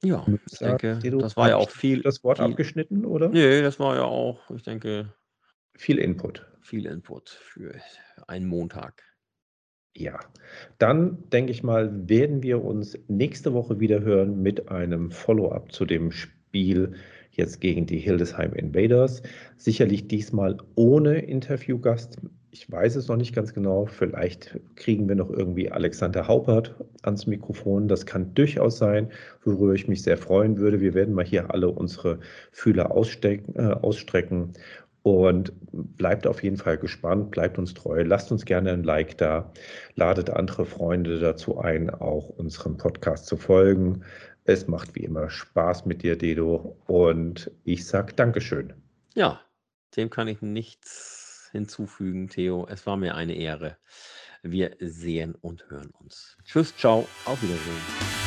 Ja, 0.02 0.26
ich 0.50 0.60
denke, 0.60 0.98
Dedo, 1.00 1.20
das 1.20 1.36
war 1.36 1.50
ja 1.50 1.58
auch 1.58 1.70
viel. 1.70 2.02
Das 2.04 2.24
Wort 2.24 2.38
viel 2.38 2.48
abgeschnitten, 2.48 3.06
oder? 3.06 3.30
nee, 3.30 3.62
das 3.62 3.80
war 3.80 3.96
ja 3.96 4.04
auch, 4.04 4.50
ich 4.50 4.64
denke, 4.64 5.14
Viel 5.76 5.98
Input. 5.98 6.48
viel 6.62 6.86
Input 6.86 7.30
für 7.30 7.76
einen 8.28 8.48
Montag. 8.48 9.04
Ja, 9.98 10.20
dann 10.78 11.24
denke 11.32 11.52
ich 11.52 11.64
mal, 11.64 12.10
werden 12.10 12.44
wir 12.44 12.64
uns 12.64 12.98
nächste 13.08 13.54
Woche 13.54 13.80
wieder 13.80 14.02
hören 14.02 14.42
mit 14.42 14.70
einem 14.70 15.10
Follow-up 15.10 15.72
zu 15.72 15.86
dem 15.86 16.12
Spiel 16.12 16.96
jetzt 17.32 17.62
gegen 17.62 17.86
die 17.86 18.00
Hildesheim 18.00 18.54
Invaders. 18.54 19.22
Sicherlich 19.58 20.08
diesmal 20.10 20.58
ohne 20.76 21.20
Interviewgast. 21.20 22.18
Ich 22.52 22.70
weiß 22.70 22.96
es 22.96 23.08
noch 23.08 23.18
nicht 23.18 23.34
ganz 23.36 23.54
genau. 23.54 23.86
Vielleicht 23.86 24.60
kriegen 24.76 25.08
wir 25.08 25.16
noch 25.16 25.30
irgendwie 25.30 25.72
Alexander 25.72 26.28
Haupert 26.28 26.76
ans 27.04 27.26
Mikrofon. 27.28 27.88
Das 27.88 28.06
kann 28.06 28.34
durchaus 28.34 28.78
sein, 28.78 29.10
worüber 29.44 29.74
ich 29.74 29.88
mich 29.88 30.04
sehr 30.04 30.18
freuen 30.18 30.58
würde. 30.58 30.80
Wir 30.80 30.94
werden 30.94 31.14
mal 31.14 31.26
hier 31.26 31.54
alle 31.54 31.70
unsere 31.70 32.20
Fühler 32.52 32.92
ausstecken, 32.92 33.56
äh, 33.56 33.74
ausstrecken 33.74 34.54
und 35.06 35.54
bleibt 35.72 36.26
auf 36.26 36.42
jeden 36.42 36.58
Fall 36.58 36.80
gespannt, 36.80 37.30
bleibt 37.30 37.60
uns 37.60 37.76
treu, 37.76 38.02
lasst 38.02 38.32
uns 38.32 38.44
gerne 38.44 38.72
ein 38.72 38.84
Like 38.84 39.20
da, 39.20 39.54
ladet 39.94 40.32
andere 40.32 40.66
Freunde 40.66 41.20
dazu 41.20 41.60
ein, 41.60 41.92
auch 41.92 42.30
unserem 42.30 42.78
Podcast 42.78 43.28
zu 43.28 43.38
folgen. 43.38 44.04
Es 44.46 44.68
macht 44.68 44.96
wie 44.96 45.04
immer 45.04 45.30
Spaß 45.30 45.86
mit 45.86 46.02
dir, 46.02 46.18
Dedo, 46.18 46.76
und 46.88 47.52
ich 47.66 47.86
sag 47.86 48.18
Dankeschön. 48.18 48.74
Ja, 49.14 49.40
dem 49.96 50.10
kann 50.10 50.28
ich 50.28 50.42
nichts 50.42 51.50
hinzufügen, 51.52 52.28
Theo. 52.28 52.66
Es 52.68 52.88
war 52.88 52.98
mir 52.98 53.14
eine 53.14 53.36
Ehre. 53.36 53.78
Wir 54.42 54.76
sehen 54.80 55.36
und 55.40 55.70
hören 55.70 55.92
uns. 56.00 56.36
Tschüss, 56.46 56.76
ciao, 56.76 57.08
auf 57.26 57.44
Wiedersehen. 57.44 58.25